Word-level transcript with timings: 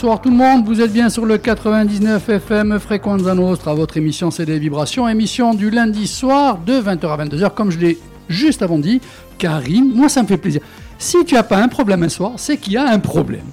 Bonsoir 0.00 0.22
tout 0.22 0.30
le 0.30 0.36
monde, 0.36 0.64
vous 0.64 0.80
êtes 0.80 0.94
bien 0.94 1.10
sur 1.10 1.26
le 1.26 1.36
99 1.36 2.26
FM 2.26 2.78
Fréquenza 2.80 3.34
Nostra, 3.34 3.74
votre 3.74 3.98
émission 3.98 4.30
c'est 4.30 4.46
des 4.46 4.58
vibrations, 4.58 5.06
émission 5.06 5.52
du 5.52 5.68
lundi 5.68 6.06
soir 6.06 6.56
de 6.56 6.72
20h 6.72 7.06
à 7.06 7.26
22h, 7.26 7.50
comme 7.50 7.70
je 7.70 7.78
l'ai 7.78 7.98
juste 8.26 8.62
avant 8.62 8.78
dit. 8.78 9.02
Karine, 9.36 9.92
moi 9.94 10.08
ça 10.08 10.22
me 10.22 10.26
fait 10.26 10.38
plaisir. 10.38 10.62
Si 10.96 11.22
tu 11.26 11.34
n'as 11.34 11.42
pas 11.42 11.58
un 11.58 11.68
problème 11.68 12.02
un 12.02 12.08
soir, 12.08 12.32
c'est 12.36 12.56
qu'il 12.56 12.72
y 12.72 12.76
a 12.78 12.88
un 12.88 12.98
problème. 12.98 13.44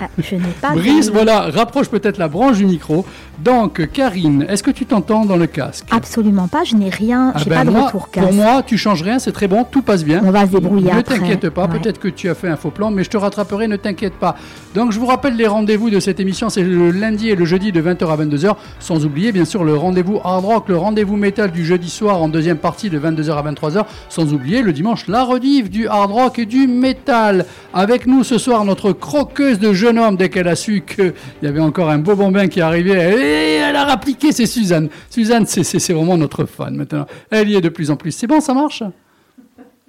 Ah, 0.00 0.08
je 0.18 0.36
n'ai 0.36 0.52
pas. 0.60 0.72
Brice, 0.72 1.10
voilà, 1.10 1.50
rapproche 1.50 1.88
peut-être 1.88 2.18
la 2.18 2.28
branche 2.28 2.58
du 2.58 2.66
micro. 2.66 3.04
Donc, 3.38 3.88
Karine, 3.92 4.46
est-ce 4.48 4.62
que 4.62 4.70
tu 4.70 4.86
t'entends 4.86 5.24
dans 5.24 5.36
le 5.36 5.46
casque 5.46 5.86
Absolument 5.90 6.46
pas, 6.48 6.64
je 6.64 6.76
n'ai 6.76 6.88
rien, 6.88 7.32
Ah 7.34 7.38
j'ai 7.42 7.50
ben 7.50 7.56
pas 7.56 7.64
de 7.64 7.70
moi, 7.70 7.86
retour 7.86 8.10
casque. 8.10 8.26
Pour 8.28 8.34
moi, 8.36 8.62
tu 8.64 8.78
changes 8.78 9.02
rien, 9.02 9.18
c'est 9.18 9.32
très 9.32 9.48
bon, 9.48 9.64
tout 9.68 9.82
passe 9.82 10.04
bien. 10.04 10.22
On 10.24 10.30
va 10.30 10.46
se 10.46 10.52
débrouiller 10.52 10.92
Ne 10.92 11.00
t'inquiète 11.00 11.50
pas, 11.50 11.66
Ouais. 11.66 11.78
peut-être 11.78 11.98
que 11.98 12.08
tu 12.08 12.28
as 12.28 12.34
fait 12.34 12.48
un 12.48 12.56
faux 12.56 12.70
plan, 12.70 12.90
mais 12.90 13.02
je 13.04 13.10
te 13.10 13.16
rattraperai, 13.16 13.66
ne 13.68 13.76
t'inquiète 13.76 14.14
pas. 14.14 14.36
Donc 14.74 14.92
je 14.92 14.98
vous 14.98 15.06
rappelle 15.06 15.36
les 15.36 15.46
rendez-vous 15.46 15.90
de 15.90 16.00
cette 16.00 16.20
émission, 16.20 16.48
c'est 16.48 16.62
le 16.62 16.90
lundi 16.90 17.28
et 17.30 17.34
le 17.36 17.44
jeudi 17.44 17.72
de 17.72 17.80
20h 17.82 18.08
à 18.10 18.16
22h, 18.16 18.54
sans 18.80 19.04
oublier 19.04 19.32
bien 19.32 19.44
sûr 19.44 19.64
le 19.64 19.74
rendez-vous 19.76 20.20
hard 20.24 20.44
rock, 20.44 20.64
le 20.68 20.76
rendez-vous 20.76 21.16
métal 21.16 21.50
du 21.50 21.64
jeudi 21.64 21.90
soir 21.90 22.22
en 22.22 22.28
deuxième 22.28 22.58
partie 22.58 22.90
de 22.90 22.98
22h 22.98 23.32
à 23.36 23.42
23h, 23.52 23.84
sans 24.08 24.32
oublier 24.32 24.62
le 24.62 24.72
dimanche 24.72 25.06
la 25.08 25.22
rediff 25.24 25.70
du 25.70 25.86
hard 25.88 26.10
rock 26.10 26.38
et 26.38 26.46
du 26.46 26.66
métal. 26.66 27.46
Avec 27.72 28.06
nous 28.06 28.22
ce 28.24 28.38
soir 28.38 28.64
notre 28.64 28.92
croqueuse 28.92 29.58
de 29.58 29.72
jeune 29.72 29.98
homme, 29.98 30.16
dès 30.16 30.28
qu'elle 30.28 30.48
a 30.48 30.56
su 30.56 30.82
qu'il 30.86 31.12
y 31.42 31.46
avait 31.46 31.60
encore 31.60 31.90
un 31.90 31.98
beau 31.98 32.14
bambin 32.14 32.46
qui 32.48 32.60
arrivait, 32.60 32.94
et 33.24 33.54
elle 33.56 33.76
a 33.76 33.84
rappliqué, 33.84 34.32
c'est 34.32 34.46
Suzanne. 34.46 34.88
Suzanne, 35.10 35.46
c'est- 35.46 35.64
c'est 35.64 35.78
c'est 35.78 35.92
vraiment 35.92 36.16
notre 36.16 36.44
fan 36.44 36.74
maintenant. 36.76 37.06
Elle 37.30 37.48
y 37.50 37.56
est 37.56 37.60
de 37.60 37.68
plus 37.68 37.90
en 37.90 37.96
plus. 37.96 38.12
C'est 38.12 38.26
bon, 38.26 38.40
ça 38.40 38.54
marche? 38.54 38.82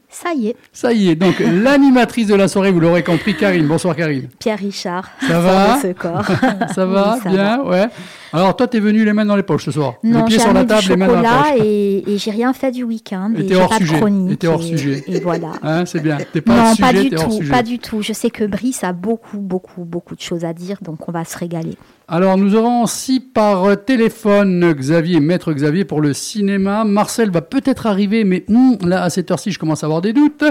Ça 0.08 0.33
y 0.33 0.47
est, 0.47 0.55
ça 0.72 0.94
y 0.94 1.09
est, 1.09 1.16
donc 1.16 1.36
l'animatrice 1.39 2.28
de 2.28 2.36
la 2.36 2.47
soirée, 2.47 2.72
vous 2.72 2.80
l'aurez 2.80 3.03
compris, 3.03 3.36
Karine. 3.36 3.67
Bonsoir 3.67 3.94
Karine. 3.97 4.30
Pierre 4.39 4.59
Richard. 4.59 5.09
Ça 5.28 5.39
va 5.41 5.78
ce 5.81 5.88
corps. 5.91 6.25
Ça 6.73 6.86
va 6.86 7.16
Oui, 7.16 7.22
ça 7.23 7.30
Bien 7.30 7.58
va. 7.58 7.63
Ouais. 7.66 7.88
Alors 8.36 8.55
toi, 8.55 8.67
t'es 8.67 8.80
venu 8.80 9.05
les 9.05 9.14
mains 9.14 9.25
dans 9.25 9.36
les 9.36 9.44
poches 9.44 9.66
ce 9.66 9.72
soir. 9.72 9.94
Non, 10.03 10.19
les 10.19 10.25
pieds 10.25 10.39
sur 10.39 10.52
la 10.53 10.66
table, 10.66 10.88
les 10.89 10.95
mains 10.97 11.08
dans 11.08 11.22
la 11.22 11.23
chocolat 11.23 11.52
poche. 11.53 11.61
et, 11.66 12.14
et 12.14 12.17
j'ai 12.17 12.31
rien 12.31 12.53
fait 12.53 12.72
du 12.72 12.83
week-end. 12.83 13.33
Et 13.38 13.45
t'es 13.45 13.55
hors 13.55 13.69
pas 13.69 13.78
sujet. 13.78 14.00
Et 14.30 14.36
t'es 14.38 14.47
hors 14.47 14.61
et- 14.61 14.66
sujet. 14.66 15.03
Et 15.08 15.19
voilà. 15.22 15.53
Hein, 15.64 15.86
c'est 15.86 16.02
bien. 16.02 16.17
T'es 16.33 16.41
pas 16.41 16.72
non, 16.72 16.75
pas 16.75 16.94
du 16.94 17.09
t'es 17.09 17.17
hors 17.17 17.25
tout, 17.25 17.31
sujet. 17.31 17.52
pas 17.52 17.63
du 17.63 17.80
tout. 17.80 18.02
Je 18.02 18.13
sais 18.13 18.30
que 18.30 18.44
Brice 18.44 18.83
a 18.83 18.91
beaucoup, 18.94 19.38
beaucoup, 19.39 19.83
beaucoup 19.86 20.16
de 20.16 20.22
choses 20.22 20.44
à 20.45 20.53
dire, 20.53 20.78
donc 20.81 21.08
on 21.08 21.11
va 21.11 21.23
se 21.25 21.38
régaler. 21.38 21.78
Alors 22.08 22.38
nous 22.38 22.56
aurons 22.56 22.83
aussi 22.83 23.19
par 23.19 23.83
téléphone 23.86 24.73
Xavier, 24.73 25.19
maître 25.19 25.53
Xavier 25.53 25.86
pour 25.86 26.02
le 26.02 26.13
cinéma. 26.13 26.83
Marcel 26.83 27.31
va 27.31 27.41
peut-être 27.41 27.88
arriver, 27.88 28.23
mais 28.25 28.44
hum, 28.50 28.78
là 28.86 29.02
à 29.03 29.09
cette 29.09 29.31
heure-ci, 29.31 29.52
je 29.52 29.58
commence 29.59 29.83
à 29.83 29.88
avoir 29.88 30.02
des 30.02 30.13
doutes. 30.13 30.44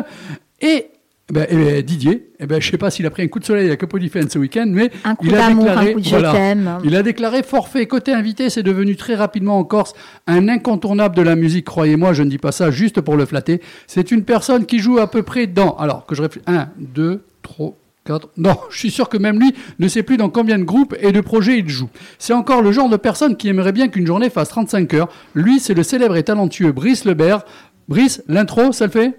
Et 0.60 0.86
ben, 1.32 1.46
eh 1.48 1.56
ben, 1.56 1.82
Didier, 1.82 2.28
eh 2.38 2.46
ben, 2.46 2.60
je 2.60 2.70
sais 2.70 2.76
pas 2.76 2.90
s'il 2.90 3.06
a 3.06 3.10
pris 3.10 3.22
un 3.22 3.28
coup 3.28 3.38
de 3.38 3.44
soleil 3.44 3.70
à 3.70 3.76
Capodifène 3.76 4.28
ce 4.28 4.38
week-end, 4.38 4.66
mais 4.68 4.90
Un 5.04 5.14
coup 5.14 5.24
il 5.26 5.34
a 5.34 5.48
déclaré, 5.48 5.90
un 5.90 5.92
coup 5.94 6.00
de 6.00 6.04
je 6.04 6.10
voilà. 6.10 6.78
Il 6.84 6.96
a 6.96 7.02
déclaré 7.02 7.42
forfait. 7.42 7.86
Côté 7.86 8.12
invité, 8.12 8.50
c'est 8.50 8.62
devenu 8.62 8.94
très 8.94 9.14
rapidement 9.14 9.58
en 9.58 9.64
Corse 9.64 9.94
un 10.26 10.48
incontournable 10.48 11.16
de 11.16 11.22
la 11.22 11.34
musique. 11.34 11.64
Croyez-moi, 11.64 12.12
je 12.12 12.22
ne 12.22 12.28
dis 12.28 12.38
pas 12.38 12.52
ça 12.52 12.70
juste 12.70 13.00
pour 13.00 13.16
le 13.16 13.24
flatter. 13.24 13.62
C'est 13.86 14.10
une 14.10 14.24
personne 14.24 14.66
qui 14.66 14.80
joue 14.80 14.98
à 14.98 15.10
peu 15.10 15.22
près 15.22 15.46
dans. 15.46 15.74
Alors 15.76 16.04
que 16.04 16.14
je 16.14 16.22
réfléchis. 16.22 16.44
1, 16.46 16.68
2, 16.78 17.24
3. 17.42 17.74
4. 18.04 18.28
Non, 18.36 18.56
je 18.70 18.78
suis 18.78 18.90
sûr 18.90 19.08
que 19.08 19.16
même 19.16 19.40
lui 19.40 19.54
ne 19.78 19.88
sait 19.88 20.02
plus 20.02 20.18
dans 20.18 20.28
combien 20.28 20.58
de 20.58 20.64
groupes 20.64 20.94
et 21.00 21.10
de 21.10 21.22
projets 21.22 21.58
il 21.58 21.68
joue. 21.70 21.88
C'est 22.18 22.34
encore 22.34 22.60
le 22.60 22.70
genre 22.70 22.90
de 22.90 22.98
personne 22.98 23.36
qui 23.36 23.48
aimerait 23.48 23.72
bien 23.72 23.88
qu'une 23.88 24.06
journée 24.06 24.28
fasse 24.30 24.50
35 24.50 24.92
heures. 24.94 25.08
Lui, 25.34 25.58
c'est 25.58 25.72
le 25.72 25.82
célèbre 25.82 26.16
et 26.16 26.22
talentueux 26.22 26.72
Brice 26.72 27.06
Lebert. 27.06 27.44
Brice, 27.88 28.22
l'intro, 28.28 28.72
ça 28.72 28.86
le 28.86 28.90
fait? 28.90 29.18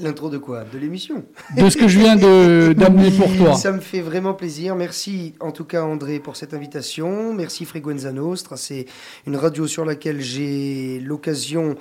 L'intro 0.00 0.30
de 0.30 0.38
quoi? 0.38 0.64
De 0.72 0.78
l'émission. 0.78 1.24
De 1.56 1.68
ce 1.68 1.76
que 1.76 1.86
je 1.88 1.98
viens 1.98 2.16
de- 2.16 2.72
d'amener 2.72 3.10
pour 3.10 3.28
toi. 3.36 3.54
Ça 3.54 3.70
me 3.72 3.80
fait 3.80 4.00
vraiment 4.00 4.32
plaisir. 4.34 4.74
Merci 4.74 5.34
en 5.40 5.52
tout 5.52 5.64
cas 5.64 5.82
André 5.82 6.18
pour 6.20 6.36
cette 6.36 6.54
invitation. 6.54 7.34
Merci 7.34 7.64
Frequenza 7.64 8.10
Nostra. 8.12 8.56
C'est 8.56 8.86
une 9.26 9.36
radio 9.36 9.66
sur 9.66 9.84
laquelle 9.84 10.20
j'ai 10.20 11.00
l'occasion 11.00 11.76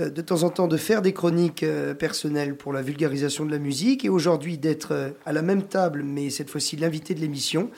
euh, 0.00 0.08
de 0.10 0.20
temps 0.22 0.42
en 0.44 0.50
temps 0.50 0.68
de 0.68 0.76
faire 0.76 1.02
des 1.02 1.12
chroniques 1.12 1.62
euh, 1.64 1.94
personnelles 1.94 2.54
pour 2.56 2.72
la 2.72 2.82
vulgarisation 2.82 3.44
de 3.44 3.50
la 3.50 3.58
musique 3.58 4.04
et 4.04 4.08
aujourd'hui 4.08 4.56
d'être 4.58 4.92
euh, 4.92 5.10
à 5.26 5.32
la 5.32 5.42
même 5.42 5.62
table 5.64 6.02
mais 6.04 6.30
cette 6.30 6.50
fois-ci 6.50 6.76
l'invité 6.76 7.14
de 7.14 7.20
l'émission. 7.20 7.70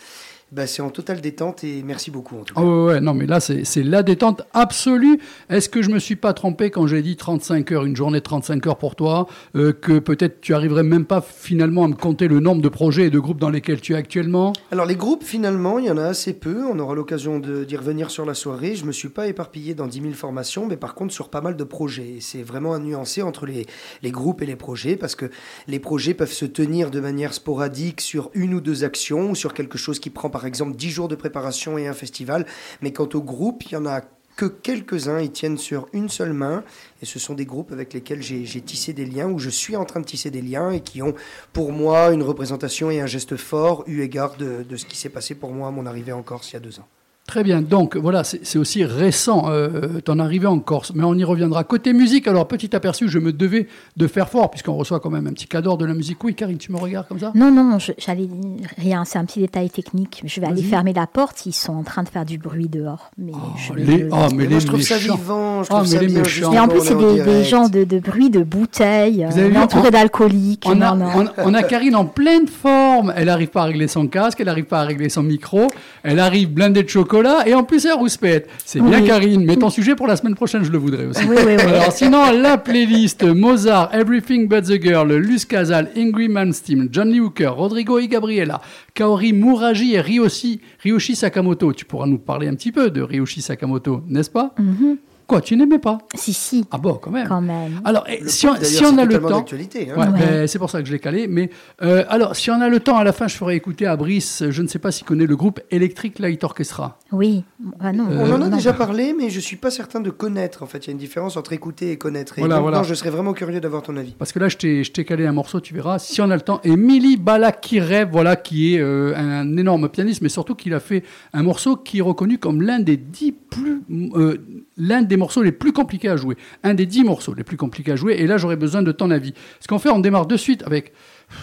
Bah, 0.57 0.67
c'est 0.67 0.81
en 0.81 0.89
totale 0.89 1.21
détente 1.21 1.65
et 1.65 1.83
merci 1.83 2.11
beaucoup 2.11 2.39
en 2.39 2.43
tout 2.43 2.55
cas. 2.55 2.63
Ah 2.63 2.65
ouais, 2.65 3.01
non, 3.03 3.13
mais 3.13 3.27
là, 3.27 3.41
c'est 3.41 3.83
la 3.83 4.03
détente 4.03 4.41
absolue. 4.55 5.21
Est-ce 5.51 5.69
que 5.69 5.83
je 5.83 5.91
me 5.91 5.99
suis 5.99 6.17
pas 6.17 6.33
trompé 6.33 6.71
quand 6.71 6.87
j'ai 6.87 7.03
dit 7.03 7.15
35 7.15 7.73
heures, 7.73 7.85
une 7.85 7.95
journée 7.95 8.21
de 8.21 8.25
35 8.25 8.67
heures 8.67 8.79
pour 8.79 8.97
toi, 8.97 9.27
euh, 9.55 9.75
que 9.75 9.99
peut-être 9.99 10.41
tu 10.41 10.55
arriverais 10.55 10.83
même 10.83 11.05
pas 11.05 11.21
finalement 11.21 11.85
à 11.85 11.89
me 11.89 11.95
compter 11.95 12.27
le 12.27 12.41
nombre 12.41 12.63
de 12.63 12.71
projets 12.71 13.09
et 13.09 13.11
de 13.11 13.19
groupes 13.19 13.39
dans 13.39 13.51
lesquels 13.51 13.83
tu 13.83 13.93
es 13.93 13.97
actuellement? 13.97 14.55
Alors 14.71 14.87
les 14.87 14.97
groupes, 14.97 15.25
finalement, 15.25 15.79
il 15.79 15.85
y 15.85 15.91
en 15.91 15.99
a 15.99 16.05
assez 16.05 16.33
peu. 16.33 16.65
On 16.65 16.79
aura 16.79 16.95
l'occasion 16.95 17.39
d'y 17.39 17.77
revenir 17.77 18.11
sur 18.11 18.25
la 18.25 18.33
soirée. 18.33 18.77
Je 18.77 18.87
me 18.87 18.93
suis 18.93 19.11
pas 19.11 19.27
éparpillé 19.27 19.75
dans 19.75 19.87
10 19.87 20.01
000 20.01 20.15
formations, 20.15 20.67
mais 20.67 20.79
par 20.79 20.95
contre 20.95 21.13
sur 21.13 21.29
pas 21.29 21.43
mal 21.43 21.59
de 21.59 21.65
projets. 21.65 22.15
Et 22.17 22.21
c'est 22.23 22.43
vraiment 22.43 22.73
à 22.73 22.79
nuancer 22.79 23.21
entre 23.21 23.45
les, 23.45 23.67
les 24.03 24.11
groupes 24.11 24.41
et 24.41 24.47
les 24.47 24.57
projets, 24.57 24.97
parce 24.97 25.17
que 25.17 25.27
les 25.69 25.81
projets 25.81 26.15
peuvent 26.15 26.33
se 26.33 26.47
tenir 26.47 26.91
de 26.91 27.01
manière 27.01 27.35
sporadique 27.35 28.01
sur 28.01 28.31
une 28.33 28.55
ou 28.55 28.63
deux 28.63 28.85
actions, 28.85 29.33
ou 29.33 29.35
sur 29.35 29.53
quelque 29.53 29.77
chose 29.77 29.99
qui 29.99 30.09
prend 30.09 30.31
par 30.31 30.46
exemple 30.47 30.77
10 30.77 30.91
jours 30.91 31.09
de 31.09 31.17
préparation 31.17 31.77
et 31.79 31.87
un 31.87 31.93
festival. 31.93 32.47
Mais 32.81 32.93
quant 32.93 33.09
aux 33.13 33.23
groupes, 33.23 33.65
il 33.65 33.73
y 33.73 33.77
en 33.77 33.87
a 33.87 34.03
que 34.37 34.45
quelques-uns, 34.45 35.21
ils 35.21 35.33
tiennent 35.33 35.57
sur 35.57 35.89
une 35.95 36.09
seule 36.11 36.35
main, 36.35 36.63
et 37.03 37.07
ce 37.07 37.19
sont 37.19 37.35
des 37.35 37.47
groupes 37.47 37.73
avec 37.73 37.95
lesquels 37.95 38.23
j'ai 38.23 38.61
tissé 38.61 38.93
des 38.93 39.07
liens, 39.07 39.29
ou 39.29 39.39
je 39.39 39.49
suis 39.49 39.77
en 39.77 39.87
train 39.87 40.01
de 40.01 40.05
tisser 40.05 40.31
des 40.31 40.43
liens, 40.43 40.71
et 40.71 40.81
qui 40.81 41.03
ont 41.03 41.15
pour 41.55 41.73
moi 41.73 42.13
une 42.13 42.23
représentation 42.23 42.91
et 42.91 43.01
un 43.01 43.07
geste 43.07 43.37
fort, 43.37 43.83
eu 43.87 44.03
égard 44.03 44.37
de 44.37 44.77
ce 44.77 44.85
qui 44.85 44.97
s'est 44.97 45.09
passé 45.09 45.35
pour 45.35 45.53
moi 45.53 45.69
à 45.69 45.71
mon 45.71 45.87
arrivée 45.87 46.13
en 46.13 46.23
Corse 46.23 46.51
il 46.51 46.55
y 46.55 46.57
a 46.57 46.61
deux 46.61 46.79
ans. 46.79 46.89
Très 47.27 47.43
bien, 47.43 47.61
donc 47.61 47.97
voilà, 47.97 48.23
c'est 48.23 48.57
aussi 48.57 48.85
récent 48.85 49.47
euh, 49.49 50.01
ton 50.05 50.21
arrivée 50.21 50.47
en 50.47 50.61
Corse, 50.61 50.93
mais 50.95 51.03
on 51.03 51.15
y 51.15 51.25
reviendra. 51.25 51.65
Côté 51.65 51.93
musique, 51.93 52.29
alors 52.29 52.47
petit 52.47 52.75
aperçu, 52.77 53.09
je 53.09 53.19
me 53.19 53.33
devais 53.33 53.67
de 53.97 54.07
faire 54.07 54.29
fort, 54.29 54.49
puisqu'on 54.49 54.75
reçoit 54.75 55.01
quand 55.01 55.11
même 55.11 55.27
un 55.27 55.33
petit 55.33 55.49
cadeau 55.49 55.77
de 55.77 55.85
la 55.85 55.93
musique. 55.95 56.23
Oui, 56.23 56.37
Karine, 56.37 56.57
tu 56.59 56.71
me 56.71 56.79
regardes 56.79 57.09
comme 57.09 57.19
ça? 57.19 57.33
Non, 57.35 57.51
non, 57.51 57.81
je- 57.81 57.91
j'allais 57.99 58.27
dire 58.27 58.69
rien, 58.79 59.05
c'est 59.05 59.19
un 59.19 59.25
petit 59.25 59.41
détail 59.41 59.71
technique. 59.71 60.23
Je 60.25 60.41
vais 60.41 60.47
aller 60.47 60.63
fermer 60.63 60.93
la 60.93 61.09
porte, 61.09 61.47
ils 61.47 61.53
sont 61.53 61.73
en 61.75 61.83
train 61.83 62.05
de 62.05 62.09
faire 62.09 62.25
du 62.25 62.39
bruit 62.39 62.69
dehors. 62.69 63.11
Mais 63.19 63.33
je 63.57 63.73
vais 63.73 63.83
les- 63.83 63.97
le- 64.05 64.09
oh, 64.13 64.17
mais 64.31 64.37
Mais 64.37 64.43
les 64.45 64.49
moi, 64.51 64.59
je 64.61 64.67
trouve 64.69 64.83
ça 64.83 64.95
méchants. 64.95 65.17
vivant, 65.17 65.63
je 65.65 65.69
Ah, 65.73 65.75
trouve 65.79 65.89
mais 65.91 65.97
ça 65.97 66.01
les 66.03 66.07
bien. 66.07 66.19
méchants. 66.23 66.53
Et 66.53 66.59
en 66.61 66.69
plus, 66.69 66.81
c'est 66.83 66.95
des, 67.25 67.43
gens 67.45 67.69
de, 67.69 67.83
de 67.83 67.99
bruit 67.99 68.31
de 68.31 68.45
bouteilles, 68.45 69.27
Vous 69.29 69.39
euh, 69.41 69.55
entourés 69.57 69.91
d'alcooliques. 69.91 70.63
On 70.67 70.81
a, 70.81 70.95
Non, 70.95 71.07
non. 71.07 71.25
on- 71.39 71.51
on 71.51 71.55
a 71.55 71.65
Karine 71.65 71.97
en 71.97 72.05
pleine 72.05 72.47
forme. 72.47 73.13
Elle 73.17 73.27
n'arrive 73.27 73.49
pas 73.49 73.63
à 73.63 73.65
régler 73.65 73.89
son 73.89 74.07
casque, 74.07 74.39
elle 74.39 74.47
n'arrive 74.47 74.67
pas 74.67 74.81
à 74.83 74.85
régler 74.85 75.09
son 75.09 75.25
micro, 75.25 75.67
elle 76.05 76.21
arrive 76.21 76.51
blindée 76.53 76.85
de 76.85 76.89
chocolat 76.89 77.16
et 77.47 77.55
en 77.55 77.63
plus 77.65 77.85
elle 77.87 77.95
rouspète. 77.95 78.49
C'est 78.65 78.81
bien 78.81 79.01
Oui. 79.01 79.07
Karine, 79.07 79.45
mais 79.45 79.57
ton 79.57 79.71
sujet 79.71 79.95
pour 79.95 80.07
la 80.07 80.17
semaine 80.17 80.35
prochaine, 80.35 80.65
je 80.65 80.71
le 80.73 80.79
voudrais 80.79 81.07
aussi. 81.07 81.25
Oui, 81.25 81.37
oui, 81.47 81.53
oui. 81.57 81.63
Alors 81.73 81.93
sinon, 81.93 82.31
la 82.33 82.59
playlist 82.59 83.23
Mozart, 83.25 83.95
Everything 83.95 84.49
But 84.49 84.65
The 84.65 84.83
Girl, 84.83 85.13
Luce 85.15 85.45
Casal, 85.45 85.91
Ingrid 85.97 86.31
Malmsteen, 86.31 86.89
John 86.91 87.09
Lee 87.11 87.21
Hooker, 87.21 87.49
Rodrigo 87.49 87.99
y 87.99 88.09
Gabriela, 88.09 88.61
Kaori 88.95 89.33
Muraji 89.33 89.95
et 89.95 90.01
Ryoshi, 90.01 90.61
Ryoshi 90.83 91.15
Sakamoto. 91.17 91.73
Tu 91.73 91.85
pourras 91.85 92.07
nous 92.07 92.19
parler 92.19 92.49
un 92.49 92.55
petit 92.55 92.73
peu 92.73 92.91
de 92.91 93.01
Ryoshi 93.03 93.43
Sakamoto, 93.43 94.03
n'est-ce 94.09 94.31
pas? 94.31 94.55
Mhm. 94.59 94.97
Quoi, 95.27 95.41
tu 95.41 95.57
n'aimais 95.57 95.81
pas 95.81 95.99
Si, 96.15 96.33
si, 96.33 96.65
Ah 96.71 96.79
bon, 96.79 96.95
quand 96.95 97.11
même. 97.11 97.27
quand 97.27 97.41
même. 97.41 97.81
Alors, 97.85 98.05
eh, 98.09 98.21
si 98.29 98.47
on, 98.47 98.55
si 98.63 98.85
a 98.85 99.05
le 99.05 99.19
temps... 99.19 99.39
hein. 99.39 99.45
Ouais, 99.51 99.97
Ouais. 99.97 100.07
ben, 100.19 100.47
c'est 100.47 100.59
pour 100.61 100.71
ça 100.71 100.81
que 100.81 100.87
je 100.87 100.93
l'ai 100.93 101.01
calé. 101.01 101.27
Mais 101.27 101.51
euh, 101.83 102.05
alors, 102.09 102.37
si 102.37 102.49
on 102.51 102.61
a 102.61 102.69
le 102.69 102.79
temps, 102.79 102.97
à 102.97 103.03
la 103.03 103.13
fin, 103.13 103.27
je 103.27 103.37
ferai 103.37 103.57
écouter 103.57 103.87
à 103.87 103.97
Brice, 103.97 104.45
je 104.49 104.63
ne 104.63 104.69
sais 104.69 104.79
pas 104.79 104.93
s'il 104.93 105.05
connaît 105.05 105.27
le 105.27 105.35
groupe 105.35 105.61
Electric 105.73 106.21
Light 106.21 106.45
Orchestra. 106.45 106.99
Oui, 107.11 107.43
ah 107.81 107.93
non. 107.93 108.07
Euh, 108.11 108.25
On 108.29 108.33
en 108.35 108.43
a 108.43 108.49
non. 108.49 108.57
déjà 108.57 108.73
parlé, 108.73 109.15
mais 109.19 109.29
je 109.31 109.41
suis 109.41 109.57
pas 109.57 109.71
certain 109.73 110.01
de 110.01 110.11
connaître. 110.11 110.63
En 110.63 110.67
fait, 110.67 110.79
il 110.79 110.87
y 110.87 110.91
a 110.91 110.93
une 110.93 110.99
différence 110.99 111.37
entre 111.37 111.53
écouter 111.53 111.91
et 111.91 111.97
connaître. 111.99 112.39
Et 112.39 112.43
Voilà, 112.43 112.57
donc, 112.57 112.63
voilà. 112.63 112.77
non, 112.79 112.83
je 112.85 112.95
serais 112.95 113.11
vraiment 113.11 113.33
curieux 113.33 113.61
d'avoir 113.61 113.83
ton 113.83 113.97
avis. 113.97 114.13
Parce 114.19 114.31
que 114.33 114.39
là, 114.39 114.49
je 114.49 114.57
t'ai 114.57 114.85
je 114.85 114.93
t'ai 114.93 115.05
calé 115.05 115.27
un 115.27 115.33
morceau, 115.33 115.61
tu 115.61 115.75
verras, 115.75 115.99
si 115.99 116.21
on 116.21 116.31
a 116.31 116.37
le 116.37 116.43
temps. 116.43 116.61
Et 116.63 116.77
Mili 116.77 117.17
Balakirev, 117.17 118.09
voilà, 118.13 118.37
qui 118.37 118.75
est 118.75 118.79
euh, 118.81 119.13
un 119.17 119.57
énorme 119.57 119.89
pianiste, 119.89 120.23
mais 120.23 120.29
surtout 120.29 120.55
qu'il 120.55 120.73
a 120.75 120.81
fait 120.81 121.03
un 121.33 121.43
morceau 121.43 121.77
qui 121.77 121.99
est 121.99 122.03
reconnu 122.03 122.39
comme 122.39 122.63
l'un 122.63 122.79
des 122.79 122.97
dix 122.97 123.33
plus, 123.33 123.83
euh, 124.15 124.37
l'un 124.77 125.03
des 125.03 125.17
morceaux 125.17 125.43
les 125.43 125.53
plus 125.53 125.73
compliqués 125.73 126.09
à 126.09 126.17
jouer. 126.17 126.37
Un 126.63 126.75
des 126.75 126.87
dix 126.87 127.05
morceaux 127.05 127.35
les 127.35 127.45
plus 127.45 127.57
compliqués 127.57 127.93
à 127.93 127.97
jouer. 127.97 128.15
Et 128.19 128.27
là, 128.27 128.39
j'aurais 128.39 128.57
besoin 128.57 128.83
de 128.83 128.93
ton 128.93 129.11
avis. 129.11 129.35
Ce 129.61 129.69
qu'on 129.69 129.79
fait, 129.79 129.91
on 129.91 129.99
démarre 129.99 130.27
de 130.27 130.37
suite 130.37 130.63
avec 130.65 130.93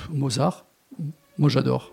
Mozart. 0.09 0.65
Moi, 1.37 1.49
j'adore. 1.49 1.92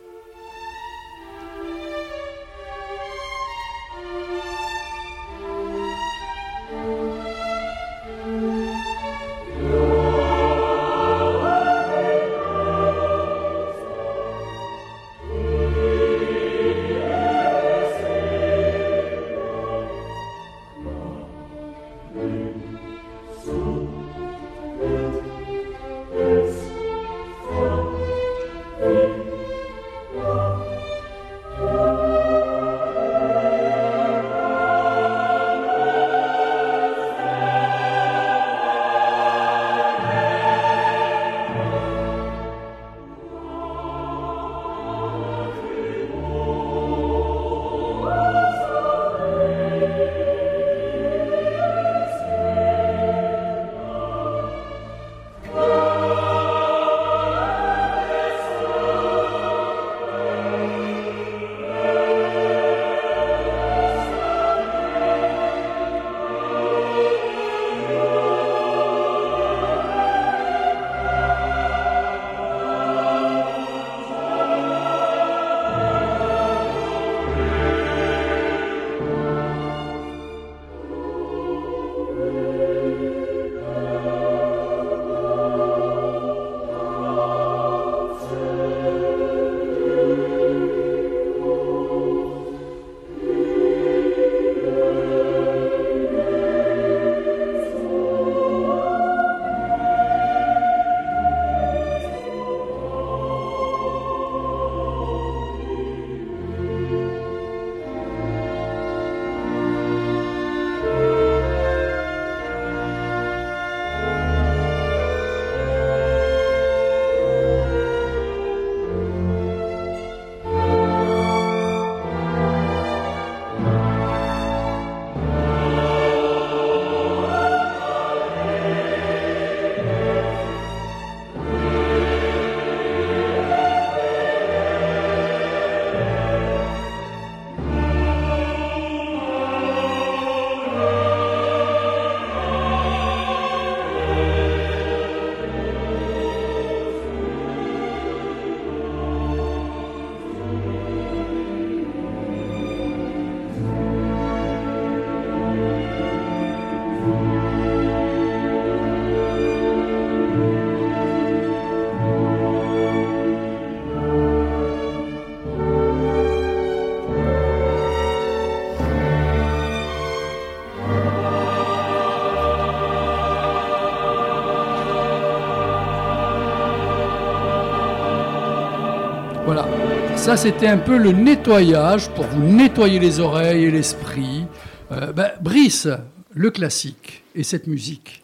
Ça, 180.20 180.36
c'était 180.36 180.66
un 180.66 180.76
peu 180.76 180.98
le 180.98 181.12
nettoyage 181.12 182.10
pour 182.10 182.26
vous 182.26 182.42
nettoyer 182.42 182.98
les 182.98 183.20
oreilles 183.20 183.64
et 183.64 183.70
l'esprit. 183.70 184.44
Euh, 184.92 185.12
ben, 185.12 185.30
Brice, 185.40 185.88
le 186.34 186.50
classique 186.50 187.24
et 187.34 187.42
cette 187.42 187.66
musique. 187.66 188.22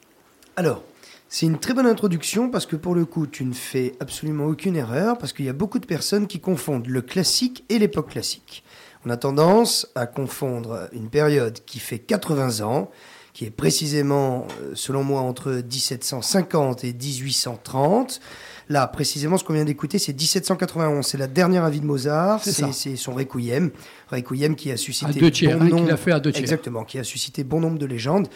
Alors, 0.57 0.83
c'est 1.31 1.47
une 1.47 1.59
très 1.59 1.73
bonne 1.73 1.87
introduction 1.87 2.51
parce 2.51 2.67
que 2.67 2.77
pour 2.77 2.95
le 2.95 3.07
coup, 3.07 3.27
tu 3.27 3.47
ne 3.47 3.55
fais 3.55 3.95
absolument 3.99 4.45
aucune 4.45 4.77
erreur 4.77 5.17
parce 5.17 5.33
qu'il 5.33 5.47
y 5.47 5.49
a 5.49 5.55
beaucoup 5.55 5.79
de 5.79 5.87
personnes 5.87 6.27
qui 6.27 6.39
confondent 6.39 6.87
le 6.87 7.01
classique 7.01 7.65
et 7.71 7.79
l'époque 7.79 8.11
classique. 8.11 8.63
On 9.07 9.11
a 9.11 9.17
tendance 9.17 9.89
à 9.95 10.07
confondre 10.07 10.91
une 10.93 11.09
période 11.09 11.61
qui 11.65 11.79
fait 11.79 11.99
80 11.99 12.61
ans, 12.61 12.91
qui 13.33 13.47
est 13.47 13.51
précisément, 13.51 14.47
euh, 14.61 14.73
selon 14.75 15.03
moi, 15.03 15.23
entre 15.23 15.51
1750 15.51 16.85
et 16.85 16.93
1830. 16.93 18.21
Là, 18.69 18.87
précisément, 18.89 19.39
ce 19.39 19.45
qu'on 19.45 19.53
vient 19.53 19.65
d'écouter, 19.65 19.99
c'est 19.99 20.13
1791. 20.13 21.07
C'est 21.07 21.19
la 21.19 21.29
dernière 21.29 21.65
avis 21.65 21.81
de 21.81 21.87
Mozart. 21.87 22.43
C'est 22.43 22.97
son 22.97 23.15
Requiem. 23.15 23.71
Requiem 24.11 24.57
qui 24.57 24.73
a 24.73 24.77
suscité. 24.77 25.11
À 25.11 25.21
deux 25.21 25.31
tiers, 25.31 25.59
bon 25.59 25.87
hein, 25.87 25.93
a 25.93 25.97
fait 25.97 26.13
à 26.13 26.21
deux 26.21 26.33
tiers. 26.33 26.43
Exactement, 26.43 26.85
qui 26.85 26.99
a 26.99 27.05
suscité 27.05 27.45
bon 27.45 27.61
nombre 27.61 27.79
de 27.79 27.87
légendes. 27.87 28.29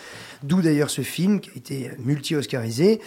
D'où 0.43 0.63
d'ailleurs 0.63 0.91
ce 0.91 1.03
film 1.03 1.41
qui 1.41 1.51
a 1.51 1.57
été 1.57 1.91
multi-oscarisé. 1.99 3.01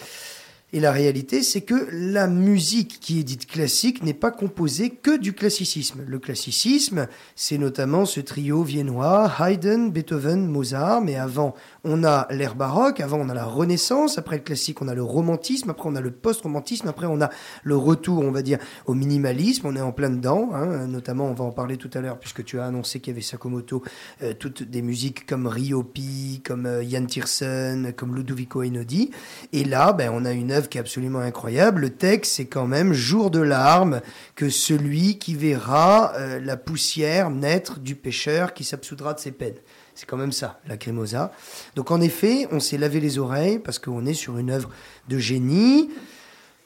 Et 0.74 0.80
la 0.80 0.90
réalité, 0.90 1.44
c'est 1.44 1.60
que 1.60 1.86
la 1.92 2.26
musique 2.26 2.98
qui 3.00 3.20
est 3.20 3.22
dite 3.22 3.46
classique 3.46 4.02
n'est 4.02 4.12
pas 4.12 4.32
composée 4.32 4.90
que 4.90 5.16
du 5.16 5.32
classicisme. 5.32 6.00
Le 6.04 6.18
classicisme, 6.18 7.06
c'est 7.36 7.58
notamment 7.58 8.06
ce 8.06 8.18
trio 8.18 8.64
viennois, 8.64 9.30
Haydn, 9.38 9.90
Beethoven, 9.90 10.48
Mozart, 10.48 11.00
mais 11.00 11.14
avant, 11.14 11.54
on 11.84 12.02
a 12.02 12.26
l'ère 12.30 12.56
baroque, 12.56 12.98
avant 12.98 13.20
on 13.20 13.28
a 13.28 13.34
la 13.34 13.44
Renaissance, 13.44 14.18
après 14.18 14.38
le 14.38 14.42
classique 14.42 14.82
on 14.82 14.88
a 14.88 14.96
le 14.96 15.04
romantisme, 15.04 15.70
après 15.70 15.88
on 15.88 15.94
a 15.94 16.00
le 16.00 16.10
post-romantisme, 16.10 16.88
après 16.88 17.06
on 17.06 17.20
a 17.20 17.30
le 17.62 17.76
retour, 17.76 18.24
on 18.24 18.32
va 18.32 18.42
dire, 18.42 18.58
au 18.86 18.94
minimalisme, 18.94 19.68
on 19.68 19.76
est 19.76 19.80
en 19.80 19.92
plein 19.92 20.10
dedans, 20.10 20.50
hein. 20.54 20.88
notamment 20.88 21.26
on 21.26 21.34
va 21.34 21.44
en 21.44 21.52
parler 21.52 21.76
tout 21.76 21.90
à 21.94 22.00
l'heure 22.00 22.18
puisque 22.18 22.42
tu 22.42 22.58
as 22.58 22.64
annoncé 22.64 22.98
qu'il 22.98 23.12
y 23.12 23.14
avait 23.14 23.22
Sakamoto, 23.22 23.84
euh, 24.24 24.34
toutes 24.36 24.64
des 24.64 24.82
musiques 24.82 25.24
comme 25.24 25.46
Ryopi, 25.46 26.42
comme 26.44 26.66
euh, 26.66 26.82
Jan 26.82 27.06
Tiersen, 27.06 27.92
comme 27.92 28.16
Ludovico 28.16 28.64
Einaudi, 28.64 29.12
et 29.52 29.62
là 29.62 29.92
ben, 29.92 30.10
on 30.12 30.24
a 30.24 30.32
une 30.32 30.50
œuvre 30.50 30.63
qui 30.68 30.78
est 30.78 30.80
absolument 30.80 31.20
incroyable, 31.20 31.82
le 31.82 31.90
texte 31.90 32.34
c'est 32.34 32.46
quand 32.46 32.66
même 32.66 32.92
Jour 32.92 33.30
de 33.30 33.40
larmes, 33.40 34.00
que 34.34 34.48
celui 34.48 35.18
qui 35.18 35.34
verra 35.34 36.12
euh, 36.16 36.40
la 36.40 36.56
poussière 36.56 37.30
naître 37.30 37.78
du 37.78 37.94
pécheur 37.94 38.54
qui 38.54 38.64
s'absoudra 38.64 39.14
de 39.14 39.20
ses 39.20 39.32
peines. 39.32 39.58
C'est 39.94 40.06
quand 40.06 40.16
même 40.16 40.32
ça, 40.32 40.60
la 40.66 40.76
Crémosa. 40.76 41.30
Donc 41.76 41.90
en 41.90 42.00
effet, 42.00 42.48
on 42.50 42.58
s'est 42.58 42.78
lavé 42.78 43.00
les 43.00 43.18
oreilles 43.18 43.60
parce 43.60 43.78
qu'on 43.78 44.06
est 44.06 44.14
sur 44.14 44.38
une 44.38 44.50
œuvre 44.50 44.70
de 45.08 45.18
génie. 45.18 45.90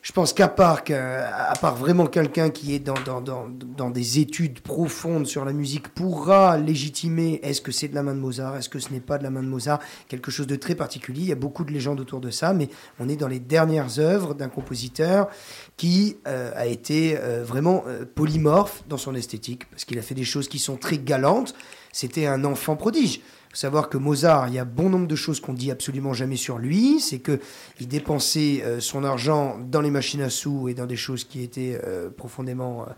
Je 0.08 0.14
pense 0.14 0.32
qu'à 0.32 0.48
part, 0.48 0.84
à 0.88 1.54
part 1.60 1.76
vraiment 1.76 2.06
quelqu'un 2.06 2.48
qui 2.48 2.74
est 2.74 2.78
dans, 2.78 2.98
dans, 3.04 3.20
dans, 3.20 3.46
dans, 3.46 3.90
des 3.90 4.20
études 4.20 4.60
profondes 4.60 5.26
sur 5.26 5.44
la 5.44 5.52
musique 5.52 5.88
pourra 5.88 6.56
légitimer 6.56 7.40
est-ce 7.42 7.60
que 7.60 7.72
c'est 7.72 7.88
de 7.88 7.94
la 7.94 8.02
main 8.02 8.14
de 8.14 8.18
Mozart, 8.18 8.56
est-ce 8.56 8.70
que 8.70 8.78
ce 8.78 8.90
n'est 8.90 9.00
pas 9.00 9.18
de 9.18 9.22
la 9.22 9.28
main 9.28 9.42
de 9.42 9.48
Mozart, 9.48 9.80
quelque 10.08 10.30
chose 10.30 10.46
de 10.46 10.56
très 10.56 10.74
particulier. 10.74 11.20
Il 11.20 11.28
y 11.28 11.32
a 11.32 11.34
beaucoup 11.34 11.62
de 11.62 11.72
légendes 11.72 12.00
autour 12.00 12.22
de 12.22 12.30
ça, 12.30 12.54
mais 12.54 12.70
on 12.98 13.06
est 13.10 13.16
dans 13.16 13.28
les 13.28 13.38
dernières 13.38 13.98
œuvres 13.98 14.32
d'un 14.32 14.48
compositeur 14.48 15.28
qui 15.76 16.16
euh, 16.26 16.52
a 16.56 16.64
été 16.64 17.18
euh, 17.18 17.44
vraiment 17.44 17.84
euh, 17.86 18.06
polymorphe 18.06 18.84
dans 18.88 18.96
son 18.96 19.14
esthétique, 19.14 19.68
parce 19.68 19.84
qu'il 19.84 19.98
a 19.98 20.02
fait 20.02 20.14
des 20.14 20.24
choses 20.24 20.48
qui 20.48 20.58
sont 20.58 20.78
très 20.78 20.96
galantes, 20.96 21.54
c'était 21.92 22.26
un 22.26 22.46
enfant 22.46 22.76
prodige. 22.76 23.20
Faut 23.50 23.56
savoir 23.56 23.88
que 23.88 23.96
Mozart, 23.96 24.48
il 24.48 24.54
y 24.54 24.58
a 24.58 24.66
bon 24.66 24.90
nombre 24.90 25.06
de 25.06 25.16
choses 25.16 25.40
qu'on 25.40 25.54
dit 25.54 25.70
absolument 25.70 26.12
jamais 26.12 26.36
sur 26.36 26.58
lui. 26.58 27.00
C'est 27.00 27.18
que 27.18 27.40
il 27.80 27.88
dépensait 27.88 28.62
euh, 28.62 28.80
son 28.80 29.04
argent 29.04 29.58
dans 29.58 29.80
les 29.80 29.90
machines 29.90 30.20
à 30.20 30.28
sous 30.28 30.68
et 30.68 30.74
dans 30.74 30.86
des 30.86 30.96
choses 30.96 31.24
qui 31.24 31.42
étaient 31.42 31.80
euh, 31.82 32.10
profondément 32.10 32.82
euh, 32.82 32.92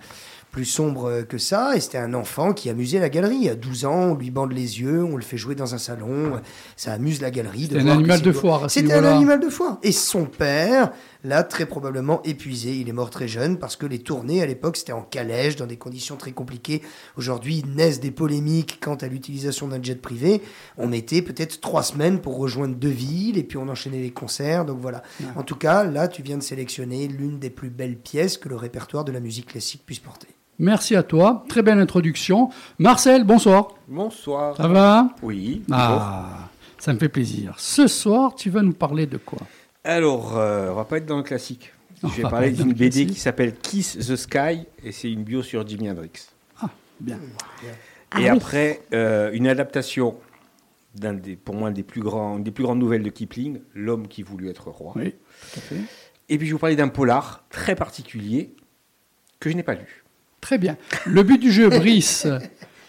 plus 0.50 0.64
sombre 0.64 1.23
que 1.23 1.38
ça. 1.38 1.76
Et 1.76 1.80
c'était 1.80 1.99
un 1.99 2.14
enfant 2.14 2.52
qui 2.52 2.71
amusait 2.71 2.99
la 2.99 3.09
galerie. 3.09 3.49
À 3.49 3.54
12 3.54 3.85
ans, 3.85 4.11
on 4.11 4.14
lui 4.14 4.30
bande 4.30 4.52
les 4.52 4.80
yeux, 4.80 5.04
on 5.04 5.16
le 5.16 5.23
fait 5.23 5.37
jouer 5.37 5.54
dans 5.54 5.75
un 5.75 5.78
salon. 5.78 6.40
Ça 6.76 6.92
amuse 6.92 7.21
la 7.21 7.30
galerie. 7.30 7.69
C'était 7.71 7.80
un 7.80 7.88
animal 7.88 8.23
de 8.23 8.33
foire. 8.33 8.71
C'était 8.71 8.92
un 8.92 9.04
animal 9.04 9.40
de 9.40 9.49
foire. 9.49 9.78
Et 9.83 9.92
son 9.92 10.25
père 10.25 10.92
l'a 11.25 11.42
très 11.42 11.66
probablement 11.66 12.23
épuisé. 12.23 12.76
Il 12.76 12.88
est 12.88 12.92
mort 12.92 13.11
très 13.11 13.28
jeune 13.28 13.59
parce 13.59 13.76
que 13.76 13.87
les 13.87 13.99
tournées 13.99 14.42
à 14.42 14.47
l'époque, 14.47 14.76
c'était 14.76 14.92
en 14.92 15.02
calèche, 15.02 15.57
dans 15.57 15.66
des 15.66 15.76
conditions 15.76 16.16
très 16.16 16.33
compliquées. 16.33 16.83
Aujourd'hui, 17.16 17.62
naissent 17.66 18.00
des 18.00 18.11
polémiques 18.11 18.78
quant 18.80 18.95
à 18.95 19.07
l'utilisation 19.07 19.69
d'un 19.69 19.83
jet 19.83 20.00
privé. 20.00 20.42
On 20.78 20.87
mettait 20.87 21.23
peut-être 21.23 21.61
trois 21.61 21.83
semaines 21.83 22.21
pour 22.21 22.38
rejoindre 22.38 22.75
deux 22.75 22.88
villes 22.88 23.38
et 23.38 23.45
puis 23.45 23.59
on 23.59 23.69
enchaînait 23.69 24.00
les 24.00 24.11
concerts. 24.11 24.64
Donc 24.64 24.78
voilà. 24.80 25.02
En 25.37 25.42
tout 25.42 25.57
cas, 25.57 25.85
là, 25.85 26.09
tu 26.09 26.23
viens 26.23 26.38
de 26.38 26.42
sélectionner 26.42 27.09
l'une 27.09 27.38
des 27.38 27.50
plus 27.50 27.71
belles 27.71 27.97
pièces 27.97 28.38
que 28.38 28.49
le 28.49 28.57
répertoire 28.57 29.04
de 29.04 29.12
la 29.12 29.21
musique 29.21 29.47
classique 29.47 29.83
puisse 29.85 29.99
porter. 29.99 30.28
Merci 30.60 30.94
à 30.94 31.02
toi. 31.02 31.42
Très 31.48 31.62
belle 31.62 31.78
introduction. 31.80 32.50
Marcel, 32.78 33.24
bonsoir. 33.24 33.68
Bonsoir. 33.88 34.54
Ça 34.58 34.68
va? 34.68 35.08
Oui. 35.22 35.62
Ah, 35.72 36.50
ça 36.76 36.92
me 36.92 36.98
fait 36.98 37.08
plaisir. 37.08 37.54
Ce 37.56 37.86
soir, 37.86 38.34
tu 38.34 38.50
vas 38.50 38.60
nous 38.60 38.74
parler 38.74 39.06
de 39.06 39.16
quoi? 39.16 39.38
Alors, 39.84 40.36
euh, 40.36 40.70
on 40.70 40.74
va 40.74 40.84
pas 40.84 40.98
être 40.98 41.06
dans 41.06 41.16
le 41.16 41.22
classique. 41.22 41.72
Je 42.02 42.08
vais 42.08 42.28
parler 42.28 42.50
d'une 42.50 42.74
BD 42.74 43.06
qui 43.06 43.18
s'appelle 43.18 43.54
Kiss 43.54 43.96
the 43.96 44.16
Sky 44.16 44.66
et 44.84 44.92
c'est 44.92 45.10
une 45.10 45.24
bio 45.24 45.42
sur 45.42 45.66
Jimi 45.66 45.90
Hendrix. 45.90 46.28
Ah, 46.60 46.68
bien. 47.00 47.18
Et 48.18 48.28
ah 48.28 48.34
après, 48.34 48.82
euh, 48.92 49.30
une 49.32 49.46
adaptation 49.46 50.16
d'un 50.94 51.14
des, 51.14 51.36
pour 51.36 51.54
moi, 51.54 51.70
des 51.70 51.82
plus, 51.82 52.02
grands, 52.02 52.38
des 52.38 52.50
plus 52.50 52.64
grandes 52.64 52.80
nouvelles 52.80 53.02
de 53.02 53.08
Kipling, 53.08 53.60
L'homme 53.74 54.08
qui 54.08 54.22
voulut 54.22 54.50
être 54.50 54.68
roi. 54.68 54.92
Oui, 54.94 55.12
tout 55.12 55.58
à 55.58 55.60
fait. 55.62 55.80
Et 56.28 56.36
puis 56.36 56.46
je 56.46 56.50
vais 56.50 56.52
vous 56.52 56.58
parler 56.58 56.76
d'un 56.76 56.88
polar 56.88 57.44
très 57.48 57.74
particulier 57.74 58.54
que 59.38 59.48
je 59.48 59.56
n'ai 59.56 59.62
pas 59.62 59.74
lu. 59.74 60.00
Très 60.40 60.59
bien. 60.59 60.76
Le 61.06 61.23
but 61.23 61.38
du 61.38 61.52
jeu, 61.52 61.68
Brice, 61.68 62.26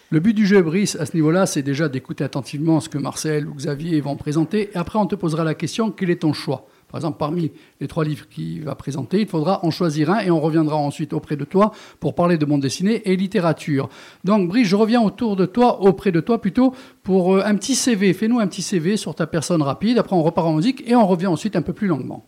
le 0.09 0.19
but 0.19 0.33
du 0.33 0.45
jeu, 0.45 0.61
Brice, 0.61 0.97
à 0.97 1.05
ce 1.05 1.13
niveau-là, 1.13 1.45
c'est 1.45 1.61
déjà 1.61 1.87
d'écouter 1.87 2.25
attentivement 2.25 2.81
ce 2.81 2.89
que 2.89 2.97
Marcel 2.97 3.47
ou 3.47 3.53
Xavier 3.53 4.01
vont 4.01 4.17
présenter. 4.17 4.69
Et 4.73 4.75
après, 4.75 4.99
on 4.99 5.05
te 5.05 5.15
posera 5.15 5.45
la 5.45 5.53
question 5.53 5.89
quel 5.89 6.09
est 6.09 6.21
ton 6.21 6.33
choix? 6.33 6.67
Par 6.89 6.99
exemple, 6.99 7.17
parmi 7.17 7.51
les 7.79 7.87
trois 7.87 8.03
livres 8.03 8.27
qu'il 8.27 8.65
va 8.65 8.75
présenter, 8.75 9.21
il 9.21 9.27
faudra 9.27 9.65
en 9.65 9.71
choisir 9.71 10.11
un 10.11 10.19
et 10.19 10.29
on 10.29 10.41
reviendra 10.41 10.75
ensuite 10.75 11.13
auprès 11.13 11.37
de 11.37 11.45
toi 11.45 11.71
pour 12.01 12.13
parler 12.13 12.37
de 12.37 12.43
bande 12.43 12.61
dessinée 12.61 13.01
et 13.05 13.15
littérature. 13.15 13.87
Donc, 14.25 14.49
Brice, 14.49 14.67
je 14.67 14.75
reviens 14.75 15.01
autour 15.01 15.37
de 15.37 15.45
toi, 15.45 15.81
auprès 15.81 16.11
de 16.11 16.19
toi 16.19 16.41
plutôt, 16.41 16.75
pour 17.03 17.35
euh, 17.35 17.43
un 17.45 17.55
petit 17.55 17.75
CV. 17.75 18.11
Fais-nous 18.11 18.39
un 18.39 18.47
petit 18.47 18.61
CV 18.61 18.97
sur 18.97 19.15
ta 19.15 19.27
personne 19.27 19.61
rapide. 19.61 19.97
Après, 19.97 20.17
on 20.17 20.23
repart 20.23 20.45
en 20.45 20.55
musique 20.55 20.83
et 20.85 20.95
on 20.95 21.07
revient 21.07 21.27
ensuite 21.27 21.55
un 21.55 21.61
peu 21.61 21.71
plus 21.71 21.87
longuement. 21.87 22.25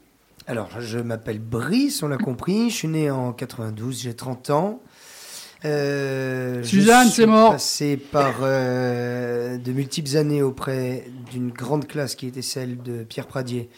Alors, 0.48 0.70
je 0.80 1.00
m'appelle 1.00 1.40
Brice, 1.40 2.02
on 2.02 2.08
l'a 2.08 2.18
compris. 2.18 2.70
Je 2.70 2.76
suis 2.76 2.88
né 2.88 3.12
en 3.12 3.34
92, 3.34 4.04
j'ai 4.04 4.14
30 4.14 4.50
ans. 4.52 4.82
Euh, 5.66 6.64
Suzanne, 6.64 7.10
c'est 7.10 7.26
mort. 7.26 7.52
Passé 7.52 7.98
par 7.98 8.36
euh, 8.42 9.58
de 9.58 9.72
multiples 9.72 10.18
années 10.18 10.42
auprès 10.42 11.06
d'une 11.32 11.52
grande 11.52 11.88
classe 11.88 12.16
qui 12.16 12.28
était 12.28 12.42
celle 12.42 12.82
de 12.82 13.04
Pierre 13.04 13.28
Pradier 13.28 13.70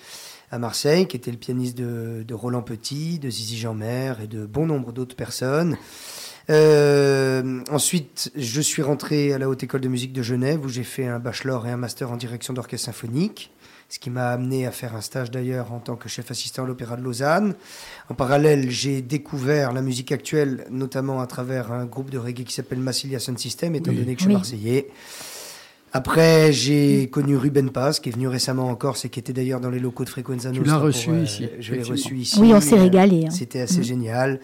à 0.52 0.60
Marseille, 0.60 1.08
qui 1.08 1.18
était 1.18 1.32
le 1.32 1.38
pianiste 1.38 1.78
de, 1.78 2.34
Roland 2.34 2.62
Petit, 2.62 3.20
de 3.20 3.30
Zizi 3.30 3.58
Jeanmer 3.58 4.14
et 4.24 4.28
de 4.28 4.46
bon 4.46 4.66
nombre 4.66 4.92
d'autres 4.92 5.16
personnes. 5.16 5.78
Euh, 6.50 7.62
ensuite, 7.72 8.32
je 8.36 8.62
suis 8.62 8.84
rentré 8.84 9.34
à 9.34 9.40
la 9.40 9.50
Haute 9.50 9.64
École 9.64 9.82
de 9.82 9.88
musique 9.88 10.14
de 10.14 10.22
Genève 10.22 10.64
où 10.64 10.70
j'ai 10.70 10.84
fait 10.84 11.08
un 11.08 11.20
bachelor 11.20 11.66
et 11.68 11.72
un 11.72 11.78
master 11.78 12.12
en 12.12 12.18
direction 12.18 12.54
d'orchestre 12.54 12.86
symphonique 12.86 13.52
ce 13.90 14.00
qui 14.00 14.10
m'a 14.10 14.30
amené 14.30 14.66
à 14.66 14.72
faire 14.72 14.96
un 14.96 15.02
stage 15.02 15.32
d'ailleurs 15.32 15.72
en 15.72 15.80
tant 15.80 15.96
que 15.96 16.10
chef 16.10 16.32
assistant 16.32 16.64
à 16.64 16.68
l'Opéra 16.68 16.98
de 16.98 17.04
Lausanne. 17.04 17.56
En 18.10 18.14
parallèle, 18.14 18.70
j'ai 18.70 19.02
découvert 19.02 19.74
la 19.74 19.82
musique 19.82 20.12
actuelle, 20.12 20.66
notamment 20.70 21.22
à 21.22 21.28
travers 21.28 21.72
un 21.72 21.86
groupe 21.86 22.10
de 22.10 22.18
reggae 22.18 22.44
qui 22.44 22.54
s'appelle 22.54 22.80
Massilia 22.80 23.20
Sound 23.20 23.40
System, 23.40 23.76
étant 23.76 23.92
donné 23.94 24.16
que 24.16 24.22
je 24.22 24.26
suis 24.26 24.34
marseillais. 24.34 24.88
Après, 25.94 26.52
j'ai 26.52 27.08
connu 27.10 27.38
Ruben 27.38 27.70
Paz, 27.70 28.02
qui 28.02 28.10
est 28.10 28.12
venu 28.12 28.28
récemment 28.28 28.68
en 28.68 28.76
Corse 28.76 29.06
et 29.06 29.10
qui 29.10 29.18
était 29.18 29.32
d'ailleurs 29.32 29.62
dans 29.62 29.70
les 29.70 29.80
locaux 29.80 30.04
de 30.04 30.10
Frequenza 30.10 30.50
Nostra. 30.50 30.64
Tu 30.64 30.70
l'as 30.70 30.78
reçu 30.78 31.10
euh, 31.12 31.24
ici. 31.24 31.50
Je 31.58 31.74
l'ai 31.74 31.84
reçu 31.84 32.18
ici. 32.18 32.38
Oui, 32.42 32.52
on 32.54 32.60
s'est 32.60 32.78
régalé. 32.78 33.28
Hein. 33.28 33.32
C'était 33.32 33.62
assez 33.62 33.82
génial. 33.82 34.42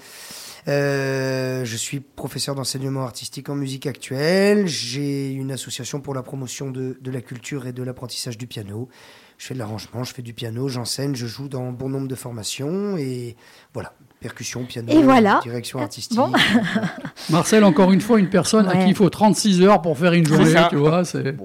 Euh, 0.70 1.66
je 1.66 1.76
suis 1.76 2.00
professeur 2.00 2.56
d'enseignement 2.56 3.02
artistique 3.02 3.50
en 3.50 3.56
musique 3.56 3.86
actuelle. 3.86 4.68
J'ai 4.68 5.32
une 5.32 5.52
association 5.52 6.00
pour 6.00 6.14
la 6.14 6.24
promotion 6.24 6.72
de, 6.72 6.98
de 7.02 7.12
la 7.12 7.20
culture 7.20 7.68
et 7.68 7.74
de 7.74 7.84
l'apprentissage 7.84 8.38
du 8.38 8.48
piano 8.48 8.88
je 9.42 9.48
fais 9.48 9.54
de 9.56 9.60
l'arrangement, 9.60 10.04
je 10.04 10.14
fais 10.14 10.22
du 10.22 10.34
piano, 10.34 10.68
j'enseigne, 10.68 11.16
je 11.16 11.26
joue 11.26 11.48
dans 11.48 11.72
bon 11.72 11.90
nombre 11.90 12.08
de 12.08 12.14
formations 12.14 12.96
et 12.98 13.36
voilà, 13.74 13.92
percussion, 14.20 14.66
piano, 14.66 14.94
direction 15.42 15.80
artistique. 15.80 16.20
Marcel, 17.32 17.64
encore 17.64 17.92
une 17.92 18.02
fois, 18.02 18.20
une 18.20 18.30
personne 18.30 18.70
à 18.70 18.76
qui 18.76 18.90
il 18.90 18.96
faut 18.96 19.10
36 19.10 19.64
heures 19.64 19.82
pour 19.82 19.98
faire 19.98 20.14
une 20.14 20.28
journée, 20.28 20.54
tu 20.70 20.76
vois. 20.76 21.04
C'est 21.06 21.36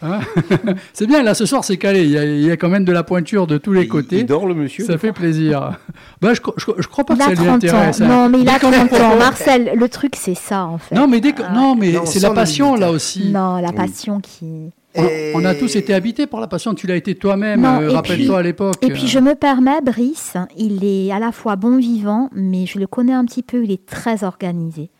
hein 0.00 0.20
c'est 0.94 1.06
bien, 1.06 1.22
là 1.22 1.34
ce 1.34 1.44
soir 1.44 1.62
c'est 1.62 1.76
calé, 1.76 2.04
il 2.04 2.42
y, 2.42 2.50
a, 2.50 2.56
quand 2.56 2.70
même 2.70 2.86
de 2.86 2.92
la 2.92 3.02
pointure 3.02 3.46
de 3.46 3.58
tous 3.58 3.74
les 3.74 3.86
côtés. 3.86 4.20
Il 4.20 4.26
dort 4.26 4.46
le 4.46 4.54
monsieur 4.54 4.86
Ça 4.86 4.96
fait 4.96 5.12
plaisir. 5.12 5.78
bah, 6.22 6.32
je, 6.32 6.40
je, 6.56 6.86
crois 6.88 7.04
pas 7.04 7.16
que 7.16 7.22
ça 7.22 7.34
lui 7.34 7.48
intéresse. 7.48 8.00
Hein. 8.00 8.08
Non, 8.08 8.28
mais 8.30 8.40
il 8.40 8.48
a 8.48 8.58
30 8.58 8.94
ans. 8.94 9.16
Marcel, 9.18 9.72
le 9.76 9.88
truc 9.90 10.14
c'est 10.16 10.34
ça 10.34 10.64
en 10.64 10.78
fait. 10.78 10.94
Non, 10.94 11.06
mais, 11.06 11.20
dès 11.20 11.32
que... 11.32 11.42
non, 11.52 11.74
mais 11.74 11.92
c'est 12.06 12.20
la 12.20 12.30
passion 12.30 12.76
là 12.76 12.90
aussi. 12.90 13.28
Non, 13.28 13.58
la 13.58 13.72
passion 13.72 14.20
qui 14.20 14.72
On, 14.94 15.44
a 15.44 15.54
tous 15.54 15.74
été 15.76 15.94
habités 15.94 16.26
par 16.26 16.40
la 16.40 16.46
passion. 16.48 16.74
Tu 16.74 16.86
l'as 16.86 16.96
été 16.96 17.14
toi-même, 17.14 17.62
Non, 17.62 17.80
euh, 17.80 17.88
et 17.88 17.94
rappelle-toi 17.94 18.38
à 18.38 18.42
l'époque. 18.42 18.76
Et 18.82 18.90
puis 18.90 19.08
je 19.08 19.18
me 19.18 19.34
permets, 19.34 19.80
Brice, 19.80 20.34
il 20.56 20.84
est 20.84 21.10
à 21.12 21.18
la 21.18 21.32
fois 21.32 21.56
bon 21.56 21.78
vivant, 21.78 22.28
mais 22.32 22.66
je 22.66 22.78
le 22.78 22.86
connais 22.86 23.14
un 23.14 23.24
petit 23.24 23.42
peu, 23.42 23.64
il 23.64 23.70
est 23.70 23.86
très 23.86 24.22
organisé. 24.24 24.90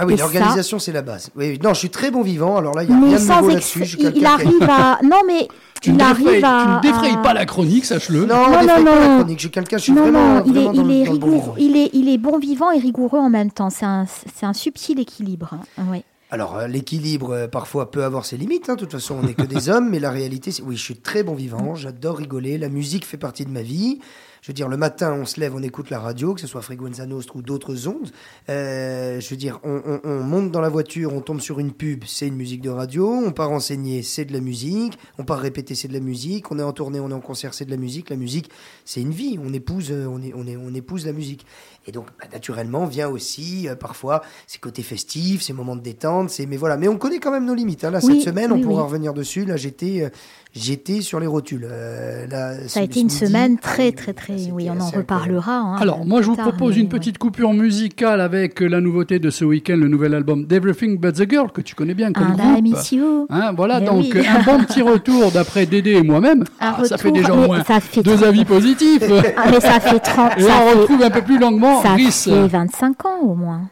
Ah 0.00 0.06
oui, 0.06 0.14
l'organisation, 0.16 0.78
c'est 0.78 0.92
la 0.92 1.02
base. 1.02 1.30
Oui, 1.34 1.58
non, 1.62 1.74
je 1.74 1.80
suis 1.80 1.90
très 1.90 2.12
bon 2.12 2.22
vivant, 2.22 2.56
alors 2.56 2.72
là, 2.74 2.84
il 2.84 2.88
n'y 2.88 2.94
a 2.94 2.98
Mais 2.98 3.06
rien 3.08 3.16
de 3.16 3.20
sans 3.20 3.36
nouveau 3.40 3.50
là-dessus. 3.50 3.82
il, 3.98 4.24
arrive 4.26 4.62
à. 4.62 4.98
Non, 5.04 5.22
mais 5.26 5.48
tu 5.82 5.90
ne 5.90 5.96
il 5.96 6.02
arrive 6.02 6.44
à. 6.44 6.80
tu 6.80 6.88
ne 6.88 6.92
défrayes 6.92 7.16
pas 7.22 7.34
la 7.34 7.44
chronique, 7.46 7.84
sache-le. 7.84 8.20
Non, 8.24 8.36
Non, 8.36 8.42
on 8.46 8.60
défraye 8.62 8.84
non, 8.84 8.92
pas 8.92 8.98
la 9.00 9.08
non. 9.08 9.16
chronique. 9.18 9.38
Je 9.38 9.42
suis 9.42 9.50
quelqu'un, 9.50 9.76
je 9.78 9.82
suis 9.82 9.92
Non, 9.92 10.02
vraiment, 10.02 10.34
non, 10.36 10.42
il 10.46 10.56
est, 10.56 10.62
vraiment 10.62 10.72
dans, 10.72 10.82
il, 10.82 10.88
le- 10.88 10.94
est 10.94 11.04
dans 11.06 11.12
le 11.14 11.18
bon 11.18 11.26
rigoureux, 11.26 11.54
vivant. 11.54 11.54
il, 11.58 11.76
est, 11.76 11.90
il 11.94 12.08
est 12.08 12.18
bon 12.18 12.38
vivant 12.38 12.70
et 12.70 12.78
rigoureux 12.78 13.18
en 13.18 13.28
même 13.30 13.50
temps. 13.50 13.70
C'est 13.70 13.84
un, 13.86 14.52
subtil 14.52 15.00
équilibre. 15.00 15.50
hein. 15.78 15.84
Oui. 15.90 16.04
Alors, 16.30 16.56
euh, 16.58 16.66
l'équilibre, 16.66 17.30
euh, 17.30 17.48
parfois, 17.48 17.90
peut 17.90 18.04
avoir 18.04 18.26
ses 18.26 18.36
limites. 18.36 18.68
hein. 18.68 18.74
De 18.74 18.80
toute 18.80 18.92
façon, 18.92 19.14
on 19.14 19.22
n'est 19.22 19.34
que 19.34 19.42
des 19.42 19.68
hommes, 19.70 19.88
mais 19.90 19.98
la 19.98 20.10
réalité, 20.10 20.50
c'est... 20.52 20.62
Oui, 20.62 20.76
je 20.76 20.82
suis 20.82 20.96
très 20.96 21.22
bon 21.22 21.34
vivant, 21.34 21.74
j'adore 21.74 22.18
rigoler, 22.18 22.58
la 22.58 22.68
musique 22.68 23.06
fait 23.06 23.16
partie 23.16 23.44
de 23.46 23.50
ma 23.50 23.62
vie. 23.62 23.98
Je 24.40 24.48
veux 24.52 24.54
dire, 24.54 24.68
le 24.68 24.76
matin, 24.76 25.12
on 25.14 25.24
se 25.26 25.40
lève, 25.40 25.52
on 25.56 25.62
écoute 25.64 25.90
la 25.90 25.98
radio, 25.98 26.32
que 26.32 26.40
ce 26.40 26.46
soit 26.46 26.62
Frequenza 26.62 27.04
Nostra 27.06 27.36
ou 27.36 27.42
d'autres 27.42 27.88
ondes. 27.88 28.08
Euh, 28.48 29.20
je 29.20 29.28
veux 29.30 29.36
dire, 29.36 29.58
on, 29.64 29.82
on- 29.84 30.00
on 30.04 30.20
monte 30.22 30.52
dans 30.52 30.60
la 30.60 30.68
voiture, 30.68 31.12
on 31.12 31.20
tombe 31.20 31.40
sur 31.40 31.58
une 31.58 31.72
pub, 31.72 32.04
c'est 32.06 32.28
une 32.28 32.36
musique 32.36 32.60
de 32.62 32.70
radio. 32.70 33.10
On 33.10 33.32
part 33.32 33.50
enseigner, 33.50 34.02
c'est 34.04 34.24
de 34.26 34.32
la 34.32 34.38
musique. 34.40 34.96
On 35.18 35.24
part 35.24 35.40
répéter, 35.40 35.74
c'est 35.74 35.88
de 35.88 35.92
la 35.92 35.98
musique. 36.00 36.52
On 36.52 36.58
est 36.60 36.62
en 36.62 36.72
tournée, 36.72 37.00
on 37.00 37.10
est 37.10 37.14
en 37.14 37.20
concert, 37.20 37.52
c'est 37.52 37.64
de 37.64 37.70
la 37.72 37.76
musique. 37.76 38.10
La 38.10 38.16
musique, 38.16 38.48
c'est 38.84 39.00
une 39.00 39.10
vie. 39.10 39.40
On 39.44 39.52
épouse, 39.52 39.92
on 39.92 40.72
épouse 40.74 41.04
la 41.04 41.12
musique. 41.12 41.44
Et 41.88 41.92
donc, 41.92 42.04
bah, 42.20 42.26
naturellement, 42.30 42.84
vient 42.84 43.08
aussi 43.08 43.66
euh, 43.66 43.74
parfois 43.74 44.20
ces 44.46 44.58
côtés 44.58 44.82
festifs, 44.82 45.40
ces 45.40 45.54
moments 45.54 45.74
de 45.74 45.80
détente. 45.80 46.28
C'est, 46.28 46.44
mais 46.44 46.58
voilà, 46.58 46.76
mais 46.76 46.86
on 46.86 46.98
connaît 46.98 47.18
quand 47.18 47.30
même 47.30 47.46
nos 47.46 47.54
limites. 47.54 47.82
hein. 47.82 47.90
Là, 47.90 48.00
Oui, 48.02 48.20
cette 48.20 48.28
semaine, 48.28 48.52
oui, 48.52 48.60
on 48.60 48.62
pourra 48.68 48.82
oui. 48.82 48.88
revenir 48.88 49.14
dessus. 49.14 49.46
Là, 49.46 49.56
j'étais, 49.56 50.02
euh, 50.04 50.08
j'étais 50.54 51.00
sur 51.00 51.18
les 51.18 51.26
rotules. 51.26 51.66
Euh, 51.66 52.26
là, 52.26 52.68
Ça 52.68 52.80
a 52.80 52.82
été 52.82 53.00
une 53.00 53.06
midi, 53.06 53.16
semaine 53.16 53.56
ah 53.58 53.62
très, 53.62 53.92
très, 53.92 54.12
très. 54.12 54.34
Oui, 54.52 54.68
on 54.70 54.78
en 54.78 54.90
reparlera. 54.90 55.52
hein, 55.56 55.76
Alors, 55.80 56.04
moi, 56.04 56.20
je 56.20 56.26
vous 56.26 56.36
propose 56.36 56.76
une 56.76 56.82
ouais. 56.84 56.88
petite 56.90 57.16
coupure 57.16 57.54
musicale 57.54 58.20
avec 58.20 58.60
la 58.60 58.82
nouveauté 58.82 59.18
de 59.18 59.30
ce 59.30 59.46
week-end, 59.46 59.76
le 59.78 59.88
nouvel 59.88 60.12
album 60.12 60.44
d'Everything 60.44 60.98
But 60.98 61.14
the 61.14 61.30
Girl, 61.30 61.50
que 61.50 61.62
tu 61.62 61.74
connais 61.74 61.94
bien 61.94 62.12
comme 62.12 62.32
And 62.38 62.58
I 62.58 62.70
groupe. 62.70 62.92
you. 62.92 63.26
Hein, 63.30 63.52
voilà, 63.56 63.80
donc 63.80 64.04
oui. 64.14 64.26
un 64.26 64.42
bon 64.42 64.62
petit 64.64 64.82
retour 64.82 65.30
d'après 65.32 65.64
Dédé 65.64 65.92
et 65.92 66.02
moi-même. 66.02 66.42
Un 66.60 66.74
Ah, 66.78 66.84
ça 66.84 66.98
fait 66.98 67.12
déjà 67.12 67.32
au 67.32 67.46
moins 67.46 67.64
ça 67.64 67.80
fait 67.80 68.02
deux 68.02 68.22
avis 68.24 68.44
positifs. 68.44 69.02
Ah, 69.38 69.44
mais 69.50 69.60
ça 69.60 69.80
fait 69.80 69.98
30. 70.00 70.32
et 70.36 70.42
ça 70.42 70.48
là, 70.48 70.54
on 70.66 70.68
fait- 70.72 70.78
retrouve 70.80 71.02
un 71.02 71.10
peu 71.10 71.22
plus 71.22 71.38
longuement 71.38 71.77
Ça 71.82 71.94
Rhys. 71.94 72.24
fait 72.24 72.48
25 72.48 73.06
ans 73.06 73.18
au 73.22 73.34
moins. 73.34 73.62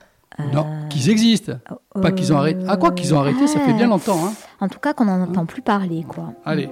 Non, 0.53 0.67
qu'ils 0.91 1.09
existent. 1.09 1.53
Pas 2.01 2.13
qu'ils 2.13 2.33
ont 2.33 2.37
arrêté. 2.37 2.63
Ah, 2.69 2.77
quoi 2.77 2.93
qu'ils 2.93 3.15
ont 3.15 3.19
arrêté, 3.21 3.47
ça 3.47 3.59
fait 3.61 3.73
bien 3.73 3.87
longtemps. 3.89 4.19
Hein. 4.27 4.33
En 4.61 4.69
tout 4.69 4.79
cas, 4.79 4.93
qu'on 4.93 5.07
n'en 5.07 5.23
entend 5.23 5.47
plus 5.47 5.63
parler, 5.63 6.05
quoi. 6.07 6.33
Allez. 6.45 6.69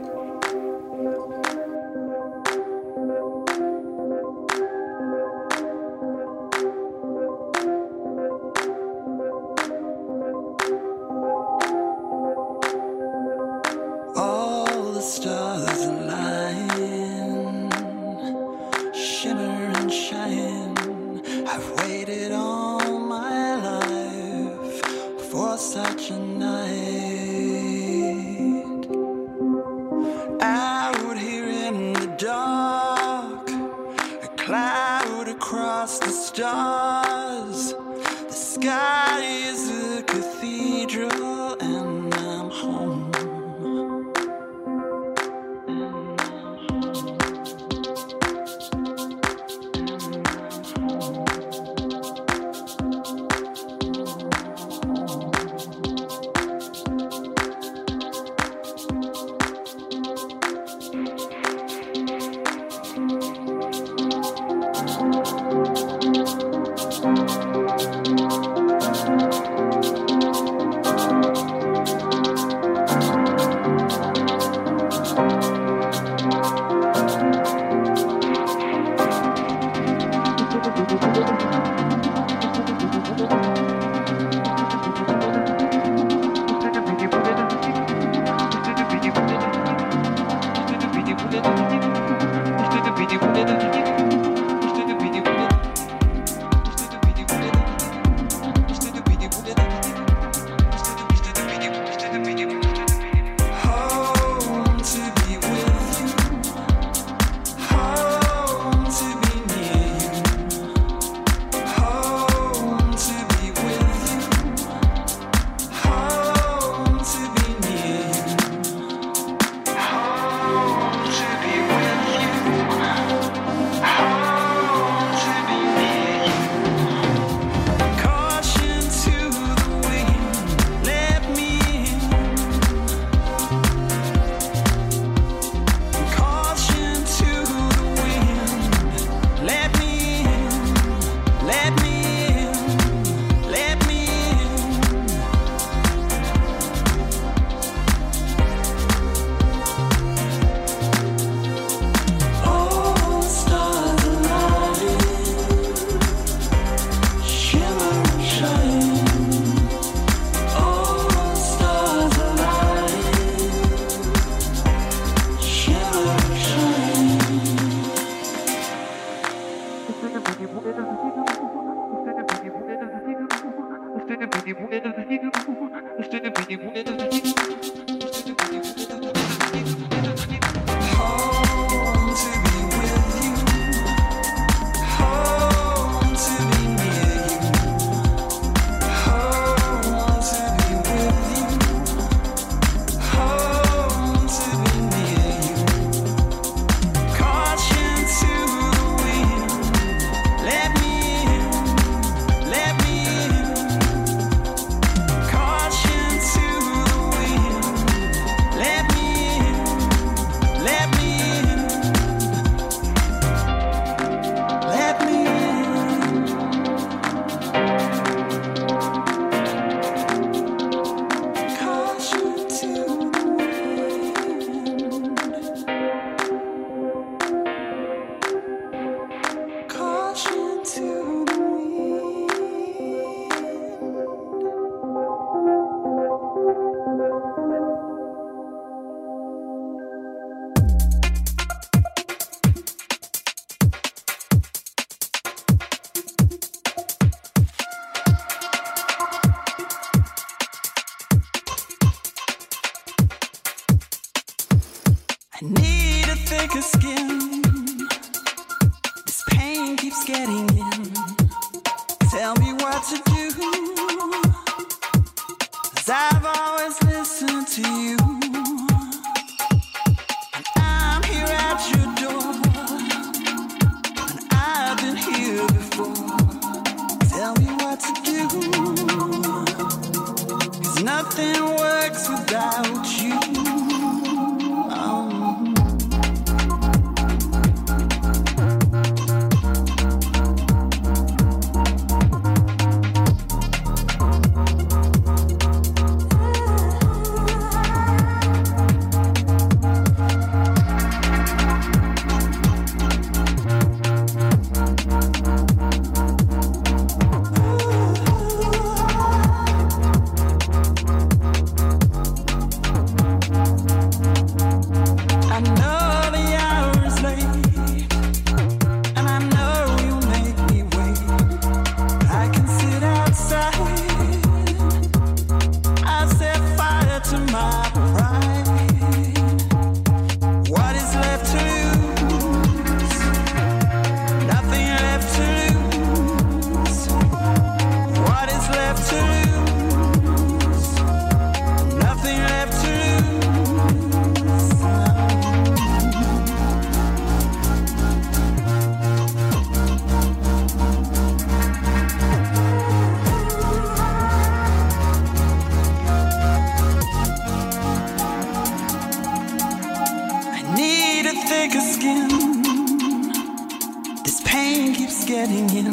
Getting 365.27 365.49
in. 365.57 365.65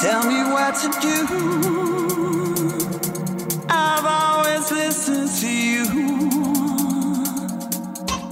Tell 0.00 0.22
me 0.26 0.42
what 0.52 0.74
to 0.82 0.88
do. 1.00 1.16
I've 3.68 4.04
always 4.04 4.70
listened 4.72 5.30
to 5.40 5.48
you. 5.48 5.84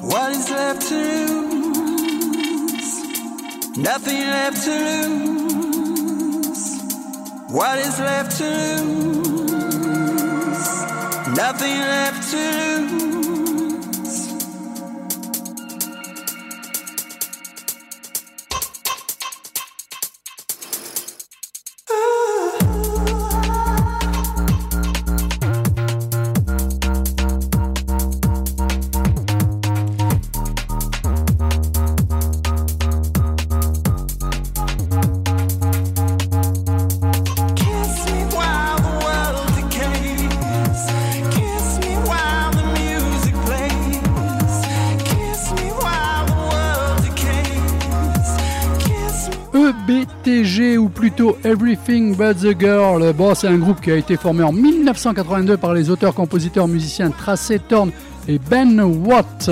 What 0.03 0.33
is 0.33 0.51
left 0.51 0.89
to 0.89 0.95
lose? 1.53 2.93
Nothing 3.77 4.23
left 4.37 4.65
to 4.65 4.77
lose. 5.09 6.65
What 7.51 7.79
is 7.79 7.99
left 8.01 8.37
to 8.39 8.51
lose? 8.83 9.89
Nothing 11.37 11.79
left 11.79 12.31
to 12.33 12.39
lose. 12.39 13.18
But 52.19 52.37
the 52.41 52.59
Girl. 52.59 53.13
Bon, 53.13 53.35
c'est 53.35 53.47
un 53.47 53.59
groupe 53.59 53.81
qui 53.81 53.91
a 53.93 53.97
été 53.97 54.17
formé 54.17 54.43
en 54.43 54.53
1982 54.53 55.57
par 55.57 55.73
les 55.73 55.89
auteurs, 55.91 56.15
compositeurs, 56.15 56.67
musiciens 56.67 57.11
Tracey 57.11 57.61
Thorn 57.61 57.91
et 58.27 58.39
Ben 58.39 58.81
Watt. 58.81 59.49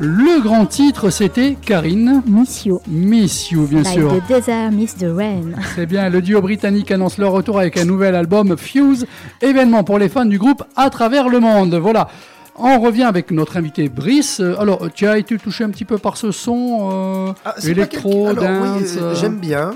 Le 0.00 0.42
grand 0.42 0.66
titre, 0.66 1.08
c'était 1.10 1.56
Karine. 1.64 2.22
Miss 2.26 2.66
You. 2.66 2.80
Miss 2.88 3.50
You, 3.50 3.66
bien 3.66 3.82
Like 3.82 3.94
sûr. 3.94 4.12
the 4.12 4.28
desert 4.28 4.72
miss 4.72 4.94
the 4.96 5.06
rain. 5.08 5.52
C'est 5.74 5.86
bien, 5.86 6.08
le 6.10 6.20
duo 6.20 6.42
britannique 6.42 6.90
annonce 6.90 7.16
leur 7.16 7.32
retour 7.32 7.58
avec 7.60 7.76
un 7.78 7.84
nouvel 7.84 8.14
album 8.14 8.56
Fuse, 8.58 9.06
événement 9.40 9.84
pour 9.84 9.98
les 9.98 10.08
fans 10.08 10.24
du 10.26 10.38
groupe 10.38 10.64
à 10.76 10.90
travers 10.90 11.28
le 11.28 11.40
monde. 11.40 11.74
Voilà. 11.76 12.08
On 12.56 12.78
revient 12.80 13.04
avec 13.04 13.30
notre 13.30 13.56
invité 13.56 13.88
Brice. 13.88 14.40
Alors, 14.58 14.88
tu 14.94 15.06
as 15.06 15.16
été 15.18 15.38
touché 15.38 15.64
un 15.64 15.70
petit 15.70 15.84
peu 15.84 15.98
par 15.98 16.16
ce 16.16 16.30
son 16.30 16.90
euh, 16.92 17.32
Ah, 17.44 17.54
électro, 17.66 18.26
quelque- 18.28 18.38
alors, 18.44 18.62
oui, 18.76 18.80
dance. 18.82 18.96
euh, 18.96 19.02
euh, 19.02 19.14
J'aime 19.16 19.38
bien, 19.38 19.72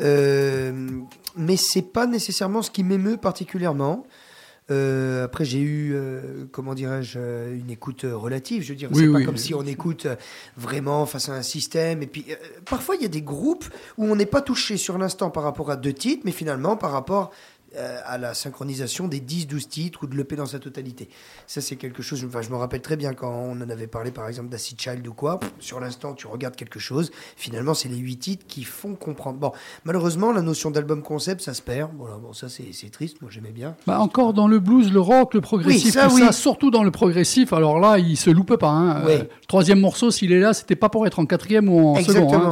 euh, 0.00 0.88
mais 1.36 1.56
c'est 1.56 1.82
pas 1.82 2.06
nécessairement 2.06 2.62
ce 2.62 2.70
qui 2.70 2.84
m'émeut 2.84 3.16
particulièrement. 3.16 4.06
Euh, 4.70 5.24
après, 5.24 5.44
j'ai 5.44 5.60
eu, 5.60 5.92
euh, 5.94 6.44
comment 6.50 6.74
dirais-je, 6.74 7.18
une 7.54 7.70
écoute 7.70 8.04
relative. 8.04 8.62
Je 8.62 8.70
veux 8.70 8.74
dire, 8.74 8.88
Oui, 8.92 9.04
c'est 9.04 9.12
pas 9.12 9.18
oui. 9.18 9.24
comme 9.24 9.36
si 9.36 9.54
on 9.54 9.62
écoute 9.62 10.08
vraiment 10.56 11.06
face 11.06 11.28
à 11.28 11.34
un 11.34 11.42
système. 11.42 12.02
Et 12.02 12.06
puis, 12.06 12.24
euh, 12.30 12.34
parfois, 12.64 12.96
il 12.96 13.02
y 13.02 13.04
a 13.04 13.08
des 13.08 13.22
groupes 13.22 13.64
où 13.96 14.06
on 14.06 14.16
n'est 14.16 14.26
pas 14.26 14.40
touché 14.40 14.76
sur 14.76 14.98
l'instant 14.98 15.30
par 15.30 15.44
rapport 15.44 15.70
à 15.70 15.76
deux 15.76 15.92
titres, 15.92 16.22
mais 16.24 16.32
finalement 16.32 16.76
par 16.76 16.90
rapport 16.90 17.30
à 18.04 18.18
la 18.18 18.34
synchronisation 18.34 19.08
des 19.08 19.20
10-12 19.20 19.68
titres 19.68 20.00
ou 20.02 20.06
de 20.06 20.16
l'EP 20.16 20.36
dans 20.36 20.46
sa 20.46 20.58
totalité. 20.58 21.08
Ça, 21.46 21.60
c'est 21.60 21.76
quelque 21.76 22.02
chose, 22.02 22.24
enfin, 22.26 22.42
je 22.42 22.50
me 22.50 22.56
rappelle 22.56 22.80
très 22.80 22.96
bien 22.96 23.12
quand 23.14 23.30
on 23.30 23.52
en 23.60 23.68
avait 23.70 23.86
parlé, 23.86 24.10
par 24.10 24.28
exemple, 24.28 24.48
d'Acid 24.48 24.80
Child 24.80 25.06
ou 25.06 25.12
quoi. 25.14 25.40
Sur 25.60 25.80
l'instant, 25.80 26.14
tu 26.14 26.26
regardes 26.26 26.56
quelque 26.56 26.78
chose, 26.78 27.10
finalement, 27.36 27.74
c'est 27.74 27.88
les 27.88 27.96
8 27.98 28.16
titres 28.16 28.44
qui 28.46 28.64
font 28.64 28.94
comprendre. 28.94 29.38
Bon, 29.38 29.52
malheureusement, 29.84 30.32
la 30.32 30.42
notion 30.42 30.70
d'album 30.70 31.02
concept, 31.02 31.40
ça 31.42 31.54
se 31.54 31.62
perd. 31.62 31.90
Voilà, 31.98 32.16
bon, 32.16 32.32
ça, 32.32 32.48
c'est 32.48 32.90
triste, 32.90 33.20
moi, 33.20 33.30
j'aimais 33.32 33.50
bien. 33.52 33.74
Bah, 33.86 34.00
encore 34.00 34.32
dans 34.32 34.48
le 34.48 34.58
blues, 34.58 34.92
le 34.92 35.00
rock, 35.00 35.34
le 35.34 35.40
progressif, 35.40 35.84
Oui, 35.86 35.90
ça, 35.92 36.08
tout 36.08 36.14
oui. 36.14 36.20
ça, 36.22 36.32
surtout 36.32 36.70
dans 36.70 36.82
le 36.82 36.90
progressif. 36.90 37.52
Alors 37.52 37.78
là, 37.80 37.98
il 37.98 38.16
se 38.16 38.30
loupe 38.30 38.56
pas. 38.56 38.68
Hein. 38.70 39.02
Oui. 39.06 39.12
Euh, 39.12 39.18
le 39.18 39.46
troisième 39.48 39.80
morceau, 39.80 40.10
s'il 40.10 40.32
est 40.32 40.40
là, 40.40 40.52
c'était 40.54 40.76
pas 40.76 40.88
pour 40.88 41.06
être 41.06 41.18
en 41.18 41.26
quatrième 41.26 41.68
ou 41.68 41.88
en 41.96 42.02
second. 42.02 42.32
Hein. 42.34 42.50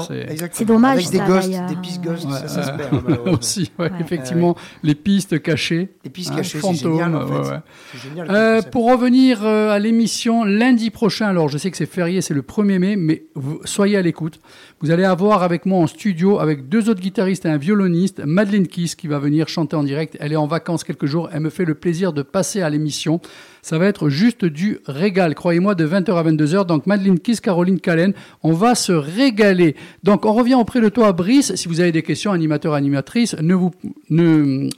C'est- 0.53 0.65
dommage, 0.65 0.99
Avec 0.99 1.11
des 1.11 1.19
ça, 1.19 1.27
ghosts, 1.27 1.51
des 1.69 1.77
pistes 1.77 2.01
ghosts, 2.03 2.25
Ouais, 2.25 2.33
ça, 2.33 2.49
ça 2.49 2.63
se 2.65 2.71
euh, 2.71 2.77
perd, 2.77 3.29
aussi, 3.39 3.71
ouais, 3.79 3.91
Ouais. 3.91 4.01
effectivement, 4.01 4.57
les 4.83 4.95
pistes 4.95 5.14
cachées. 5.43 5.89
Les 6.05 6.11
pistes 6.11 6.31
hein, 6.33 6.37
cachées, 6.37 6.51
c'est 6.53 6.59
fantômes, 6.61 6.93
génial, 6.99 7.17
en 7.17 7.27
fait. 7.27 7.33
ouais, 7.35 7.49
ouais. 7.51 7.59
C'est 7.93 8.09
génial. 8.09 8.27
comme 8.27 8.37
Euh, 8.37 8.63
pour 8.63 8.91
revenir 8.91 9.45
euh, 9.45 9.71
à 9.71 9.79
l'émission 9.79 10.45
lundi 10.45 10.91
prochain, 10.91 11.27
alors 11.29 11.49
je 11.49 11.59
sais 11.59 11.71
que 11.71 11.77
c'est 11.77 11.87
férié, 11.87 12.21
c'est 12.21 12.35
le 12.35 12.43
1er 12.43 12.79
mai, 12.79 12.97
mais 12.97 13.25
vous- 13.35 13.61
soyez 13.65 13.97
à 13.97 14.03
l'écoute. 14.03 14.41
Vous 14.81 14.91
allez 14.91 15.05
avoir 15.05 15.43
avec 15.43 15.65
moi 15.67 15.79
en 15.79 15.87
studio, 15.87 16.39
avec 16.41 16.69
deux 16.69 16.89
autres 16.91 17.01
guitaristes 17.01 17.47
et 17.47 17.49
un 17.49 17.57
violoniste, 17.57 18.23
Madeleine 18.25 18.67
Kiss 18.67 18.95
qui 18.95 19.07
va 19.07 19.19
venir 19.19 19.49
chanter 19.49 19.77
en 19.77 19.83
direct. 19.85 20.17
Elle 20.21 20.33
est 20.33 20.37
en 20.37 20.47
vacances 20.47 20.85
quelques 20.85 21.07
jours, 21.07 21.31
elle 21.33 21.41
me 21.41 21.51
fait 21.51 21.65
le 21.65 21.75
plaisir 21.75 22.13
de 22.13 22.23
passer 22.23 22.61
à 22.63 22.69
l'émission. 22.71 23.21
Ça 23.65 23.79
va 23.79 23.87
être 23.87 24.11
juste 24.11 24.45
du 24.45 24.81
régal, 24.85 25.35
croyez-moi, 25.35 25.75
de 25.75 25.89
20h 25.89 26.15
à 26.15 26.23
22h. 26.23 26.67
Donc 26.67 26.87
Madeleine 26.87 27.19
Kiss, 27.19 27.41
Caroline 27.41 27.81
Callen, 27.81 28.13
on 28.43 28.53
va 28.53 28.75
se 28.75 28.93
régaler. 28.93 29.75
Donc 30.03 30.27
on 30.27 30.35
revient 30.35 30.57
auprès 30.57 30.83
de 30.83 30.91
toi, 30.91 31.15
Brice. 31.15 31.55
Si 31.55 31.67
vous 31.67 31.81
avez 31.81 31.91
des 31.91 32.03
questions, 32.03 32.33
animateur, 32.33 32.75
animatrice, 32.75 33.35
ne 33.41 33.55
vous, 33.55 33.71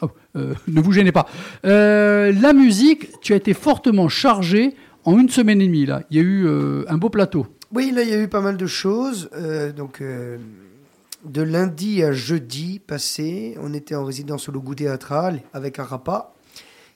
oh, 0.03 0.11
euh, 0.37 0.55
gênez 0.93 1.11
pas. 1.11 1.27
Euh, 1.65 2.33
la 2.41 2.53
musique, 2.53 3.21
tu 3.21 3.33
as 3.33 3.37
été 3.37 3.55
fortement 3.55 4.09
chargé 4.09 4.75
en 5.05 5.19
une 5.19 5.31
semaine 5.31 5.61
et 5.61 5.67
demie. 5.67 5.87
Là. 5.87 6.05
Il 6.13 6.19
y 6.19 6.21
a 6.21 6.23
eu 6.23 6.47
euh, 6.47 6.85
un 6.87 6.97
beau 6.97 7.11
plateau. 7.11 7.49
Oui, 7.75 7.91
là, 7.91 8.05
il 8.05 8.09
y 8.09 8.15
a 8.15 8.23
eu 8.23 8.29
pas 8.29 8.41
mal 8.41 8.57
de 8.57 8.67
choses. 8.69 9.29
Donc, 9.77 10.01
de 10.01 11.43
lundi 11.43 12.05
à 12.05 12.13
jeudi 12.13 12.79
passé, 12.79 13.59
on 13.61 13.75
était 13.75 13.97
en 13.97 14.05
résidence 14.05 14.49
au 14.49 14.53
Logo 14.53 14.77
Théâtral 14.77 15.41
avec 15.53 15.81
Arapa, 15.81 16.36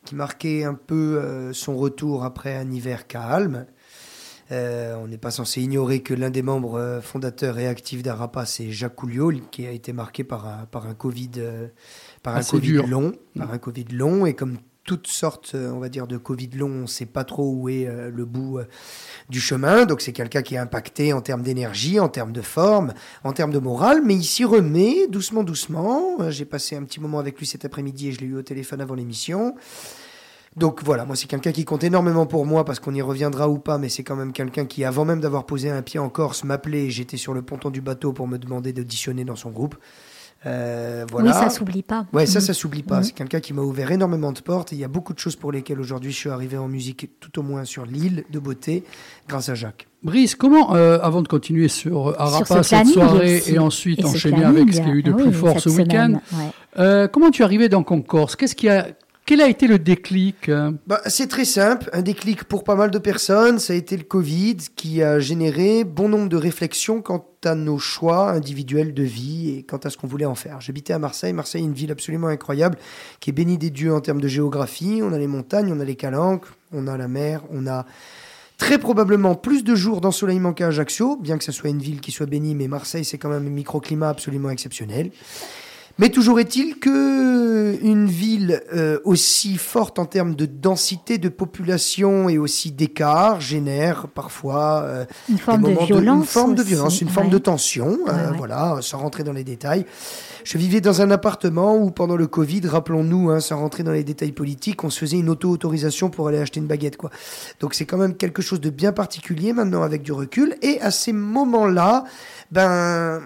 qui 0.05 0.15
marquait 0.15 0.65
un 0.65 0.75
peu 0.75 1.19
euh, 1.19 1.53
son 1.53 1.77
retour 1.77 2.25
après 2.25 2.57
un 2.57 2.71
hiver 2.71 3.07
calme. 3.07 3.67
Euh, 4.51 4.97
on 4.97 5.07
n'est 5.07 5.19
pas 5.19 5.31
censé 5.31 5.61
ignorer 5.61 6.01
que 6.01 6.13
l'un 6.13 6.31
des 6.31 6.43
membres 6.43 6.79
euh, 6.79 7.01
fondateurs 7.01 7.59
et 7.59 7.69
actifs 7.69 8.03
d'Arapa, 8.03 8.47
c'est 8.47 8.71
Jacques 8.73 8.97
Couliot, 8.97 9.33
qui 9.51 9.67
a 9.67 9.71
été 9.71 9.93
marqué 9.93 10.25
par 10.25 10.47
un, 10.47 10.67
par 10.67 10.87
un 10.87 10.95
Covid, 10.95 11.31
par 12.23 12.35
un 12.35 12.39
Assez 12.39 12.57
COVID 12.57 12.73
dur. 12.73 12.87
long, 12.89 13.13
par 13.37 13.53
un 13.53 13.59
Covid 13.59 13.85
long, 13.93 14.27
et 14.27 14.35
comme 14.35 14.59
toutes 14.91 15.07
sortes, 15.07 15.53
euh, 15.55 15.71
on 15.71 15.79
va 15.79 15.89
dire, 15.89 16.09
de 16.09 16.17
Covid 16.17 16.51
long, 16.57 16.67
on 16.67 16.83
ne 16.83 16.87
sait 16.89 17.07
pas 17.07 17.23
trop 17.23 17.49
où 17.49 17.69
est 17.69 17.87
euh, 17.87 18.11
le 18.13 18.25
bout 18.25 18.59
euh, 18.59 18.65
du 19.29 19.41
chemin. 19.41 19.87
Donc 19.87 20.01
c'est 20.01 20.13
quelqu'un 20.13 20.43
qui 20.43 20.57
est 20.57 20.59
impacté 20.59 21.13
en 21.13 21.21
termes 21.21 21.43
d'énergie, 21.43 22.01
en 22.01 22.09
termes 22.09 22.33
de 22.33 22.41
forme, 22.41 22.93
en 23.23 23.33
termes 23.33 23.53
de 23.53 23.61
morale, 23.61 24.03
mais 24.05 24.17
il 24.17 24.25
s'y 24.25 24.45
remet 24.45 25.07
doucement, 25.07 25.45
doucement. 25.45 26.29
J'ai 26.31 26.45
passé 26.45 26.75
un 26.75 26.83
petit 26.83 26.99
moment 26.99 27.21
avec 27.21 27.39
lui 27.39 27.47
cet 27.47 27.65
après-midi 27.65 28.09
et 28.09 28.13
je 28.13 28.19
l'ai 28.19 28.27
eu 28.27 28.37
au 28.37 28.43
téléphone 28.43 28.81
avant 28.81 28.97
l'émission. 28.97 29.55
Donc 30.57 30.83
voilà, 30.83 31.05
moi 31.05 31.15
c'est 31.15 31.29
quelqu'un 31.29 31.53
qui 31.53 31.65
compte 31.65 31.85
énormément 31.85 32.27
pour 32.27 32.45
moi 32.45 32.65
parce 32.65 32.81
qu'on 32.81 32.93
y 32.93 33.01
reviendra 33.01 33.49
ou 33.49 33.61
pas, 33.61 33.79
mais 33.79 33.89
c'est 33.89 34.03
quand 34.03 34.17
même 34.17 34.33
quelqu'un 34.33 34.67
qui, 34.67 34.85
avant 34.85 35.05
même 35.05 35.21
d'avoir 35.21 35.47
posé 35.47 35.71
un 35.71 35.83
pied 35.83 36.01
en 36.01 36.09
Corse, 36.09 36.43
m'appelait. 36.43 36.91
J'étais 36.91 37.17
sur 37.17 37.33
le 37.33 37.43
ponton 37.43 37.71
du 37.71 37.81
bateau 37.81 38.13
pour 38.13 38.27
me 38.27 38.39
demander 38.39 38.73
d'auditionner 38.73 39.25
dans 39.25 39.37
son 39.37 39.51
groupe. 39.51 39.77
Euh, 40.47 41.05
voilà. 41.11 41.31
Oui, 41.31 41.35
ça 41.35 41.51
s'oublie 41.51 41.83
pas. 41.83 42.07
Ouais, 42.13 42.25
ça, 42.27 42.41
ça 42.41 42.55
s'oublie 42.55 42.83
pas. 42.83 42.99
Mhm. 42.99 43.05
C'est 43.05 43.13
quelqu'un 43.13 43.41
qui 43.41 43.53
m'a 43.53 43.63
ouvert 43.63 43.91
énormément 43.93 44.33
de 44.33 44.41
portes. 44.41 44.73
Et 44.73 44.77
il 44.77 44.79
y 44.79 44.85
a 44.85 44.89
beaucoup 44.89 45.13
de 45.13 45.19
choses 45.19 45.37
pour 45.37 45.53
lesquelles 45.53 45.81
aujourd'hui 45.81 46.13
je 46.13 46.17
suis 46.17 46.31
arrivé 46.31 46.57
en 46.57 46.69
musique, 46.69 47.11
tout 47.21 47.39
au 47.39 47.43
moins 47.43 47.65
sur 47.65 47.85
l'île 47.85 48.25
de 48.31 48.39
beauté, 48.39 48.85
grâce 49.29 49.49
à 49.51 49.55
Jacques. 49.55 49.87
Brice, 50.03 50.35
comment, 50.35 50.75
euh, 50.75 50.99
avant 51.03 51.21
de 51.21 51.29
continuer 51.29 51.69
sur 51.69 52.19
Arapa 52.19 52.63
ce 52.63 52.71
cette 52.71 52.87
soirée 52.87 53.41
aussi. 53.41 53.53
et 53.55 53.59
ensuite 53.59 54.01
Et 54.01 54.05
enchaîner 54.05 54.45
avec 54.45 54.73
ce 54.73 54.81
qu'il 54.81 54.89
y 54.89 54.93
a 54.93 54.95
eu 54.95 55.03
de 55.03 55.13
ah 55.13 55.17
plus 55.17 55.27
oui, 55.27 55.33
fort 55.33 55.61
ce 55.61 55.69
week-end, 55.69 56.15
ouais. 56.33 56.39
euh, 56.79 57.07
comment 57.07 57.31
tu 57.31 57.43
es 57.43 57.45
arrivé 57.45 57.69
dans 57.69 57.83
Concorse 57.83 58.35
Qu'est-ce 58.35 58.55
qui 58.55 58.71
a, 58.71 58.87
Quel 59.31 59.43
a 59.43 59.49
été 59.49 59.69
le 59.69 59.79
déclic 59.79 60.49
euh 60.49 60.73
Bah, 60.89 61.01
c'est 61.07 61.29
très 61.29 61.45
simple, 61.45 61.89
un 61.93 62.03
déclic 62.03 62.43
pour 62.43 62.65
pas 62.65 62.75
mal 62.75 62.91
de 62.91 62.99
personnes, 62.99 63.61
ça 63.61 63.75
a 63.75 63.77
été 63.77 63.97
le 63.97 64.03
Covid 64.03 64.57
qui 64.75 65.05
a 65.05 65.21
généré 65.21 65.85
bon 65.85 66.09
nombre 66.09 66.29
de 66.29 66.37
réflexions 66.37 67.01
quant 67.01 67.25
à 67.45 67.55
nos 67.55 67.79
choix 67.79 68.33
individuels 68.33 68.93
de 68.93 69.05
vie 69.05 69.51
et 69.51 69.63
quant 69.63 69.77
à 69.77 69.89
ce 69.89 69.97
qu'on 69.97 70.09
voulait 70.09 70.27
en 70.27 70.35
faire. 70.35 70.61
J'habitais 70.61 70.95
à 70.95 70.99
Marseille, 70.99 71.33
Marseille 71.33 71.63
est 71.63 71.65
une 71.65 71.75
ville 71.75 71.93
absolument 71.93 72.27
incroyable 72.27 72.77
qui 73.21 73.31
est 73.31 73.33
bénie 73.33 73.57
des 73.57 73.71
dieux 73.71 73.95
en 73.95 74.01
termes 74.01 74.21
de 74.21 74.27
géographie, 74.27 75.01
on 75.01 75.13
a 75.13 75.19
les 75.19 75.29
montagnes, 75.29 75.73
on 75.73 75.79
a 75.79 75.85
les 75.85 75.95
calanques, 75.95 76.47
on 76.73 76.89
a 76.89 76.97
la 76.97 77.07
mer, 77.07 77.43
on 77.53 77.69
a 77.69 77.87
très 78.59 78.79
probablement 78.79 79.37
plus 79.37 79.63
de 79.63 79.77
jours 79.77 80.01
d'ensoleillement 80.01 80.55
qu'à 80.55 80.67
Ajaccio, 80.67 81.15
bien 81.15 81.39
que 81.39 81.45
ce 81.45 81.53
soit 81.53 81.71
une 81.71 81.79
ville 81.79 82.01
qui 82.01 82.11
soit 82.11 82.27
bénie, 82.27 82.57
mais 82.57 82.67
Marseille 82.67 83.05
c'est 83.05 83.19
quand 83.19 83.29
même 83.29 83.47
un 83.47 83.51
microclimat 83.51 84.09
absolument 84.09 84.51
exceptionnel. 84.51 85.13
Mais 86.01 86.09
toujours 86.09 86.41
est-il 86.41 86.79
que 86.79 87.79
une 87.83 88.07
ville 88.07 88.63
euh, 88.73 88.99
aussi 89.05 89.59
forte 89.59 89.99
en 89.99 90.07
termes 90.07 90.35
de 90.35 90.47
densité 90.47 91.19
de 91.19 91.29
population 91.29 92.31
et 92.31 92.39
aussi 92.39 92.73
d'écart 92.73 93.43
génère 93.43 94.09
parfois 94.09 94.83
euh, 94.85 95.05
Une 95.29 95.37
forme 95.37 95.63
des 95.63 95.75
de 95.75 95.85
violence. 95.85 96.21
une 96.21 96.25
forme 96.25 96.55
de 96.55 96.63
violence, 96.63 97.01
une 97.03 97.11
forme 97.11 97.29
de 97.29 97.37
tension, 97.37 97.99
euh, 98.09 98.31
ouais. 98.31 98.37
voilà, 98.39 98.79
sans 98.81 98.97
rentrer 98.97 99.25
dans 99.25 99.35
les 99.35 99.45
détails. 99.45 99.85
Je 100.43 100.57
vivais 100.57 100.81
dans 100.81 101.03
un 101.03 101.11
appartement 101.11 101.77
où 101.77 101.91
pendant 101.91 102.17
le 102.17 102.27
Covid, 102.27 102.63
rappelons-nous, 102.67 103.29
hein, 103.29 103.41
sans 103.41 103.59
rentrer 103.59 103.83
dans 103.83 103.93
les 103.93 104.05
détails 104.05 104.33
politiques, 104.33 104.83
on 104.85 104.91
se 104.91 105.01
faisait 105.01 105.19
une 105.19 105.29
auto-autorisation 105.29 106.09
pour 106.09 106.29
aller 106.29 106.39
acheter 106.39 106.61
une 106.61 106.67
baguette, 106.67 106.97
quoi. 106.97 107.11
Donc 107.61 107.75
c'est 107.75 107.85
quand 107.85 107.99
même 107.99 108.15
quelque 108.15 108.41
chose 108.41 108.63
de 108.63 108.71
bien 108.71 108.93
particulier 108.93 109.53
maintenant 109.53 109.83
avec 109.83 110.01
du 110.01 110.13
recul. 110.13 110.57
Et 110.63 110.81
à 110.81 110.91
ces 110.91 111.13
moments-là, 111.13 112.05
ben 112.51 113.21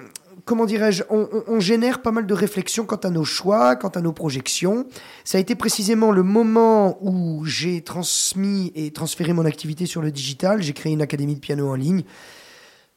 comment 0.45 0.67
dirais-je, 0.67 1.03
on, 1.11 1.29
on- 1.33 1.45
on 1.55 1.61
génère 1.61 2.03
pas 2.03 2.11
mal 2.11 2.27
de 2.27 2.35
réflexions 2.35 2.85
quant 2.85 2.97
à 2.97 3.11
nos 3.11 3.25
choix, 3.25 3.77
quant 3.77 3.89
à 3.89 4.01
nos 4.01 4.13
projections. 4.13 4.87
Ça 5.25 5.39
a 5.39 5.41
été 5.41 5.55
précisément 5.55 6.11
le 6.13 6.23
moment 6.23 6.99
où 7.03 7.45
j'ai 7.45 7.81
transmis 7.83 8.73
et 8.75 8.91
transféré 8.91 9.33
mon 9.33 9.45
activité 9.45 9.87
sur 9.87 10.03
le 10.03 10.11
digital. 10.11 10.63
J'ai 10.63 10.73
créé 10.73 10.93
une 10.93 11.03
académie 11.03 11.35
de 11.35 11.41
piano 11.41 11.69
en 11.69 11.75
ligne 11.75 12.03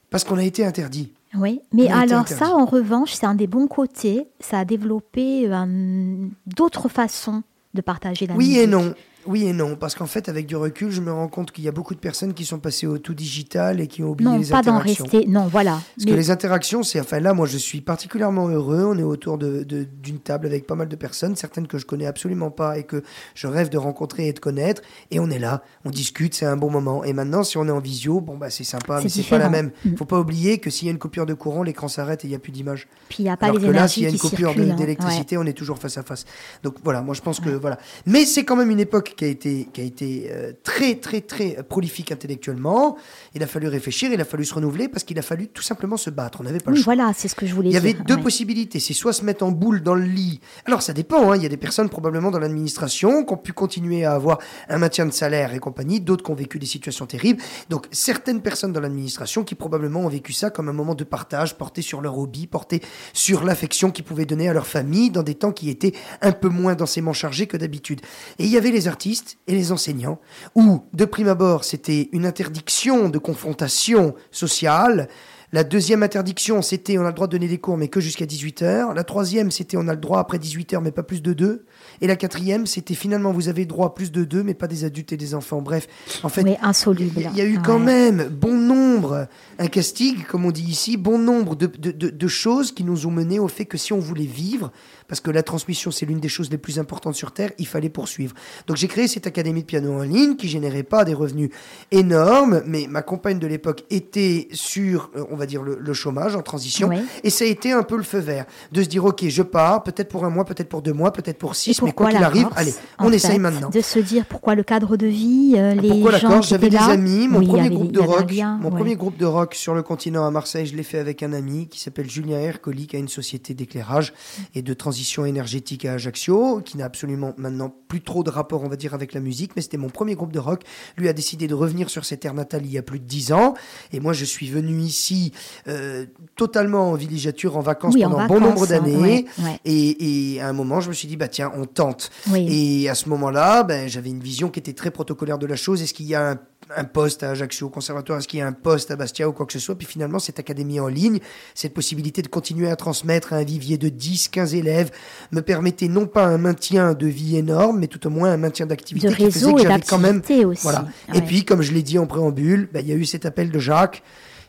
parce 0.09 0.23
qu'on 0.23 0.37
a 0.37 0.43
été 0.43 0.65
interdit. 0.65 1.11
Oui, 1.37 1.59
mais 1.73 1.89
alors 1.89 2.27
ça, 2.27 2.49
en 2.51 2.65
revanche, 2.65 3.13
c'est 3.13 3.25
un 3.25 3.35
des 3.35 3.47
bons 3.47 3.67
côtés. 3.67 4.27
Ça 4.39 4.59
a 4.59 4.65
développé 4.65 5.47
euh, 5.49 6.25
d'autres 6.45 6.87
façons 6.87 7.43
de 7.73 7.81
partager 7.81 8.25
la 8.27 8.33
Oui 8.35 8.45
musique. 8.47 8.61
et 8.63 8.67
non. 8.67 8.93
Oui 9.27 9.45
et 9.47 9.53
non, 9.53 9.75
parce 9.75 9.95
qu'en 9.95 10.05
fait, 10.05 10.29
avec 10.29 10.45
du 10.47 10.55
recul, 10.55 10.89
je 10.91 11.01
me 11.01 11.11
rends 11.11 11.27
compte 11.27 11.51
qu'il 11.51 11.63
y 11.63 11.67
a 11.67 11.71
beaucoup 11.71 11.93
de 11.93 11.99
personnes 11.99 12.33
qui 12.33 12.45
sont 12.45 12.59
passées 12.59 12.87
au 12.87 12.97
tout 12.97 13.13
digital 13.13 13.79
et 13.81 13.87
qui 13.87 14.03
ont 14.03 14.09
oublié 14.09 14.29
Non, 14.29 14.37
les 14.37 14.45
pas 14.45 14.61
d'en 14.61 14.75
interactions. 14.77 15.05
rester. 15.05 15.25
Non, 15.27 15.47
voilà. 15.47 15.71
Parce 15.73 16.05
Mais- 16.05 16.11
que 16.11 16.15
les 16.15 16.31
interactions, 16.31 16.83
c'est. 16.83 16.99
Enfin, 16.99 17.19
là, 17.19 17.33
moi, 17.33 17.45
je 17.45 17.57
suis 17.57 17.81
particulièrement 17.81 18.47
heureux. 18.47 18.83
On 18.85 18.97
est 18.97 19.03
autour 19.03 19.37
de- 19.37 19.63
de- 19.63 19.83
d'une 20.01 20.19
table 20.19 20.45
avec 20.47 20.65
pas 20.67 20.75
mal 20.75 20.87
de 20.87 20.95
personnes, 20.95 21.35
certaines 21.35 21.67
que 21.67 21.77
je 21.77 21.85
connais 21.85 22.05
absolument 22.05 22.51
pas 22.51 22.77
et 22.77 22.83
que 22.83 23.03
je 23.35 23.47
rêve 23.47 23.69
de 23.69 23.77
rencontrer 23.77 24.27
et 24.27 24.33
de 24.33 24.39
connaître. 24.39 24.81
Et 25.11 25.19
on 25.19 25.29
est 25.29 25.39
là, 25.39 25.63
on 25.85 25.89
discute, 25.89 26.33
c'est 26.33 26.45
un 26.45 26.57
bon 26.57 26.69
moment. 26.69 27.03
Et 27.03 27.13
maintenant, 27.13 27.43
si 27.43 27.57
on 27.57 27.67
est 27.67 27.71
en 27.71 27.79
visio, 27.79 28.21
bon, 28.21 28.37
bah, 28.37 28.49
c'est 28.49 28.63
sympa, 28.63 28.99
mais 29.03 29.09
c'est 29.09 29.23
pas 29.23 29.37
la 29.37 29.49
même. 29.49 29.71
Mm. 29.85 29.95
Faut 29.97 30.05
pas 30.05 30.19
oublier 30.19 30.57
que 30.59 30.69
s'il 30.69 30.85
y 30.87 30.89
a 30.89 30.91
une 30.91 30.99
coupure 30.99 31.25
de 31.25 31.33
courant, 31.33 31.63
l'écran 31.63 31.87
s'arrête 31.87 32.23
et 32.23 32.27
il 32.27 32.29
n'y 32.31 32.35
a 32.35 32.39
plus 32.39 32.51
d'image. 32.51 32.87
Puis 33.09 33.17
il 33.19 33.23
n'y 33.23 33.29
a 33.29 33.37
pas 33.37 33.47
Alors 33.47 33.57
les 33.59 33.67
que 33.67 33.71
là, 33.71 33.87
s'il 33.87 34.03
y 34.03 34.05
a 34.05 34.09
une 34.09 34.17
coupure 34.17 34.51
hein. 34.57 34.75
d'électricité, 34.75 35.37
on 35.37 35.43
est 35.45 35.53
toujours 35.53 35.79
face 35.79 35.97
à 35.97 36.03
face. 36.03 36.25
Donc 36.63 36.75
voilà, 36.83 37.01
moi 37.01 37.13
je 37.13 37.21
pense 37.21 37.39
que 37.39 37.49
voilà. 37.49 37.77
Mais 38.05 38.25
c'est 38.25 38.43
quand 38.45 38.55
même 38.55 38.71
une 38.71 38.79
époque 38.79 39.13
qui 39.17 39.25
a 39.25 39.27
été, 39.27 39.67
qui 39.73 39.81
a 39.81 39.83
été 39.83 40.29
euh, 40.31 40.53
très, 40.63 40.95
très, 40.95 41.19
très 41.21 41.61
prolifique 41.63 42.11
intellectuellement. 42.11 42.95
Il 43.35 43.43
a 43.43 43.47
fallu 43.47 43.67
réfléchir, 43.67 44.11
il 44.13 44.21
a 44.21 44.25
fallu 44.25 44.45
se 44.45 44.53
renouveler 44.53 44.87
parce 44.87 45.03
qu'il 45.03 45.19
a 45.19 45.21
fallu 45.21 45.47
tout 45.47 45.61
simplement 45.63 45.97
se 45.97 46.09
battre. 46.09 46.39
On 46.41 46.43
n'avait 46.45 46.59
pas 46.59 46.71
Oui, 46.71 46.77
le 46.77 46.83
choix. 46.83 46.95
voilà, 46.95 47.11
c'est 47.15 47.27
ce 47.27 47.35
que 47.35 47.45
je 47.45 47.53
voulais 47.53 47.69
Il 47.69 47.75
y 47.75 47.79
dire. 47.81 47.89
avait 47.91 48.03
deux 48.03 48.15
ouais. 48.15 48.21
possibilités. 48.23 48.79
C'est 48.79 48.93
soit 48.93 49.11
se 49.13 49.25
mettre 49.25 49.43
en 49.43 49.51
boule 49.51 49.81
dans 49.81 49.95
le 49.95 50.03
lit. 50.05 50.39
Alors 50.65 50.81
ça 50.81 50.93
dépend. 50.93 51.31
hein. 51.31 51.35
Il 51.35 51.43
y 51.43 51.45
a 51.45 51.49
des 51.49 51.57
personnes 51.57 51.89
probablement 51.89 52.31
dans 52.31 52.39
l'administration 52.39 53.25
qui 53.25 53.33
ont 53.33 53.37
pu 53.37 53.51
continuer 53.53 54.05
à 54.05 54.13
avoir 54.13 54.37
un 54.69 54.77
maintien 54.77 55.05
de 55.05 55.11
salaire 55.11 55.53
et 55.53 55.59
compagnie. 55.59 55.99
D'autres 55.99 56.23
qui 56.23 56.31
ont 56.31 56.35
vécu 56.35 56.59
des 56.59 56.65
situations 56.67 57.05
terribles. 57.05 57.41
Donc 57.69 57.87
certaines 57.91 58.41
personnes 58.41 58.71
dans 58.71 58.79
l'administration 58.81 59.43
qui 59.43 59.55
probablement 59.55 60.01
ont 60.01 60.09
vécu 60.09 60.31
ça 60.33 60.49
comme 60.51 60.69
un 60.69 60.73
moment 60.73 60.95
de 60.95 61.03
partage, 61.03 61.57
porté 61.57 61.81
sur 61.81 62.01
leur 62.01 62.17
hobby, 62.17 62.45
porté 62.47 62.81
sur 63.13 63.43
l'affection 63.43 63.91
qu'ils 63.91 64.05
pouvaient 64.05 64.25
donner 64.25 64.47
à 64.49 64.53
leur 64.53 64.67
famille 64.67 65.09
dans 65.09 65.23
des 65.23 65.35
temps 65.35 65.51
qui 65.51 65.69
étaient 65.69 65.93
un 66.21 66.31
peu 66.31 66.49
moins 66.49 66.75
densément 66.75 67.13
chargés 67.13 67.47
que 67.47 67.57
d'habitude. 67.57 68.01
Et 68.39 68.43
il 68.45 68.49
y 68.51 68.57
avait 68.57 68.71
les 68.71 68.87
artistes 68.87 69.06
et 69.47 69.53
les 69.53 69.71
enseignants 69.71 70.19
où, 70.55 70.81
de 70.93 71.05
prime 71.05 71.27
abord, 71.27 71.63
c'était 71.63 72.09
une 72.11 72.25
interdiction 72.25 73.09
de 73.09 73.17
confrontation 73.17 74.15
sociale. 74.31 75.07
La 75.53 75.63
deuxième 75.63 76.03
interdiction, 76.03 76.61
c'était 76.61 76.97
on 76.97 77.03
a 77.05 77.07
le 77.07 77.13
droit 77.13 77.27
de 77.27 77.31
donner 77.31 77.47
des 77.47 77.57
cours, 77.57 77.77
mais 77.77 77.87
que 77.87 78.01
jusqu'à 78.01 78.25
18h. 78.25 78.93
La 78.93 79.03
troisième, 79.05 79.49
c'était 79.49 79.77
on 79.77 79.87
a 79.87 79.93
le 79.93 79.99
droit 80.01 80.19
après 80.19 80.39
18h, 80.39 80.81
mais 80.83 80.91
pas 80.91 81.03
plus 81.03 81.21
de 81.21 81.31
deux. 81.31 81.63
Et 82.01 82.07
la 82.07 82.17
quatrième, 82.17 82.65
c'était 82.65 82.95
finalement 82.95 83.31
vous 83.31 83.47
avez 83.47 83.65
droit 83.65 83.87
à 83.87 83.89
plus 83.91 84.11
de 84.11 84.25
deux, 84.25 84.43
mais 84.43 84.53
pas 84.53 84.67
des 84.67 84.83
adultes 84.83 85.13
et 85.13 85.17
des 85.17 85.33
enfants. 85.35 85.61
Bref, 85.61 85.87
en 86.23 86.27
fait, 86.27 86.43
Oui, 86.43 86.55
insoluble. 86.61 87.13
il 87.31 87.37
y 87.37 87.39
a 87.39 87.45
eu 87.45 87.59
quand 87.61 87.79
Ouais. 87.79 87.85
même 88.11 88.27
bon 88.27 88.55
nombre, 88.55 89.27
un 89.57 89.67
casting, 89.67 90.21
comme 90.25 90.43
on 90.45 90.51
dit 90.51 90.65
ici, 90.69 90.97
bon 90.97 91.17
nombre 91.17 91.55
de, 91.55 91.67
de- 91.67 91.91
de- 91.91 92.09
de 92.09 92.27
choses 92.27 92.73
qui 92.73 92.83
nous 92.83 93.07
ont 93.07 93.11
mené 93.11 93.39
au 93.39 93.47
fait 93.47 93.63
que 93.63 93.77
si 93.77 93.93
on 93.93 93.99
voulait 93.99 94.25
vivre, 94.25 94.73
parce 95.07 95.21
que 95.21 95.31
la 95.31 95.43
transmission 95.43 95.91
c'est 95.91 96.05
l'une 96.05 96.19
des 96.19 96.29
choses 96.29 96.49
les 96.51 96.57
plus 96.57 96.79
importantes 96.79 97.15
sur 97.15 97.31
Terre, 97.31 97.51
il 97.57 97.67
fallait 97.67 97.89
poursuivre. 97.89 98.33
Donc 98.67 98.77
j'ai 98.77 98.87
créé 98.87 99.07
cette 99.07 99.27
académie 99.27 99.61
de 99.61 99.65
piano 99.67 99.93
en 99.93 100.03
ligne 100.03 100.35
qui 100.35 100.47
générait 100.47 100.83
pas 100.83 101.05
des 101.05 101.13
revenus 101.13 101.49
énormes, 101.91 102.61
mais 102.65 102.87
ma 102.89 103.01
compagne 103.01 103.39
de 103.39 103.47
l'époque 103.47 103.83
était 103.89 104.47
sur, 104.51 105.09
euh, 105.15 105.23
on 105.31 105.35
va 105.35 105.45
dire, 105.45 105.63
le, 105.63 105.77
le 105.79 105.93
chômage 105.93 106.35
en 106.35 106.41
transition, 106.41 106.89
et 107.23 107.29
ça 107.29 107.45
a 107.45 107.47
été 107.47 107.71
un 107.71 107.83
peu 107.83 107.97
le 107.97 108.03
feu 108.03 108.19
vert 108.19 108.45
de 108.71 108.83
se 108.83 108.87
dire 108.87 109.05
ok, 109.05 109.25
je 109.27 109.41
pars, 109.43 109.83
peut-être 109.83 110.09
pour 110.09 110.25
un 110.25 110.29
mois, 110.29 110.45
peut-être 110.45 110.69
pour 110.69 110.81
deux 110.81 110.93
mois, 110.93 111.11
peut-être 111.13 111.37
pour 111.37 111.55
six, 111.55 111.81
mais 111.81 111.91
quoi 111.91 112.09
qu'il 112.09 112.19
la 112.19 112.27
arrive, 112.27 112.43
Corse, 112.43 112.57
allez, 112.57 112.73
on 112.99 113.11
essaye 113.11 113.31
fait, 113.33 113.39
maintenant. 113.39 113.69
De 113.69 113.81
se 113.81 113.99
dire 113.99 114.25
pourquoi 114.25 114.55
le 114.55 114.63
cadre 114.63 114.97
de 114.97 115.07
vie, 115.07 115.53
euh, 115.57 115.73
les 115.75 115.89
Pourquoi 115.89 116.11
la 116.11 116.17
gens 116.19 116.29
Corse? 116.29 116.41
qui 116.47 116.49
J'avais 116.49 116.69
des 116.69 116.77
amis. 116.77 117.27
Mon 117.27 117.39
Oui, 117.39 117.47
premier 117.47 117.65
avait- 117.67 117.75
groupe 117.75 117.91
de 117.91 117.99
rock, 117.99 118.31
lien, 118.31 118.57
mon 118.61 118.69
ouais. 118.69 118.75
premier 118.75 118.95
groupe 118.95 119.17
de 119.17 119.25
rock 119.25 119.55
sur 119.55 119.73
le 119.73 119.83
continent 119.83 120.25
à 120.25 120.31
Marseille, 120.31 120.65
je 120.65 120.75
l'ai 120.75 120.83
fait 120.83 120.99
avec 120.99 121.23
un 121.23 121.33
ami 121.33 121.67
qui 121.67 121.79
s'appelle 121.79 122.09
Julien 122.09 122.39
Ercoli, 122.39 122.87
qui 122.87 122.95
a 122.95 122.99
une 122.99 123.07
société 123.07 123.53
d'éclairage 123.53 124.13
et 124.55 124.61
de 124.61 124.73
transition 124.73 124.96
énergétique 125.25 125.85
à 125.85 125.93
Ajaccio, 125.93 126.61
qui 126.61 126.77
n'a 126.77 126.85
absolument 126.85 127.33
maintenant 127.37 127.73
plus 127.87 128.01
trop 128.01 128.23
de 128.23 128.29
rapport, 128.29 128.63
on 128.63 128.67
va 128.69 128.75
dire, 128.75 128.93
avec 128.93 129.13
la 129.13 129.19
musique, 129.19 129.51
mais 129.55 129.61
c'était 129.61 129.77
mon 129.77 129.89
premier 129.89 130.15
groupe 130.15 130.31
de 130.31 130.39
rock. 130.39 130.63
Lui 130.97 131.07
a 131.07 131.13
décidé 131.13 131.47
de 131.47 131.53
revenir 131.53 131.89
sur 131.89 132.05
ses 132.05 132.17
terres 132.17 132.33
natales 132.33 132.65
il 132.65 132.71
y 132.71 132.77
a 132.77 132.81
plus 132.81 132.99
de 132.99 133.05
dix 133.05 133.31
ans, 133.31 133.53
et 133.93 133.99
moi 133.99 134.13
je 134.13 134.25
suis 134.25 134.49
venu 134.49 134.79
ici 134.81 135.31
euh, 135.67 136.05
totalement 136.35 136.91
en 136.91 136.95
villégiature, 136.95 137.57
en 137.57 137.61
vacances 137.61 137.93
Oui, 137.95 138.03
pendant 138.03 138.25
bon 138.27 138.39
nombre 138.39 138.63
hein, 138.63 138.67
d'années. 138.67 138.95
ouais, 138.95 139.25
ouais. 139.39 139.59
Et, 139.65 140.33
et 140.35 140.41
à 140.41 140.49
un 140.49 140.53
moment, 140.53 140.81
je 140.81 140.89
me 140.89 140.93
suis 140.93 141.07
dit, 141.07 141.17
bah 141.17 141.27
tiens, 141.27 141.51
on 141.55 141.65
tente. 141.65 142.09
Oui. 142.31 142.83
Et 142.83 142.89
à 142.89 142.95
ce 142.95 143.09
moment-là, 143.09 143.63
ben, 143.63 143.87
j'avais 143.87 144.09
une 144.09 144.21
vision 144.21 144.49
qui 144.49 144.59
était 144.59 144.73
très 144.73 144.91
protocolaire 144.91 145.37
de 145.37 145.45
la 145.45 145.55
chose. 145.55 145.81
Est-ce 145.81 145.93
qu'il 145.93 146.07
y 146.07 146.15
a 146.15 146.31
un, 146.31 146.39
un 146.75 146.83
poste 146.83 147.23
à 147.23 147.29
Ajaccio 147.31 147.67
au 147.67 147.69
conservatoire 147.69 148.19
Est-ce 148.19 148.27
qu'il 148.27 148.39
y 148.39 148.41
a 148.41 148.47
un 148.47 148.53
poste 148.53 148.91
à 148.91 148.95
Bastia 148.95 149.27
ou 149.27 149.31
quoi 149.31 149.45
que 149.45 149.53
ce 149.53 149.59
soit 149.59 149.77
Puis 149.77 149.87
finalement, 149.87 150.19
cette 150.19 150.39
académie 150.39 150.79
en 150.79 150.87
ligne, 150.87 151.19
cette 151.53 151.73
possibilité 151.73 152.21
de 152.21 152.27
continuer 152.27 152.69
à 152.69 152.75
transmettre 152.75 153.33
à 153.33 153.37
un 153.37 153.43
vivier 153.43 153.77
de 153.77 153.89
10, 153.89 154.29
15 154.29 154.55
élèves, 154.55 154.91
me 155.31 155.41
permettait 155.41 155.87
non 155.87 156.07
pas 156.07 156.25
un 156.25 156.37
maintien 156.37 156.93
de 156.93 157.07
vie 157.07 157.37
énorme, 157.37 157.79
mais 157.79 157.87
tout 157.87 158.05
au 158.07 158.09
moins 158.09 158.31
un 158.31 158.37
maintien 158.37 158.65
d'activité 158.65 159.07
De 159.07 159.13
qui 159.13 159.31
faisait 159.31 159.53
que 159.53 159.59
et 159.59 159.63
j'avais 159.63 159.81
quand 159.81 159.99
même 159.99 160.21
aussi. 160.45 160.63
voilà. 160.63 160.85
Ouais. 161.09 161.17
Et 161.17 161.21
puis, 161.21 161.45
comme 161.45 161.61
je 161.61 161.71
l'ai 161.71 161.83
dit 161.83 161.99
en 161.99 162.07
préambule, 162.07 162.69
ben, 162.71 162.81
il 162.81 162.89
y 162.89 162.91
a 162.91 162.95
eu 162.95 163.05
cet 163.05 163.25
appel 163.25 163.51
de 163.51 163.59
Jacques. 163.59 164.03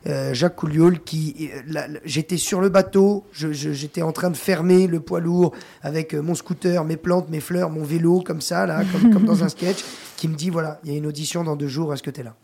Euh, 0.07 0.33
Jacques 0.35 0.57
Couliol, 0.57 1.01
qui, 1.01 1.51
euh, 1.53 1.99
j'étais 2.05 2.37
sur 2.37 2.61
le 2.61 2.69
bateau, 2.69 3.25
j'étais 3.33 4.03
en 4.03 4.13
train 4.13 4.31
de 4.31 4.37
fermer 4.37 4.87
le 4.87 5.01
poids 5.01 5.21
lourd 5.21 5.55
avec 5.83 6.15
euh, 6.15 6.23
mon 6.23 6.35
scooter, 6.35 6.85
mes 6.85 6.97
plantes, 6.97 7.29
mes 7.31 7.41
fleurs, 7.41 7.71
mon 7.71 7.83
vélo, 7.83 8.21
comme 8.21 8.41
ça, 8.41 8.67
là, 8.67 8.83
comme, 8.93 9.13
comme 9.13 9.25
dans 9.25 9.43
un 9.45 9.49
sketch, 9.49 9.85
qui 10.17 10.29
me 10.29 10.35
dit 10.35 10.51
voilà, 10.51 10.81
il 10.85 10.93
y 10.93 10.95
a 10.95 10.99
une 10.99 11.07
audition 11.07 11.45
dans 11.45 11.57
deux 11.57 11.69
jours, 11.69 11.93
est-ce 11.93 12.03
que 12.03 12.11
tu 12.11 12.21
es 12.21 12.25
là? 12.25 12.35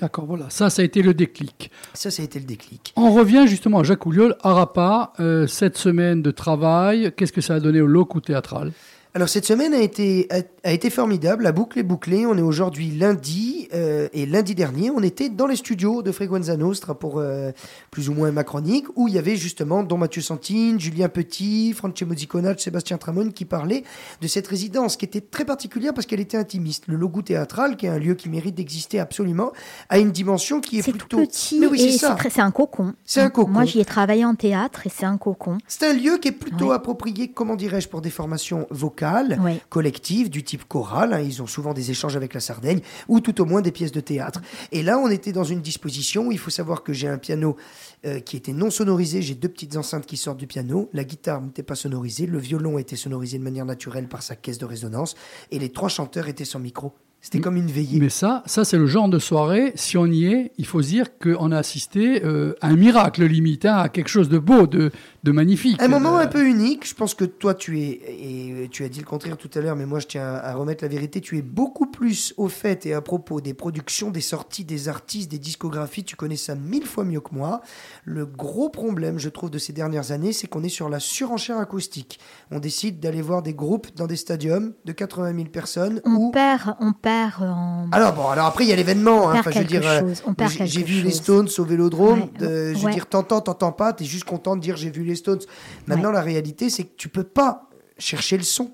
D'accord, 0.00 0.26
voilà. 0.26 0.46
Ça, 0.48 0.70
ça 0.70 0.82
a 0.82 0.84
été 0.84 1.02
le 1.02 1.12
déclic. 1.12 1.72
Ça, 1.92 2.10
ça 2.12 2.22
a 2.22 2.24
été 2.24 2.38
le 2.38 2.44
déclic. 2.44 2.92
On 2.94 3.12
revient 3.12 3.46
justement 3.48 3.80
à 3.80 3.82
Jacques 3.82 4.06
Ouliol, 4.06 4.36
Arapa, 4.42 5.12
euh, 5.18 5.48
cette 5.48 5.76
semaine 5.76 6.22
de 6.22 6.30
travail. 6.30 7.12
Qu'est-ce 7.16 7.32
que 7.32 7.40
ça 7.40 7.54
a 7.54 7.60
donné 7.60 7.80
au 7.80 7.88
locaux 7.88 8.20
théâtral 8.20 8.72
Alors 9.14 9.28
cette 9.28 9.46
semaine 9.46 9.72
a 9.74 9.80
été, 9.80 10.26
a, 10.30 10.42
a 10.68 10.72
été 10.72 10.90
formidable, 10.90 11.42
la 11.44 11.52
boucle 11.52 11.78
est 11.78 11.82
bouclée, 11.82 12.26
on 12.26 12.36
est 12.36 12.42
aujourd'hui 12.42 12.90
lundi, 12.90 13.66
euh, 13.72 14.08
et 14.12 14.26
lundi 14.26 14.54
dernier 14.54 14.90
on 14.90 15.02
était 15.02 15.30
dans 15.30 15.46
les 15.46 15.56
studios 15.56 16.02
de 16.02 16.12
Frequenza 16.12 16.56
Nostra 16.56 16.94
pour 16.96 17.18
euh, 17.18 17.50
plus 17.90 18.10
ou 18.10 18.12
moins 18.14 18.30
ma 18.32 18.44
chronique, 18.44 18.84
où 18.96 19.08
il 19.08 19.14
y 19.14 19.18
avait 19.18 19.36
justement 19.36 19.82
Don 19.82 19.96
Mathieu 19.96 20.20
Santine, 20.20 20.78
Julien 20.78 21.08
Petit, 21.08 21.72
Francesco 21.72 22.14
Ziconacci, 22.14 22.64
Sébastien 22.64 22.98
Tramone 22.98 23.32
qui 23.32 23.46
parlaient 23.46 23.82
de 24.20 24.26
cette 24.26 24.46
résidence 24.46 24.96
qui 24.96 25.06
était 25.06 25.22
très 25.22 25.46
particulière 25.46 25.94
parce 25.94 26.06
qu'elle 26.06 26.20
était 26.20 26.36
intimiste. 26.36 26.84
Le 26.86 26.96
logo 26.96 27.22
théâtral, 27.22 27.76
qui 27.76 27.86
est 27.86 27.90
un 27.90 27.98
lieu 27.98 28.14
qui 28.14 28.28
mérite 28.28 28.54
d'exister 28.54 29.00
absolument, 29.00 29.52
a 29.88 29.98
une 29.98 30.12
dimension 30.12 30.60
qui 30.60 30.78
est, 30.78 30.82
plutôt... 30.82 31.06
tout 31.08 31.26
petit 31.26 31.58
Mais 31.58 31.66
oui, 31.66 31.82
et 31.82 31.92
c'est 31.92 31.98
ça. 31.98 32.16
un 32.42 32.50
cocon. 32.50 32.92
C'est 33.04 33.20
un 33.22 33.30
cocon. 33.30 33.50
Moi, 33.50 33.64
j'y 33.64 33.80
ai 33.80 33.84
travaillé 33.86 34.24
en 34.26 34.34
théâtre 34.34 34.86
et 34.86 34.90
c'est 34.94 35.06
un 35.06 35.16
cocon. 35.16 35.56
C'est 35.66 35.86
un 35.88 35.94
lieu 35.94 36.18
qui 36.18 36.28
est 36.28 36.32
plutôt 36.32 36.68
Ouais. 36.68 36.74
approprié, 36.74 37.28
comment 37.28 37.56
dirais-je, 37.56 37.88
pour 37.88 38.02
des 38.02 38.10
formations 38.10 38.66
vocales, 38.70 38.97
Ouais. 39.40 39.60
collectives, 39.68 40.30
du 40.30 40.42
type 40.42 40.66
choral. 40.66 41.12
hein, 41.12 41.20
ils 41.20 41.42
ont 41.42 41.46
souvent 41.46 41.74
des 41.74 41.90
échanges 41.90 42.16
avec 42.16 42.34
la 42.34 42.40
Sardaigne, 42.40 42.80
ou 43.08 43.20
tout 43.20 43.40
au 43.40 43.44
moins 43.44 43.60
des 43.60 43.72
pièces 43.72 43.92
de 43.92 44.00
théâtre. 44.00 44.40
Et 44.72 44.82
là, 44.82 44.98
on 44.98 45.08
était 45.08 45.32
dans 45.32 45.44
une 45.44 45.60
disposition 45.60 46.26
où 46.26 46.32
il 46.32 46.38
faut 46.38 46.50
savoir 46.50 46.82
que 46.82 46.92
j'ai 46.92 47.08
un 47.08 47.18
piano 47.18 47.56
euh, 48.04 48.20
qui 48.20 48.36
était 48.36 48.52
non 48.52 48.70
sonorisé. 48.70 49.22
J'ai 49.22 49.34
deux 49.34 49.48
petites 49.48 49.76
enceintes 49.76 50.06
qui 50.06 50.16
sortent 50.16 50.38
du 50.38 50.46
piano. 50.46 50.88
La 50.92 51.04
guitare 51.04 51.40
n'était 51.40 51.62
pas 51.62 51.74
sonorisée. 51.74 52.26
Le 52.26 52.38
violon 52.38 52.78
était 52.78 52.96
sonorisé 52.96 53.38
de 53.38 53.44
manière 53.44 53.64
naturelle 53.64 54.08
par 54.08 54.22
sa 54.22 54.36
caisse 54.36 54.58
de 54.58 54.64
résonance. 54.66 55.14
Et 55.50 55.58
les 55.58 55.70
trois 55.70 55.88
chanteurs 55.88 56.28
étaient 56.28 56.44
sans 56.44 56.58
micro. 56.58 56.92
C'était 57.20 57.40
comme 57.40 57.56
une 57.56 57.66
veillée. 57.66 57.98
Mais 57.98 58.10
ça, 58.10 58.42
ça 58.46 58.64
c'est 58.64 58.78
le 58.78 58.86
genre 58.86 59.08
de 59.08 59.18
soirée, 59.18 59.72
si 59.74 59.98
on 59.98 60.06
y 60.06 60.26
est, 60.26 60.52
il 60.56 60.64
faut 60.64 60.80
se 60.80 60.88
dire 60.88 61.18
qu'on 61.18 61.50
a 61.50 61.58
assisté 61.58 62.24
euh, 62.24 62.54
à 62.60 62.68
un 62.68 62.76
miracle 62.76 63.24
limite, 63.24 63.66
hein, 63.66 63.76
à 63.76 63.88
quelque 63.88 64.08
chose 64.08 64.28
de 64.28 64.38
beau, 64.38 64.68
de, 64.68 64.92
de 65.24 65.32
magnifique. 65.32 65.82
Un 65.82 65.88
moment 65.88 66.16
Euh, 66.16 66.22
un 66.22 66.26
peu 66.28 66.46
unique. 66.46 66.88
Je 66.88 66.94
pense 66.94 67.14
que 67.14 67.24
toi, 67.24 67.54
tu 67.54 67.80
es, 67.80 68.00
et 68.08 68.68
tu 68.70 68.84
as 68.84 68.88
dit 68.88 69.00
le 69.00 69.04
contraire 69.04 69.36
tout 69.36 69.50
à 69.56 69.60
l'heure, 69.60 69.74
mais 69.74 69.84
moi, 69.84 69.98
je 69.98 70.06
tiens 70.06 70.26
à 70.26 70.54
remettre 70.54 70.84
la 70.84 70.88
vérité. 70.88 71.20
Tu 71.20 71.36
es 71.38 71.42
beaucoup 71.42 71.86
plus 71.86 72.34
au 72.36 72.48
fait 72.48 72.86
et 72.86 72.94
à 72.94 73.00
propos 73.00 73.40
des 73.40 73.52
productions, 73.52 74.10
des 74.10 74.20
sorties, 74.20 74.64
des 74.64 74.88
artistes, 74.88 75.30
des 75.30 75.40
discographies. 75.40 76.04
Tu 76.04 76.14
connais 76.14 76.36
ça 76.36 76.54
mille 76.54 76.86
fois 76.86 77.04
mieux 77.04 77.20
que 77.20 77.34
moi. 77.34 77.62
Le 78.04 78.26
gros 78.26 78.68
problème, 78.68 79.18
je 79.18 79.28
trouve, 79.28 79.50
de 79.50 79.58
ces 79.58 79.72
dernières 79.72 80.12
années, 80.12 80.32
c'est 80.32 80.46
qu'on 80.46 80.62
est 80.62 80.68
sur 80.68 80.88
la 80.88 81.00
surenchère 81.00 81.58
acoustique. 81.58 82.20
On 82.52 82.60
décide 82.60 83.00
d'aller 83.00 83.22
voir 83.22 83.42
des 83.42 83.54
groupes 83.54 83.88
dans 83.96 84.06
des 84.06 84.16
stadiums 84.16 84.72
de 84.84 84.92
80 84.92 85.34
000 85.34 85.48
personnes 85.48 86.00
On 86.04 86.12
où 86.12 86.30
perd, 86.30 86.76
on 86.80 86.92
perd 86.92 87.07
en. 87.08 87.88
alors 87.92 88.12
bon, 88.12 88.28
alors 88.28 88.46
après 88.46 88.64
il 88.64 88.70
y 88.70 88.72
a 88.72 88.76
l'événement. 88.76 89.24
On 89.24 89.28
hein. 89.28 89.32
perd 89.42 89.48
Enfin, 89.48 89.50
je 89.52 89.58
veux 89.58 89.64
dire, 89.64 89.86
euh, 89.86 90.00
chose, 90.00 90.22
on 90.26 90.34
perd 90.34 90.52
j'ai 90.64 90.82
vu 90.82 91.02
les. 91.02 91.10
Stones 91.10 91.48
au 91.58 91.64
Vélodrome. 91.64 92.20
Ouais, 92.20 92.30
euh, 92.42 92.74
je 92.74 92.78
veux 92.78 92.86
ouais. 92.86 92.94
dire, 92.94 93.06
t'entends, 93.06 93.40
t'entends 93.40 93.72
pas. 93.72 93.92
T'es 93.92 94.04
juste 94.04 94.24
content 94.24 94.56
de 94.56 94.60
dire 94.60 94.76
j'ai 94.76 94.90
vu 94.90 95.04
les 95.04 95.16
Stones. 95.16 95.40
Maintenant, 95.86 96.08
Ouais. 96.08 96.14
la 96.14 96.22
réalité, 96.22 96.70
c'est 96.70 96.84
que 96.84 96.96
tu 96.96 97.08
peux 97.08 97.24
pas 97.24 97.68
chercher 97.98 98.36
le 98.36 98.44
son. 98.44 98.72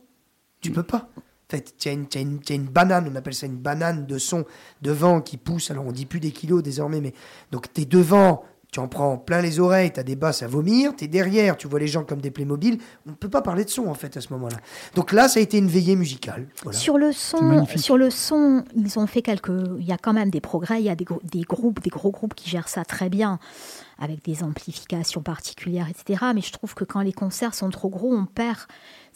Tu 0.61 0.71
peux 0.71 0.83
pas. 0.83 1.09
En 1.17 1.51
fait, 1.51 1.75
tu 1.79 1.89
as, 1.89 1.93
une 1.93 2.65
banane, 2.65 3.09
on 3.13 3.17
appelle 3.17 3.35
ça 3.35 3.47
une 3.47 3.57
banane 3.57 4.07
de 4.07 4.19
son 4.19 4.45
devant 4.81 5.21
qui 5.21 5.37
pousse. 5.37 5.71
Alors 5.71 5.87
on 5.87 5.93
dit 5.93 6.07
plus 6.07 6.21
des 6.21 6.31
kilos 6.31 6.63
désormais, 6.63 7.01
mais 7.01 7.15
donc 7.51 7.73
t'es 7.73 7.85
devant. 7.85 8.45
Tu 8.75 8.81
en 8.81 8.89
prends 8.89 9.19
plein 9.19 9.41
les 9.41 9.61
oreilles, 9.61 9.93
tu 9.93 10.01
as 10.01 10.03
des 10.03 10.17
basses 10.17 10.43
à 10.43 10.49
vomir, 10.49 10.97
tu 10.97 11.05
es 11.05 11.07
derrière, 11.07 11.57
tu 11.57 11.69
vois 11.69 11.79
les 11.79 11.87
gens 11.87 12.03
comme 12.03 12.21
des 12.21 12.33
Playmobil. 12.33 12.79
On 13.07 13.11
ne 13.11 13.15
peut 13.15 13.31
pas 13.31 13.41
parler 13.41 13.65
de 13.65 13.71
son 13.71 13.87
en 13.87 13.95
fait 13.95 14.17
à 14.17 14.21
ce 14.21 14.33
moment-là. 14.33 14.57
Donc 14.97 15.13
là, 15.13 15.29
ça 15.29 15.39
a 15.39 15.45
été 15.45 15.59
une 15.59 15.69
veillée 15.69 15.95
musicale. 15.95 16.49
Voilà. 16.65 16.77
Sur 16.77 16.99
le 16.99 17.13
son, 17.13 17.67
sur 17.77 17.97
le 17.97 18.11
son, 18.11 18.65
ils 18.75 18.99
ont 18.99 19.07
fait 19.07 19.23
quelques. 19.23 19.53
Il 19.79 19.87
y 19.87 19.93
a 19.93 19.97
quand 19.97 20.13
même 20.13 20.29
des 20.29 20.41
progrès. 20.41 20.81
Il 20.81 20.87
y 20.87 20.91
a 20.91 20.97
des, 20.97 21.07
des 21.23 21.43
groupes, 21.43 21.81
des 21.83 21.91
gros 21.91 22.11
groupes 22.11 22.35
qui 22.35 22.51
gèrent 22.51 22.67
ça 22.69 22.85
très 22.85 23.09
bien, 23.09 23.39
avec 24.01 24.25
des 24.25 24.43
amplifications 24.43 25.23
particulières, 25.23 25.87
etc. 25.89 26.25
Mais 26.35 26.41
je 26.41 26.51
trouve 26.51 26.75
que 26.75 26.83
quand 26.83 27.03
les 27.03 27.13
concerts 27.13 27.55
sont 27.55 27.71
trop 27.71 27.91
gros, 27.91 28.13
on 28.13 28.27
perd 28.27 28.59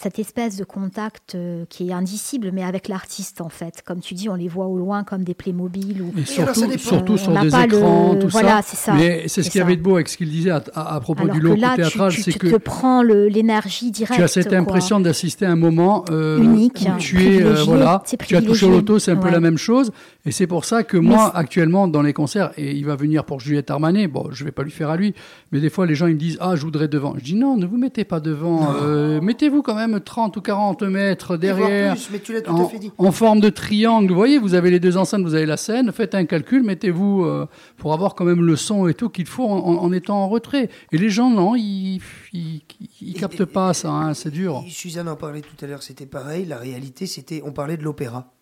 cette 0.00 0.20
espèce 0.20 0.56
de 0.56 0.62
contact 0.62 1.34
euh, 1.34 1.64
qui 1.68 1.88
est 1.88 1.92
indicible, 1.92 2.50
mais 2.52 2.62
avec 2.62 2.86
l'artiste 2.86 3.40
en 3.40 3.48
fait. 3.48 3.82
Comme 3.84 3.98
tu 4.00 4.14
dis, 4.14 4.28
on 4.28 4.36
les 4.36 4.46
voit 4.46 4.66
au 4.66 4.78
loin 4.78 5.02
comme 5.02 5.24
des 5.24 5.34
Playmobil 5.34 6.00
ou. 6.02 6.12
Et 6.16 6.24
surtout, 6.24 6.78
surtout 6.78 7.12
On 7.14 7.16
sur 7.16 7.32
des 7.40 7.50
pas 7.50 7.66
le- 7.66 7.74
écrans, 7.78 8.14
tout 8.14 8.28
voilà, 8.28 8.62
ça. 8.62 8.68
c'est 8.68 8.76
ça. 8.76 8.94
Mais 8.94 9.24
c'est 9.26 9.42
ce 9.42 9.50
qu'il 9.50 9.58
y 9.58 9.62
avait 9.62 9.74
de 9.76 9.82
beau 9.82 9.96
avec 9.96 10.08
ce 10.08 10.16
qu'il 10.16 10.30
disait 10.30 10.50
à, 10.50 10.62
à- 10.74 10.94
à 10.94 11.00
propos 11.00 11.24
Alors 11.24 11.34
du 11.34 11.40
tu, 11.40 11.58
théâtral, 11.60 12.12
tu- 12.12 12.22
c'est 12.22 12.30
tu 12.32 12.38
que 12.38 12.46
te 12.46 12.56
prends 12.56 13.02
l'énergie 13.02 13.90
directe. 13.90 14.14
tu 14.14 14.22
as 14.22 14.28
cette 14.28 14.48
quoi. 14.50 14.58
impression 14.58 15.00
d'assister 15.00 15.46
à 15.46 15.50
un 15.50 15.56
moment 15.56 16.04
euh, 16.10 16.38
Unique, 16.38 16.86
où 16.94 16.98
tu 16.98 17.26
es, 17.26 17.42
euh, 17.42 17.64
voilà, 17.64 18.02
tu 18.06 18.36
as 18.36 18.42
touché 18.42 18.68
loto, 18.68 18.98
c'est 19.00 19.10
un 19.10 19.16
peu 19.16 19.30
la 19.30 19.40
même 19.40 19.58
chose. 19.58 19.90
Et 20.24 20.30
c'est 20.30 20.46
pour 20.46 20.64
ça 20.64 20.82
que 20.82 20.96
moi, 20.96 21.34
actuellement, 21.34 21.88
dans 21.88 22.02
les 22.02 22.12
concerts, 22.12 22.52
et 22.56 22.72
il 22.76 22.84
va 22.84 22.94
venir 22.96 23.24
pour 23.24 23.40
Juliette 23.40 23.70
Armanet, 23.70 24.06
bon, 24.08 24.28
je 24.30 24.44
vais 24.44 24.50
pas 24.52 24.62
lui 24.62 24.70
faire 24.70 24.90
à 24.90 24.96
lui, 24.96 25.14
mais 25.50 25.60
des 25.60 25.70
fois, 25.70 25.86
les 25.86 25.94
gens, 25.94 26.06
ils 26.06 26.14
me 26.14 26.18
disent, 26.18 26.36
ah, 26.40 26.56
je 26.56 26.62
voudrais 26.62 26.88
devant. 26.88 27.14
Je 27.16 27.24
dis, 27.24 27.34
non, 27.34 27.56
ne 27.56 27.64
vous 27.66 27.76
mettez 27.78 28.04
pas 28.04 28.20
devant, 28.20 28.74
euh, 28.82 29.20
mettez-vous 29.20 29.62
quand 29.62 29.74
même 29.74 29.98
30 30.00 30.36
ou 30.36 30.40
40 30.40 30.82
mètres 30.82 31.36
derrière. 31.36 31.94
plus, 31.94 32.08
mais 32.12 32.18
tu 32.18 32.32
l'as 32.32 32.42
tout 32.42 32.50
en, 32.50 32.66
à 32.66 32.68
fait 32.68 32.78
dit. 32.78 32.92
en 32.98 33.12
forme 33.12 33.40
de 33.40 33.48
triangle. 33.48 34.08
Vous 34.10 34.14
voyez, 34.18 34.38
vous 34.38 34.54
avez 34.54 34.70
les 34.70 34.80
deux 34.80 34.96
enceintes, 34.96 35.22
vous 35.22 35.34
avez 35.34 35.46
la 35.46 35.56
scène, 35.56 35.90
faites 35.92 36.14
un 36.14 36.24
calcul, 36.26 36.62
mettez-vous 36.62 37.24
euh, 37.24 37.46
pour 37.76 37.92
avoir 37.94 38.14
quand 38.14 38.24
même 38.24 38.44
le 38.44 38.56
son 38.56 38.88
et 38.88 38.94
tout 38.94 39.08
qu'il 39.08 39.26
faut 39.26 39.46
en, 39.48 39.92
étant 39.92 40.16
en 40.24 40.28
retrait. 40.28 40.68
Et 40.92 40.98
les 40.98 41.08
gens, 41.10 41.30
non, 41.30 41.54
ils, 41.56 42.00
ils, 42.32 42.62
ils 43.00 43.10
Et- 43.16 43.18
captent 43.18 43.44
pas 43.44 43.72
ça, 43.74 43.90
hein, 43.90 44.14
c'est 44.14 44.30
dur. 44.30 44.64
Suzanne 44.68 45.08
en 45.08 45.16
parlait 45.16 45.40
tout 45.40 45.64
à 45.64 45.66
l'heure, 45.68 45.82
c'était 45.82 46.06
pareil. 46.06 46.44
La 46.44 46.58
réalité, 46.58 47.06
c'était, 47.06 47.42
on 47.44 47.52
parlait 47.52 47.76
de 47.76 47.82
l'opéra. 47.84 48.32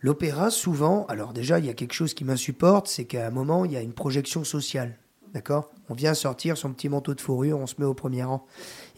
L'opéra, 0.00 0.50
souvent, 0.50 1.06
alors 1.08 1.32
déjà, 1.32 1.60
il 1.60 1.66
y 1.66 1.70
a 1.70 1.74
quelque 1.74 1.92
chose 1.94 2.12
qui 2.12 2.24
m'insupporte, 2.24 2.88
c'est 2.88 3.04
qu'à 3.04 3.26
un 3.26 3.30
moment, 3.30 3.64
il 3.64 3.70
y 3.72 3.76
a 3.76 3.80
une 3.80 3.92
projection 3.92 4.42
sociale. 4.42 4.98
D'accord? 5.32 5.70
On 5.88 5.94
vient 5.94 6.12
sortir 6.14 6.58
son 6.58 6.72
petit 6.72 6.88
manteau 6.90 7.14
de 7.14 7.20
fourrure, 7.20 7.58
on 7.58 7.66
se 7.66 7.74
met 7.78 7.86
au 7.86 7.94
premier 7.94 8.22
rang. 8.22 8.44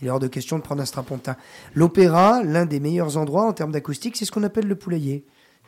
Il 0.01 0.09
est 0.09 0.11
hors 0.11 0.19
de 0.19 0.27
question 0.27 0.59
de 0.59 0.63
prendre 0.65 0.83
un 0.83 0.87
strapontin. 0.87 1.37
L'opéra, 1.75 2.43
l'un 2.43 2.67
des 2.67 2.81
meilleurs 2.81 3.17
endroits 3.17 3.45
en 3.47 3.53
termes 3.53 3.71
d'acoustique, 3.71 4.17
c'est 4.17 4.25
ce 4.25 4.33
qu'on 4.33 4.43
appelle 4.43 4.67
le 4.67 4.75
poulailler. 4.75 5.25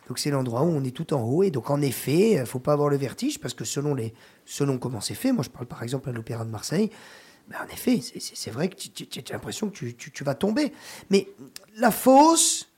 Donc 0.09 0.19
c'est 0.19 0.31
l'endroit 0.31 0.63
où 0.63 0.67
on 0.67 0.83
est 0.85 0.91
tout 0.95 1.15
en 1.15 1.23
haut. 1.23 1.43
Et 1.45 1.51
donc 1.51 1.71
en 1.71 1.81
effet, 1.81 2.33
il 2.33 2.47
faut 2.47 2.59
pas 2.59 2.73
avoir 2.73 2.89
le 2.89 2.97
vertige 2.97 3.39
parce 3.41 3.55
que 3.55 3.65
selon, 3.65 3.95
les, 3.95 4.13
selon 4.45 4.79
comment 4.79 5.01
c'est 5.01 5.15
fait, 5.15 5.31
moi 5.33 5.45
je 5.45 5.51
parle 5.51 5.67
par 5.67 5.83
exemple 5.85 6.09
à 6.09 6.13
l'opéra 6.13 6.45
de 6.45 6.51
Marseille, 6.51 6.91
ben, 7.49 7.57
en 7.65 7.73
effet, 7.73 8.01
c'est- 8.01 8.51
vrai 8.51 8.69
que 8.69 8.75
tu, 8.75 9.07
as 9.21 9.33
l'impression 9.33 9.71
que 9.71 9.77
tu- 9.77 9.95
tu 9.95 10.25
vas 10.25 10.35
tomber. 10.35 10.73
Mais 11.11 11.29
la 11.77 11.93
fosse 11.93 12.69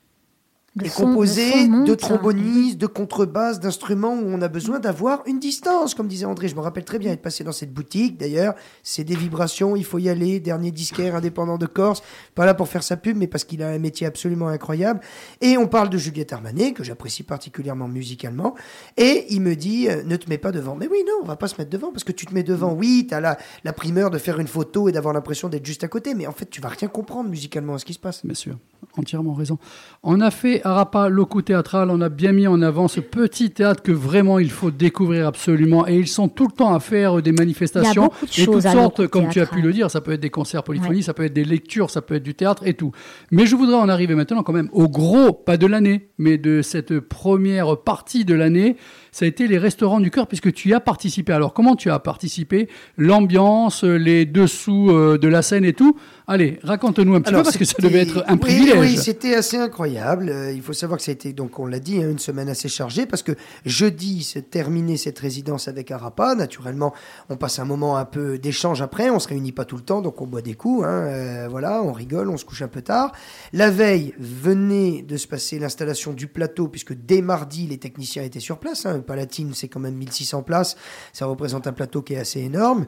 Le 0.75 0.85
est 0.85 0.89
son- 0.89 1.01
le 1.01 1.07
composée 1.13 1.51
son 1.51 1.67
monte, 1.69 1.87
de 1.87 1.93
hein. 1.93 1.95
trombonistes, 1.95 2.77
de 2.77 2.85
contrebasses, 2.87 3.59
d'instruments 3.59 4.13
où 4.13 4.25
on 4.27 4.41
a 4.41 4.47
besoin 4.47 4.79
d'avoir 4.79 5.23
une 5.25 5.39
distance, 5.39 5.95
comme 5.95 6.07
disait 6.07 6.25
André. 6.25 6.47
Je 6.47 6.55
me 6.55 6.61
rappelle 6.61 6.85
très 6.85 6.99
bien 6.99 7.11
être 7.11 7.21
passé 7.21 7.43
dans 7.43 7.51
cette 7.51 7.73
boutique. 7.73 8.17
D'ailleurs, 8.17 8.53
c'est 8.83 9.03
des 9.03 9.15
vibrations, 9.15 9.75
il 9.75 9.83
faut 9.83 9.97
y 9.97 10.09
aller. 10.09 10.39
Dernier 10.39 10.71
disquaire 10.71 11.15
indépendant 11.15 11.57
de 11.57 11.65
Corse. 11.65 12.03
Pas 12.35 12.45
là 12.45 12.53
pour 12.53 12.67
faire 12.67 12.83
sa 12.83 12.97
pub, 12.97 13.17
mais 13.17 13.27
parce 13.27 13.43
qu'il 13.43 13.63
a 13.63 13.69
un 13.69 13.79
métier 13.79 14.05
absolument 14.05 14.47
incroyable. 14.47 14.99
Et 15.41 15.57
on 15.57 15.67
parle 15.67 15.89
de 15.89 15.97
Juliette 15.97 16.33
Armanet, 16.33 16.73
que 16.73 16.83
j'apprécie 16.83 17.23
particulièrement 17.23 17.87
musicalement. 17.87 18.55
Et 18.95 19.25
il 19.29 19.41
me 19.41 19.55
dit, 19.55 19.89
euh, 19.89 20.03
ne 20.03 20.15
te 20.17 20.29
mets 20.29 20.37
pas 20.37 20.51
devant. 20.51 20.75
Mais 20.75 20.87
oui, 20.87 20.99
non, 21.07 21.13
on 21.23 21.25
va 21.25 21.35
pas 21.35 21.47
se 21.47 21.55
mettre 21.57 21.71
devant, 21.71 21.91
parce 21.91 22.03
que 22.03 22.11
tu 22.11 22.25
te 22.25 22.33
mets 22.33 22.43
devant. 22.43 22.73
Oui, 22.73 23.07
tu 23.09 23.15
as 23.15 23.19
la, 23.21 23.37
la 23.63 23.73
primeur 23.73 24.11
de 24.11 24.17
faire 24.19 24.39
une 24.39 24.47
photo 24.47 24.87
et 24.87 24.91
d'avoir 24.91 25.13
l'impression 25.13 25.49
d'être 25.49 25.65
juste 25.65 25.83
à 25.83 25.87
côté. 25.87 26.13
Mais 26.13 26.27
en 26.27 26.31
fait, 26.31 26.49
tu 26.49 26.61
vas 26.61 26.69
rien 26.69 26.87
comprendre 26.87 27.29
musicalement 27.29 27.73
à 27.73 27.79
ce 27.79 27.85
qui 27.85 27.93
se 27.93 27.99
passe. 27.99 28.23
Bien 28.25 28.35
sûr, 28.35 28.55
entièrement 28.97 29.33
raison. 29.33 29.57
On 30.03 30.21
a 30.21 30.29
fait 30.31 30.58
Arapa 30.63 31.09
Loco 31.09 31.41
Théâtral, 31.41 31.89
on 31.89 32.01
a 32.01 32.09
bien 32.09 32.31
mis 32.31 32.47
en 32.47 32.61
avant 32.61 32.87
ce 32.87 32.99
petit 32.99 33.51
théâtre 33.51 33.81
que 33.81 33.91
vraiment 33.91 34.39
il 34.39 34.51
faut 34.51 34.71
découvrir 34.71 35.27
absolument. 35.27 35.87
Et 35.87 35.95
ils 35.95 36.07
sont 36.07 36.29
tout 36.29 36.47
le 36.47 36.51
temps 36.51 36.73
à 36.73 36.79
faire 36.79 37.21
des 37.21 37.31
manifestations 37.31 38.03
beaucoup 38.03 38.25
de 38.25 38.31
et 38.31 38.45
toutes 38.45 38.53
choses 38.53 38.63
sortes, 38.63 39.07
comme 39.07 39.29
tu 39.29 39.39
as 39.41 39.45
pu 39.45 39.61
le 39.61 39.71
dire. 39.71 39.91
Ça 39.91 40.01
peut 40.01 40.11
être 40.11 40.19
des 40.19 40.29
concerts 40.29 40.63
polyphoniques, 40.63 41.03
ça 41.03 41.13
peut 41.13 41.25
être 41.25 41.33
des 41.33 41.43
lectures, 41.43 41.89
ça 41.89 42.01
peut 42.01 42.15
être 42.15 42.23
du 42.23 42.35
théâtre 42.35 42.63
et 42.65 42.73
tout. 42.73 42.91
Mais 43.31 43.45
je 43.45 43.55
voudrais 43.55 43.77
en 43.77 43.89
arriver 43.89 44.15
maintenant 44.15 44.43
quand 44.43 44.53
même 44.53 44.69
au 44.71 44.87
gros, 44.87 45.33
pas 45.33 45.57
de 45.57 45.67
l'année, 45.67 46.09
mais 46.17 46.37
de 46.37 46.61
cette 46.61 46.99
première 46.99 47.77
partie 47.77 48.25
de 48.25 48.33
l'année. 48.33 48.75
Ça 49.11 49.25
a 49.25 49.27
été 49.27 49.47
les 49.47 49.57
restaurants 49.57 49.99
du 49.99 50.11
cœur 50.11 50.27
puisque 50.27 50.53
tu 50.53 50.69
y 50.69 50.73
as 50.73 50.79
participé. 50.79 51.33
Alors 51.33 51.53
comment 51.53 51.75
tu 51.75 51.89
as 51.89 51.99
participé? 51.99 52.69
L'ambiance, 52.97 53.83
les 53.83 54.25
dessous 54.25 54.91
euh, 54.91 55.17
de 55.17 55.27
la 55.27 55.41
scène 55.41 55.65
et 55.65 55.73
tout. 55.73 55.97
Allez, 56.27 56.59
raconte-nous 56.63 57.15
un 57.15 57.21
petit 57.21 57.33
peu 57.33 57.43
parce 57.43 57.57
que 57.57 57.65
ça 57.65 57.75
devait 57.79 57.99
être 57.99 58.23
un 58.27 58.33
oui, 58.33 58.39
privilège. 58.39 58.79
Oui, 58.79 58.97
c'était 58.97 59.33
assez 59.33 59.57
incroyable. 59.57 60.31
Euh, 60.49 60.53
il 60.53 60.61
faut 60.61 60.73
savoir 60.73 60.97
que 60.97 61.03
ça 61.03 61.11
a 61.11 61.13
été, 61.13 61.33
donc 61.33 61.59
on 61.59 61.65
l'a 61.65 61.79
dit, 61.79 62.01
hein, 62.01 62.09
une 62.09 62.19
semaine 62.19 62.49
assez 62.49 62.69
chargée 62.69 63.05
parce 63.05 63.23
que 63.23 63.33
jeudi 63.65 64.23
s'est 64.23 64.41
terminé 64.41 64.97
cette 64.97 65.19
résidence 65.19 65.67
avec 65.67 65.91
Arapa. 65.91 66.35
Naturellement, 66.35 66.93
on 67.29 67.37
passe 67.37 67.59
un 67.59 67.65
moment 67.65 67.97
un 67.97 68.05
peu 68.05 68.37
d'échange 68.37 68.81
après. 68.81 69.09
On 69.09 69.19
se 69.19 69.27
réunit 69.27 69.51
pas 69.51 69.65
tout 69.65 69.77
le 69.77 69.83
temps, 69.83 70.01
donc 70.01 70.21
on 70.21 70.27
boit 70.27 70.41
des 70.41 70.53
coups. 70.53 70.85
hein, 70.85 70.89
euh, 70.89 71.47
voilà, 71.49 71.81
on 71.83 71.91
rigole, 71.91 72.29
on 72.29 72.37
se 72.37 72.45
couche 72.45 72.61
un 72.61 72.67
peu 72.67 72.81
tard. 72.81 73.11
La 73.53 73.69
veille 73.69 74.13
venait 74.19 75.01
de 75.01 75.17
se 75.17 75.27
passer 75.27 75.59
l'installation 75.59 76.13
du 76.13 76.27
plateau 76.27 76.67
puisque 76.67 76.93
dès 76.93 77.21
mardi, 77.21 77.67
les 77.67 77.77
techniciens 77.77 78.23
étaient 78.23 78.39
sur 78.39 78.59
place. 78.59 78.85
Hein. 78.85 78.99
Palatine, 78.99 79.53
c'est 79.53 79.67
quand 79.67 79.79
même 79.79 79.95
1600 79.95 80.43
places. 80.43 80.75
Ça 81.13 81.25
représente 81.25 81.67
un 81.67 81.73
plateau 81.73 82.01
qui 82.01 82.13
est 82.13 82.19
assez 82.19 82.39
énorme. 82.39 82.85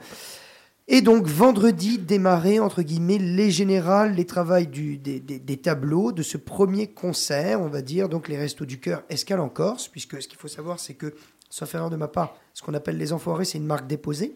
Et 0.93 1.01
donc 1.01 1.25
vendredi 1.25 1.97
démarrer 1.97 2.59
entre 2.59 2.81
guillemets 2.81 3.17
les 3.17 3.49
générales, 3.49 4.13
les 4.13 4.25
travails 4.25 4.67
du, 4.67 4.97
des, 4.97 5.21
des- 5.21 5.39
des 5.39 5.55
tableaux 5.57 6.11
de 6.11 6.21
ce 6.21 6.37
premier 6.37 6.87
concert, 6.87 7.61
on 7.61 7.69
va 7.69 7.81
dire, 7.81 8.09
donc 8.09 8.27
les 8.27 8.37
Restos 8.37 8.65
du 8.65 8.77
Cœur 8.79 9.01
Escale 9.09 9.39
en 9.39 9.47
Corse, 9.47 9.87
puisque 9.87 10.21
ce 10.21 10.27
qu'il 10.27 10.37
faut 10.37 10.49
savoir 10.49 10.81
c'est 10.81 10.95
que, 10.95 11.13
sauf 11.49 11.73
erreur 11.75 11.89
de 11.89 11.95
ma 11.95 12.09
part, 12.09 12.35
ce 12.53 12.61
qu'on 12.61 12.73
appelle 12.73 12.97
les 12.97 13.13
Enfoirés, 13.13 13.45
c'est 13.45 13.57
une 13.57 13.65
marque 13.65 13.87
déposée. 13.87 14.35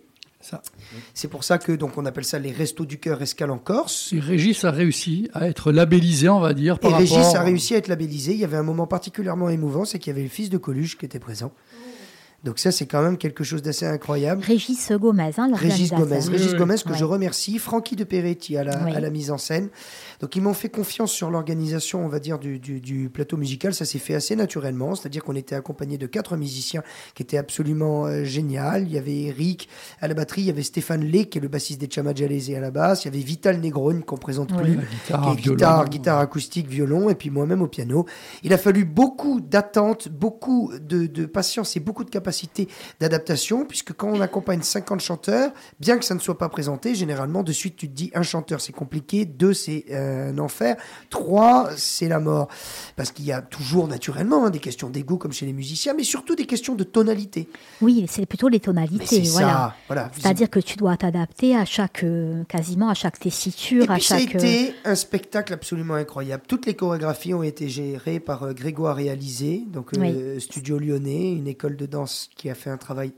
C'est 1.13 1.27
pour 1.27 1.43
ça 1.43 1.57
que 1.57 1.71
donc 1.71 1.97
on 1.97 2.05
appelle 2.05 2.23
ça 2.23 2.37
les 2.39 2.51
Restos 2.51 2.85
du 2.85 2.99
Cœur 2.99 3.21
Escale 3.21 3.49
en 3.51 3.57
Corse. 3.57 4.13
Et 4.13 4.19
Régis 4.19 4.63
a 4.63 4.71
réussi 4.71 5.27
à 5.33 5.49
être 5.49 5.71
labellisé, 5.71 6.29
on 6.29 6.39
va 6.39 6.53
dire, 6.53 6.77
par 6.79 6.91
Et 6.91 6.93
rapport... 6.93 7.17
Régis 7.17 7.35
a 7.35 7.41
réussi 7.41 7.73
à 7.73 7.77
être 7.79 7.87
labellisé. 7.87 8.33
Il 8.33 8.39
y 8.39 8.43
avait 8.45 8.55
un 8.57 8.63
moment 8.63 8.85
particulièrement 8.87 9.49
émouvant, 9.49 9.85
c'est 9.85 9.97
qu'il 9.99 10.11
y 10.11 10.15
avait 10.15 10.23
le 10.23 10.29
fils 10.29 10.49
de 10.51 10.57
Coluche 10.57 10.97
qui 10.97 11.05
était 11.05 11.19
présent. 11.19 11.51
Donc 12.45 12.60
ça, 12.60 12.71
c'est 12.71 12.86
quand 12.86 13.01
même 13.01 13.17
quelque 13.17 13.43
chose 13.43 13.62
d'assez 13.63 13.86
incroyable. 13.88 14.43
Régis 14.45 14.91
Gomez, 14.91 15.31
hein, 15.38 15.49
Régis. 15.55 15.91
Gomez, 15.91 16.19
Régis. 16.19 16.53
Gomez 16.53 16.75
que 16.86 16.91
Ouais. 16.91 16.97
je 16.97 17.03
remercie, 17.03 17.58
Francky 17.58 17.95
de 17.95 18.03
Peretti 18.03 18.55
à 18.55 18.63
la, 18.63 18.84
Oui. 18.86 18.95
à 18.95 18.99
la 18.99 19.10
mise 19.10 19.31
en 19.31 19.38
scène. 19.39 19.69
Donc 20.21 20.36
ils 20.36 20.41
m'ont 20.41 20.54
fait 20.54 20.69
confiance 20.69 21.12
sur 21.12 21.30
l'organisation, 21.30 22.06
on 22.06 22.08
va 22.08 22.19
dire, 22.19 22.39
du, 22.39 22.60
du- 22.60 22.82
du 22.82 23.10
plateau 23.10 23.38
musical. 23.38 23.73
Ça 23.73 23.86
s'est 23.86 23.99
fait 23.99 24.15
assez 24.15 24.36
naturellement, 24.36 24.95
c'est-à-dire 24.95 25.23
qu'on 25.23 25.36
était 25.36 25.56
accompagné 25.56 25.97
de 25.97 26.08
quatre 26.08 26.38
musiciens 26.38 26.84
qui 27.13 27.23
étaient 27.23 27.38
absolument 27.38 28.06
euh, 28.06 28.23
génial. 28.23 28.84
Il 28.84 28.93
y 28.93 28.97
avait 28.97 29.15
Eric 29.23 29.67
à 30.01 30.08
la 30.08 30.13
batterie, 30.13 30.41
il 30.41 30.47
y 30.47 30.49
avait 30.49 30.63
Stéphane 30.63 31.04
Lé 31.04 31.25
qui 31.25 31.38
est 31.38 31.41
le 31.41 31.47
bassiste 31.47 31.80
des 31.82 31.89
Chamajalese 31.89 32.51
à 32.56 32.60
la 32.60 32.71
basse, 32.71 33.06
il 33.06 33.13
y 33.13 33.15
avait 33.15 33.23
Vital 33.25 33.60
Negrone 33.60 34.04
qu'on 34.04 34.17
présente 34.17 34.51
Oui. 34.51 34.58
plus, 34.63 34.75
La 34.75 34.82
qui 34.82 34.88
guitare, 34.95 35.30
est 35.32 35.36
guitare, 35.36 35.89
guitare 35.89 36.19
acoustique, 36.19 36.67
violon, 36.67 37.10
et 37.10 37.15
puis 37.15 37.30
moi-même 37.30 37.62
au 37.62 37.67
piano. 37.67 38.06
Il 38.43 38.54
a 38.54 38.58
fallu 38.58 38.86
beaucoup 38.86 39.42
d'attente, 39.42 40.10
beaucoup 40.10 40.71
de, 40.79 41.06
de 41.08 41.25
patience 41.25 41.75
et 41.75 41.79
beaucoup 41.79 42.04
de 42.04 42.10
capacité 42.10 42.67
d'adaptation, 43.00 43.65
puisque 43.65 43.94
quand 43.94 44.10
on 44.10 44.21
accompagne 44.21 44.62
50 44.62 45.00
chanteurs, 45.00 45.52
bien 45.79 45.98
que 45.98 46.06
ça 46.06 46.15
ne 46.15 46.19
soit 46.19 46.37
pas 46.37 46.50
présenté, 46.50 46.96
généralement, 46.96 47.44
de 47.44 47.52
suite, 47.52 47.75
tu 47.75 47.87
te 47.89 47.94
dis, 47.94 48.12
un 48.15 48.23
chanteur, 48.23 48.62
c'est 48.62 48.73
compliqué, 48.73 49.25
deux, 49.25 49.54
c'est 49.54 49.85
euh, 49.92 50.14
un 50.15 50.37
enfer, 50.39 50.75
trois, 51.09 51.69
c'est 51.77 52.07
la 52.07 52.19
mort. 52.19 52.47
Parce 52.95 53.11
qu'il 53.11 53.25
y 53.25 53.31
a 53.31 53.41
toujours, 53.41 53.87
naturellement, 53.87 54.45
hein, 54.45 54.49
des 54.49 54.59
questions 54.59 54.89
d'ego, 54.89 55.17
comme 55.17 55.31
chez 55.33 55.45
les 55.45 55.53
musiciens, 55.53 55.93
mais 55.93 56.03
surtout 56.03 56.35
des 56.35 56.45
questions 56.45 56.75
de 56.75 56.83
tonalité. 56.83 57.47
Oui, 57.81 58.05
c'est 58.09 58.25
plutôt 58.25 58.47
les 58.47 58.59
tonalités. 58.59 59.05
c'est 59.05 59.31
voilà. 59.31 59.47
ça, 59.47 59.75
voilà. 59.87 60.11
C'est-à-dire 60.13 60.49
que 60.49 60.59
tu 60.59 60.77
dois 60.77 60.97
t'adapter 60.97 61.55
à 61.55 61.65
chaque, 61.65 62.03
euh, 62.03 62.43
quasiment 62.45 62.89
à 62.89 62.93
chaque 62.93 63.19
tessiture, 63.19 63.83
Et 63.91 63.93
à 63.93 63.99
ça 63.99 64.15
a 64.15 64.19
chaque. 64.19 64.35
euh, 64.35 64.39
été 64.39 64.75
un 64.85 64.95
spectacle 64.95 65.53
absolument 65.53 65.95
incroyable. 65.95 66.43
Toutes 66.47 66.65
les 66.65 66.73
chorégraphies 66.73 67.33
ont 67.33 67.43
été 67.43 67.69
gérées 67.69 68.19
par 68.19 68.43
euh, 68.43 68.53
Grégoire 68.53 68.95
Réalisé, 68.95 69.63
donc 69.67 69.91
euh, 69.97 70.39
Studio 70.39 70.79
Lyonnais, 70.79 71.33
une 71.33 71.47
école 71.47 71.75
de 71.75 71.85
danse 71.85 72.29
qui 72.35 72.49
a 72.49 72.55
fait 72.55 72.69
un 72.69 72.77
travail 72.77 73.13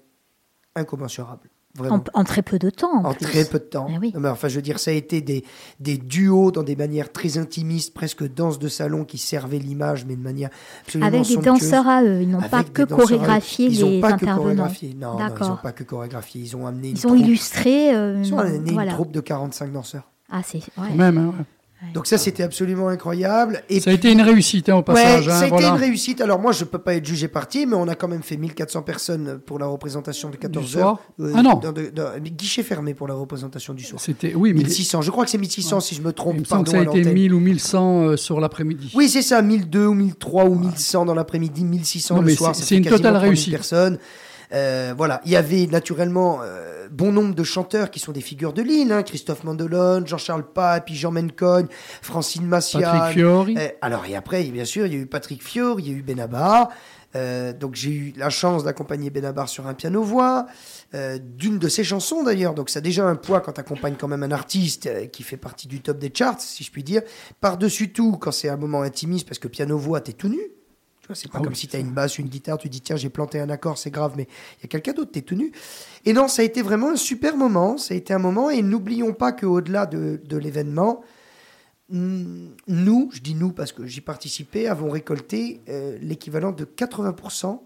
incommensurable. 0.75 1.49
Vraiment. 1.77 2.03
en, 2.13 2.21
en 2.21 2.23
très 2.23 2.41
peu 2.41 2.57
de 2.59 2.69
temps. 2.69 2.91
En, 2.91 3.05
En 3.05 3.13
plus. 3.13 3.25
très 3.25 3.45
peu 3.45 3.59
de 3.59 3.63
temps. 3.65 3.87
Ah 3.89 3.97
oui. 4.01 4.11
Mais 4.17 4.29
enfin, 4.29 4.47
je 4.47 4.55
veux 4.55 4.61
dire, 4.61 4.79
ça 4.79 4.91
a 4.91 4.93
été 4.95 5.21
des, 5.21 5.43
des 5.79 5.97
duos 5.97 6.51
dans 6.51 6.63
des 6.63 6.75
manières 6.75 7.11
très 7.11 7.37
intimistes, 7.37 7.93
presque 7.93 8.27
danse 8.33 8.57
de 8.59 8.67
salon, 8.67 9.05
qui 9.05 9.17
servaient 9.17 9.59
l'image, 9.59 10.05
mais 10.05 10.15
de 10.15 10.21
manière 10.21 10.49
absolument 10.81 11.07
Avec 11.07 11.27
des 11.27 11.37
danseurs 11.37 11.87
à 11.87 12.03
eux. 12.03 12.21
Ils 12.21 12.29
n'ont 12.29 12.41
pas 12.41 12.63
que 12.63 12.81
chorégraphié 12.83 13.67
Ils 13.67 13.85
les 13.85 14.01
pas 14.01 14.09
que 14.09 14.13
intervenants. 14.15 14.41
chorégraphié. 14.43 14.93
Non, 14.99 15.17
non, 15.19 15.27
ils 15.39 15.47
n'ont 15.47 15.57
pas 15.57 15.71
que 15.71 15.83
chorégraphié. 15.83 16.41
Ils 16.41 16.55
ont 16.55 16.65
amené 16.67 16.89
une 16.89 16.95
Ils 16.97 17.05
ont 17.05 17.09
troupe. 17.09 17.19
illustré. 17.21 17.95
euh, 17.95 18.21
Ils 18.23 18.33
ont 18.33 18.39
amené 18.39 18.71
voilà. 18.73 18.91
une 18.91 18.95
troupe 18.95 19.11
de 19.11 19.21
45 19.21 19.71
danseurs. 19.71 20.09
Ah, 20.31 20.41
c'est. 20.43 20.59
ouais. 20.77 20.93
Même, 20.95 21.17
hein, 21.17 21.33
ouais. 21.37 21.45
Donc 21.93 22.07
ça, 22.07 22.17
c'était 22.17 22.41
absolument 22.41 22.87
incroyable. 22.87 23.61
Et 23.69 23.79
Ça 23.79 23.91
a 23.91 23.93
été 23.93 24.11
une 24.11 24.21
réussite 24.21 24.67
hein, 24.67 24.73
au 24.75 24.77
Ouais, 24.77 24.83
passage. 24.83 25.27
hein, 25.27 25.31
ça 25.31 25.37
a 25.37 25.41
été 25.41 25.49
voilà. 25.49 25.69
une 25.69 25.75
réussite. 25.75 26.21
Alors 26.21 26.39
moi, 26.39 26.51
je 26.51 26.63
peux 26.63 26.79
pas 26.79 26.95
être 26.95 27.05
jugé 27.05 27.27
parti, 27.27 27.67
mais 27.67 27.75
on 27.75 27.87
a 27.87 27.93
quand 27.93 28.07
même 28.07 28.23
fait 28.23 28.35
1400 28.35 28.81
personnes 28.81 29.39
pour 29.45 29.59
la 29.59 29.67
représentation 29.67 30.31
de 30.31 30.37
14 30.37 30.65
soir 30.71 30.87
heures. 30.87 30.99
Euh, 31.19 31.33
Ah 31.35 31.43
non. 31.43 31.53
dans 31.55 31.71
de- 31.71 31.91
dans- 31.93 32.17
guichet 32.19 32.63
fermé 32.63 32.95
pour 32.95 33.07
la 33.07 33.13
représentation 33.13 33.75
du 33.75 33.83
soir. 33.83 34.01
C'était 34.01 34.33
oui, 34.33 34.53
mais 34.53 34.63
1600. 34.63 35.03
Je 35.03 35.11
crois 35.11 35.23
que 35.25 35.29
c'est 35.29 35.37
1600 35.37 35.79
si 35.79 35.93
je 35.93 36.01
me 36.01 36.11
trompe. 36.13 36.35
il 36.37 36.41
me 36.41 36.45
Pardon 36.47 36.63
que 36.63 36.71
ça 36.71 36.77
a 36.77 36.81
été 36.81 36.97
l'antenne. 36.97 37.13
1000 37.13 37.33
ou 37.33 37.39
1100 37.39 38.01
euh, 38.01 38.17
sur 38.17 38.39
l'après-midi. 38.39 38.91
Oui, 38.95 39.07
c'est 39.07 39.21
ça, 39.21 39.41
1002 39.43 39.85
ou 39.85 39.93
1003 39.93 40.45
ou 40.45 40.55
1100 40.55 41.05
dans 41.05 41.13
l'après-midi, 41.13 41.63
1600 41.63 42.15
Non, 42.15 42.21
le 42.21 42.27
mais 42.27 42.35
soir. 42.35 42.55
c'est- 42.55 42.75
une 42.75 42.83
totale 42.85 43.13
3000 43.13 43.29
réussite. 43.29 43.51
personnes. 43.53 43.99
Euh, 44.53 44.93
voilà, 44.97 45.21
il 45.25 45.31
y 45.31 45.35
avait 45.35 45.67
naturellement 45.67 46.39
euh, 46.41 46.76
bon 46.91 47.11
nombre 47.11 47.35
de 47.35 47.43
chanteurs 47.43 47.91
qui 47.91 47.99
sont 47.99 48.11
des 48.11 48.21
figures 48.21 48.53
de 48.53 48.61
l'île, 48.61 48.91
hein. 48.91 49.03
Christophe 49.03 49.43
Mandelone, 49.43 50.07
Jean-Charles 50.07 50.51
Pape, 50.53 50.89
Jean 50.89 51.11
Mencogne, 51.11 51.67
Francine 52.01 52.45
Massian. 52.45 52.81
Patrick 52.81 53.13
Fiori. 53.13 53.55
Euh, 53.57 53.67
alors, 53.81 54.05
et 54.05 54.15
après, 54.15 54.43
bien 54.43 54.65
sûr, 54.65 54.85
il 54.85 54.93
y 54.93 54.95
a 54.95 54.99
eu 54.99 55.05
Patrick 55.05 55.43
Fior, 55.43 55.79
il 55.79 55.87
y 55.87 55.93
a 55.93 55.97
eu 55.97 56.01
Benabar. 56.01 56.69
Euh, 57.15 57.53
donc, 57.53 57.75
j'ai 57.75 57.91
eu 57.91 58.13
la 58.17 58.29
chance 58.29 58.63
d'accompagner 58.63 59.09
Benabar 59.09 59.49
sur 59.49 59.67
un 59.67 59.73
piano-voix, 59.73 60.45
euh, 60.93 61.17
d'une 61.21 61.57
de 61.57 61.67
ses 61.67 61.83
chansons 61.83 62.23
d'ailleurs. 62.23 62.53
Donc, 62.53 62.69
ça 62.69 62.79
a 62.79 62.81
déjà 62.81 63.05
un 63.05 63.15
poids 63.15 63.41
quand 63.41 63.53
tu 63.53 63.59
accompagnes 63.59 63.95
quand 63.95 64.07
même 64.07 64.23
un 64.23 64.31
artiste 64.31 64.87
euh, 64.87 65.05
qui 65.07 65.23
fait 65.23 65.37
partie 65.37 65.67
du 65.67 65.81
top 65.81 65.97
des 65.97 66.11
charts, 66.13 66.41
si 66.41 66.63
je 66.63 66.71
puis 66.71 66.83
dire. 66.83 67.01
Par-dessus 67.39 67.91
tout, 67.91 68.17
quand 68.17 68.31
c'est 68.31 68.49
un 68.49 68.57
moment 68.57 68.81
intimiste, 68.81 69.27
parce 69.27 69.39
que 69.39 69.47
piano-voix, 69.47 70.01
t'es 70.01 70.13
tout 70.13 70.29
nu. 70.29 70.41
C'est 71.13 71.31
pas 71.31 71.39
Ah 71.39 71.43
comme 71.43 71.53
oui, 71.53 71.59
si 71.59 71.67
tu 71.67 71.75
as 71.75 71.79
une 71.79 71.91
basse, 71.91 72.17
une 72.17 72.27
guitare, 72.27 72.57
tu 72.57 72.69
dis 72.69 72.81
tiens, 72.81 72.95
j'ai 72.95 73.09
planté 73.09 73.39
un 73.39 73.49
accord, 73.49 73.77
c'est 73.77 73.91
grave, 73.91 74.13
mais 74.17 74.27
il 74.59 74.63
y 74.63 74.65
a 74.65 74.67
quelqu'un 74.67 74.93
d'autre, 74.93 75.11
t'es 75.11 75.21
tout 75.21 75.35
nu. 75.35 75.51
Et 76.05 76.13
non, 76.13 76.27
ça 76.27 76.41
a 76.41 76.45
été 76.45 76.61
vraiment 76.61 76.91
un 76.91 76.95
super 76.95 77.37
moment. 77.37 77.77
Ça 77.77 77.93
a 77.93 77.97
été 77.97 78.13
un 78.13 78.19
moment, 78.19 78.49
et 78.49 78.61
n'oublions 78.61 79.13
pas 79.13 79.31
qu'au-delà 79.31 79.85
de, 79.85 80.19
de 80.23 80.37
l'événement, 80.37 81.03
nous, 81.89 83.09
je 83.13 83.21
dis 83.21 83.35
nous 83.35 83.51
parce 83.51 83.71
que 83.71 83.85
j'y 83.85 84.01
participais, 84.01 84.67
avons 84.67 84.89
récolté 84.89 85.61
euh, 85.69 85.97
l'équivalent 86.01 86.51
de 86.51 86.65
80% 86.65 87.61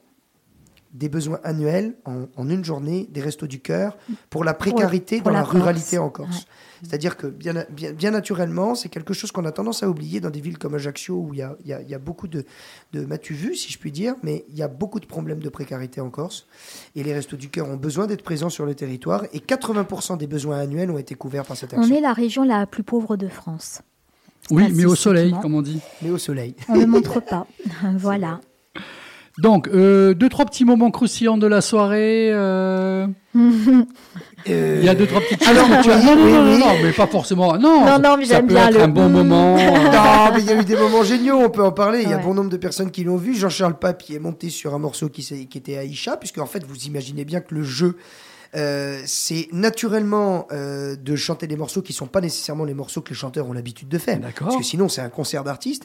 des 0.94 1.08
besoins 1.10 1.40
annuels 1.44 1.96
en, 2.06 2.26
en 2.36 2.50
une 2.50 2.66
journée 2.66 3.08
des 3.12 3.22
restos 3.22 3.48
du 3.48 3.60
cœur 3.62 3.98
pour 4.30 4.44
la 4.44 4.54
précarité 4.54 5.18
pour 5.18 5.28
dans 5.28 5.34
la 5.34 5.44
ruralité 5.44 5.98
en 5.98 6.10
Corse. 6.10 6.40
Ouais. 6.40 6.44
C'est-à-dire 6.84 7.16
que 7.16 7.28
bien, 7.28 7.64
bien, 7.70 7.94
bien 7.94 8.12
naturellement, 8.12 8.74
c'est 8.76 8.90
quelque 8.90 9.14
chose 9.14 9.32
qu'on 9.32 9.46
a 9.46 9.52
tendance 9.52 9.84
à 9.84 9.90
oublier 9.90 10.20
dans 10.20 10.32
des 10.32 10.42
villes 10.42 10.58
comme 10.58 10.74
Ajaccio 10.76 11.16
où 11.16 11.34
il 11.34 11.38
y 11.40 11.42
a, 11.44 11.56
il 11.64 11.68
y 11.70 11.74
a- 11.74 11.82
il 11.82 11.90
y 11.90 11.94
a 11.94 12.00
beaucoup 12.00 12.28
de, 12.28 12.44
de 12.92 13.06
matu 13.06 13.34
vu, 13.36 13.56
si 13.56 13.72
je 13.72 13.78
puis 13.78 13.92
dire, 13.92 14.16
mais 14.24 14.44
il 14.50 14.58
y 14.58 14.64
a 14.64 14.68
beaucoup 14.68 15.00
de 15.00 15.06
problèmes 15.06 15.40
de 15.40 15.50
précarité 15.50 16.02
en 16.02 16.10
Corse. 16.10 16.48
Et 16.96 17.04
les 17.04 17.14
restos 17.14 17.38
du 17.38 17.50
cœur 17.50 17.70
ont 17.70 17.78
besoin 17.78 18.08
d'être 18.08 18.24
présents 18.24 18.50
sur 18.50 18.66
le 18.66 18.74
territoire 18.76 19.26
et 19.32 19.40
80% 19.40 20.18
des 20.18 20.28
besoins 20.28 20.58
annuels 20.60 20.90
ont 20.92 20.98
été 20.98 21.16
couverts 21.16 21.46
par 21.46 21.56
cette 21.56 21.74
On 21.76 21.82
action. 21.84 21.96
est 21.96 22.02
la 22.02 22.14
région 22.14 22.44
la 22.44 22.66
plus 22.66 22.84
pauvre 22.84 23.16
de 23.16 23.28
France. 23.28 23.82
Oui, 24.50 24.74
mais 24.74 24.86
au 24.86 24.96
soleil, 24.96 25.34
comme 25.42 25.54
on 25.54 25.62
dit. 25.62 25.80
Mais 26.02 26.10
au 26.10 26.18
soleil. 26.18 26.56
On 26.68 26.76
ne 26.76 26.86
montre 26.86 27.22
pas. 27.22 27.46
voilà. 27.96 28.42
Donc, 29.38 29.68
euh, 29.70 30.14
deux, 30.14 30.28
trois 30.30 30.46
petits 30.46 30.66
moments 30.66 30.92
croustillants 30.92 31.38
de 31.38 31.48
la 31.48 31.62
soirée. 31.62 32.30
euh, 32.34 33.08
Il 34.48 34.84
y 34.84 34.90
a 34.90 34.96
deux, 34.96 35.06
trois 35.08 35.22
petites 35.22 35.44
choses. 35.44 35.56
Alors, 35.58 35.68
que 35.70 35.84
tu 35.84 35.92
as- 35.92 35.98
oui, 36.00 36.06
non, 36.06 36.16
non, 36.16 36.44
non, 36.44 36.58
non, 36.58 36.66
mais 36.84 36.92
pas 36.92 37.08
forcément. 37.08 37.58
Non, 37.58 37.86
Non, 37.86 38.00
non, 38.00 38.18
mais 38.18 38.26
ça 38.26 38.36
j'aime 38.36 38.48
peut 38.48 38.56
bien 38.56 38.68
être 38.70 38.74
le 38.76 38.82
un 38.84 38.88
bon 38.88 39.08
mm. 39.08 39.12
moment. 39.12 39.56
euh, 39.58 39.70
Non, 39.92 40.34
mais 40.34 40.42
il 40.42 40.46
y 40.48 40.50
a 40.52 40.60
eu 40.60 40.66
des 40.66 40.76
moments 40.76 41.04
géniaux, 41.04 41.38
on 41.38 41.50
peut 41.50 41.64
en 41.64 41.72
parler. 41.72 42.02
Il 42.04 42.10
y 42.10 42.14
a 42.14 42.18
Ouais. 42.18 42.24
bon 42.24 42.34
nombre 42.34 42.50
de 42.50 42.58
personnes 42.58 42.92
qui 42.92 43.04
l'ont 43.04 43.18
vu. 43.18 43.36
Jean-Charles 43.36 43.78
Pape 43.80 44.04
est 44.10 44.20
monté 44.20 44.50
sur 44.50 44.74
un 44.74 44.80
morceau 44.80 45.10
qui, 45.10 45.24
qui 45.48 45.58
était 45.58 45.78
Aïcha, 45.78 46.18
puisque 46.18 46.40
en 46.40 46.46
fait, 46.48 46.66
vous 46.68 46.76
imaginez 46.88 47.24
bien 47.24 47.40
que 47.40 47.54
le 47.56 47.64
jeu 47.64 47.98
euh, 48.56 49.02
c'est 49.06 49.48
naturellement 49.54 50.48
euh, 50.52 50.96
de 50.96 51.16
chanter 51.16 51.48
des 51.48 51.56
morceaux 51.56 51.82
qui 51.82 51.94
sont 51.94 52.08
pas 52.08 52.20
nécessairement 52.20 52.66
les 52.66 52.74
morceaux 52.74 53.02
que 53.02 53.10
les 53.10 53.16
chanteurs 53.16 53.48
ont 53.48 53.54
l'habitude 53.54 53.88
de 53.88 53.98
faire. 53.98 54.20
D'accord. 54.20 54.48
Parce 54.48 54.58
que 54.60 54.64
sinon, 54.64 54.90
c'est 54.90 55.02
un 55.02 55.10
concert 55.10 55.44
d'artistes. 55.44 55.84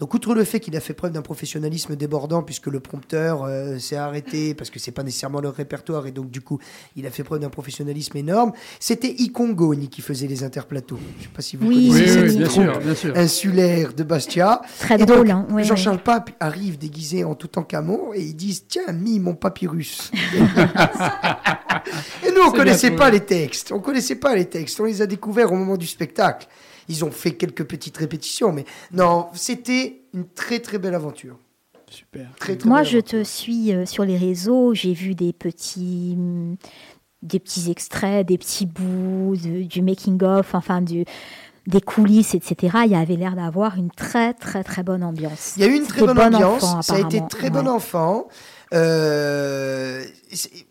Donc, 0.00 0.14
outre 0.14 0.34
le 0.34 0.44
fait 0.44 0.58
qu'il 0.58 0.76
a 0.76 0.80
fait 0.80 0.94
preuve 0.94 1.12
d'un 1.12 1.22
professionnalisme 1.22 1.94
débordant, 1.94 2.42
puisque 2.42 2.66
le 2.66 2.80
prompteur 2.80 3.44
euh, 3.44 3.78
s'est 3.78 3.96
arrêté, 3.96 4.54
parce 4.54 4.70
que 4.70 4.78
c'est 4.78 4.90
pas 4.90 5.02
nécessairement 5.04 5.40
leur 5.40 5.54
répertoire, 5.54 6.06
et 6.06 6.10
donc, 6.12 6.30
du 6.30 6.40
coup, 6.40 6.58
il 6.96 7.06
a 7.06 7.10
fait 7.10 7.22
preuve 7.22 7.40
d'un 7.40 7.50
professionnalisme 7.50 8.16
énorme, 8.16 8.52
c'était 8.80 9.14
Ikongoni 9.18 9.88
qui 9.88 10.02
faisait 10.02 10.26
les 10.26 10.42
interplateaux. 10.42 10.98
Je 11.18 11.24
sais 11.24 11.30
pas 11.32 11.42
si 11.42 11.56
vous 11.56 11.66
Oui, 11.68 11.88
connaissez 11.88 12.02
Oui, 12.04 12.08
cette 12.10 12.30
oui, 12.30 12.36
bien 12.36 12.48
sûr, 12.50 12.78
bien 12.80 12.94
sûr. 12.94 13.16
insulaire 13.16 13.94
de 13.94 14.02
Bastia. 14.02 14.60
Très 14.80 15.00
Et 15.00 15.06
drôle, 15.06 15.28
donc, 15.28 15.46
hein, 15.50 15.54
ouais, 15.54 15.64
Jean-Charles 15.64 16.02
Pape 16.02 16.30
arrive 16.40 16.78
déguisé 16.78 17.22
en 17.24 17.34
tout 17.34 17.58
en 17.58 17.62
camon 17.62 18.12
et 18.14 18.22
ils 18.22 18.34
disent 18.36 18.64
Tiens, 18.68 18.92
mis 18.92 19.20
mon 19.20 19.34
papyrus. 19.34 20.10
et 22.26 22.30
nous, 22.32 22.40
on 22.46 22.50
connaissait 22.50 22.90
pas 22.92 23.10
les 23.10 23.20
textes. 23.20 23.72
On 23.72 23.80
connaissait 23.80 24.16
pas 24.16 24.34
les 24.34 24.46
textes. 24.46 24.78
On 24.80 24.84
les 24.84 25.02
a 25.02 25.06
découverts 25.06 25.52
au 25.52 25.56
moment 25.56 25.76
du 25.76 25.86
spectacle. 25.86 26.46
Ils 26.88 27.04
ont 27.04 27.10
fait 27.10 27.32
quelques 27.32 27.64
petites 27.64 27.96
répétitions, 27.96 28.50
mais 28.52 28.64
non, 28.92 29.26
c'était 29.34 30.00
une 30.14 30.26
très 30.26 30.58
très 30.60 30.78
belle 30.78 30.94
aventure. 30.94 31.36
Super. 31.90 32.28
Très, 32.38 32.56
très 32.56 32.68
Moi, 32.68 32.78
belle 32.78 32.86
je 32.88 32.96
aventure. 32.98 33.18
te 33.20 33.24
suis 33.24 33.72
euh, 33.74 33.86
sur 33.86 34.04
les 34.04 34.16
réseaux. 34.16 34.74
J'ai 34.74 34.92
vu 34.94 35.14
des 35.14 35.32
petits, 35.32 36.14
hum, 36.18 36.56
des 37.22 37.38
petits 37.38 37.70
extraits, 37.70 38.26
des 38.26 38.38
petits 38.38 38.66
bouts 38.66 39.36
de- 39.36 39.62
du 39.64 39.82
making 39.82 40.22
of, 40.22 40.54
enfin 40.54 40.80
du, 40.82 41.04
des 41.66 41.80
coulisses, 41.82 42.34
etc. 42.34 42.78
Il 42.86 42.92
y 42.92 42.94
avait 42.94 43.16
l'air 43.16 43.36
d'avoir 43.36 43.76
une 43.76 43.90
très 43.90 44.32
très 44.34 44.64
très 44.64 44.82
bonne 44.82 45.02
ambiance. 45.04 45.54
Il 45.56 45.62
y 45.62 45.66
a 45.66 45.68
eu 45.68 45.76
une 45.76 45.86
très 45.86 46.00
bonne 46.06 46.16
bon 46.16 46.34
ambiance. 46.34 46.62
enfant, 46.62 46.82
ça 46.82 46.94
a 46.94 47.00
été 47.00 47.20
très 47.28 47.50
bon 47.50 47.66
enfant. 47.68 48.28
Euh, 48.74 50.04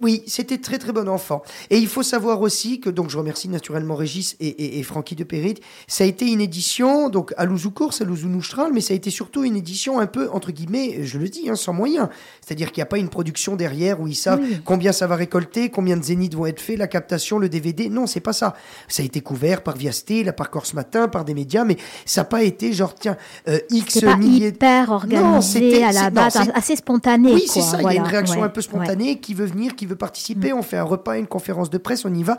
oui, 0.02 0.24
c'était 0.28 0.58
très 0.60 0.78
très 0.78 0.92
bon 0.92 1.08
enfant. 1.10 1.42
Et 1.70 1.78
il 1.78 1.88
faut 1.88 2.04
savoir 2.04 2.42
aussi 2.42 2.80
que 2.80 2.90
donc 2.90 3.10
je 3.10 3.18
remercie 3.18 3.50
naturellement 3.50 3.96
Régis 3.96 4.36
et, 4.40 4.48
et, 4.48 4.80
et 4.80 4.84
Francky 4.84 5.16
de 5.16 5.24
Perrit. 5.24 5.56
Ça 5.88 6.04
a 6.04 6.08
été 6.08 6.26
une 6.32 6.42
édition 6.42 7.10
donc 7.10 7.34
à 7.38 7.46
Louzoukours, 7.46 7.94
à 8.00 8.04
Louzounoustral, 8.04 8.72
mais 8.74 8.82
ça 8.82 8.94
a 8.94 8.98
été 8.98 9.10
surtout 9.10 9.44
une 9.44 9.56
édition 9.56 10.00
un 10.00 10.06
peu 10.08 10.30
entre 10.32 10.52
guillemets, 10.52 11.00
je 11.04 11.18
le 11.18 11.28
dis, 11.30 11.50
hein, 11.50 11.56
sans 11.56 11.74
moyens. 11.74 12.08
C'est-à-dire 12.46 12.72
qu'il 12.72 12.82
n'y 12.82 12.84
a 12.84 12.88
pas 12.88 12.98
une 12.98 13.10
production 13.10 13.56
derrière 13.56 14.00
où 14.02 14.08
ils 14.08 14.16
savent 14.16 14.40
Oui. 14.42 14.58
combien 14.64 14.92
ça 14.92 15.08
va 15.08 15.16
récolter, 15.16 15.70
combien 15.70 15.98
de 15.98 16.04
zéniths 16.04 16.36
vont 16.36 16.46
être 16.46 16.62
faits, 16.62 16.78
la 16.78 16.88
captation, 16.88 17.40
le 17.40 17.50
DVD. 17.50 17.90
Non, 17.90 18.08
c'est 18.08 18.20
pas 18.20 18.34
ça. 18.34 18.54
Ça 18.88 19.02
a 19.02 19.06
été 19.06 19.22
couvert 19.22 19.64
par 19.64 19.76
Viasté, 19.78 20.24
là, 20.24 20.34
par 20.34 20.50
Corse 20.50 20.74
Matin, 20.74 21.08
par 21.08 21.26
des 21.26 21.34
médias, 21.34 21.64
mais 21.64 21.78
ça 22.06 22.22
n'a 22.22 22.26
pas 22.26 22.44
été 22.44 22.74
genre 22.74 22.94
tiens 22.96 23.18
euh, 23.48 23.60
X 23.70 24.02
pas 24.02 24.16
milliers. 24.18 24.50
hyper 24.50 24.88
Non, 24.90 24.94
organisé 24.96 25.60
c'était- 25.60 25.84
à 25.84 25.92
la 25.92 26.10
non, 26.10 26.16
base, 26.22 26.38
assez 26.54 26.76
spontané. 26.76 27.34
Oui, 27.34 27.44
c'est 27.48 27.62
ça. 27.62 27.78
Il 27.82 27.84
y 27.86 27.88
a 27.88 27.94
une 27.96 28.02
réaction 28.04 28.40
ouais, 28.40 28.46
un 28.46 28.50
peu 28.50 28.60
ouais. 28.60 28.64
spontanée. 28.64 29.20
Qui 29.20 29.34
veut 29.34 29.47
venir, 29.48 29.76
qui 29.76 29.86
veut 29.86 29.96
participer. 29.96 30.54
On 30.54 30.62
fait 30.62 30.78
un 30.78 30.84
repas, 30.84 31.18
une 31.18 31.28
conférence 31.28 31.70
de 31.70 31.78
presse, 31.78 32.06
on 32.06 32.14
y 32.14 32.24
va. 32.24 32.38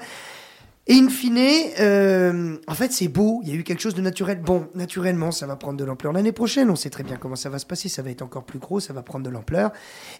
Et 0.90 0.94
in 0.94 1.10
fine, 1.10 1.38
euh, 1.80 2.56
en 2.66 2.72
fait, 2.72 2.92
c'est 2.92 3.08
beau. 3.08 3.40
Il 3.42 3.50
y 3.50 3.52
a 3.52 3.56
eu 3.56 3.62
quelque 3.62 3.82
chose 3.82 3.94
de 3.94 4.00
naturel. 4.00 4.40
Bon, 4.40 4.68
naturellement, 4.74 5.30
ça 5.30 5.46
va 5.46 5.54
prendre 5.54 5.76
de 5.76 5.84
l'ampleur 5.84 6.14
l'année 6.14 6.32
prochaine. 6.32 6.70
On 6.70 6.76
sait 6.76 6.88
très 6.88 7.02
bien 7.02 7.16
comment 7.16 7.36
ça 7.36 7.50
va 7.50 7.58
se 7.58 7.66
passer. 7.66 7.90
Ça 7.90 8.00
va 8.00 8.08
être 8.08 8.22
encore 8.22 8.44
plus 8.44 8.58
gros. 8.58 8.80
Ça 8.80 8.94
va 8.94 9.02
prendre 9.02 9.26
de 9.26 9.28
l'ampleur. 9.30 9.70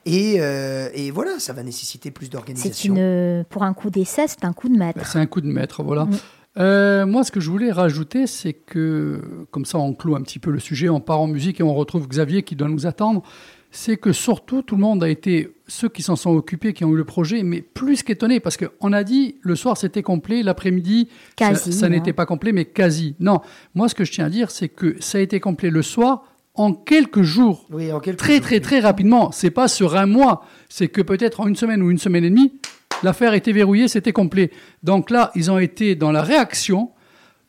Et, 0.04 0.36
euh, 0.40 0.90
et 0.92 1.10
voilà, 1.10 1.38
ça 1.38 1.54
va 1.54 1.62
nécessiter 1.62 2.10
plus 2.10 2.26
C'est 2.26 2.32
d'organisation. 2.32 2.94
une, 2.94 3.46
pour 3.48 3.62
un 3.62 3.72
coup 3.72 3.88
d'essai, 3.88 4.26
c'est 4.28 4.44
un 4.44 4.52
coup 4.52 4.68
de 4.68 4.76
maître. 4.76 5.06
C'est 5.06 5.18
un 5.18 5.24
coup 5.24 5.40
de 5.40 5.46
maître, 5.46 5.82
voilà. 5.82 6.04
Mm. 6.04 6.18
Euh, 6.58 7.06
moi, 7.06 7.24
ce 7.24 7.30
que 7.30 7.40
je 7.40 7.50
voulais 7.50 7.72
rajouter, 7.72 8.26
c'est 8.26 8.52
que, 8.52 9.46
comme 9.50 9.64
ça, 9.64 9.78
on 9.78 9.94
clôt 9.94 10.16
un 10.16 10.22
petit 10.22 10.38
peu 10.38 10.50
le 10.50 10.58
sujet, 10.58 10.88
on 10.88 11.00
part 11.00 11.20
en 11.20 11.28
musique 11.28 11.60
et 11.60 11.62
on 11.62 11.74
retrouve 11.74 12.06
Xavier 12.08 12.42
qui 12.42 12.56
doit 12.56 12.68
nous 12.68 12.86
attendre. 12.86 13.22
C'est 13.70 13.96
que 13.96 14.12
surtout, 14.12 14.62
tout 14.62 14.76
le 14.76 14.82
monde 14.82 15.04
a 15.04 15.08
été, 15.08 15.54
ceux 15.68 15.88
qui 15.88 16.02
s'en 16.02 16.16
sont 16.16 16.30
occupés, 16.30 16.72
qui 16.72 16.84
ont 16.84 16.90
eu 16.92 16.96
le 16.96 17.04
projet, 17.04 17.42
mais 17.42 17.60
plus 17.60 18.02
qu'étonnés, 18.02 18.40
parce 18.40 18.56
qu'on 18.56 18.92
a 18.92 19.04
dit, 19.04 19.36
le 19.42 19.54
soir 19.54 19.76
c'était 19.76 20.02
complet, 20.02 20.42
l'après-midi, 20.42 21.08
ça, 21.38 21.88
n'était 21.88 22.12
pas 22.14 22.26
complet, 22.26 22.52
mais 22.52 22.64
quasi. 22.64 23.14
Non, 23.20 23.40
moi, 23.74 23.88
ce 23.88 23.94
que 23.94 24.04
je 24.04 24.12
tiens 24.12 24.24
à 24.26 24.30
dire, 24.30 24.50
c'est 24.50 24.68
que 24.68 24.96
ça 24.98 25.18
a 25.18 25.20
été 25.20 25.38
complet 25.38 25.70
le 25.70 25.82
soir 25.82 26.24
en 26.54 26.72
quelques 26.72 27.22
jours 27.22 27.66
Oui, 27.70 27.92
en 27.92 28.00
quelques 28.00 28.18
très 28.18 28.36
jours. 28.36 28.42
très 28.42 28.60
très 28.60 28.80
rapidement. 28.80 29.30
C'est 29.30 29.50
pas 29.50 29.68
sur 29.68 29.96
un 29.96 30.06
mois, 30.06 30.44
c'est 30.68 30.88
que 30.88 31.02
peut-être 31.02 31.40
en 31.40 31.46
une 31.46 31.56
semaine 31.56 31.82
ou 31.82 31.90
une 31.90 31.98
semaine 31.98 32.24
et 32.24 32.30
demie, 32.30 32.54
l'affaire 33.02 33.34
était 33.34 33.52
verrouillée, 33.52 33.88
c'était 33.88 34.12
complet. 34.12 34.50
Donc 34.82 35.10
là, 35.10 35.30
ils 35.34 35.50
ont 35.50 35.58
été 35.58 35.94
dans 35.94 36.10
la 36.10 36.22
réaction, 36.22 36.90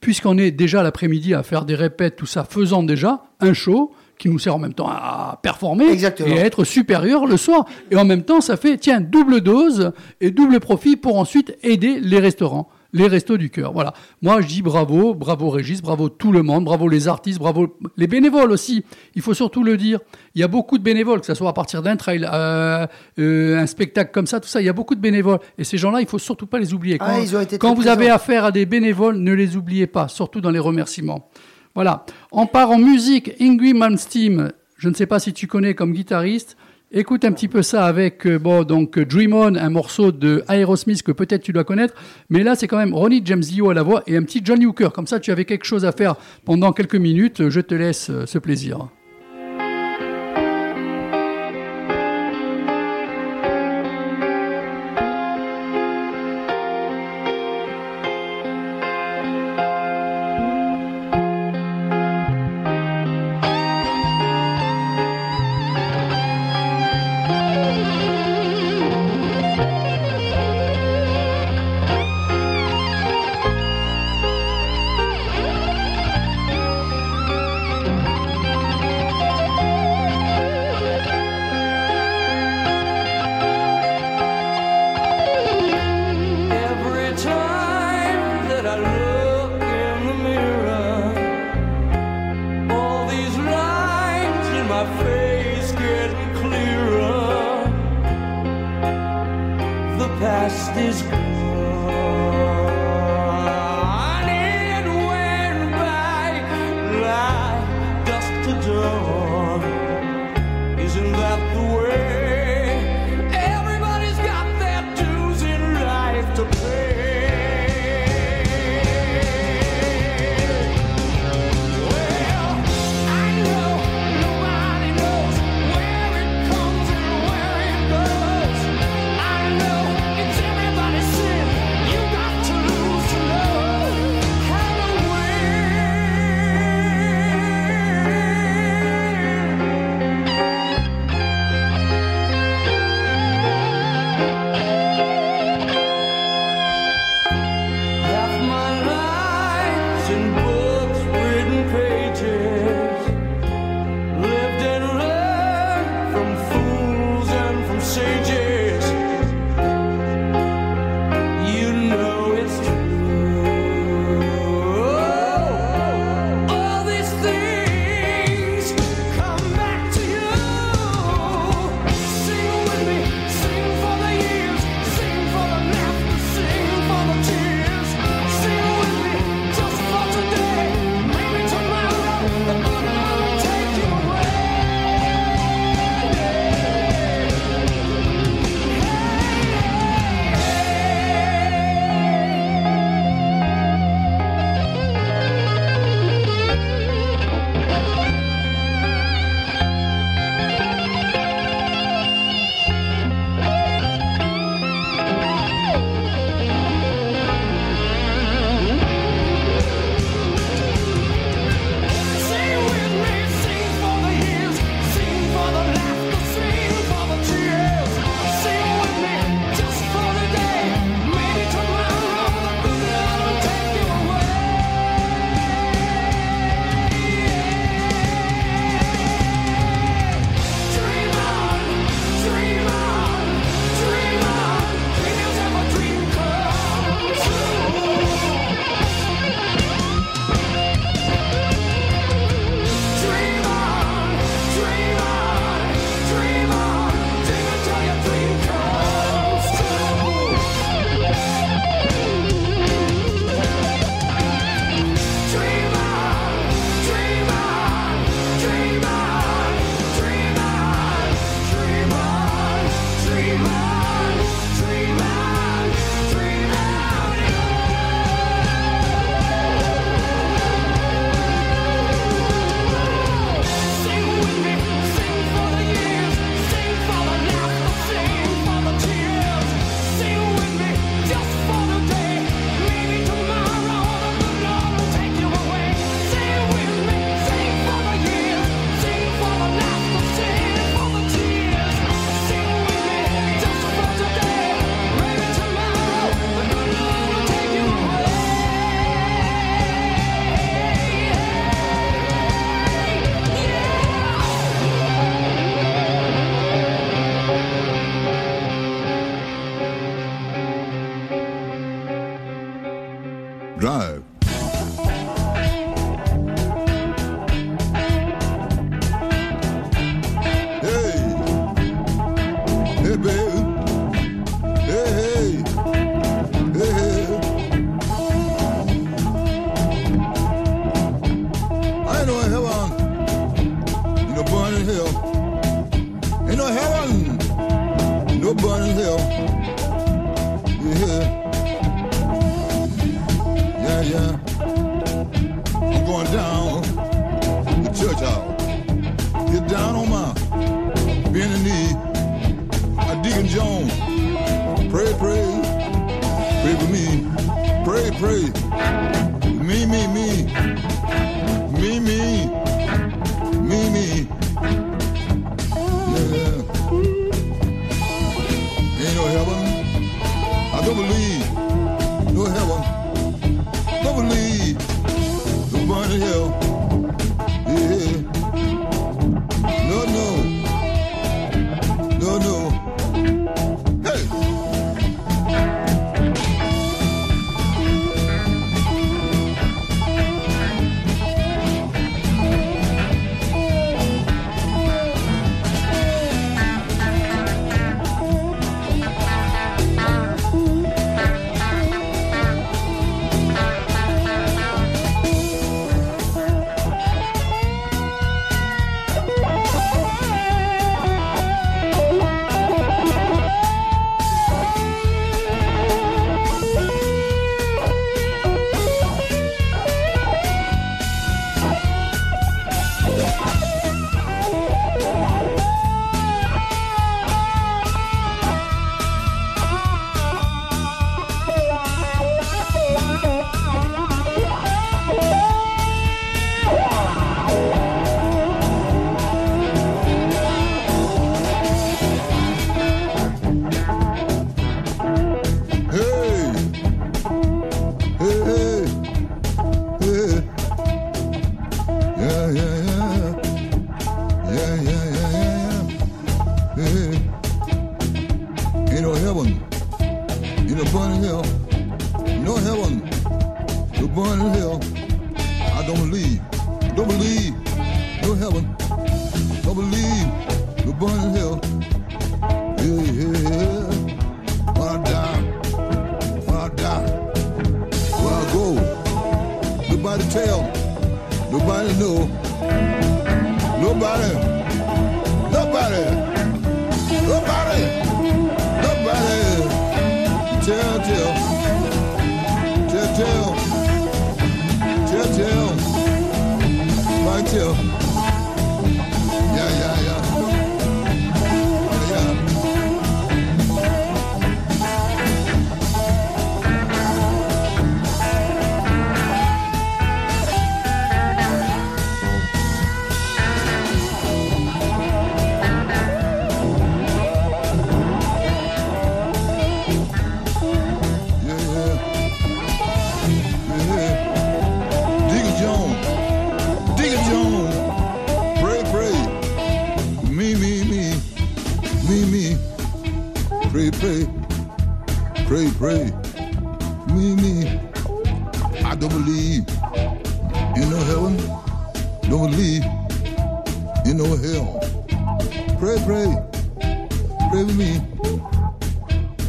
puisqu'on 0.02 0.38
est 0.38 0.52
déjà 0.52 0.84
l'après-midi 0.84 1.34
à 1.34 1.42
faire 1.44 1.66
des 1.66 1.76
répètes, 1.76 2.18
tout 2.18 2.26
ça, 2.26 2.44
faisant 2.44 2.84
déjà 2.84 3.24
un 3.40 3.54
show 3.54 3.94
qui 4.20 4.30
nous 4.30 4.38
sert 4.38 4.54
en 4.54 4.60
même 4.60 4.74
temps 4.76 4.90
à 4.90 5.40
performer 5.42 5.90
Exactement. 5.90 6.30
et 6.30 6.40
à 6.40 6.46
être 6.46 6.64
supérieur 6.66 7.26
le 7.26 7.38
soir. 7.38 7.66
Et 7.90 7.96
en 7.96 8.06
même 8.06 8.22
temps, 8.24 8.42
ça 8.42 8.58
fait, 8.58 8.78
tiens, 8.78 9.02
double 9.02 9.42
dose 9.42 9.92
et 10.22 10.30
double 10.30 10.60
profit 10.60 10.98
pour 10.98 11.18
ensuite 11.18 11.58
aider 11.64 12.00
les 12.00 12.20
restaurants. 12.20 12.70
Les 12.92 13.06
restos 13.08 13.38
du 13.38 13.52
cœur, 13.52 13.72
voilà. 13.72 13.94
Moi, 14.24 14.42
je 14.42 14.48
dis 14.48 14.64
bravo, 14.64 15.14
bravo 15.14 15.52
Régis, 15.52 15.80
bravo 15.80 16.10
tout 16.10 16.32
le 16.32 16.42
monde, 16.42 16.66
bravo 16.66 16.88
les 16.88 17.08
artistes, 17.08 17.38
bravo 17.38 17.78
les 17.98 18.08
bénévoles 18.08 18.52
aussi. 18.52 18.84
Il 19.14 19.22
faut 19.22 19.36
surtout 19.36 19.64
le 19.64 19.78
dire. 19.78 20.00
Il 20.34 20.42
y 20.42 20.44
a 20.44 20.48
beaucoup 20.48 20.80
de 20.80 20.84
bénévoles, 20.84 21.20
que 21.20 21.28
ce 21.28 21.36
soit 21.36 21.50
à 21.50 21.54
partir 21.54 21.84
d'un 21.84 21.98
trail, 21.98 22.28
euh, 22.34 22.88
euh, 23.20 23.60
un 23.62 23.68
spectacle 23.68 24.10
comme 24.12 24.26
ça, 24.26 24.40
tout 24.40 24.48
ça. 24.50 24.60
Il 24.60 24.66
y 24.66 24.70
a 24.70 24.74
beaucoup 24.74 24.96
de 24.96 25.02
bénévoles. 25.02 25.38
Et 25.60 25.66
ces 25.66 25.78
gens-là, 25.78 26.02
il 26.02 26.08
faut 26.08 26.18
surtout 26.18 26.48
pas 26.48 26.58
les 26.58 26.74
oublier. 26.74 26.98
Quand, 26.98 27.06
Ah, 27.08 27.20
ils 27.20 27.38
ont 27.38 27.42
été 27.42 27.60
quand 27.60 27.76
vous 27.76 27.88
avez 27.88 28.10
affaire 28.10 28.44
à 28.44 28.52
des 28.52 28.66
bénévoles, 28.66 29.18
ne 29.18 29.34
les 29.34 29.56
oubliez 29.56 29.86
pas, 29.86 30.08
surtout 30.08 30.42
dans 30.42 30.50
les 30.50 30.58
remerciements. 30.58 31.30
Voilà. 31.76 32.06
On 32.32 32.46
part 32.46 32.72
en 32.72 32.80
musique. 32.80 33.32
Ingrid 33.40 33.76
Malmsteen, 33.76 34.52
je 34.78 34.90
ne 34.90 34.94
sais 34.94 35.06
pas 35.06 35.20
si 35.20 35.34
tu 35.34 35.48
connais 35.48 35.74
comme 35.74 35.94
guitariste. 35.94 36.58
Écoute 36.92 37.24
un 37.24 37.32
petit 37.32 37.48
peu 37.48 37.62
ça 37.62 37.86
avec 37.86 38.26
euh, 38.26 38.40
bon 38.40 38.64
donc 38.64 38.98
Dream 38.98 39.36
On, 39.36 39.54
un 39.54 39.70
morceau 39.70 40.12
de 40.12 40.44
Aerosmith 40.50 41.04
que 41.04 41.12
peut-être 41.12 41.44
tu 41.44 41.54
dois 41.54 41.64
connaître, 41.64 41.94
mais 42.32 42.42
là 42.42 42.56
c'est 42.56 42.68
quand 42.68 42.78
même 42.78 42.96
Ronnie 42.96 43.22
James 43.26 43.42
Dio 43.42 43.70
à 43.70 43.76
la 43.76 43.84
voix 43.84 44.02
et 44.08 44.18
un 44.18 44.24
petit 44.24 44.42
Johnny 44.44 44.66
Hooker. 44.66 44.90
Comme 44.92 45.06
ça, 45.06 45.20
tu 45.20 45.32
avais 45.32 45.46
quelque 45.46 45.66
chose 45.66 45.86
à 45.86 45.92
faire 45.92 46.16
pendant 46.46 46.72
quelques 46.74 46.96
minutes. 46.96 47.50
Je 47.50 47.62
te 47.62 47.76
laisse 47.76 48.10
euh, 48.10 48.26
ce 48.26 48.40
plaisir. 48.40 48.90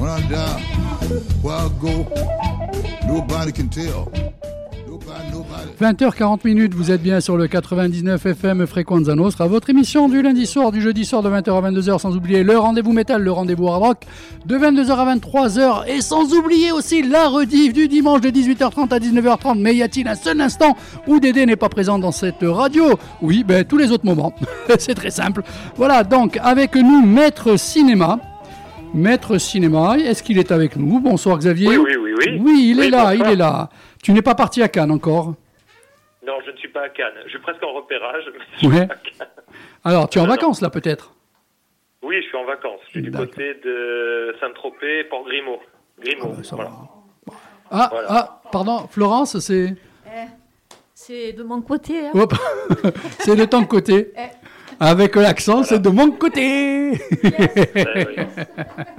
When 0.00 0.08
I 0.08 0.22
die, 0.30 0.62
where 1.42 1.56
I 1.56 1.68
go, 1.78 2.06
nobody 3.06 3.52
can 3.52 3.68
tell. 3.68 4.10
Nobody, 4.88 5.30
nobody. 5.30 5.72
20h40 5.78 6.38
minutes, 6.46 6.72
vous 6.72 6.90
êtes 6.90 7.02
bien 7.02 7.20
sur 7.20 7.36
le 7.36 7.46
99 7.46 8.24
FM 8.24 8.66
Frequenza 8.66 9.14
Nostra, 9.14 9.46
votre 9.46 9.68
émission 9.68 10.08
du 10.08 10.22
lundi 10.22 10.46
soir, 10.46 10.72
du 10.72 10.80
jeudi 10.80 11.04
soir 11.04 11.22
de 11.22 11.28
20h 11.28 11.50
à 11.54 11.70
22h, 11.70 11.98
sans 11.98 12.16
oublier 12.16 12.42
le 12.44 12.56
rendez-vous 12.58 12.94
métal, 12.94 13.20
le 13.20 13.30
rendez-vous 13.30 13.68
hard 13.68 13.82
rock, 13.82 13.98
de 14.46 14.56
22h 14.56 14.90
à 14.90 15.16
23h, 15.16 15.86
et 15.86 16.00
sans 16.00 16.32
oublier 16.32 16.72
aussi 16.72 17.02
la 17.02 17.28
rediff 17.28 17.74
du 17.74 17.86
dimanche 17.86 18.22
de 18.22 18.30
18h30 18.30 18.94
à 18.94 18.98
19h30. 19.00 19.58
Mais 19.58 19.74
y 19.74 19.82
a-t-il 19.82 20.08
un 20.08 20.14
seul 20.14 20.40
instant 20.40 20.78
où 21.08 21.20
Dédé 21.20 21.44
n'est 21.44 21.56
pas 21.56 21.68
présent 21.68 21.98
dans 21.98 22.12
cette 22.12 22.42
radio? 22.42 22.98
Oui, 23.20 23.44
ben 23.44 23.64
tous 23.64 23.76
les 23.76 23.90
autres 23.90 24.06
moments. 24.06 24.32
C'est 24.78 24.94
très 24.94 25.10
simple. 25.10 25.42
Voilà, 25.76 26.04
donc 26.04 26.38
avec 26.42 26.74
nous, 26.74 27.04
Maître 27.04 27.58
Cinéma. 27.58 28.18
Maître 28.94 29.38
Cinéma, 29.38 29.96
est-ce 29.98 30.22
qu'il 30.22 30.38
est 30.38 30.50
avec 30.52 30.76
nous 30.76 31.00
Bonsoir 31.00 31.38
Xavier. 31.38 31.68
Oui, 31.68 31.76
oui, 31.76 31.96
oui, 31.96 32.12
oui. 32.18 32.38
Oui, 32.40 32.70
il 32.70 32.78
Oui, 32.80 32.86
est 32.86 32.90
là, 32.90 33.10
bonsoir. 33.10 33.14
il 33.28 33.32
est 33.32 33.36
là. 33.36 33.68
Tu 34.02 34.12
n'es 34.12 34.22
pas 34.22 34.34
parti 34.34 34.62
à 34.62 34.68
Cannes 34.68 34.90
encore 34.90 35.34
Non, 36.26 36.34
je 36.44 36.50
ne 36.50 36.56
suis 36.56 36.68
pas 36.68 36.82
à 36.82 36.88
Cannes. 36.88 37.12
Je 37.24 37.30
suis 37.30 37.38
presque 37.38 37.62
en 37.62 37.72
repérage. 37.72 38.24
mais 38.62 38.68
Ouais. 38.68 38.86
pas 38.86 38.94
à 38.94 38.96
Cannes. 38.96 39.28
Alors, 39.84 40.08
tu 40.08 40.18
es 40.18 40.20
en 40.20 40.24
Non, 40.24 40.30
non. 40.30 40.34
vacances 40.34 40.60
là 40.60 40.70
peut-être 40.70 41.14
Oui, 42.02 42.16
je 42.22 42.26
suis 42.28 42.36
en 42.36 42.44
vacances. 42.44 42.80
Je 42.86 42.90
suis 42.90 43.02
du 43.02 43.10
côté 43.12 43.54
de 43.64 44.34
Saint-Tropez, 44.40 45.04
Port-Grimaud. 45.04 45.60
Grimaud, 46.00 46.30
Ah 46.32 46.36
bah, 46.36 46.42
ça 46.42 46.56
voilà. 46.56 46.70
va. 46.70 47.34
Ah, 47.70 47.88
Voilà. 47.92 48.06
ah, 48.10 48.40
pardon, 48.50 48.86
Florence, 48.90 49.38
c'est. 49.38 49.74
C'est 50.94 51.32
de 51.32 51.42
mon 51.42 51.62
côté. 51.62 52.06
hein. 52.06 52.10
Hop 52.14 52.34
C'est 53.20 53.34
de 53.36 53.44
ton 53.46 53.64
côté. 53.64 54.12
Avec 54.82 55.14
l'accent, 55.16 55.62
c'est 55.62 55.80
de 55.80 55.90
mon 55.90 56.10
côté. 56.10 56.92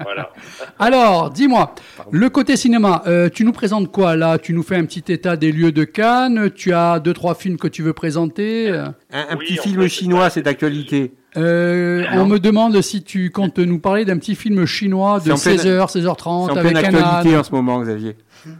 Voilà. 0.03 0.31
Alors, 0.79 1.29
dis-moi, 1.31 1.73
le 2.11 2.29
côté 2.29 2.55
cinéma, 2.55 3.01
euh, 3.07 3.29
tu 3.29 3.43
nous 3.43 3.51
présentes 3.51 3.91
quoi 3.91 4.15
là? 4.15 4.37
Tu 4.37 4.53
nous 4.53 4.63
fais 4.63 4.75
un 4.75 4.85
petit 4.85 5.11
état 5.11 5.35
des 5.35 5.51
lieux 5.51 5.71
de 5.71 5.83
Cannes 5.83 6.51
Tu 6.55 6.71
as 6.73 6.99
deux, 6.99 7.13
trois 7.13 7.33
films 7.35 7.57
que 7.57 7.67
tu 7.67 7.81
veux 7.81 7.93
présenter 7.93 8.69
Un, 8.69 8.93
un 9.11 9.35
Oui, 9.37 9.45
petit 9.45 9.57
film 9.57 9.81
fait, 9.83 9.89
chinois, 9.89 10.29
c'est- 10.29 10.41
d'actualité. 10.41 11.13
euh, 11.37 12.03
On 12.13 12.25
me 12.25 12.37
demande 12.39 12.79
si 12.81 13.03
tu 13.03 13.31
comptes 13.31 13.57
nous 13.59 13.79
parler 13.79 14.05
d'un 14.05 14.17
petit 14.17 14.35
film 14.35 14.65
chinois 14.65 15.19
de 15.19 15.25
C'est 15.25 15.31
en 15.31 15.37
pleine- 15.37 15.57
16h, 15.57 15.89
C'est 15.89 15.99
16h30 15.99 16.51
en 16.51 16.55
avec 16.57 16.75
actualité 16.77 17.37
en 17.37 17.43
ce 17.43 17.51
moment, 17.51 17.79
Xavier. 17.81 18.15
Non, 18.45 18.53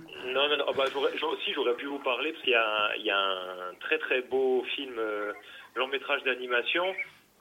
non, 0.50 0.58
non. 0.58 0.64
ah 0.70 0.74
bah, 0.78 0.84
j'aurais- 0.94 1.12
j'aurais- 1.20 1.34
aussi, 1.36 1.52
j'aurais 1.54 1.74
pu 1.76 1.86
vous 1.86 2.00
parler 2.00 2.32
parce 2.32 2.44
qu'il 2.44 2.54
y, 2.54 2.56
a 2.56 2.62
un- 2.62 2.96
il 3.00 3.06
y 3.06 3.10
a 3.12 3.18
un 3.18 3.74
très 3.82 3.98
très 4.00 4.22
beau 4.30 4.64
film, 4.76 4.94
euh, 4.98 5.32
long 5.76 5.88
métrage 5.88 6.24
d'animation 6.24 6.86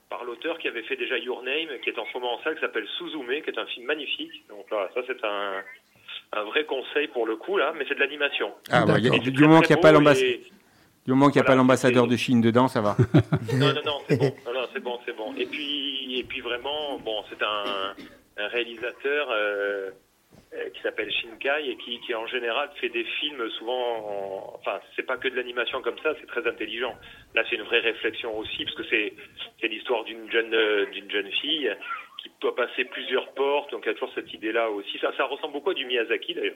par 0.09 0.23
l'auteur 0.25 0.57
qui 0.59 0.67
avait 0.67 0.83
fait 0.83 0.95
déjà 0.97 1.17
Your 1.17 1.41
Name, 1.43 1.69
qui 1.83 1.89
est 1.89 1.97
en 1.99 2.05
ce 2.05 2.13
moment 2.17 2.33
en 2.37 2.43
salle, 2.43 2.55
qui 2.55 2.61
s'appelle 2.61 2.87
Suzume, 2.97 3.27
qui 3.43 3.49
est 3.49 3.57
un 3.59 3.65
film 3.67 3.85
magnifique. 3.85 4.43
Donc 4.49 4.65
voilà, 4.69 4.89
ça 4.93 5.01
c'est 5.07 5.23
un, 5.23 5.63
un 6.33 6.43
vrai 6.43 6.65
conseil 6.65 7.07
pour 7.07 7.25
le 7.25 7.35
coup 7.37 7.57
là, 7.57 7.73
mais 7.77 7.85
c'est 7.87 7.95
de 7.95 7.99
l'animation. 7.99 8.51
Ah, 8.71 8.85
bah, 8.85 8.99
du 8.99 9.09
moment 9.41 9.61
qu'il 9.61 9.75
n'y 9.75 9.79
a 9.79 9.81
pas 9.81 9.91
beau 9.93 9.99
l'ambass- 9.99 10.21
et- 10.23 10.41
du 11.05 11.11
moment 11.13 11.27
qu'il 11.29 11.35
n'y 11.37 11.39
a 11.39 11.43
pas 11.43 11.53
Voilà, 11.53 11.61
l'ambassadeur 11.63 12.05
de 12.07 12.15
Chine 12.15 12.41
dedans, 12.41 12.67
ça 12.67 12.79
va. 12.81 12.95
Non, 13.57 13.73
non, 13.73 13.81
non, 13.85 13.97
c'est 14.07 14.17
bon. 14.17 14.35
Non, 14.45 14.53
non, 14.53 14.67
c'est 14.73 14.79
bon, 14.83 14.99
c'est 15.05 15.15
bon. 15.15 15.33
Et 15.35 15.45
puis, 15.47 16.19
et 16.19 16.23
puis 16.25 16.41
vraiment, 16.41 16.99
bon, 16.99 17.23
c'est 17.29 17.41
un, 17.41 17.95
un 18.37 18.47
réalisateur 18.49 19.27
euh, 19.31 19.89
qui 20.73 20.81
s'appelle 20.81 21.11
Shinkai 21.11 21.69
et 21.69 21.77
qui, 21.77 21.99
qui 22.01 22.13
en 22.13 22.27
général 22.27 22.69
fait 22.75 22.89
des 22.89 23.05
films 23.19 23.49
souvent, 23.51 23.83
en- 23.97 24.55
enfin, 24.55 24.79
c'est 24.95 25.05
pas 25.05 25.17
que 25.17 25.29
de 25.29 25.35
l'animation 25.35 25.81
comme 25.81 25.97
ça, 25.99 26.13
c'est 26.19 26.27
très 26.27 26.45
intelligent. 26.45 26.93
Là, 27.35 27.43
c'est 27.49 27.55
une 27.55 27.63
vraie 27.63 27.79
réflexion 27.79 28.37
aussi 28.37 28.65
parce 28.65 28.75
que 28.75 28.83
c'est 28.89 29.13
c'est 29.59 29.67
l'histoire 29.69 30.03
d'une 30.03 30.29
jeune 30.31 30.53
euh, 30.53 30.85
d'une 30.87 31.09
jeune 31.09 31.31
fille 31.31 31.73
qui 32.21 32.29
doit 32.41 32.55
passer 32.55 32.83
plusieurs 32.85 33.33
portes. 33.33 33.71
Donc, 33.71 33.83
il 33.85 33.87
y 33.87 33.91
a 33.91 33.93
toujours 33.93 34.13
cette 34.13 34.33
idée-là 34.33 34.69
aussi. 34.69 34.97
Ça, 34.99 35.13
ça 35.15 35.23
ressemble 35.25 35.53
beaucoup 35.53 35.69
à 35.71 35.73
du 35.73 35.85
Miyazaki 35.85 36.33
d'ailleurs 36.33 36.55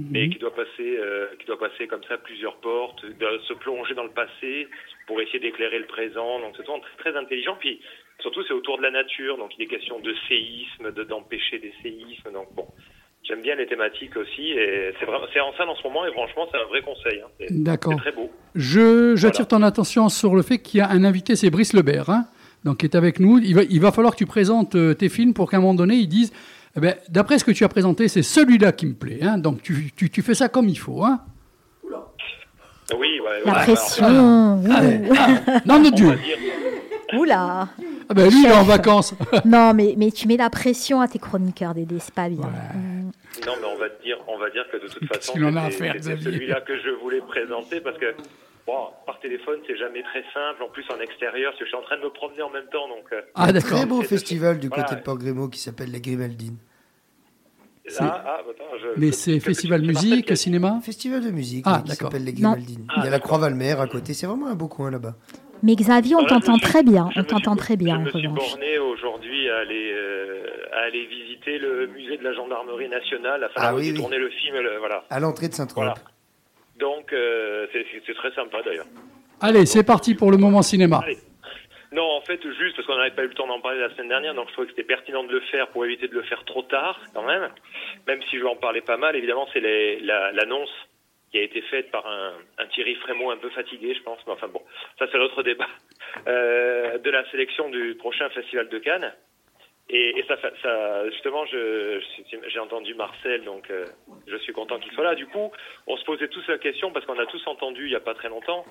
mais 0.00 0.28
qui 0.28 0.38
doit 0.38 0.54
passer, 0.54 0.96
euh, 0.96 1.26
qui 1.40 1.46
doit 1.46 1.58
passer 1.58 1.88
comme 1.88 2.04
ça 2.04 2.18
plusieurs 2.18 2.56
portes, 2.60 3.04
se 3.48 3.52
plonger 3.54 3.94
dans 3.94 4.04
le 4.04 4.12
passé 4.12 4.68
pour 5.08 5.20
essayer 5.20 5.40
d'éclairer 5.40 5.80
le 5.80 5.86
présent. 5.86 6.38
Donc 6.38 6.54
c'est 6.56 6.62
vraiment 6.62 6.78
très, 6.80 7.10
très 7.10 7.16
intelligent. 7.18 7.56
Puis 7.58 7.80
surtout 8.20 8.44
c'est 8.44 8.52
autour 8.54 8.78
de 8.78 8.84
la 8.84 8.92
nature, 8.92 9.36
donc 9.38 9.58
il 9.58 9.62
est 9.64 9.66
question 9.66 9.98
de 9.98 10.14
séisme, 10.28 10.92
de 10.92 11.02
d'empêcher 11.02 11.58
des 11.58 11.74
séismes. 11.82 12.30
Donc 12.32 12.46
bon, 12.54 12.68
j'aime 13.28 13.42
bien 13.42 13.54
les 13.56 13.66
thématiques 13.66 14.16
aussi 14.16 14.50
et 14.52 14.92
c'est 14.98 15.04
vraiment 15.06 15.26
c'est 15.32 15.40
en 15.40 15.52
salle 15.56 15.68
en 15.68 15.76
ce 15.76 15.82
moment 15.86 16.06
et 16.06 16.12
franchement 16.12 16.46
c'est 16.50 16.58
un 16.58 16.66
vrai 16.68 16.80
conseil. 16.82 17.20
Hein. 17.20 17.46
D'accord. 17.50 17.92
c'est 17.96 18.10
très 18.10 18.12
beau. 18.12 18.30
Je, 18.54 19.14
j'attire 19.16 19.46
ton 19.46 19.62
attention 19.62 20.08
sur 20.08 20.34
le 20.34 20.42
fait 20.42 20.58
qu'il 20.58 20.78
y 20.78 20.80
a 20.80 20.88
un 20.90 21.04
invité, 21.04 21.36
c'est 21.36 21.50
Brice 21.50 21.72
Lebert, 21.74 22.08
hein, 22.10 22.24
donc 22.64 22.78
qui 22.78 22.86
est 22.86 22.94
avec 22.96 23.20
nous. 23.20 23.38
Il 23.38 23.54
va, 23.54 23.62
il 23.68 23.80
va 23.80 23.92
falloir 23.92 24.14
que 24.14 24.18
tu 24.18 24.26
présentes 24.26 24.74
euh, 24.74 24.94
tes 24.94 25.08
films 25.08 25.34
pour 25.34 25.50
qu'à 25.50 25.58
un 25.58 25.60
moment 25.60 25.74
donné, 25.74 25.94
ils 25.96 26.08
disent, 26.08 26.32
eh 26.76 26.80
ben, 26.80 26.94
d'après 27.10 27.38
ce 27.38 27.44
que 27.44 27.52
tu 27.52 27.64
as 27.64 27.68
présenté, 27.68 28.08
c'est 28.08 28.22
celui-là 28.22 28.72
qui 28.72 28.86
me 28.86 28.94
plaît. 28.94 29.18
Hein, 29.22 29.38
donc 29.38 29.62
tu, 29.62 29.92
tu, 29.94 30.10
tu 30.10 30.22
fais 30.22 30.34
ça 30.34 30.48
comme 30.48 30.68
il 30.68 30.78
faut. 30.78 31.04
Hein. 31.04 31.20
Oui, 32.98 33.20
ouais, 33.20 33.42
La 33.44 33.52
ouais, 33.52 33.62
pression. 33.64 34.04
alors, 34.06 34.58
ouh. 34.58 35.66
Non, 35.66 35.78
de 35.80 35.88
on 35.88 35.90
Dieu. 35.90 36.06
va 36.08 36.14
dire- 36.16 36.38
Oula. 37.16 37.68
Ah 38.08 38.14
ben, 38.14 38.28
lui, 38.28 38.40
il 38.40 38.46
est 38.46 38.52
en 38.52 38.64
vacances. 38.64 39.14
Non, 39.44 39.72
mais, 39.74 39.94
mais 39.96 40.10
tu 40.10 40.26
mets 40.28 40.36
la 40.36 40.50
pression 40.50 41.00
à 41.00 41.08
tes 41.08 41.18
chroniqueurs, 41.18 41.74
Dédé, 41.74 41.98
c'est 41.98 42.14
pas 42.14 42.28
bien. 42.28 42.46
Mm. 42.46 43.10
Non, 43.46 43.52
mais 43.60 43.66
on 43.74 43.78
va 43.78 43.88
dire, 44.02 44.18
on 44.26 44.38
va 44.38 44.50
dire 44.50 44.64
que 44.72 44.76
de 44.78 44.88
toute 44.92 45.06
façon, 45.06 45.32
Xavier 45.34 46.20
celui-là 46.20 46.60
que 46.62 46.76
je 46.80 46.90
voulais 47.02 47.20
présenter 47.20 47.80
parce 47.80 47.96
que 47.98 48.14
bon, 48.66 48.88
par 49.06 49.20
téléphone, 49.20 49.58
c'est 49.66 49.76
jamais 49.76 50.02
très 50.02 50.22
simple. 50.34 50.62
En 50.62 50.68
plus, 50.68 50.84
en 50.90 51.00
extérieur, 51.00 51.52
parce 51.52 51.58
que 51.60 51.64
je 51.64 51.68
suis 51.68 51.76
en 51.78 51.82
train 51.82 51.96
de 51.98 52.02
me 52.02 52.10
promener 52.10 52.42
en 52.42 52.50
même 52.50 52.66
temps, 52.72 52.88
donc. 52.88 53.04
euh, 53.12 53.20
Ah, 53.34 53.52
d'accord. 53.52 53.70
Très 53.78 53.86
beau 53.86 54.02
C'est- 54.02 54.08
festival 54.08 54.58
du 54.58 54.68
voilà. 54.68 54.82
côté 54.84 54.96
de 54.96 55.00
Port 55.02 55.18
Grimaud 55.18 55.48
qui 55.48 55.60
s'appelle 55.60 55.90
les 55.90 56.00
Grimaldines. 56.00 56.56
C'est- 57.86 58.02
Là, 58.02 58.22
ah, 58.26 58.40
attends, 58.40 58.64
je- 58.82 59.00
Mais 59.00 59.12
c'est 59.12 59.40
festival 59.40 59.80
musique, 59.82 60.36
cinéma? 60.36 60.78
Festival 60.82 61.24
de 61.24 61.30
musique 61.30 61.64
Ah, 61.66 61.82
qui 61.86 61.92
s'appelle 61.96 62.24
les. 62.24 62.32
Grimaldines. 62.34 62.84
Ah, 62.90 62.94
Il 62.96 62.98
y 62.98 63.00
a 63.02 63.04
la 63.04 63.10
d'accord. 63.12 63.28
Croix-Valmer 63.28 63.72
à 63.80 63.86
côté. 63.86 64.12
C'est 64.12 64.26
vraiment 64.26 64.48
un 64.48 64.54
beau 64.54 64.68
coin 64.68 64.90
là-bas. 64.90 65.14
Mais 65.62 65.74
Xavier, 65.74 66.14
on 66.16 66.24
t'entend 66.24 66.54
suis- 66.56 66.62
très 66.66 66.82
bien. 66.82 67.08
je 67.14 67.20
On 67.20 67.24
t'entend 67.24 67.52
suis- 67.52 67.60
très 67.60 67.76
bien, 67.76 67.94
Je 67.96 68.00
en 68.00 68.04
me 68.04 68.10
suis 68.10 68.26
revanche. 68.28 68.50
borné 68.50 68.78
aujourd'hui 68.78 69.50
à 69.50 69.56
aller, 69.58 69.92
euh, 69.92 70.46
à 70.72 70.78
aller 70.84 71.06
visiter 71.06 71.58
le 71.58 71.86
musée 71.88 72.16
de 72.16 72.24
la 72.24 72.32
gendarmerie 72.32 72.88
nationale, 72.88 73.44
afin 73.44 73.54
Ah 73.56 73.72
de 73.72 73.78
oui, 73.78 73.90
oui. 73.92 73.98
tourner 73.98 74.18
le 74.18 74.30
film. 74.30 74.56
le- 74.58 74.78
voilà. 74.78 75.04
À 75.10 75.20
l'entrée 75.20 75.48
de 75.48 75.54
Saint-Trope. 75.54 75.84
Voilà. 75.84 75.94
Donc, 76.78 77.12
euh, 77.12 77.66
c'est 77.72 78.14
très 78.14 78.32
sympa 78.32 78.62
d'ailleurs. 78.64 78.86
Allez, 79.40 79.66
c'est 79.66 79.84
parti 79.84 80.14
pour 80.14 80.30
le 80.30 80.36
moment 80.36 80.62
cinéma. 80.62 81.00
Allez. 81.04 81.18
Non, 81.90 82.02
en 82.04 82.20
fait, 82.20 82.38
juste 82.42 82.76
parce 82.76 82.86
qu'on 82.86 82.96
n'avait 82.96 83.12
pas 83.14 83.22
eu 83.24 83.28
le 83.28 83.34
temps 83.34 83.46
d'en 83.46 83.60
parler 83.60 83.80
la 83.80 83.90
semaine 83.94 84.08
dernière, 84.08 84.34
donc 84.34 84.48
je 84.48 84.52
trouvais 84.52 84.66
que 84.68 84.72
c'était 84.74 84.86
pertinent 84.86 85.24
de 85.24 85.32
le 85.32 85.40
faire 85.50 85.68
pour 85.68 85.84
éviter 85.86 86.06
de 86.06 86.14
le 86.14 86.22
faire 86.22 86.44
trop 86.44 86.62
tard, 86.62 87.00
quand 87.14 87.22
même. 87.24 87.48
Même 88.06 88.20
si 88.28 88.36
je 88.36 88.42
vais 88.42 88.48
en 88.48 88.56
parler 88.56 88.82
pas 88.82 88.98
mal, 88.98 89.16
évidemment, 89.16 89.46
c'est 89.54 89.60
l'annonce 90.02 90.68
qui 91.30 91.38
a 91.38 91.42
été 91.42 91.60
faite 91.62 91.90
par 91.90 92.06
un, 92.06 92.66
Thierry 92.74 92.94
Frémaux 92.96 93.30
un 93.30 93.36
peu 93.36 93.50
fatigué, 93.50 93.94
je 93.94 94.02
pense. 94.02 94.18
Mais 94.26 94.32
enfin 94.32 94.48
bon, 94.48 94.62
ça 94.98 95.06
c'est 95.10 95.18
l'autre 95.18 95.42
débat. 95.42 95.68
Euh, 96.26 96.98
de 96.98 97.10
la 97.10 97.28
sélection 97.30 97.68
du 97.68 97.94
prochain 97.96 98.28
Festival 98.30 98.68
de 98.68 98.78
Cannes. 98.78 99.12
Et, 99.90 100.22
ça, 100.28 100.36
justement, 101.10 101.46
j'ai 101.46 102.58
entendu 102.58 102.94
Marcel, 102.94 103.42
donc 103.44 103.70
euh, 103.70 103.86
je 104.26 104.36
suis 104.36 104.52
content 104.52 104.78
qu'il 104.78 104.92
soit 104.92 105.04
là. 105.04 105.14
Du 105.14 105.26
coup, 105.26 105.50
on 105.86 105.96
se 105.96 106.04
posait 106.04 106.28
tous 106.28 106.46
la 106.46 106.58
question, 106.58 106.92
parce 106.92 107.06
qu'on 107.06 107.18
a 107.18 107.24
tous 107.24 107.46
entendu 107.46 107.86
il 107.86 107.90
n'y 107.90 107.96
a 107.96 108.00
pas 108.00 108.12
très 108.12 108.28
longtemps, 108.28 108.66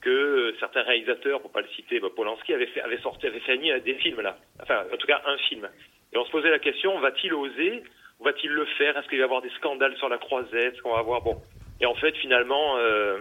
que 0.00 0.54
certains 0.60 0.82
réalisateurs, 0.82 1.40
pour 1.40 1.50
pas 1.50 1.60
le 1.60 1.68
citer, 1.68 1.98
bah, 1.98 2.08
Polanski 2.14 2.54
avait 2.54 2.68
fait, 2.68 2.82
avait 2.82 3.00
sorti, 3.00 3.26
avait 3.26 3.40
fait 3.40 3.58
des 3.80 3.94
films 3.94 4.20
là. 4.20 4.36
Enfin, 4.62 4.84
en 4.92 4.96
tout 4.96 5.08
cas, 5.08 5.20
un 5.26 5.38
film. 5.38 5.68
Et 6.12 6.16
on 6.16 6.24
se 6.24 6.30
posait 6.30 6.50
la 6.50 6.60
question, 6.60 6.98
va-t-il 7.00 7.34
oser? 7.34 7.82
Va-t-il 8.20 8.50
le 8.50 8.64
faire? 8.64 8.96
Est-ce 8.96 9.08
qu'il 9.08 9.18
va 9.18 9.22
y 9.22 9.24
avoir 9.24 9.42
des 9.42 9.50
scandales 9.50 9.96
sur 9.96 10.08
la 10.08 10.18
croisette? 10.18 10.74
Est-ce 10.74 10.82
qu'on 10.82 10.92
va 10.92 11.00
avoir 11.00 11.22
bon 11.22 11.36
Et 11.80 11.86
en 11.86 11.94
fait, 11.94 12.14
finalement, 12.16 12.76
euh, 12.76 13.18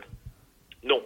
non. 0.84 1.02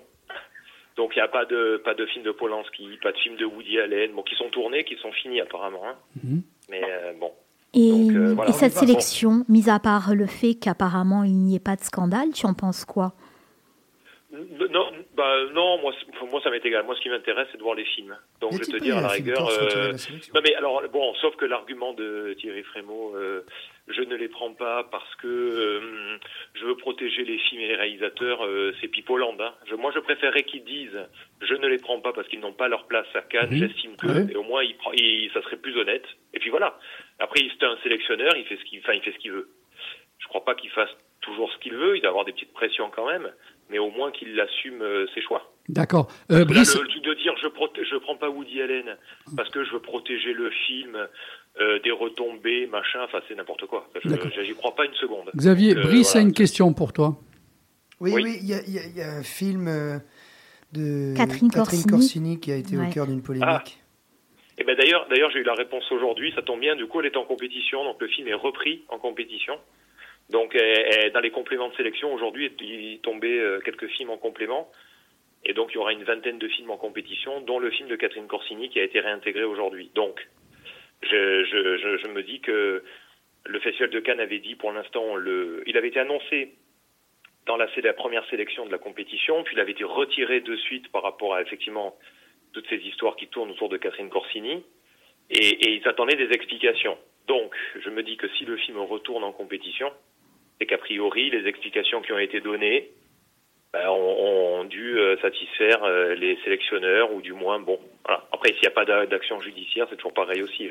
Donc 0.96 1.14
il 1.16 1.20
n'y 1.20 1.24
a 1.24 1.28
pas 1.28 1.46
de 1.46 1.82
pas 1.84 1.96
de 1.96 2.06
film 2.06 2.24
de 2.24 2.32
Polanski, 2.32 3.00
pas 3.02 3.12
de 3.12 3.18
film 3.18 3.36
de 3.38 3.46
Woody 3.46 3.80
Allen, 3.80 4.12
bon 4.14 4.22
qui 4.22 4.36
sont 4.36 4.50
tournés, 4.50 4.84
qui 4.84 4.96
sont 4.98 5.12
finis 5.12 5.42
apparemment. 5.42 5.82
hein. 5.88 5.96
Mhm. 6.24 6.42
Mais 6.70 6.84
euh, 6.84 7.14
bon. 7.20 7.32
Et, 7.74 7.90
Donc, 7.90 8.12
euh, 8.16 8.34
voilà. 8.36 8.52
et 8.52 8.54
cette 8.54 8.74
sélection, 8.74 9.44
mis 9.50 9.68
à 9.72 9.80
part 9.80 10.14
le 10.14 10.28
fait 10.28 10.54
qu'apparemment 10.54 11.24
il 11.24 11.34
n'y 11.34 11.56
ait 11.56 11.60
pas 11.60 11.76
de 11.76 11.82
scandale, 11.82 12.30
tu 12.32 12.46
en 12.46 12.54
penses 12.54 12.86
quoi? 12.86 13.14
Non, 14.32 14.92
bah 15.16 15.36
non, 15.54 15.80
moi, 15.80 15.94
moi 16.32 16.42
ça 16.44 16.50
m'est 16.50 16.66
égal. 16.66 16.84
Moi, 16.86 16.96
ce 16.96 17.02
qui 17.02 17.10
m'intéresse, 17.10 17.48
c'est 17.52 17.58
de 17.60 17.64
voir 17.64 17.76
les 17.76 17.86
films. 17.86 18.18
Donc, 18.42 18.54
je 18.54 18.58
vais 18.58 18.66
te 18.66 18.78
dire 18.78 18.98
à 18.98 19.02
la 19.02 19.10
rigueur. 19.10 19.48
Euh, 19.48 19.94
non, 20.34 20.42
mais 20.44 20.56
alors 20.56 20.82
bon, 20.92 21.14
sauf 21.22 21.36
que 21.36 21.46
l'argument 21.46 21.94
de 21.94 22.36
Thierry 22.40 22.64
Frémaux, 22.64 23.14
euh, 23.16 23.46
je 23.88 24.02
ne 24.02 24.16
les 24.16 24.30
prends 24.30 24.54
pas 24.54 24.86
parce 24.92 25.14
que 25.16 25.28
euh, 25.28 26.18
je 26.54 26.66
veux 26.66 26.76
protéger 26.78 27.26
les 27.26 27.38
films 27.38 27.62
et 27.62 27.68
les 27.68 27.76
réalisateurs. 27.76 28.46
euh, 28.46 28.74
c'est 28.80 28.88
Pipoland. 28.88 29.36
Hein. 29.40 29.54
Je, 29.70 29.76
moi, 29.76 29.92
je 29.94 30.00
préférerais 30.00 30.44
qu'ils 30.44 30.64
disent, 30.64 30.98
je 31.42 31.54
ne 31.56 31.68
les 31.68 31.78
prends 31.80 32.00
pas 32.00 32.14
parce 32.14 32.28
qu'ils 32.30 32.40
n'ont 32.40 32.54
pas 32.54 32.68
leur 32.70 32.88
place 32.88 33.08
à 33.14 33.22
Cannes. 33.22 33.50
Mhm. 33.52 33.58
J'estime 33.58 33.96
que, 33.98 34.08
Ouais. 34.08 34.32
et 34.32 34.36
au 34.38 34.44
moins, 34.44 34.64
il, 34.64 34.76
il- 34.94 35.30
ça 35.34 35.42
serait 35.42 35.58
plus 35.58 35.78
honnête. 35.78 36.06
Et 36.34 36.40
puis 36.40 36.50
voilà. 36.50 36.80
Après, 37.20 37.42
c'est 37.60 37.66
un 37.66 37.78
sélectionneur. 37.84 38.32
Il 38.38 38.46
fait 38.46 38.58
ce 38.58 38.64
qu'il, 38.64 38.80
enfin, 38.80 38.94
il 38.94 39.02
fait 39.02 39.12
ce 39.12 39.18
qu'il 39.20 39.32
veut. 39.32 39.50
Je 40.20 40.28
crois 40.28 40.46
pas 40.46 40.56
qu'il 40.56 40.70
fasse 40.70 40.90
toujours 41.20 41.52
ce 41.52 41.58
qu'il 41.60 41.74
veut. 41.76 41.98
Il 41.98 42.02
doit 42.02 42.10
avoir 42.10 42.24
des 42.26 42.32
petites 42.32 42.54
pressions 42.54 42.90
quand 42.90 43.06
même, 43.08 43.30
mais 43.70 43.80
au 43.80 43.90
moins 43.92 44.12
qu'il 44.12 44.40
assume 44.40 44.82
euh, 44.82 45.06
ses 45.14 45.22
choix. 45.22 45.50
D'accord. 45.70 46.08
Euh, 46.32 46.44
Brice, 46.46 46.78
le, 46.78 46.88
de 47.02 47.14
dire 47.16 47.34
je 47.38 47.48
je 47.84 47.96
prends 47.98 48.18
pas 48.18 48.30
Woody 48.30 48.62
Allen 48.62 48.98
parce 49.38 49.50
que 49.50 49.64
je 49.64 49.72
veux 49.72 49.80
protéger 49.82 50.34
le 50.34 50.50
film 50.50 51.08
euh, 51.62 51.80
des 51.80 51.92
retombées 51.92 52.66
machin 52.68 53.00
enfin 53.04 53.22
c'est 53.28 53.36
n'importe 53.36 53.66
quoi 53.68 53.88
je 54.04 54.44
j'y 54.44 54.54
crois 54.56 54.74
pas 54.76 54.86
une 54.86 54.94
seconde 54.96 55.30
Xavier, 55.36 55.76
Euh, 55.78 55.82
Brice 55.84 56.12
voilà. 56.14 56.26
a 56.26 56.28
une 56.28 56.34
question 56.34 56.74
pour 56.74 56.94
toi. 56.94 57.16
Oui, 58.00 58.12
Oui. 58.14 58.22
oui, 58.24 58.38
il 58.42 58.48
y, 58.50 58.54
a- 58.54 58.62
il 58.68 58.74
y 58.74 58.80
a- 58.80 58.86
il 58.86 58.98
y 58.98 59.02
a 59.02 59.12
un 59.14 59.24
film 59.24 59.68
euh, 59.68 59.98
de 60.74 61.14
Catherine 61.16 61.50
Corsini. 61.52 62.40
qui 62.40 62.52
a 62.52 62.56
été 62.56 62.76
Ouais. 62.78 62.88
au 62.88 62.92
cœur 62.92 63.08
d'une 63.08 63.22
polémique. 63.22 63.48
Ah. 63.48 63.64
et 64.58 64.64
ben 64.64 64.76
d'ailleurs 64.76 65.08
d'ailleurs 65.10 65.32
j'ai 65.32 65.40
eu 65.40 65.44
la 65.44 65.54
réponse 65.56 65.92
aujourd'hui 65.92 66.32
ça 66.36 66.42
tombe 66.44 66.60
bien 66.60 66.76
du 66.76 66.86
coup 66.88 67.00
elle 67.00 67.08
est 67.08 67.18
en 67.18 67.24
compétition 67.26 67.84
donc 67.84 68.00
le 68.02 68.08
film 68.08 68.28
est 68.28 68.34
repris 68.36 68.84
en 68.90 69.00
compétition 69.00 69.56
donc 70.30 70.54
elle- 70.56 70.86
elle- 70.92 71.12
dans 71.12 71.22
les 71.22 71.32
compléments 71.32 71.70
de 71.70 71.76
sélection 71.76 72.14
aujourd'hui 72.14 72.52
il 72.62 73.00
tombait 73.02 73.40
euh, 73.40 73.60
quelques 73.66 73.88
films 73.88 74.12
en 74.12 74.18
complément 74.18 74.70
et 75.46 75.54
donc 75.54 75.72
il 75.72 75.76
y 75.76 75.78
aura 75.80 75.92
une 75.94 76.04
vingtaine 76.04 76.38
de 76.38 76.48
films 76.48 76.70
en 76.70 76.78
compétition 76.78 77.42
dont 77.42 77.58
le 77.60 77.72
film 77.72 77.88
de 77.90 77.96
Catherine 77.96 78.28
Corsini 78.28 78.70
qui 78.70 78.80
a 78.80 78.84
été 78.84 79.00
réintégré 79.00 79.44
aujourd'hui 79.44 79.90
donc 79.96 80.28
je, 81.04 81.46
je, 81.46 81.78
je, 81.78 81.98
je 81.98 82.08
me 82.08 82.24
dis 82.24 82.40
que 82.40 82.84
le 83.46 83.60
Festival 83.60 83.90
de 83.90 84.00
Cannes 84.00 84.20
avait 84.20 84.40
dit 84.40 84.56
pour 84.56 84.72
l'instant, 84.72 85.16
le, 85.16 85.64
il 85.66 85.78
avait 85.78 85.90
été 85.90 86.00
annoncé 86.00 86.54
dans 87.46 87.58
la, 87.58 87.68
première 87.94 88.26
sélection 88.30 88.66
de 88.66 88.72
la 88.72 88.78
compétition, 88.78 89.44
puis 89.44 89.56
il 89.56 89.60
avait 89.60 89.74
été 89.74 89.84
retiré 89.84 90.40
de 90.40 90.56
suite 90.56 90.90
par 90.92 91.04
rapport 91.04 91.36
à 91.36 91.42
effectivement 91.42 91.96
toutes 92.54 92.68
ces 92.70 92.78
histoires 92.78 93.16
qui 93.16 93.28
tournent 93.28 93.52
autour 93.52 93.70
de 93.70 93.78
Catherine 93.78 94.10
Corsini, 94.10 94.64
et, 95.30 95.38
et 95.38 95.74
ils 95.74 95.88
attendaient 95.88 96.16
des 96.16 96.34
explications. 96.34 96.98
Donc, 97.28 97.54
je 97.80 97.90
me 97.90 98.04
dis 98.04 98.18
que 98.18 98.28
si 98.38 98.46
le 98.46 98.58
film 98.58 98.78
retourne 98.78 99.24
en 99.24 99.32
compétition, 99.32 99.92
c'est 100.60 100.66
qu'a 100.66 100.78
priori, 100.78 101.30
les 101.30 101.48
explications 101.48 102.02
qui 102.02 102.14
ont 102.14 102.20
été 102.20 102.40
données 102.40 102.92
ben, 103.74 103.90
ont, 103.90 104.60
ont 104.60 104.64
dû 104.66 104.98
euh, 105.00 105.18
satisfaire 105.22 105.84
euh, 105.84 106.14
les 106.16 106.38
sélectionneurs, 106.44 107.12
ou 107.12 107.22
du 107.22 107.34
moins, 107.34 107.60
bon, 107.60 107.80
Voilà. 108.06 108.24
Après, 108.32 108.50
s'il 108.50 108.62
n'y 108.62 108.68
a 108.68 108.72
pas 108.72 108.86
d'a- 108.86 109.06
d'action 109.08 109.40
judiciaire, 109.42 109.88
c'est 109.90 109.96
toujours 109.96 110.14
pareil 110.14 110.44
aussi. 110.44 110.70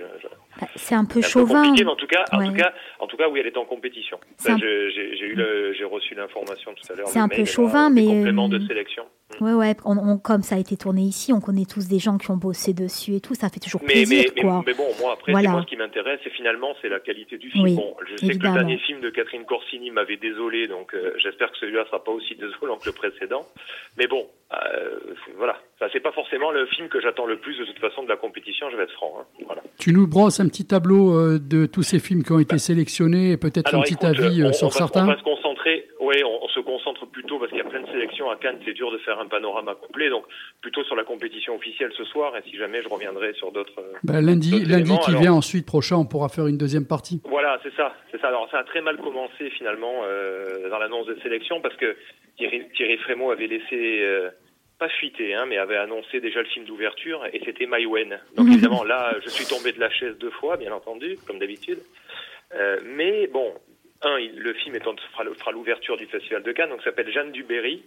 Bah, 0.61 0.67
C'est 0.77 0.95
un 0.95 1.05
peu 1.05 1.21
C'est 1.21 1.39
un 1.39 1.43
peu 1.43 1.47
chauvin. 1.47 1.63
compliqué, 1.65 1.85
mais 1.85 1.91
en 1.91 1.97
tout 1.97 2.07
cas, 2.07 2.25
en 2.33 2.45
tout 2.45 2.53
cas, 2.55 2.73
en 3.01 3.07
tout 3.09 3.17
cas, 3.17 3.29
oui, 3.29 3.41
elle 3.41 3.47
est 3.49 3.57
en 3.57 3.65
compétition. 3.65 4.19
Un- 4.47 4.57
je- 4.59 4.89
J'ai 4.91 5.75
j'ai 5.75 5.85
reçu 5.85 6.15
l'information 6.15 6.73
tout 6.75 6.93
à 6.93 6.97
l'heure. 6.97 7.09
C'est 7.09 7.19
un 7.19 7.27
mail, 7.27 7.39
peu 7.41 7.45
chauvin, 7.45 7.91
des 7.91 8.03
mais, 8.03 8.07
compléments 8.07 8.47
euh, 8.47 8.59
de 8.59 8.67
sélection. 8.67 9.05
Ouais, 9.41 9.55
ouais, 9.55 9.75
on, 9.85 9.97
on- 9.97 10.19
comme 10.19 10.43
ça 10.43 10.57
a 10.57 10.59
été 10.59 10.77
tourné 10.77 11.03
ici, 11.03 11.33
on 11.33 11.41
connaît 11.41 11.65
tous 11.65 11.89
des 11.89 11.99
gens 11.99 12.19
qui 12.19 12.31
ont 12.31 12.37
bossé 12.37 12.73
dessus 12.75 13.15
et 13.15 13.21
tout, 13.21 13.35
ça 13.35 13.49
fait 13.49 13.61
toujours 13.61 13.81
Mais, 13.83 13.93
plaisir, 13.95 14.25
mais, 14.29 14.33
mais, 14.37 14.43
quoi. 14.43 14.63
mais 14.67 14.75
bon, 14.75 14.87
moi 15.01 15.15
après, 15.15 15.33
Voilà. 15.33 15.49
c'est 15.49 15.53
moi 15.53 15.63
ce 15.63 15.67
qui 15.67 15.77
m'intéresse, 15.77 16.21
c'est 16.23 16.31
finalement 16.31 16.75
c'est 16.83 16.89
la 16.89 17.01
qualité 17.01 17.39
du 17.39 17.51
film. 17.51 17.65
Oui, 17.65 17.75
bon, 17.75 17.95
je 18.09 18.17
sais 18.27 18.39
que 18.39 18.45
le 18.47 18.53
dernier 18.53 18.79
film 18.79 19.01
de 19.01 19.11
Catherine 19.11 19.45
Corsini 19.45 19.91
m'avait 19.91 20.17
désolé, 20.19 20.69
donc 20.69 20.95
euh, 20.95 21.13
j'espère 21.23 21.51
que 21.51 21.59
celui-là 21.59 21.85
sera 21.87 22.03
pas 22.05 22.13
aussi 22.13 22.35
désolant 22.37 22.77
que 22.77 22.87
le 22.87 22.93
précédent. 22.93 23.47
Mais 23.99 24.07
bon, 24.07 24.27
euh, 24.53 24.99
voilà, 25.39 25.57
ça 25.79 25.87
c'est 25.93 26.01
pas 26.01 26.13
forcément 26.13 26.51
le 26.51 26.67
film 26.67 26.89
que 26.89 27.01
j'attends 27.01 27.27
le 27.27 27.39
plus 27.39 27.59
de 27.59 27.65
toute 27.65 27.79
façon 27.79 28.03
de 28.03 28.09
la 28.09 28.17
compétition. 28.17 28.69
Je 28.71 28.77
vais 28.77 28.85
être 28.85 28.93
franc. 28.93 29.13
hein. 29.21 29.25
Voilà. 29.47 29.63
Tu 29.79 29.93
nous 29.93 30.07
brosses 30.07 30.41
un 30.41 30.49
petit 30.49 30.65
tableau 30.67 31.15
euh, 31.19 31.39
de 31.39 31.67
tous 31.67 31.83
ces 31.83 31.99
films 31.99 32.23
qui 32.23 32.33
ont 32.33 32.39
été 32.39 32.59
sélectionnés 32.59 33.33
et 33.33 33.37
peut-être 33.37 33.75
un 33.75 33.81
petit 33.83 33.95
écoute, 33.95 34.05
avis 34.05 34.43
on- 34.43 34.47
euh, 34.47 34.49
on 34.51 34.53
sur 34.53 34.69
va- 34.69 34.77
certains 34.77 35.05
On 35.05 35.07
va 35.09 35.19
se 35.19 35.23
concentrer, 35.23 35.52
oui, 36.01 36.23
on, 36.25 36.45
on 36.45 36.49
se 36.49 36.61
concentre 36.61 37.07
plutôt 37.07 37.39
parce 37.39 37.51
qu'il 37.51 37.59
y 37.59 37.63
a 37.63 37.69
plein 37.69 37.83
de 37.83 37.87
sélections 37.87 38.31
à 38.31 38.37
Cannes, 38.37 38.59
c'est 38.65 38.73
dur 38.73 38.91
de 38.91 38.99
faire 38.99 39.19
un 39.19 39.27
panorama 39.27 39.75
complet, 39.75 40.11
donc 40.11 40.25
plutôt 40.61 40.85
sur 40.85 40.97
la 40.97 41.05
compétition 41.05 41.55
officielle 41.55 41.93
ce 41.97 42.05
soir, 42.05 42.37
et 42.37 42.43
si 42.49 42.57
jamais 42.57 42.83
je 42.83 42.89
reviendrai 42.89 43.33
sur 43.35 43.53
d'autres. 43.53 43.83
Ben, 44.03 44.21
Lundi, 44.21 44.65
lundi 44.65 44.93
qui 45.05 45.15
vient 45.17 45.33
ensuite 45.33 45.67
prochain, 45.67 45.97
on 45.97 46.05
pourra 46.05 46.29
faire 46.29 46.47
une 46.47 46.59
deuxième 46.59 46.87
partie. 46.87 47.21
Voilà, 47.25 47.59
c'est 47.63 47.75
ça, 47.75 47.95
c'est 48.11 48.21
ça. 48.21 48.29
Alors 48.29 48.49
ça 48.51 48.59
a 48.59 48.65
très 48.65 48.81
mal 48.81 48.97
commencé 48.99 49.51
finalement 49.51 50.03
euh, 50.05 50.69
dans 50.69 50.79
l'annonce 50.79 51.07
de 51.07 51.17
sélection 51.23 51.61
parce 51.61 51.77
que 51.77 51.97
Thierry, 52.37 52.65
Thierry 52.77 52.97
Frémaux 52.99 53.31
avait 53.31 53.47
laissé 53.47 54.01
euh, 54.03 54.31
pas 54.79 54.89
fuiter, 54.89 55.35
hein, 55.35 55.47
mais 55.49 55.59
avait 55.59 55.77
annoncé 55.77 56.21
déjà 56.21 56.41
le 56.41 56.49
film 56.49 56.65
d'ouverture 56.65 57.25
et 57.33 57.41
c'était 57.45 57.67
Maïwen. 57.67 58.19
Donc 58.37 58.47
évidemment 58.53 58.85
là, 58.85 59.15
je 59.25 59.29
suis 59.29 59.47
tombé 59.47 59.73
de 59.73 59.81
la 59.81 59.91
chaise 59.91 60.17
deux 60.19 60.31
fois, 60.31 60.57
bien 60.57 60.73
entendu, 60.73 61.19
comme 61.27 61.39
d'habitude. 61.39 61.79
Euh, 62.55 62.81
mais 62.85 63.27
bon, 63.29 63.53
un, 64.05 64.19
il- 64.19 64.39
le 64.39 64.53
film 64.55 64.75
étant 64.77 64.95
fera, 65.13 65.25
l'ouverture 65.53 65.97
du 65.97 66.07
festival 66.07 66.43
de 66.43 66.53
Cannes, 66.53 66.71
donc 66.71 66.83
s'appelle 66.83 67.11
Jeanne 67.13 67.33
Duberry. 67.33 67.83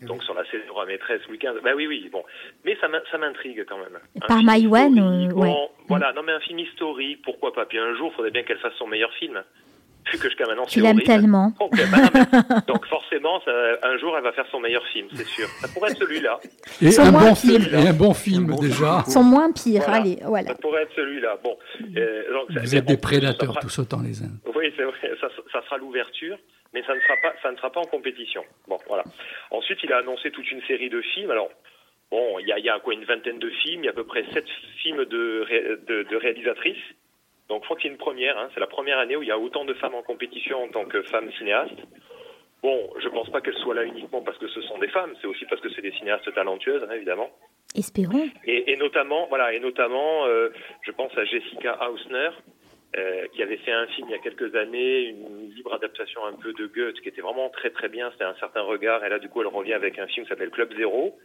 Donc 0.00 0.22
sur 0.22 0.32
la 0.34 0.44
célèbre 0.44 0.86
maîtresse 0.86 1.20
Louis 1.26 1.38
XV. 1.38 1.60
Bah 1.60 1.72
oui, 1.74 1.88
oui, 1.88 2.08
bon. 2.12 2.22
Mais 2.64 2.76
ça 2.80 2.86
m'in- 2.86 3.02
ça 3.10 3.18
m'intrigue 3.18 3.64
quand 3.68 3.78
même. 3.78 3.98
Par 4.28 4.44
historique, 4.44 4.96
euh, 4.98 5.28
bon, 5.28 5.42
ouais. 5.42 5.68
Voilà, 5.88 6.12
non 6.12 6.22
mais 6.22 6.30
un 6.32 6.38
film 6.40 6.60
historique, 6.60 7.20
pourquoi 7.22 7.52
pas. 7.52 7.66
Puis 7.66 7.78
un 7.78 7.96
jour, 7.96 8.10
il 8.12 8.14
faudrait 8.14 8.30
bien 8.30 8.44
qu'elle 8.44 8.58
fasse 8.60 8.74
son 8.74 8.86
meilleur 8.86 9.12
film. 9.14 9.42
Vu 10.12 10.18
que 10.18 10.24
jusqu'à 10.28 10.46
maintenant, 10.46 10.64
Tu 10.64 10.74
c'est 10.74 10.80
l'aimes 10.80 10.96
horrible. 10.96 11.02
tellement. 11.06 11.52
Bah 11.58 11.66
mais- 11.76 12.62
donc 12.66 12.86
forcément, 12.86 13.40
ça- 13.44 13.50
un 13.82 13.98
jour, 13.98 14.14
elle 14.16 14.22
va 14.24 14.32
faire 14.32 14.46
son 14.50 14.60
meilleur 14.60 14.84
film, 14.88 15.08
c'est 15.14 15.26
sûr. 15.26 15.46
Ça 15.60 15.68
pourrait 15.68 15.90
être 15.90 15.98
celui-là. 15.98 16.38
Et 16.80 16.90
Son 16.90 17.02
un, 17.02 17.12
bon 17.12 17.34
pire. 17.34 17.36
film, 17.36 17.64
et 17.74 17.88
un 17.88 17.92
bon 17.92 18.14
film 18.14 18.44
Un 18.44 18.54
bon 18.56 18.60
déjà. 18.62 19.02
Sont 19.06 19.22
moins 19.22 19.52
pires, 19.52 19.82
Voilà. 19.84 20.00
allez, 20.00 20.18
voilà. 20.24 20.48
Ça 20.48 20.54
pourrait 20.56 20.82
être 20.82 20.94
celui-là. 20.96 21.38
Bon. 21.44 21.56
euh, 21.96 22.32
donc, 22.32 22.58
Vous 22.62 22.74
êtes 22.76 22.84
des 22.86 22.96
prédateurs 22.96 23.50
fera- 23.54 23.60
tous 23.60 23.78
autant 23.80 24.00
les 24.02 24.22
uns. 24.22 24.30
Oui, 24.54 24.72
c'est 24.76 24.84
vrai, 24.84 24.94
ça, 25.20 25.28
ça 25.52 25.62
sera 25.64 25.76
l'ouverture, 25.78 26.38
mais 26.72 26.82
ça 26.84 26.94
ne 26.94 27.00
sera 27.00 27.14
pas, 27.22 27.34
ça 27.42 27.50
ne 27.52 27.56
sera 27.56 27.70
pas 27.70 27.80
en 27.80 27.84
compétition. 27.86 28.42
Bon, 28.66 28.78
voilà. 28.88 29.04
Ensuite, 29.50 29.78
il 29.84 29.92
a 29.92 29.98
annoncé 29.98 30.30
toute 30.30 30.50
une 30.50 30.62
série 30.62 30.88
de 30.90 31.00
films. 31.14 31.30
Alors, 31.30 31.48
bon, 32.10 32.38
il 32.40 32.46
y 32.48 32.52
a, 32.52 32.58
il 32.58 32.64
y 32.64 32.68
a 32.70 32.78
quoi, 32.80 32.94
une 32.94 33.04
vingtaine 33.04 33.38
de 33.38 33.50
films, 33.50 33.82
il 33.82 33.86
y 33.86 33.88
a 33.88 33.92
à 33.92 33.94
peu 33.94 34.04
près 34.04 34.24
sept 34.32 34.46
films 34.82 35.04
de, 35.04 35.44
ré- 35.46 35.76
de, 35.86 36.02
de 36.08 36.16
réalisatrices. 36.16 36.76
Donc, 37.48 37.62
je 37.62 37.64
crois 37.66 37.76
que 37.76 37.82
c'est 37.82 37.88
une 37.88 37.96
première. 37.96 38.38
Hein, 38.38 38.48
c'est 38.54 38.60
la 38.60 38.66
première 38.66 38.98
année 38.98 39.16
où 39.16 39.22
il 39.22 39.28
y 39.28 39.32
a 39.32 39.38
autant 39.38 39.64
de 39.64 39.74
femmes 39.74 39.94
en 39.94 40.02
compétition 40.02 40.62
en 40.62 40.68
tant 40.68 40.84
que 40.84 41.02
femmes 41.02 41.30
cinéastes. 41.38 41.80
Bon, 42.62 42.90
je 42.98 43.08
pense 43.08 43.30
pas 43.30 43.40
qu'elles 43.40 43.56
soient 43.58 43.74
là 43.74 43.84
uniquement 43.84 44.20
parce 44.20 44.36
que 44.38 44.48
ce 44.48 44.60
sont 44.62 44.78
des 44.78 44.88
femmes, 44.88 45.14
c'est 45.20 45.28
aussi 45.28 45.44
parce 45.44 45.60
que 45.60 45.70
c'est 45.70 45.82
des 45.82 45.92
cinéastes 45.92 46.32
talentueuses, 46.34 46.82
hein, 46.82 46.92
évidemment. 46.92 47.30
Espérons. 47.74 48.28
Et, 48.44 48.72
et 48.72 48.76
notamment, 48.76 49.26
voilà, 49.28 49.52
et 49.52 49.60
notamment, 49.60 50.26
euh, 50.26 50.48
je 50.82 50.90
pense 50.90 51.16
à 51.16 51.24
Jessica 51.24 51.78
Hausner, 51.88 52.30
euh, 52.96 53.26
qui 53.34 53.42
avait 53.42 53.58
fait 53.58 53.72
un 53.72 53.86
film 53.88 54.08
il 54.08 54.12
y 54.12 54.14
a 54.14 54.18
quelques 54.18 54.54
années, 54.56 55.02
une 55.02 55.50
libre 55.54 55.74
adaptation 55.74 56.24
un 56.24 56.32
peu 56.32 56.52
de 56.54 56.66
Goethe, 56.66 57.00
qui 57.00 57.08
était 57.08 57.20
vraiment 57.20 57.50
très 57.50 57.70
très 57.70 57.88
bien. 57.88 58.10
C'était 58.12 58.24
un 58.24 58.34
certain 58.40 58.62
regard. 58.62 59.04
Et 59.04 59.08
là, 59.08 59.18
du 59.18 59.28
coup, 59.28 59.42
elle 59.42 59.48
revient 59.48 59.74
avec 59.74 59.98
un 59.98 60.06
film 60.06 60.24
qui 60.24 60.30
s'appelle 60.30 60.50
Club 60.50 60.74
Zéro. 60.74 61.18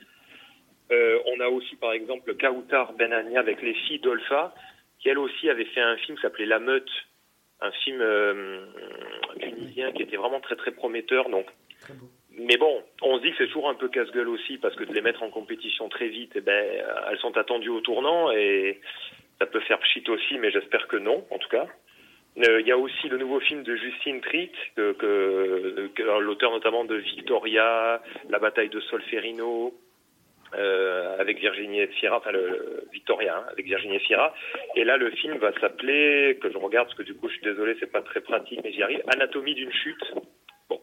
Euh, 0.91 1.19
on 1.33 1.39
a 1.39 1.47
aussi, 1.47 1.77
par 1.77 1.93
exemple, 1.93 2.35
Kautar 2.35 2.91
Benania 2.93 3.39
avec 3.39 3.61
les 3.61 3.73
filles 3.73 3.99
d'Olfa, 3.99 4.53
qui 5.03 5.09
elle 5.09 5.19
aussi 5.19 5.49
avait 5.49 5.65
fait 5.65 5.81
un 5.81 5.97
film 5.97 6.15
qui 6.17 6.21
s'appelait 6.21 6.45
La 6.45 6.59
Meute, 6.59 6.89
un 7.59 7.71
film 7.71 7.99
euh, 8.01 8.65
tunisien 9.39 9.91
qui 9.91 10.01
était 10.01 10.15
vraiment 10.15 10.39
très 10.39 10.55
très 10.55 10.71
prometteur. 10.71 11.29
Donc, 11.29 11.45
mais 12.31 12.55
bon, 12.57 12.81
on 13.01 13.17
se 13.17 13.21
dit 13.23 13.31
que 13.31 13.37
c'est 13.39 13.47
toujours 13.47 13.69
un 13.69 13.75
peu 13.75 13.89
casse-gueule 13.89 14.29
aussi 14.29 14.57
parce 14.57 14.75
que 14.77 14.85
de 14.85 14.93
les 14.93 15.01
mettre 15.01 15.21
en 15.21 15.29
compétition 15.29 15.89
très 15.89 16.07
vite, 16.07 16.31
eh 16.35 16.41
ben, 16.41 16.65
elles 17.11 17.19
sont 17.19 17.37
attendues 17.37 17.69
au 17.69 17.81
tournant 17.81 18.31
et 18.31 18.79
ça 19.39 19.45
peut 19.45 19.59
faire 19.59 19.79
pchit 19.79 20.03
aussi, 20.07 20.37
mais 20.37 20.51
j'espère 20.51 20.87
que 20.87 20.95
non, 20.95 21.25
en 21.29 21.37
tout 21.37 21.49
cas. 21.49 21.67
Euh, 22.37 22.61
Il 22.61 22.67
y 22.67 22.71
a 22.71 22.77
aussi 22.77 23.09
le 23.09 23.17
nouveau 23.17 23.39
film 23.41 23.61
de 23.63 23.75
Justine 23.75 24.21
Tritt, 24.21 24.53
que, 24.77 24.93
que- 24.93 25.89
que- 25.93 26.19
l'auteur 26.21 26.51
notamment 26.51 26.85
de 26.85 26.95
Victoria, 26.95 28.01
La 28.29 28.39
bataille 28.39 28.69
de 28.69 28.79
Solferino, 28.79 29.73
euh, 30.55 31.17
avec 31.19 31.39
Virginie 31.39 31.87
Fira, 31.99 32.17
enfin 32.17 32.31
le, 32.31 32.87
Victoria, 32.91 33.37
hein, 33.37 33.45
avec 33.51 33.65
Virginie 33.65 33.99
Fira. 33.99 34.33
Et 34.75 34.83
là, 34.83 34.97
le 34.97 35.11
film 35.11 35.37
va 35.37 35.51
s'appeler, 35.59 36.37
que 36.41 36.51
je 36.51 36.57
regarde 36.57 36.87
parce 36.87 36.97
que 36.97 37.03
du 37.03 37.15
coup, 37.15 37.27
je 37.27 37.33
suis 37.33 37.43
désolé, 37.43 37.75
c'est 37.79 37.91
pas 37.91 38.01
très 38.01 38.21
pratique, 38.21 38.59
mais 38.63 38.71
j'y 38.71 38.83
arrive. 38.83 39.01
Anatomie 39.13 39.55
d'une 39.55 39.71
chute. 39.71 40.13
Bon, 40.69 40.79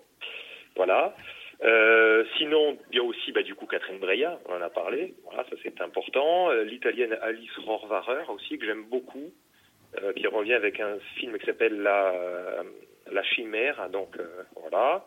voilà. 0.77 1.15
Euh, 1.63 2.25
sinon, 2.39 2.79
il 2.91 2.97
y 2.97 3.01
a 3.01 3.05
aussi 3.05 3.33
bah, 3.33 3.43
du 3.43 3.55
coup 3.55 3.67
Catherine 3.67 3.99
Breillat, 3.99 4.41
on 4.47 4.55
en 4.55 4.63
a 4.63 4.71
parlé. 4.71 5.15
Voilà, 5.25 5.45
ça 5.45 5.57
c'est 5.63 5.81
important. 5.81 6.51
Euh, 6.51 6.65
L'italienne 6.65 7.17
Alice 7.23 7.57
Rohrwacher 7.59 8.31
aussi 8.31 8.59
que 8.59 8.67
j'aime 8.67 8.85
beaucoup, 8.85 9.33
qui 10.17 10.27
revient 10.29 10.55
avec 10.55 10.79
un 10.79 10.99
film 11.17 11.37
qui 11.39 11.47
s'appelle 11.47 11.83
La 11.83 12.15
La 13.11 13.23
Chimère. 13.25 13.91
Donc 13.91 14.17
voilà. 14.57 15.05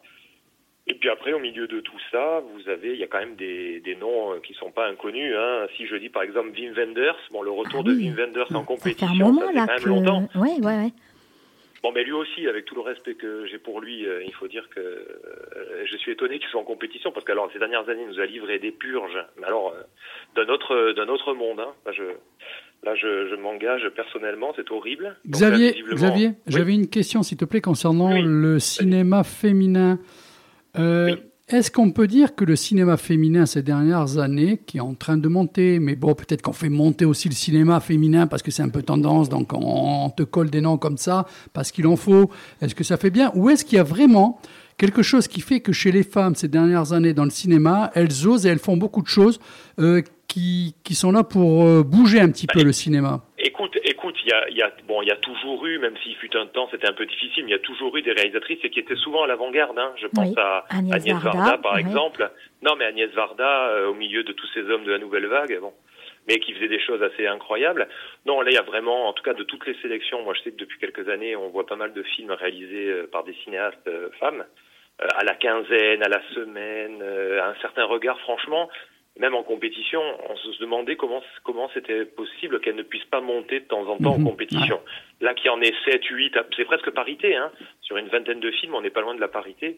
Et 0.85 0.95
puis 0.95 1.09
après, 1.09 1.31
au 1.31 1.39
milieu 1.39 1.65
de 1.67 1.79
tout 1.79 1.97
ça, 2.11 2.41
vous 2.53 2.69
avez, 2.69 2.89
il 2.93 2.99
y 2.99 3.03
a 3.03 3.07
quand 3.07 3.19
même 3.19 3.35
des, 3.35 3.79
des 3.79 3.95
noms 3.95 4.33
euh, 4.33 4.39
qui 4.45 4.53
sont 4.53 4.69
pas 4.71 4.87
inconnus. 4.89 5.33
Hein. 5.37 5.67
Si 5.77 5.85
je 5.87 5.95
dis 5.95 6.09
par 6.09 6.23
exemple 6.23 6.49
Wim 6.49 6.73
Wenders, 6.73 7.15
bon, 7.31 7.41
le 7.41 7.51
retour 7.51 7.81
Ah 7.85 7.89
de. 7.89 7.93
Wim 7.93 8.15
Wenders 8.15 8.51
en 8.53 8.59
Ça 8.59 8.65
compétition, 8.65 9.07
fait 9.07 9.13
un 9.13 9.25
moment 9.25 9.41
ça 9.41 9.47
fait 9.47 9.53
là 9.53 9.65
quand 9.67 9.73
même 9.73 9.83
que. 9.83 9.89
longtemps. 9.89 10.29
Ouais, 10.35 10.55
ouais, 10.61 10.77
ouais. 10.83 10.91
Bon, 11.83 11.91
mais 11.93 12.03
lui 12.03 12.11
aussi, 12.13 12.47
avec 12.47 12.65
tout 12.65 12.75
le 12.75 12.81
respect 12.81 13.15
que 13.15 13.45
j'ai 13.47 13.57
pour 13.59 13.79
lui, 13.81 14.05
euh, 14.05 14.23
il 14.25 14.33
faut 14.33 14.47
dire 14.47 14.67
que 14.73 14.79
euh, 14.79 15.85
je 15.85 15.97
suis 15.97 16.11
étonné 16.11 16.39
qu'il 16.39 16.47
soit 16.49 16.59
en 16.61 16.65
compétition 16.65 17.11
parce 17.11 17.25
qu'alors 17.25 17.49
ces 17.53 17.59
dernières 17.59 17.87
années, 17.89 18.03
il 18.03 18.07
nous 18.09 18.19
a 18.21 18.25
livré 18.25 18.59
des 18.59 18.71
purges, 18.71 19.17
mais 19.39 19.45
alors 19.47 19.73
euh, 19.73 19.81
d'un 20.35 20.51
autre 20.51 20.93
d'un 20.93 21.07
autre 21.07 21.33
monde. 21.33 21.59
Hein. 21.61 21.71
Là, 21.85 21.91
je 21.93 22.03
là, 22.83 22.95
je, 22.95 23.29
je 23.29 23.35
m'engage 23.35 23.87
personnellement, 23.95 24.51
c'est 24.57 24.69
horrible. 24.71 25.15
Donc 25.25 25.41
là, 25.41 25.47
Xavier, 25.49 25.71
visiblement- 25.71 25.95
Xavier 25.95 26.27
Oui. 26.27 26.33
j'avais 26.47 26.73
une 26.73 26.89
question, 26.89 27.23
s'il 27.23 27.37
te 27.37 27.45
plaît, 27.45 27.61
concernant 27.61 28.11
Oui. 28.13 28.21
le 28.25 28.59
cinéma 28.59 29.23
féminin. 29.23 29.97
Euh, 30.77 31.11
Oui. 31.11 31.17
Est-ce 31.49 31.69
qu'on 31.69 31.91
peut 31.91 32.07
dire 32.07 32.35
que 32.35 32.45
le 32.45 32.55
cinéma 32.55 32.95
féminin 32.95 33.45
ces 33.45 33.61
dernières 33.61 34.17
années, 34.17 34.61
qui 34.65 34.77
est 34.77 34.81
en 34.81 34.93
train 34.93 35.17
de 35.17 35.27
monter, 35.27 35.79
mais 35.79 35.95
bon, 35.95 36.15
peut-être 36.15 36.41
qu'on 36.41 36.53
fait 36.53 36.69
monter 36.69 37.03
aussi 37.03 37.27
le 37.27 37.35
cinéma 37.35 37.81
féminin 37.81 38.27
parce 38.27 38.41
que 38.41 38.49
c'est 38.49 38.63
un 38.63 38.69
peu 38.69 38.81
tendance, 38.81 39.27
donc 39.27 39.51
on, 39.53 40.09
te 40.09 40.23
colle 40.23 40.49
des 40.49 40.61
noms 40.61 40.77
comme 40.77 40.97
ça 40.97 41.27
parce 41.51 41.71
qu'il 41.71 41.85
en 41.85 41.97
faut. 41.97 42.29
Est-ce 42.61 42.73
que 42.73 42.85
ça 42.85 42.95
fait 42.95 43.09
bien 43.09 43.29
Ou 43.35 43.49
est-ce 43.49 43.65
qu'il 43.65 43.75
y 43.75 43.79
a 43.79 43.83
vraiment 43.83 44.39
quelque 44.77 45.03
chose 45.03 45.27
qui 45.27 45.41
fait 45.41 45.59
que 45.59 45.73
chez 45.73 45.91
les 45.91 46.03
femmes 46.03 46.33
ces 46.33 46.47
dernières 46.47 46.93
années 46.93 47.13
dans 47.13 47.25
le 47.25 47.29
cinéma, 47.29 47.91
elles 47.93 48.25
osent 48.25 48.45
et 48.45 48.49
elles 48.49 48.57
font 48.57 48.77
beaucoup 48.77 49.01
de 49.01 49.07
choses 49.07 49.41
euh, 49.79 50.01
qui, 50.29 50.75
qui 50.83 50.95
sont 50.95 51.11
là 51.11 51.23
pour 51.25 51.65
euh, 51.65 51.83
bouger 51.83 52.21
un 52.21 52.29
petit 52.29 52.47
peu 52.47 52.63
le 52.63 52.71
cinéma? 52.71 53.21
Écoute, 53.45 53.77
écoute, 53.83 54.15
il 54.23 54.29
y 54.29 54.33
a, 54.33 54.49
y 54.49 54.61
a, 54.61 54.71
bon, 54.87 55.01
il 55.01 55.09
y 55.09 55.11
a 55.11 55.17
toujours 55.17 55.65
eu, 55.65 55.77
même 55.77 55.97
s'il 55.97 56.15
fut 56.15 56.35
un 56.37 56.47
temps, 56.47 56.69
c'était 56.71 56.87
un 56.87 56.93
peu 56.93 57.05
difficile, 57.05 57.43
mais 57.43 57.49
il 57.51 57.53
y 57.53 57.55
a 57.55 57.59
toujours 57.59 57.95
eu 57.97 58.01
des 58.01 58.13
réalisatrices 58.13 58.61
qui 58.71 58.79
étaient 58.79 58.95
souvent 58.95 59.23
à 59.23 59.27
l'avant-garde. 59.27 59.77
Hein. 59.77 59.93
Je 59.97 60.07
pense 60.07 60.29
Oui. 60.29 60.35
à 60.37 60.63
Agnès 60.69 60.95
Agnès, 60.95 61.21
Varda, 61.21 61.39
Varda, 61.39 61.57
par 61.57 61.77
exemple. 61.77 62.31
Non, 62.61 62.75
mais 62.77 62.85
Agnès 62.85 63.11
Varda, 63.11 63.67
euh, 63.67 63.87
au 63.89 63.93
milieu 63.95 64.23
de 64.23 64.31
tous 64.31 64.47
ces 64.53 64.61
hommes 64.69 64.85
de 64.85 64.91
la 64.91 64.97
nouvelle 64.97 65.25
vague, 65.25 65.59
bon, 65.59 65.73
mais 66.27 66.39
qui 66.39 66.53
faisait 66.53 66.69
des 66.69 66.79
choses 66.79 67.03
assez 67.03 67.27
incroyables. 67.27 67.89
Non, 68.25 68.39
là, 68.39 68.49
il 68.49 68.53
y 68.53 68.57
a 68.57 68.61
vraiment, 68.63 69.09
en 69.09 69.13
tout 69.13 69.23
cas, 69.23 69.33
de 69.33 69.43
toutes 69.43 69.67
les 69.67 69.75
sélections. 69.81 70.23
Moi, 70.23 70.33
je 70.35 70.41
sais 70.43 70.51
que 70.51 70.57
depuis 70.57 70.79
quelques 70.79 71.09
années, 71.09 71.35
on 71.35 71.49
voit 71.49 71.65
pas 71.65 71.75
mal 71.75 71.91
de 71.91 72.03
films 72.03 72.31
réalisés 72.31 72.89
euh, 72.91 73.09
par 73.11 73.25
des 73.25 73.33
cinéastes 73.43 73.87
euh, 73.87 74.09
femmes, 74.21 74.45
euh, 75.01 75.07
à 75.17 75.25
la 75.25 75.35
quinzaine, 75.35 76.01
à 76.01 76.07
la 76.07 76.21
semaine, 76.33 77.01
à 77.03 77.49
un 77.49 77.55
certain 77.61 77.83
regard. 77.83 78.17
Franchement, 78.21 78.69
même 79.19 79.35
en 79.35 79.43
compétition, 79.43 80.01
on 80.29 80.35
se 80.35 80.59
demandait 80.59 80.95
comment 80.95 81.21
comment 81.43 81.69
c'était 81.73 82.05
possible 82.05 82.59
qu'elle 82.61 82.75
ne 82.75 82.83
puisse 82.83 83.05
pas 83.05 83.21
monter 83.21 83.59
de 83.59 83.65
temps 83.65 83.87
en 83.87 83.97
temps 83.97 84.17
Mhm. 84.17 84.25
en 84.27 84.29
compétition. 84.31 84.79
Là, 85.21 85.33
qui 85.35 85.49
en 85.49 85.61
est 85.61 85.73
7, 85.85 86.03
8, 86.05 86.33
c'est 86.57 86.65
presque 86.65 86.89
parité. 86.91 87.35
Hein. 87.35 87.51
Sur 87.81 87.97
une 87.97 88.07
vingtaine 88.07 88.39
de 88.39 88.51
films, 88.51 88.73
on 88.75 88.81
n'est 88.81 88.89
pas 88.89 89.01
loin 89.01 89.13
de 89.15 89.21
la 89.21 89.27
parité. 89.27 89.77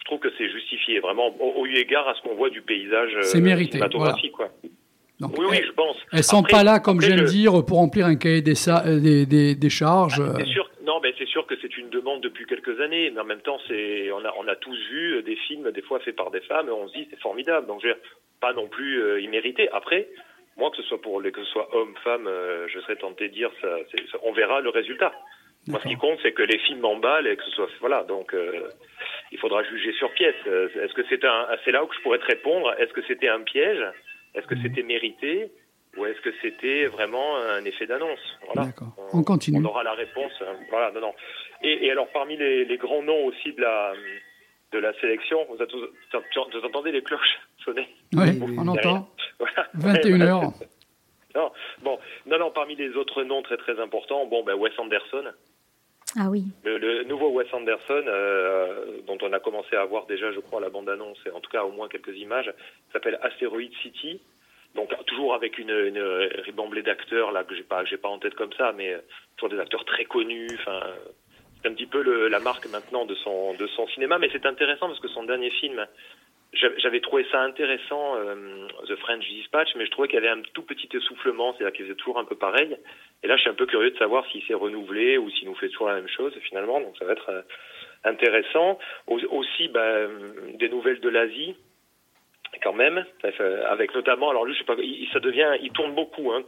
Je 0.00 0.04
trouve 0.06 0.20
que 0.20 0.32
c'est 0.38 0.48
justifié, 0.50 0.98
vraiment, 1.00 1.28
au, 1.38 1.60
au 1.60 1.66
eu 1.66 1.76
égard 1.76 2.08
à 2.08 2.14
ce 2.14 2.22
qu'on 2.22 2.34
voit 2.34 2.50
du 2.50 2.62
paysage 2.62 3.14
euh, 3.14 3.40
mérité, 3.40 3.72
cinématographique. 3.72 4.32
Quoi. 4.32 4.48
Donc, 5.20 5.38
Oui, 5.38 5.44
oui, 5.48 5.56
elles- 5.60 5.66
je 5.66 5.72
pense. 5.72 5.96
Elles 6.12 6.24
sont 6.24 6.40
Après- 6.40 6.50
pas 6.52 6.64
là, 6.64 6.80
comme 6.80 7.00
j'aime 7.00 7.18
je- 7.26 7.30
dire, 7.30 7.52
pour 7.64 7.76
remplir 7.76 8.06
un 8.06 8.16
cahier 8.16 8.42
des, 8.42 8.68
euh, 8.68 8.98
des, 8.98 9.26
des- 9.26 9.54
des 9.54 9.70
charges. 9.70 10.18
Ah, 10.20 10.30
euh. 10.30 10.34
C'est 10.38 10.46
sûr, 10.50 10.68
non, 10.84 10.98
mais 11.00 11.14
c'est 11.18 11.28
sûr 11.28 11.46
que 11.46 11.54
c'est 11.62 11.76
une 11.76 11.90
demande 11.90 12.20
depuis 12.22 12.46
quelques 12.46 12.80
années, 12.80 13.10
mais 13.14 13.20
en 13.20 13.24
même 13.24 13.42
temps, 13.42 13.58
c'est, 13.68 14.10
on 14.10 14.24
a, 14.24 14.34
on 14.40 14.48
a 14.48 14.56
tous 14.56 14.76
vu 14.90 15.22
des 15.22 15.36
films, 15.46 15.70
des 15.70 15.82
fois 15.82 16.00
faits 16.00 16.16
par 16.16 16.32
des 16.32 16.40
femmes, 16.40 16.68
et 16.68 16.72
on 16.72 16.88
se 16.88 16.94
dit 16.94 17.06
c'est 17.10 17.20
formidable. 17.20 17.68
Donc, 17.68 17.80
je 17.82 17.88
veux 17.88 17.94
dire, 17.94 18.02
pas 18.42 18.52
non 18.60 18.68
plus 18.76 18.94
euh, 19.00 19.20
immérité. 19.28 19.62
Après, 19.80 20.08
moi, 20.58 20.70
que 20.70 20.76
ce 20.76 20.82
soit 20.88 21.00
pour 21.00 21.16
les, 21.22 21.32
que 21.32 21.42
ce 21.44 21.50
soit 21.54 21.68
homme, 21.74 21.94
femme, 22.04 22.26
euh, 22.26 22.68
je 22.68 22.78
serais 22.80 22.96
tenté 22.96 23.28
de 23.28 23.34
dire, 23.40 23.50
ça, 23.62 23.70
on 24.28 24.32
verra 24.32 24.60
le 24.60 24.68
résultat. 24.68 25.12
Moi, 25.68 25.78
ce 25.82 25.88
qui 25.88 25.96
compte, 25.96 26.18
c'est 26.22 26.32
que 26.32 26.42
les 26.42 26.58
films 26.58 26.80
m'emballent 26.80 27.28
et 27.28 27.36
que 27.36 27.44
ce 27.44 27.52
soit, 27.52 27.68
voilà, 27.80 28.02
donc, 28.02 28.34
euh, 28.34 28.68
il 29.30 29.38
faudra 29.38 29.62
juger 29.62 29.92
sur 30.00 30.10
pièce. 30.12 30.34
Est-ce 30.82 30.92
que 30.92 31.04
c'est 31.08 31.24
un, 31.24 31.46
c'est 31.64 31.70
là 31.76 31.84
où 31.84 31.88
je 31.96 32.00
pourrais 32.02 32.18
te 32.18 32.26
répondre. 32.26 32.74
Est-ce 32.80 32.92
que 32.92 33.02
c'était 33.08 33.28
un 33.28 33.42
piège? 33.52 33.82
Est-ce 34.34 34.46
que 34.46 34.56
c'était 34.62 34.82
mérité? 34.82 35.50
Ou 35.96 36.06
est-ce 36.06 36.20
que 36.26 36.32
c'était 36.42 36.86
vraiment 36.86 37.36
un 37.36 37.64
effet 37.70 37.86
d'annonce? 37.86 38.24
Voilà. 38.46 38.68
D'accord. 38.68 38.92
On 39.12 39.22
continue. 39.22 39.58
On 39.60 39.64
aura 39.72 39.82
la 39.84 39.92
réponse. 39.92 40.32
hein. 40.40 40.56
Voilà, 40.70 40.90
non, 40.90 41.00
non. 41.00 41.14
Et, 41.62 41.86
et 41.86 41.90
alors, 41.92 42.08
parmi 42.08 42.34
les, 42.36 42.64
les 42.64 42.78
grands 42.78 43.02
noms 43.02 43.24
aussi 43.26 43.52
de 43.52 43.60
la, 43.60 43.92
de 44.72 44.78
la 44.78 44.92
sélection, 45.00 45.46
vous, 45.48 45.58
entendez 46.64 46.92
les 46.92 47.02
cloches 47.02 47.40
sonner 47.64 47.88
Oui, 48.14 48.40
on 48.58 48.68
entend. 48.68 49.08
Voilà. 49.38 49.68
21h. 49.78 50.52
Non, 51.34 51.50
bon, 51.80 51.98
non, 52.26 52.38
non, 52.38 52.50
parmi 52.50 52.76
les 52.76 52.90
autres 52.94 53.22
noms 53.22 53.40
très 53.40 53.56
très 53.56 53.80
importants, 53.80 54.26
bon, 54.26 54.44
ben 54.44 54.54
Wes 54.54 54.78
Anderson, 54.78 55.24
Ah 56.14 56.28
oui. 56.28 56.44
le, 56.62 56.76
le 56.76 57.04
nouveau 57.04 57.30
Wes 57.30 57.46
Anderson, 57.54 58.04
euh, 58.06 58.98
dont 59.06 59.16
on 59.22 59.32
a 59.32 59.40
commencé 59.40 59.74
à 59.74 59.84
voir 59.86 60.04
déjà, 60.04 60.30
je 60.32 60.40
crois, 60.40 60.60
la 60.60 60.68
bande-annonce, 60.68 61.16
et 61.24 61.30
en 61.30 61.40
tout 61.40 61.50
cas 61.50 61.64
au 61.64 61.72
moins 61.72 61.88
quelques 61.88 62.14
images, 62.18 62.52
s'appelle 62.92 63.18
Asteroid 63.22 63.72
City. 63.82 64.20
Donc 64.74 64.90
toujours 65.06 65.34
avec 65.34 65.58
une, 65.58 65.70
une 65.70 66.82
d'acteurs 66.82 67.32
là 67.32 67.44
que 67.44 67.54
j'ai 67.54 67.62
pas, 67.62 67.84
j'ai 67.84 67.98
pas 67.98 68.08
en 68.08 68.18
tête 68.18 68.34
comme 68.34 68.52
ça, 68.54 68.72
mais 68.72 68.92
euh, 68.92 68.98
toujours 69.36 69.54
des 69.54 69.60
acteurs 69.60 69.84
très 69.84 70.04
connus. 70.04 70.48
Enfin, 70.60 70.80
un 71.64 71.72
petit 71.74 71.86
peu 71.86 72.02
la 72.28 72.38
marque 72.40 72.66
maintenant 72.66 73.04
de 73.06 73.14
son 73.16 73.54
de 73.54 73.66
son 73.68 73.86
cinéma, 73.88 74.18
mais 74.18 74.28
c'est 74.32 74.46
intéressant 74.46 74.86
parce 74.88 75.00
que 75.00 75.08
son 75.08 75.24
dernier 75.24 75.50
film, 75.50 75.86
j'a- 76.52 76.76
j'avais 76.78 77.00
trouvé 77.00 77.24
ça 77.30 77.40
intéressant, 77.40 78.16
euh, 78.16 78.66
The 78.88 78.96
French 78.96 79.26
Dispatch, 79.28 79.74
mais 79.76 79.86
je 79.86 79.90
trouvais 79.90 80.08
qu'il 80.08 80.16
y 80.16 80.18
avait 80.24 80.28
un 80.28 80.42
tout 80.54 80.62
petit 80.62 80.88
essoufflement, 80.94 81.54
c'est-à-dire 81.54 81.72
qu'il 81.76 81.84
faisait 81.86 81.96
toujours 81.96 82.18
un 82.18 82.24
peu 82.24 82.36
pareil. 82.36 82.76
Et 83.22 83.26
là, 83.28 83.36
je 83.36 83.42
suis 83.42 83.50
un 83.50 83.54
peu 83.54 83.66
curieux 83.66 83.90
de 83.92 83.98
savoir 83.98 84.26
s'il 84.30 84.42
s'est 84.44 84.54
renouvelé 84.54 85.18
ou 85.18 85.30
s'il 85.30 85.46
nous 85.48 85.54
fait 85.54 85.68
toujours 85.68 85.88
la 85.88 85.94
même 85.96 86.08
chose 86.08 86.34
finalement. 86.48 86.80
Donc 86.80 86.96
ça 86.98 87.04
va 87.04 87.12
être 87.12 87.28
euh, 87.30 87.42
intéressant. 88.04 88.78
Au- 89.06 89.20
aussi, 89.30 89.68
bah, 89.68 90.06
des 90.54 90.68
nouvelles 90.68 91.00
de 91.00 91.08
l'Asie 91.08 91.54
quand 92.62 92.74
même, 92.74 93.06
euh, 93.24 93.64
avec 93.66 93.94
notamment, 93.94 94.28
alors 94.30 94.44
lui, 94.44 94.52
je 94.52 94.58
sais 94.58 94.64
pas, 94.64 94.74
il, 94.78 95.08
ça 95.12 95.20
devient, 95.20 95.52
il 95.62 95.70
tourne 95.72 95.94
beaucoup, 95.94 96.32
hein. 96.32 96.42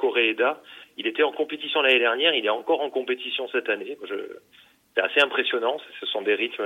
Il 0.97 1.07
était 1.07 1.23
en 1.23 1.33
compétition 1.33 1.81
l'année 1.81 1.99
dernière, 1.99 2.35
il 2.35 2.45
est 2.45 2.51
encore 2.51 2.83
en 2.83 2.91
compétition 2.91 3.49
cette 3.49 3.69
année. 3.71 3.97
C'est 4.95 5.03
assez 5.03 5.21
impressionnant. 5.21 5.77
Ce 6.01 6.07
sont 6.07 6.23
des 6.23 6.35
rythmes, 6.35 6.65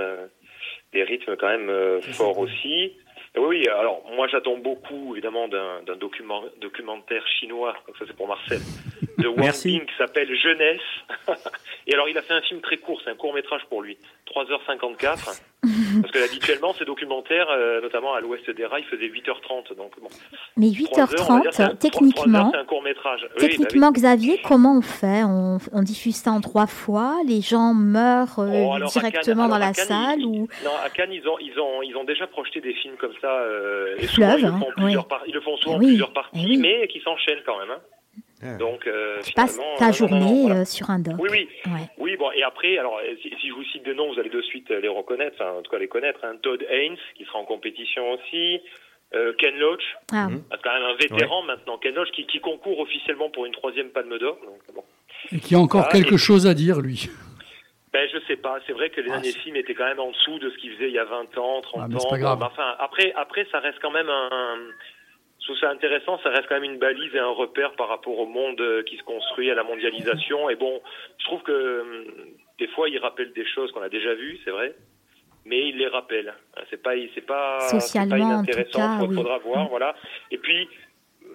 des 0.92 1.02
rythmes 1.02 1.36
quand 1.36 1.48
même 1.48 1.70
euh, 1.70 2.00
forts 2.00 2.38
aussi. 2.38 2.92
Et 3.34 3.38
Oui, 3.38 3.58
oui, 3.60 3.68
alors 3.68 4.02
moi 4.14 4.26
j'attends 4.28 4.56
beaucoup 4.56 5.14
évidemment 5.14 5.48
d'un 5.48 5.82
d'un 5.82 5.96
document, 5.96 6.44
documentaire 6.60 7.26
chinois, 7.38 7.74
donc 7.86 7.96
ça 7.98 8.04
c'est 8.06 8.16
pour 8.16 8.28
Marcel, 8.28 8.60
de 9.18 9.28
Wang. 9.28 9.52
Bing 9.64 9.84
qui 9.84 9.96
s'appelle 9.96 10.34
Jeunesse. 10.34 10.80
Et 11.86 11.94
alors 11.94 12.08
il 12.08 12.16
a 12.16 12.22
fait 12.22 12.34
un 12.34 12.42
film 12.42 12.60
très 12.60 12.78
court, 12.78 13.00
c'est 13.04 13.10
un 13.10 13.16
court 13.16 13.34
métrage 13.34 13.62
pour 13.68 13.82
lui, 13.82 13.98
3h54. 14.34 15.42
Parce 16.02 16.12
que 16.12 16.24
habituellement 16.24 16.72
ces 16.74 16.84
documentaires, 16.84 17.46
euh, 17.50 17.80
notamment 17.80 18.14
à 18.14 18.20
l'ouest 18.20 18.48
des 18.50 18.66
rails, 18.66 18.84
faisaient 18.84 19.06
8h30. 19.08 19.74
Donc 19.76 19.92
bon, 20.00 20.08
Mais 20.56 20.70
3 20.72 21.00
heures, 21.00 21.40
dire, 21.42 21.50
8h30, 21.50 21.78
techniquement, 21.78 22.50
c'est 22.52 22.58
un 22.58 22.64
court 22.64 22.82
métrage. 22.82 23.20
Oui, 23.22 23.28
bah 23.28 23.34
oui. 23.42 23.48
techniquement, 23.48 23.92
Xavier, 23.92 24.40
comment 24.46 24.76
on 24.78 24.82
fait? 24.82 25.22
On, 25.24 25.58
on 25.72 25.82
diffuse 25.82 26.16
ça 26.16 26.30
en 26.32 26.40
trois 26.40 26.66
fois 26.66 27.16
Les 27.26 27.40
gens 27.40 27.74
meurent 27.74 28.38
euh, 28.38 28.64
Oh, 28.64 28.84
directement 28.90 29.42
Cannes- 29.42 29.50
dans 29.50 29.58
la 29.58 29.72
Cannes, 29.72 29.84
salle 29.86 30.20
ils- 30.20 30.26
ou 30.26 30.48
Non, 30.64 30.70
à 30.84 30.90
Cannes, 30.90 31.12
ils 31.12 31.26
ont, 31.28 31.38
ils 31.40 31.58
ont, 31.58 31.82
ils 31.82 31.96
ont 31.96 32.04
déjà 32.04 32.26
projeté 32.26 32.60
des 32.60 32.74
films 32.74 32.96
comme 32.98 33.12
ça. 33.20 33.30
Euh, 33.30 33.96
et 33.98 34.06
souvent, 34.06 34.28
Fleuve, 34.28 34.40
ils 34.40 34.46
le 34.46 34.48
hein, 34.52 34.58
font 34.60 34.82
en 34.82 34.84
oui. 34.86 34.96
par- 35.08 35.22
Ils 35.26 35.34
le 35.34 35.40
font 35.40 35.56
souvent 35.58 35.74
Eh 35.74 35.76
en 35.76 35.78
oui, 35.80 35.86
plusieurs 35.88 36.10
eh 36.10 36.14
parties, 36.14 36.56
mais 36.58 36.88
qui 36.88 37.00
s'enchaînent 37.00 37.42
quand 37.46 37.58
même. 37.58 37.70
Hein. 37.70 37.80
Ah. 38.42 38.56
Donc, 38.56 38.86
euh, 38.86 39.20
tu 39.22 39.32
passes 39.32 39.56
ta 39.56 39.62
euh, 39.62 39.66
non, 39.80 39.86
non, 39.86 39.92
journée 39.92 40.20
non, 40.20 40.46
voilà. 40.46 40.60
euh, 40.60 40.64
sur 40.64 40.90
un 40.90 40.98
doc 41.00 41.14
Oui, 41.18 41.28
oui. 41.32 41.48
Ouais. 41.66 41.88
Oui, 41.98 42.16
bon, 42.16 42.30
et 42.32 42.42
après, 42.42 42.78
alors, 42.78 42.98
euh, 42.98 43.14
si, 43.22 43.30
si 43.40 43.48
je 43.48 43.52
vous 43.54 43.64
cite 43.64 43.82
des 43.84 43.94
noms, 43.94 44.12
vous 44.12 44.18
allez 44.20 44.30
de 44.30 44.42
suite 44.42 44.70
les 44.70 44.88
reconnaître, 44.88 45.36
enfin, 45.40 45.58
en 45.58 45.62
tout 45.62 45.70
cas 45.70 45.78
les 45.78 45.88
connaître. 45.88 46.20
Hein. 46.24 46.36
Todd 46.42 46.64
Haynes, 46.70 46.96
qui 47.16 47.24
sera 47.24 47.38
en 47.40 47.44
compétition 47.44 48.12
aussi. 48.12 48.60
Euh, 49.14 49.32
Ken 49.38 49.56
Loach, 49.58 49.82
Ah, 50.12 50.28
Mhm. 50.28 50.42
c'est 50.52 50.62
quand 50.62 50.72
même 50.74 50.82
un 50.84 50.94
vétéran 50.94 51.42
maintenant. 51.42 51.78
Ken 51.78 51.94
Loach 51.94 52.10
qui, 52.12 52.26
qui 52.26 52.40
concourt 52.40 52.78
officiellement 52.80 53.30
pour 53.30 53.46
une 53.46 53.52
troisième 53.52 53.88
palme 53.88 54.18
d'or. 54.18 54.38
Bon. 54.74 54.84
Et 55.32 55.40
qui 55.40 55.54
a 55.54 55.58
encore 55.58 55.86
Ah, 55.88 55.92
quelque 55.92 56.14
et- 56.14 56.18
chose 56.18 56.46
à 56.46 56.54
dire, 56.54 56.80
lui. 56.80 57.08
Ben, 57.92 58.06
je 58.12 58.18
sais 58.28 58.36
pas. 58.36 58.58
C'est 58.66 58.74
vrai 58.74 58.90
que 58.90 59.00
les 59.00 59.08
Ah, 59.08 59.14
derniers 59.14 59.32
c'est- 59.32 59.38
films 59.40 59.56
étaient 59.56 59.74
quand 59.74 59.86
même 59.86 59.98
en 59.98 60.10
dessous 60.10 60.38
de 60.38 60.50
ce 60.50 60.58
qu'ils 60.58 60.72
faisaient 60.74 60.88
il 60.88 60.94
y 60.94 60.98
a 60.98 61.06
20 61.06 61.36
ans, 61.38 61.60
30 61.62 61.80
Ah, 61.82 61.86
mais 61.88 61.96
ans. 61.96 61.98
c'est 62.00 62.08
pas 62.10 62.18
grave. 62.18 62.38
Bon, 62.38 62.44
ben, 62.44 62.50
enfin, 62.52 62.76
après, 62.78 63.12
après, 63.16 63.46
ça 63.50 63.60
reste 63.60 63.78
quand 63.80 63.90
même 63.90 64.10
un, 64.10 64.58
trouve 65.48 65.58
ça 65.58 65.70
intéressant. 65.70 66.18
Ça 66.22 66.30
reste 66.30 66.46
quand 66.48 66.54
même 66.60 66.70
une 66.72 66.78
balise 66.78 67.14
et 67.14 67.18
un 67.18 67.28
repère 67.30 67.72
par 67.72 67.88
rapport 67.88 68.18
au 68.18 68.26
monde 68.26 68.60
euh, 68.60 68.82
qui 68.84 68.96
se 68.96 69.02
construit 69.02 69.50
à 69.50 69.54
la 69.54 69.64
mondialisation. 69.64 70.48
Et 70.50 70.56
bon, 70.56 70.80
je 71.18 71.24
trouve 71.24 71.42
que 71.42 71.80
hum, 71.80 72.04
des 72.58 72.68
fois, 72.68 72.88
il 72.88 72.98
rappelle 72.98 73.32
des 73.32 73.46
choses 73.46 73.70
qu'on 73.72 73.82
a 73.82 73.88
déjà 73.88 74.14
vues, 74.14 74.38
c'est 74.44 74.50
vrai. 74.50 74.74
Mais 75.44 75.68
il 75.68 75.78
les 75.78 75.86
rappelle. 75.88 76.34
C'est 76.70 76.82
pas, 76.82 76.92
c'est 77.14 77.20
pas, 77.26 77.58
c'est 77.60 77.76
pas 77.76 77.80
Socialement, 77.80 78.14
en 78.16 78.18
tout 78.18 78.50
inintéressant. 78.50 78.78
cas, 78.98 79.04
oui. 79.06 79.14
Faudra 79.16 79.38
voir, 79.38 79.64
Mm. 79.64 79.68
voilà. 79.68 79.94
Et 80.30 80.38
puis, 80.38 80.68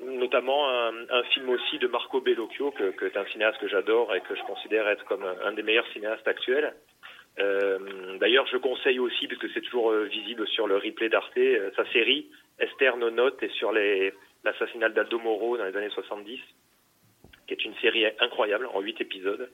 notamment 0.06 0.70
un, 0.70 0.94
un 1.10 1.24
film 1.34 1.50
aussi 1.50 1.80
de 1.80 1.88
Marco 1.88 2.22
Bellocchio, 2.22 2.72
que, 2.72 2.92
que 2.92 3.06
est 3.06 3.18
un 3.18 3.26
cinéaste 3.28 3.60
que 3.60 3.68
j'adore 3.68 4.14
et 4.16 4.22
que 4.22 4.36
je 4.36 4.44
considère 4.44 4.88
être 4.88 5.04
comme 5.06 5.24
un, 5.24 5.48
un 5.48 5.54
des 5.54 5.64
meilleurs 5.64 5.88
cinéastes 5.94 6.28
actuels. 6.28 6.74
Euh, 7.40 7.80
D'ailleurs, 8.20 8.46
je 8.52 8.58
conseille 8.58 9.00
aussi, 9.00 9.28
puisque 9.28 9.50
c'est 9.54 9.62
toujours 9.62 9.92
euh, 9.92 10.04
visible 10.04 10.48
sur 10.50 10.68
le 10.68 10.76
replay 10.78 11.10
d'Arte, 11.10 11.40
sa 11.76 11.86
série 11.92 12.28
Esther 12.60 12.98
No 12.98 13.10
Note 13.10 13.42
est 13.44 13.52
sur 13.54 13.72
les- 13.72 14.14
l'assassinat 14.44 14.90
d'Aldo 14.90 15.20
Moro 15.20 15.58
dans 15.58 15.66
les 15.66 15.76
années 15.76 15.90
70, 15.90 16.40
qui 17.48 17.54
est 17.54 17.66
une 17.66 17.76
série 17.82 18.06
incroyable 18.20 18.68
en 18.74 18.80
huit 18.82 19.00
épisodes. 19.02 19.50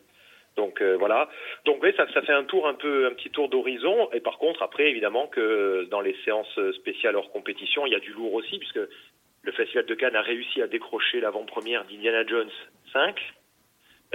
Donc 0.57 0.81
euh, 0.81 0.97
voilà. 0.97 1.29
Donc 1.65 1.77
oui, 1.83 1.93
ça, 1.95 2.11
ça 2.13 2.21
fait 2.23 2.33
un 2.33 2.43
tour 2.43 2.67
un 2.67 2.73
peu, 2.73 3.05
un 3.07 3.11
petit 3.13 3.29
tour 3.29 3.49
d'horizon. 3.49 4.09
Et 4.13 4.19
par 4.19 4.37
contre, 4.39 4.61
après, 4.63 4.89
évidemment 4.89 5.27
que 5.27 5.87
dans 5.91 6.01
les 6.01 6.15
séances 6.25 6.59
spéciales 6.75 7.15
hors 7.15 7.31
compétition, 7.31 7.85
il 7.85 7.91
y 7.93 7.95
a 7.95 7.99
du 7.99 8.11
lourd 8.13 8.33
aussi, 8.33 8.57
puisque 8.57 8.79
le 9.43 9.51
Festival 9.53 9.85
de 9.85 9.95
Cannes 9.95 10.15
a 10.15 10.21
réussi 10.21 10.61
à 10.61 10.67
décrocher 10.67 11.21
l'avant-première 11.21 11.85
d'Indiana 11.85 12.25
Jones 12.25 12.49
5. 12.91 13.15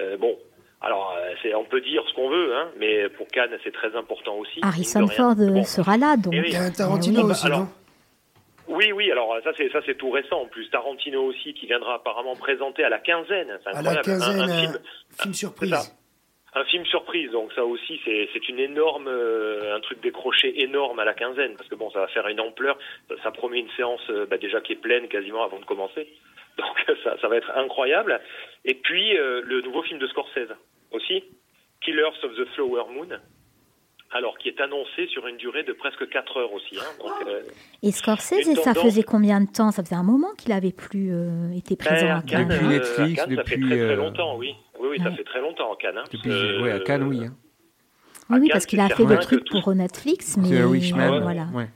Euh, 0.01 0.16
bon, 0.18 0.37
alors 0.80 1.14
euh, 1.16 1.30
c'est, 1.43 1.55
on 1.55 1.64
peut 1.64 1.80
dire 1.80 2.05
ce 2.09 2.14
qu'on 2.14 2.28
veut, 2.28 2.55
hein, 2.55 2.70
mais 2.78 3.09
pour 3.11 3.28
Cannes, 3.28 3.57
c'est 3.62 3.72
très 3.72 3.95
important 3.97 4.37
aussi. 4.37 4.59
Harrison. 4.62 5.07
Ford 5.07 5.35
euh, 5.41 5.51
Bon. 5.51 5.62
sera 5.64 5.97
là, 5.97 6.16
donc. 6.16 6.35
Eh 6.37 6.41
oui. 6.41 6.47
Il 6.49 6.53
y 6.53 6.57
a 6.57 6.62
un 6.62 6.70
Tarantino 6.72 7.22
oui. 7.24 7.30
aussi, 7.30 7.47
Alors, 7.47 7.61
non? 7.61 7.68
Oui, 8.68 8.92
oui, 8.92 9.10
alors 9.10 9.36
ça 9.44 9.52
c'est 9.56 9.70
ça 9.70 9.80
c'est 9.84 9.96
tout 9.96 10.10
récent 10.10 10.40
en 10.42 10.46
plus. 10.46 10.68
Tarantino 10.70 11.22
aussi 11.24 11.52
qui 11.54 11.66
viendra 11.66 11.94
apparemment 11.96 12.34
présenter 12.34 12.82
à 12.84 12.88
la 12.88 12.98
quinzaine. 12.98 13.58
C'est 13.62 13.76
À 13.76 13.82
la 13.82 13.96
quinzaine, 13.96 14.40
un, 14.40 14.48
un 14.48 14.60
film, 15.22 15.34
surprise. 15.34 15.96
un 16.54 16.64
film 16.64 16.84
surprise. 16.86 17.30
Donc 17.30 17.52
ça 17.52 17.64
aussi 17.64 18.00
c'est 18.04 18.28
c'est 18.32 18.48
une 18.48 18.58
énorme 18.58 19.06
euh, 19.08 19.76
un 19.76 19.80
truc 19.80 20.00
décroché 20.00 20.62
énorme 20.62 20.98
à 20.98 21.04
la 21.04 21.14
quinzaine 21.14 21.56
parce 21.56 21.68
que 21.68 21.74
bon 21.74 21.90
ça 21.90 22.00
va 22.00 22.08
faire 22.08 22.26
une 22.28 22.40
ampleur. 22.40 22.78
Ça, 23.08 23.14
ça 23.22 23.30
promet 23.32 23.58
une 23.60 23.70
séance 23.76 24.00
euh, 24.10 24.26
bah, 24.26 24.38
déjà 24.38 24.60
qui 24.60 24.72
est 24.72 24.76
pleine 24.80 25.08
quasiment 25.08 25.44
avant 25.44 25.58
de 25.60 25.64
commencer. 25.66 26.08
Donc 26.56 26.96
ça 27.04 27.16
ça 27.20 27.28
va 27.28 27.36
être 27.36 27.50
incroyable. 27.56 28.20
Et 28.64 28.74
puis 28.74 29.16
euh, 29.18 29.42
le 29.44 29.60
nouveau 29.60 29.82
film 29.82 29.98
de 29.98 30.06
Scorsese 30.06 30.54
aussi, 30.90 31.22
Killers 31.82 32.16
of 32.22 32.34
the 32.36 32.44
Flower 32.54 32.84
Moon. 32.92 33.08
Alors, 34.16 34.38
qui 34.38 34.48
est 34.48 34.60
annoncé 34.60 35.08
sur 35.08 35.26
une 35.26 35.36
durée 35.36 35.64
de 35.64 35.72
presque 35.72 36.08
4 36.08 36.36
heures 36.38 36.52
aussi. 36.52 36.78
Hein. 36.78 36.84
Donc, 37.00 37.10
euh, 37.26 37.40
Et 37.82 37.90
Scorsese, 37.90 38.46
Les 38.46 38.54
ça 38.54 38.72
faisait 38.72 39.02
combien 39.02 39.40
de 39.40 39.50
temps? 39.50 39.72
Ça 39.72 39.82
faisait 39.82 39.96
un 39.96 40.04
moment 40.04 40.28
qu'il 40.38 40.52
avait 40.52 40.72
plus 40.72 41.10
euh, 41.12 41.50
été 41.52 41.74
présent 41.76 42.06
Ben, 42.06 42.12
à 42.14 42.18
à 42.18 42.22
Cannes. 42.22 42.48
Depuis 42.48 42.64
euh, 42.64 42.68
Netflix, 42.68 42.98
à 43.20 43.24
Cannes, 43.26 43.36
ça 43.36 43.44
fait 43.44 43.56
depuis, 43.56 43.68
très 43.68 43.84
très 43.86 43.96
longtemps, 43.96 44.36
oui. 44.36 44.54
Oui, 44.78 44.88
oui, 44.92 44.98
ça 45.02 45.10
fait 45.10 45.24
très 45.24 45.40
longtemps 45.40 45.72
en 45.72 45.74
Cannes. 45.76 45.98
hein. 45.98 46.04
Depuis, 46.12 46.30
Euh, 46.30 46.62
ouais, 46.62 46.70
à 46.72 46.78
Cannes, 46.80 47.02
oui. 47.02 47.24
hein. 47.24 47.34
Oui, 48.30 48.38
oui, 48.40 48.48
à 48.50 48.52
parce 48.52 48.66
qu'il 48.66 48.78
a 48.80 48.88
fait 48.88 49.02
le 49.02 49.08
certain 49.10 49.22
truc 49.26 49.40
que 49.40 49.44
tout- 49.50 49.60
pour 49.60 49.74
Netflix, 49.74 50.36
mais 50.38 50.48
The 50.48 50.62
voilà. 51.20 51.46
Ouais. 51.52 51.66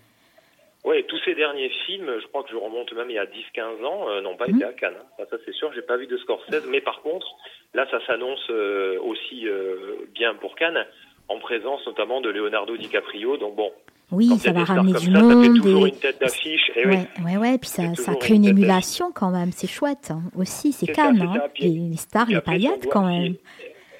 Ouais, 0.84 1.02
tous 1.02 1.18
ces 1.24 1.34
derniers 1.34 1.68
films, 1.86 2.08
je 2.22 2.26
crois 2.28 2.44
que 2.44 2.50
je 2.50 2.56
remonte 2.56 2.90
même 2.94 3.10
il 3.10 3.14
y 3.14 3.18
a 3.18 3.26
10-15 3.26 3.84
ans, 3.84 4.08
euh, 4.08 4.22
n'ont 4.22 4.36
pas 4.36 4.46
Mhm. 4.46 4.54
été 4.56 4.64
à 4.64 4.72
Cannes. 4.72 4.94
hein. 4.98 5.04
Ça, 5.18 5.26
ça, 5.28 5.36
c'est 5.44 5.52
sûr, 5.52 5.70
j'ai 5.74 5.82
pas 5.82 5.96
vu 5.96 6.06
de 6.06 6.16
Scorsese. 6.18 6.64
Mais 6.70 6.80
par 6.80 7.02
contre, 7.02 7.26
là, 7.74 7.86
ça 7.90 7.98
s'annonce 8.06 8.46
euh, 8.50 8.98
aussi 9.02 9.46
euh, 9.48 9.96
bien 10.14 10.34
pour 10.36 10.54
Cannes, 10.54 10.86
en 11.28 11.38
présence 11.38 11.84
notamment 11.86 12.20
de 12.20 12.30
Leonardo 12.30 12.76
DiCaprio. 12.76 13.36
Donc 13.36 13.54
bon, 13.56 13.70
Oui, 14.12 14.28
ça 14.38 14.50
a 14.50 14.52
va 14.54 14.64
ramener 14.64 14.92
du 14.92 15.06
ça, 15.06 15.12
ça 15.12 15.18
fait 15.18 15.22
monde. 15.34 15.56
toujours 15.56 15.86
et- 15.86 15.90
une 15.90 15.98
tête 15.98 16.20
d'affiche. 16.20 16.70
Et 16.76 16.86
oui, 16.86 16.96
Ouais, 17.24 17.32
ouais, 17.32 17.36
ouais, 17.36 17.58
puis 17.58 17.68
ça, 17.68 17.82
ça 17.82 17.94
toujours 17.94 18.18
crée 18.18 18.34
une 18.34 18.46
émulation 18.46 19.12
quand 19.12 19.30
même, 19.30 19.52
c'est 19.52 19.66
chouette 19.68 20.10
hein. 20.10 20.22
aussi, 20.36 20.72
c'est 20.72 20.86
ça, 20.94 21.10
c'est 21.14 21.22
hein. 21.22 21.32
ça. 21.34 21.48
Puis- 21.54 21.64
les, 21.64 21.88
les 21.90 21.96
stars, 21.96 22.26
les 22.28 22.40
paillettes 22.40 22.82
doit- 22.84 22.92
quand 22.92 23.06
même. 23.06 23.34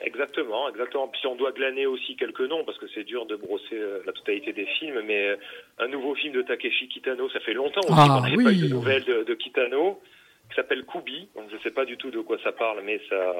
Exactement, 0.01 0.69
exactement. 0.69 1.09
Puis 1.09 1.27
on 1.27 1.35
doit 1.35 1.53
glaner 1.53 1.87
aussi 1.87 2.17
quelques 2.17 2.41
noms 2.49 2.65
parce 2.65 2.79
que 2.79 2.87
c'est 2.95 3.05
dur 3.05 3.27
de 3.27 3.37
brosser 3.37 3.75
euh, 3.75 4.01
la 4.07 4.13
totalité 4.13 4.53
des 4.53 4.65
films, 4.79 5.03
mais 5.07 5.29
euh, 5.31 5.37
un 5.81 5.89
nouveau 5.89 6.15
film 6.15 6.33
de 6.35 6.43
Takeshi 6.43 6.89
Kitano, 6.89 7.29
ça 7.31 7.41
fait 7.41 7.53
longtemps 7.53 7.81
aussi 7.81 7.93
Ah, 7.93 8.07
qu'on 8.09 8.21
n'avait 8.23 8.37
oui. 8.37 8.45
pas 8.45 8.53
eu 8.53 8.69
de 8.69 8.69
nouvelles 8.69 9.05
de, 9.05 9.25
de 9.25 9.35
Kitano, 9.35 10.01
qui 10.49 10.55
s'appelle 10.55 10.85
Kubi. 10.87 11.29
Donc 11.35 11.47
je 11.53 11.59
sais 11.63 11.73
pas 11.73 11.85
du 11.85 11.97
tout 11.97 12.11
de 12.11 12.21
quoi 12.21 12.39
ça 12.45 12.53
parle, 12.53 12.81
mais 12.87 13.01
ça, 13.11 13.35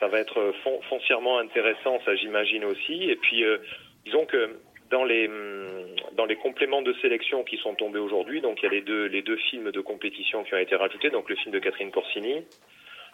ça 0.00 0.08
va 0.08 0.18
être 0.18 0.52
fon- 0.64 0.80
foncièrement 0.88 1.38
intéressant, 1.38 1.98
ça 2.04 2.16
j'imagine 2.16 2.64
aussi. 2.64 3.04
Et 3.10 3.16
puis 3.16 3.44
euh, 3.44 3.58
disons 4.04 4.24
que 4.26 4.56
dans 4.90 5.04
les 5.04 5.28
hum, 5.28 5.86
dans 6.16 6.24
les 6.26 6.36
compléments 6.36 6.82
de 6.82 6.92
sélection 7.02 7.44
qui 7.44 7.56
sont 7.58 7.74
tombés 7.74 8.00
aujourd'hui, 8.00 8.40
donc 8.40 8.58
il 8.60 8.64
y 8.64 8.68
a 8.68 8.70
les 8.70 8.80
deux 8.80 9.06
les 9.06 9.22
deux 9.22 9.36
films 9.50 9.70
de 9.70 9.80
compétition 9.80 10.42
qui 10.44 10.54
ont 10.54 10.58
été 10.58 10.74
rajoutés, 10.74 11.10
donc 11.10 11.28
le 11.28 11.36
film 11.36 11.52
de 11.54 11.58
Catherine 11.60 11.90
Corsini, 11.90 12.36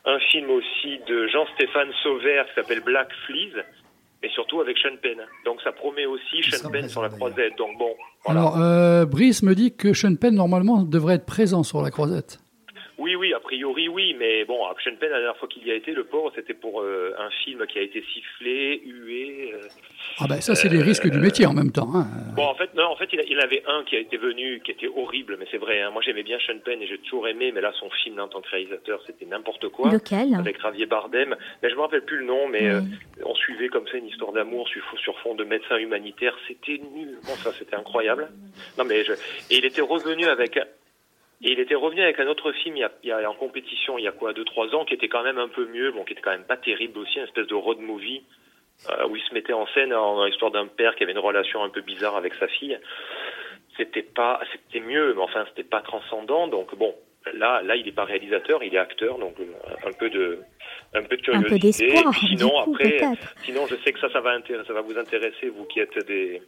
un 0.05 0.19
film 0.31 0.49
aussi 0.51 0.99
de 1.09 1.27
Jean-Stéphane 1.27 1.91
Sauvert 2.03 2.47
qui 2.47 2.55
s'appelle 2.55 2.81
Black 2.81 3.09
Fleas, 3.27 3.63
et 4.23 4.29
surtout 4.31 4.61
avec 4.61 4.79
Sean 4.79 4.97
Penn. 5.03 5.19
Donc 5.45 5.61
ça 5.63 5.73
promet 5.73 6.07
aussi 6.07 6.43
Sean 6.45 6.71
Penn 6.71 6.89
sur 6.89 7.03
la 7.03 7.09
croisette. 7.11 7.57
Donc 7.59 7.77
bon, 7.79 7.95
voilà. 8.25 8.41
Alors, 8.41 8.57
euh, 8.63 9.05
Brice 9.05 9.43
me 9.43 9.55
dit 9.55 9.77
que 9.77 9.93
Sean 9.93 10.15
Penn, 10.17 10.35
normalement, 10.35 10.83
devrait 10.83 11.17
être 11.17 11.27
présent 11.27 11.63
sur 11.63 11.83
la 11.83 11.91
croisette. 11.91 12.39
Oui, 12.99 13.15
oui, 13.15 13.35
a 13.35 13.41
priori 13.41 13.89
oui, 13.89 14.17
mais 14.19 14.47
bon, 14.47 14.59
Sean 14.83 14.97
Penn, 14.99 15.11
la 15.11 15.19
dernière 15.19 15.37
fois 15.37 15.49
qu'il 15.49 15.67
y 15.67 15.71
a 15.71 15.75
été, 15.75 15.93
le 15.93 16.05
pauvre, 16.05 16.33
c'était 16.35 16.55
pour 16.55 16.81
euh, 16.81 17.13
un 17.19 17.29
film 17.45 17.67
qui 17.67 17.79
a 17.79 17.83
été 17.83 18.03
sifflé, 18.15 18.81
hué. 18.87 19.53
euh. 19.53 19.69
Ah 20.19 20.25
ben 20.27 20.41
ça, 20.41 20.55
c'est 20.55 20.71
les 20.71 20.81
risques 20.81 21.07
du 21.07 21.19
métier 21.19 21.45
en 21.45 21.53
même 21.53 21.71
temps. 21.73 21.91
hein. 21.95 22.07
Bon, 22.37 22.45
en 22.47 22.55
fait, 22.55 22.73
non, 22.75 22.85
en 22.85 22.97
fait, 22.97 23.11
il, 23.13 23.21
a- 23.21 23.25
il 23.25 23.39
avait 23.39 23.63
un 23.67 23.85
qui 23.85 23.97
a 23.97 23.99
été 23.99 24.17
venu, 24.17 24.63
qui 24.65 24.71
était 24.71 24.89
horrible, 24.89 25.37
mais 25.39 25.47
c'est 25.51 25.59
vrai. 25.59 25.83
hein. 25.83 25.91
Moi, 25.91 26.01
j'aimais 26.01 26.23
bien 26.23 26.39
Sean 26.47 26.59
Penn 26.65 26.81
et 26.81 26.87
j'ai 26.87 26.97
toujours 26.97 27.29
aimé, 27.29 27.53
mais 27.55 27.61
là, 27.61 27.71
son 27.79 27.91
film 27.91 28.19
en 28.19 28.29
tant 28.29 28.41
que 28.41 28.49
réalisateur, 28.49 29.03
c'était 29.07 29.27
n'importe 29.27 29.69
quoi. 29.69 29.93
Lequel? 29.93 30.35
Avec 30.35 30.59
Javier 30.63 30.87
Bardem, 30.87 31.37
mais 31.63 31.69
je 31.69 31.75
me 31.75 31.81
rappelle 31.83 32.03
plus 32.05 32.17
le 32.19 32.25
nom, 32.25 32.49
mais 32.49 32.67
euh, 32.67 32.81
on 33.27 33.35
suivait 33.35 33.69
comme 33.69 33.87
ça 33.89 33.99
une 33.99 34.07
histoire 34.07 34.33
d'amour 34.33 34.67
sur, 34.69 34.83
sur 35.03 35.19
fond 35.21 35.35
de 35.35 35.45
médecin 35.45 35.77
humanitaire. 35.77 36.35
C'était 36.49 36.81
nul. 36.95 37.19
Bon, 37.27 37.35
ça, 37.37 37.53
c'était 37.59 37.77
incroyable. 37.77 38.31
Non, 38.79 38.85
mais 38.85 39.05
je... 39.05 39.13
et 39.13 39.59
il 39.59 39.65
était 39.67 39.83
revenu 39.83 40.25
avec. 40.25 40.59
Et 41.43 41.53
il 41.53 41.61
était 41.61 41.75
revenu 41.75 42.01
avec 42.03 42.19
un 42.19 42.27
autre 42.29 42.51
film 42.53 42.77
il 42.77 42.81
y 42.81 42.85
a, 42.85 42.91
il 43.03 43.09
y 43.09 43.13
a- 43.13 43.31
en 43.31 43.35
compétition 43.35 43.99
il 43.99 44.05
y 44.05 44.09
a 44.09 44.13
quoi 44.13 44.33
deux 44.33 44.45
trois 44.45 44.75
ans 44.75 44.85
qui 44.87 44.95
était 44.95 45.09
quand 45.09 45.23
même 45.23 45.39
un 45.39 45.49
peu 45.49 45.67
mieux, 45.67 45.91
bon 45.93 46.05
qui 46.05 46.13
était 46.15 46.23
quand 46.23 46.31
même 46.31 46.45
pas 46.47 46.57
terrible 46.57 46.99
aussi, 46.99 47.19
une 47.19 47.25
espèce 47.25 47.47
de 47.47 47.55
road 47.55 47.79
movie 47.79 48.23
euh, 48.91 49.07
où 49.09 49.17
il 49.17 49.23
se 49.23 49.33
mettait 49.35 49.53
en 49.53 49.67
scène 49.69 49.93
en, 49.93 50.19
en 50.19 50.25
l'histoire 50.25 50.51
d'un 50.51 50.67
père 50.67 50.95
qui 50.97 51.03
avait 51.03 51.13
une 51.13 51.19
relation 51.19 51.63
un 51.63 51.69
peu 51.71 51.81
bizarre 51.83 52.17
avec 52.17 52.35
sa 52.35 52.47
fille. 52.49 52.79
C'était 53.77 54.03
pas, 54.03 54.41
c'était 54.53 54.81
mieux, 54.85 55.13
mais 55.15 55.21
enfin 55.23 55.45
c'était 55.51 55.69
pas 55.69 55.83
transcendant. 55.83 56.49
Donc 56.49 56.75
bon, 56.77 56.95
là 57.35 57.61
là 57.63 57.77
il 57.77 57.87
est 57.87 57.93
pas 57.93 58.05
réalisateur, 58.05 58.63
il 58.65 58.75
est 58.75 58.79
acteur, 58.79 59.19
donc 59.19 59.35
euh, 59.39 59.45
un 59.87 59.93
peu 59.93 60.09
de 60.09 60.39
un 60.95 61.03
peu 61.03 61.17
de 61.17 61.23
Un 61.33 61.43
curiosité. 61.43 61.87
peu 61.87 61.93
d'espoir, 61.95 62.15
sinon 62.15 62.49
coup, 62.65 62.75
après, 62.75 62.99
sinon 63.45 63.67
je 63.67 63.77
sais 63.77 63.93
que 63.93 63.99
ça 64.01 64.09
ça 64.11 64.21
va 64.21 64.39
ça 64.67 64.73
va 64.73 64.81
vous 64.81 64.97
intéresser 64.97 65.49
vous 65.51 65.67
qui 65.67 65.81
êtes 65.81 65.99
des 66.07 66.41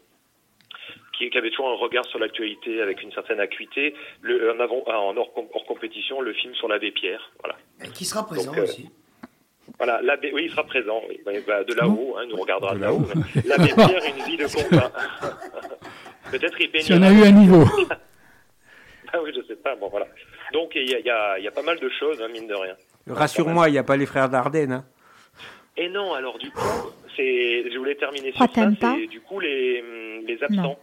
qui, 1.19 1.29
qui 1.31 1.37
avait 1.39 1.51
toujours 1.51 1.69
un 1.71 1.75
regard 1.77 2.05
sur 2.07 2.19
l'actualité 2.19 2.81
avec 2.81 3.03
une 3.03 3.12
certaine 3.12 3.41
acuité. 3.41 3.95
Le, 4.23 4.53
en, 4.55 4.61
avant, 4.61 4.83
en 4.87 5.16
hors, 5.16 5.33
com- 5.35 5.49
hors 5.53 5.64
compétition, 5.66 6.21
le 6.21 6.33
film 6.33 6.55
sur 6.55 6.69
l'abbé 6.69 6.91
Pierre. 6.93 7.31
Voilà. 7.41 7.57
Et 7.85 7.89
qui 7.91 8.05
sera 8.05 8.25
présent 8.27 8.51
Donc, 8.53 8.59
euh, 8.59 8.62
aussi. 8.64 8.89
Voilà, 9.77 10.01
l'abbé, 10.03 10.31
oui, 10.33 10.45
il 10.47 10.51
sera 10.51 10.64
présent. 10.64 11.03
oui. 11.09 11.21
Bah, 11.47 11.62
de 11.64 11.75
là-haut, 11.75 12.16
hein, 12.16 12.23
il 12.25 12.31
nous 12.31 12.37
regardera 12.41 12.75
de 12.75 12.81
là-haut. 12.81 13.03
L'abbé 13.45 13.69
Pierre, 13.75 14.03
une 14.16 14.25
vie 14.25 14.37
de 14.39 14.47
combat. 14.71 14.91
Peut-être 16.31 16.57
il 16.61 16.81
S'il 16.83 16.95
y 16.95 16.99
en 16.99 17.01
baignera. 17.01 17.23
a 17.25 17.27
eu 17.27 17.29
à 17.29 17.31
niveau. 17.33 17.64
Ah 19.12 19.19
oui, 19.23 19.31
je 19.35 19.43
sais 19.47 19.57
pas. 19.57 19.75
Bon, 19.77 19.89
voilà. 19.89 20.07
Donc, 20.53 20.73
il 20.75 20.89
y 20.91 20.95
a, 20.95 20.99
il 20.99 21.05
y, 21.07 21.11
a, 21.11 21.39
il 21.39 21.45
y 21.45 21.49
a 21.49 21.51
pas 21.51 21.62
mal 21.62 21.79
de 21.79 21.89
choses, 21.99 22.21
hein, 22.23 22.29
mine 22.33 22.47
de 22.47 22.55
rien. 22.55 22.77
Rassure-moi, 23.07 23.69
il 23.69 23.73
n'y 23.73 23.79
a 23.79 23.83
pas 23.85 23.97
les 23.97 24.07
frères 24.07 24.29
Dardenne. 24.29 24.73
Hein. 24.73 24.85
Et 25.77 25.89
non, 25.89 26.12
alors 26.14 26.39
du 26.39 26.51
coup, 26.51 26.91
c'est, 27.16 27.71
je 27.71 27.79
voulais 27.79 27.95
terminer 27.95 28.33
sur 28.33 28.41
ça, 28.41 28.49
t'aimes 28.49 28.77
pas 28.77 28.97
c'est 29.01 29.07
du 29.07 29.21
coup 29.21 29.39
les, 29.39 30.21
les 30.27 30.43
absents. 30.43 30.77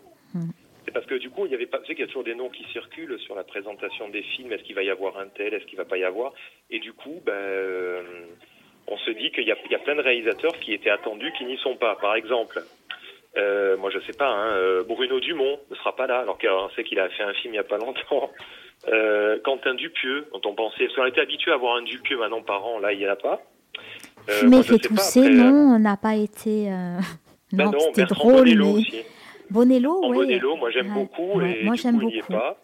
C'est 0.85 0.91
parce 0.91 1.05
que 1.05 1.15
du 1.15 1.29
coup, 1.29 1.45
il 1.45 1.51
y 1.51 1.55
avait 1.55 1.65
pas, 1.65 1.79
tu 1.79 1.87
sais 1.87 1.95
qu'il 1.95 2.01
y 2.01 2.03
a 2.03 2.07
toujours 2.07 2.23
des 2.23 2.35
noms 2.35 2.49
qui 2.49 2.63
circulent 2.71 3.19
sur 3.19 3.35
la 3.35 3.43
présentation 3.43 4.09
des 4.09 4.21
films. 4.21 4.51
Est-ce 4.51 4.63
qu'il 4.63 4.75
va 4.75 4.83
y 4.83 4.89
avoir 4.89 5.17
un 5.17 5.27
tel, 5.27 5.53
est-ce 5.53 5.65
qu'il 5.65 5.77
va 5.77 5.85
pas 5.85 5.97
y 5.97 6.03
avoir? 6.03 6.33
Et 6.69 6.79
du 6.79 6.93
coup, 6.93 7.21
ben, 7.25 7.33
euh, 7.33 8.01
on 8.87 8.97
se 8.97 9.11
dit 9.11 9.31
qu'il 9.31 9.45
y 9.45 9.51
a, 9.51 9.55
il 9.65 9.71
y 9.71 9.75
a 9.75 9.79
plein 9.79 9.95
de 9.95 10.01
réalisateurs 10.01 10.59
qui 10.59 10.73
étaient 10.73 10.91
attendus 10.91 11.33
qui 11.37 11.45
n'y 11.45 11.57
sont 11.57 11.75
pas. 11.75 11.95
Par 11.95 12.15
exemple, 12.15 12.61
euh, 13.37 13.75
moi 13.77 13.89
je 13.89 13.99
sais 14.05 14.17
pas, 14.17 14.29
hein, 14.29 14.55
euh, 14.55 14.83
Bruno 14.83 15.19
Dumont 15.19 15.59
ne 15.69 15.75
sera 15.75 15.95
pas 15.95 16.07
là, 16.07 16.19
alors 16.19 16.37
qu'on 16.37 16.69
sait 16.75 16.83
qu'il 16.83 16.99
a 16.99 17.09
fait 17.09 17.23
un 17.23 17.33
film 17.33 17.53
il 17.53 17.57
y 17.57 17.59
a 17.59 17.63
pas 17.63 17.77
longtemps. 17.77 18.31
Euh, 18.89 19.39
Quentin 19.43 19.73
Dupieux, 19.73 20.27
dont 20.33 20.41
on 20.49 20.53
pensait, 20.53 20.85
parce 20.85 20.95
qu'on 20.95 21.05
était 21.05 21.21
habitué 21.21 21.49
à 21.49 21.55
avoir 21.55 21.77
un 21.77 21.81
Dupieux 21.81 22.17
maintenant 22.17 22.41
par 22.41 22.63
an, 22.65 22.77
là 22.77 22.91
il 22.91 22.99
y 22.99 23.07
en 23.07 23.13
a 23.13 23.15
pas. 23.15 23.41
Fumer 24.27 24.61
fait 24.61 24.77
tousser, 24.77 25.29
non, 25.29 25.75
on 25.75 25.79
n'a 25.79 25.95
pas 25.95 26.15
été. 26.15 26.69
bah 27.53 27.63
non, 27.63 27.71
non, 27.71 27.79
c'était 27.79 28.03
drôle, 28.03 28.49
mais. 28.49 28.59
aussi. 28.59 29.03
Bonello, 29.49 30.03
En. 30.03 30.13
Bonello, 30.13 30.55
moi 30.55 30.69
j'aime 30.71 30.87
Ouais, 30.87 30.93
beaucoup 31.03 31.39
ouais, 31.39 31.59
et 31.61 31.63
moi 31.63 31.75
j'aime 31.75 31.97
est 31.97 31.99
beaucoup. 31.99 32.31
pas. 32.33 32.57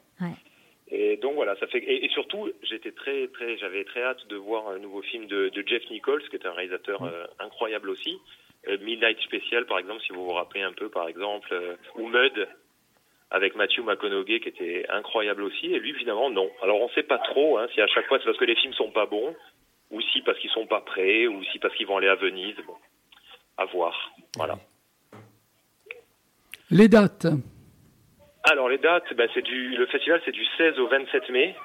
Et 0.94 1.16
donc 1.18 1.36
voilà, 1.36 1.56
ça 1.56 1.68
fait 1.68 1.80
et, 1.80 2.04
et 2.06 2.10
surtout 2.10 2.50
j'étais 2.64 2.92
très 2.92 3.28
très 3.30 3.58
j'avais 3.58 3.86
très 3.86 4.04
hâte 4.04 4.28
de 4.28 4.36
voir 4.36 4.68
un 4.68 4.78
nouveau 4.80 5.02
film 5.02 5.26
de, 5.28 5.48
de 5.50 5.64
Jeff 5.66 5.90
Nichols 5.90 6.22
qui 6.30 6.36
est 6.36 6.46
un 6.46 6.52
réalisateur 6.52 7.02
euh, 7.04 7.26
incroyable 7.40 7.90
aussi. 7.90 8.20
Euh, 8.68 8.78
Midnight 8.82 9.18
Special 9.22 9.66
par 9.68 9.80
exemple 9.80 10.02
si 10.06 10.12
vous 10.12 10.26
vous 10.26 10.34
rappelez 10.34 10.62
un 10.62 10.74
peu 10.74 10.90
par 10.90 11.08
exemple 11.08 11.48
euh, 11.54 11.76
ou 11.96 12.08
Mud 12.08 12.48
avec 13.30 13.56
Matthew 13.56 13.80
McConaughey 13.86 14.42
qui 14.42 14.50
était 14.50 14.86
incroyable 14.90 15.44
aussi 15.44 15.68
et 15.74 15.80
lui 15.80 15.94
finalement 15.94 16.30
non. 16.30 16.50
Alors 16.62 16.82
on 16.82 16.90
sait 16.90 17.04
pas 17.04 17.20
trop 17.20 17.58
hein, 17.58 17.68
si 17.74 17.80
à 17.80 17.88
chaque 17.88 18.08
fois 18.08 18.18
c'est 18.20 18.26
parce 18.26 18.38
que 18.38 18.46
les 18.46 18.56
films 18.58 18.74
sont 18.74 18.92
pas 18.92 19.06
bons 19.06 19.34
ou 19.92 20.02
si 20.02 20.22
parce 20.24 20.38
qu'ils 20.40 20.50
sont 20.52 20.68
pas 20.68 20.82
prêts 20.82 21.26
ou 21.28 21.42
si 21.46 21.60
parce 21.60 21.74
qu'ils 21.76 21.88
vont 21.88 21.98
aller 21.98 22.10
à 22.10 22.16
Venise. 22.16 22.56
Bon, 22.68 22.76
à 23.58 23.64
voir. 23.66 24.12
Voilà. 24.36 24.58
Les 26.72 26.88
dates. 26.88 27.28
Alors 28.44 28.70
les 28.70 28.78
dates, 28.80 29.14
ben, 29.16 29.28
c'est 29.34 29.44
du 29.44 29.76
le 29.78 29.86
festival 29.88 30.20
c'est 30.26 30.32
du 30.32 30.46
16 30.58 30.80
au 30.80 30.88
27 30.88 31.30
mai. 31.30 31.56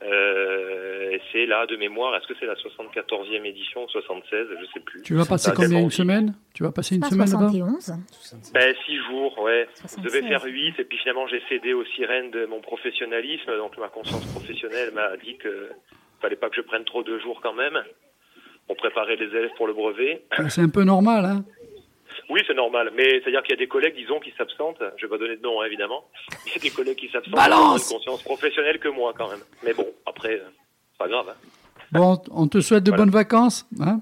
Euh, 0.00 1.10
et 1.10 1.20
c'est 1.32 1.46
là 1.46 1.66
de 1.66 1.74
mémoire. 1.76 2.14
Est-ce 2.14 2.28
que 2.28 2.34
c'est 2.38 2.46
la 2.46 2.54
74e 2.54 3.44
édition, 3.44 3.88
76, 3.88 4.46
je 4.60 4.66
sais 4.72 4.80
plus. 4.80 5.02
Tu 5.02 5.14
vas 5.14 5.24
passer 5.24 5.50
combien 5.56 5.80
Une 5.80 5.90
semaine? 5.90 6.34
Tu 6.54 6.62
vas 6.62 6.70
passer 6.70 6.94
une 6.94 7.00
Pas 7.00 7.08
semaine 7.08 7.26
là-bas? 7.26 7.48
71. 7.48 8.52
Ben 8.54 8.74
six 8.86 8.96
jours, 9.08 9.36
ouais. 9.40 9.66
Je 9.74 9.88
76. 9.88 10.04
devais 10.04 10.28
faire 10.28 10.44
8 10.44 10.74
et 10.78 10.84
puis 10.84 10.98
finalement 10.98 11.26
j'ai 11.26 11.42
cédé 11.48 11.72
aux 11.72 11.84
sirènes 11.96 12.30
de 12.30 12.46
mon 12.46 12.60
professionnalisme, 12.60 13.56
donc 13.56 13.76
ma 13.78 13.88
conscience 13.88 14.24
professionnelle 14.26 14.92
m'a 14.94 15.16
dit 15.16 15.36
que 15.36 15.70
fallait 16.20 16.36
pas 16.36 16.48
que 16.48 16.56
je 16.56 16.60
prenne 16.62 16.84
trop 16.84 17.02
de 17.02 17.18
jours 17.18 17.40
quand 17.42 17.54
même 17.54 17.82
pour 18.68 18.76
préparer 18.76 19.16
les 19.16 19.26
élèves 19.26 19.50
pour 19.56 19.66
le 19.66 19.72
brevet. 19.72 20.22
C'est 20.48 20.60
un 20.60 20.68
peu 20.68 20.84
normal, 20.84 21.24
hein 21.24 21.44
Oui, 22.30 22.40
c'est 22.46 22.54
normal, 22.54 22.90
mais 22.94 23.20
c'est-à-dire 23.20 23.42
qu'il 23.42 23.52
y 23.52 23.58
a 23.58 23.58
des 23.58 23.68
collègues, 23.68 23.94
disons, 23.96 24.20
qui 24.20 24.32
s'absentent. 24.36 24.82
Je 24.98 25.06
vais 25.06 25.10
pas 25.10 25.18
donner 25.18 25.36
de 25.36 25.42
nom, 25.42 25.60
hein, 25.62 25.64
évidemment. 25.66 26.04
Il 26.46 26.52
y 26.52 26.56
a 26.56 26.60
des 26.60 26.70
collègues 26.70 26.98
qui 26.98 27.08
s'absentent. 27.08 27.34
Balance 27.34 27.88
qui 27.88 27.94
ont 27.94 27.96
une 27.98 28.04
conscience 28.04 28.22
professionnelle 28.22 28.78
que 28.78 28.88
moi, 28.88 29.14
quand 29.16 29.28
même. 29.30 29.40
Mais 29.64 29.72
bon, 29.72 29.86
après, 30.06 30.34
euh, 30.34 30.44
c'est 30.92 30.98
pas 30.98 31.08
grave. 31.08 31.26
hein. 31.30 31.48
Bon, 31.92 32.18
on 32.30 32.46
te 32.48 32.60
souhaite 32.60 32.84
de 32.84 32.90
Voilà. 32.90 33.04
bonnes 33.04 33.12
vacances. 33.14 33.66
hein 33.80 34.00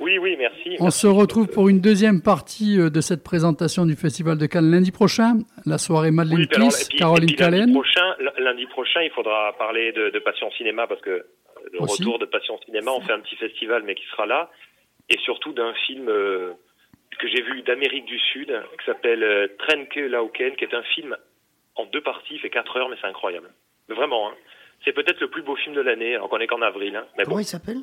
Oui, 0.00 0.16
oui, 0.18 0.36
merci. 0.38 0.76
on 0.80 0.84
Merci. 0.84 1.00
se 1.00 1.06
retrouve 1.06 1.48
pour 1.48 1.68
une 1.68 1.80
deuxième 1.82 2.22
partie 2.22 2.80
euh, 2.80 2.88
de 2.88 3.02
cette 3.02 3.22
présentation 3.22 3.84
du 3.84 3.94
Festival 3.94 4.38
de 4.38 4.46
Cannes 4.46 4.70
lundi 4.70 4.90
prochain. 4.90 5.34
La 5.66 5.76
soirée 5.76 6.10
Madeleine 6.10 6.38
Oui, 6.38 6.46
puis 6.46 6.56
alors, 6.56 6.68
Kiss, 6.68 6.84
et 6.84 6.88
puis- 6.88 6.98
Caroline 6.98 7.28
et 7.28 7.34
puis 7.34 7.42
lundi 7.44 7.56
Callen. 7.58 7.72
prochain, 7.74 8.14
lundi 8.38 8.64
prochain, 8.66 9.02
il 9.02 9.10
faudra 9.10 9.52
parler 9.58 9.92
de, 9.92 10.08
de 10.08 10.18
Passion 10.20 10.50
Cinéma 10.52 10.86
parce 10.86 11.02
que 11.02 11.10
euh, 11.10 11.22
le 11.74 11.82
Aussi. 11.82 12.02
retour 12.02 12.18
de 12.18 12.24
Passion 12.24 12.58
Cinéma, 12.64 12.90
on 12.92 13.02
fait 13.02 13.12
un 13.12 13.20
petit 13.20 13.36
festival, 13.36 13.82
mais 13.84 13.94
qui 13.94 14.04
sera 14.12 14.24
là, 14.24 14.50
et 15.10 15.18
surtout 15.18 15.52
d'un 15.52 15.74
film 15.86 16.08
euh, 16.08 16.52
que 17.18 17.28
j'ai 17.28 17.42
vu 17.42 17.62
d'Amérique 17.62 18.06
du 18.06 18.18
Sud 18.18 18.48
qui 18.78 18.84
s'appelle 18.84 19.22
euh, 19.22 19.48
Trenke 19.58 19.96
Lauken, 19.96 20.56
qui 20.56 20.64
est 20.64 20.74
un 20.74 20.82
film 20.82 21.16
en 21.76 21.84
deux 21.86 22.00
parties, 22.00 22.34
il 22.34 22.40
fait 22.40 22.50
quatre 22.50 22.76
heures, 22.76 22.88
mais 22.88 22.96
c'est 23.00 23.06
incroyable. 23.06 23.50
Vraiment, 23.88 24.30
hein. 24.30 24.34
c'est 24.84 24.92
peut-être 24.92 25.20
le 25.20 25.28
plus 25.28 25.42
beau 25.42 25.56
film 25.56 25.74
de 25.74 25.80
l'année, 25.80 26.14
alors 26.14 26.28
qu'on 26.28 26.38
est 26.38 26.46
qu'en 26.46 26.62
avril. 26.62 26.96
Hein. 26.96 27.04
Mais 27.16 27.24
Comment 27.24 27.36
bon, 27.36 27.42
il 27.42 27.44
s'appelle? 27.44 27.78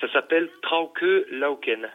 Ça 0.00 0.12
s'appelle 0.12 0.50
Trauke 0.62 1.04
Lauken. 1.30 1.88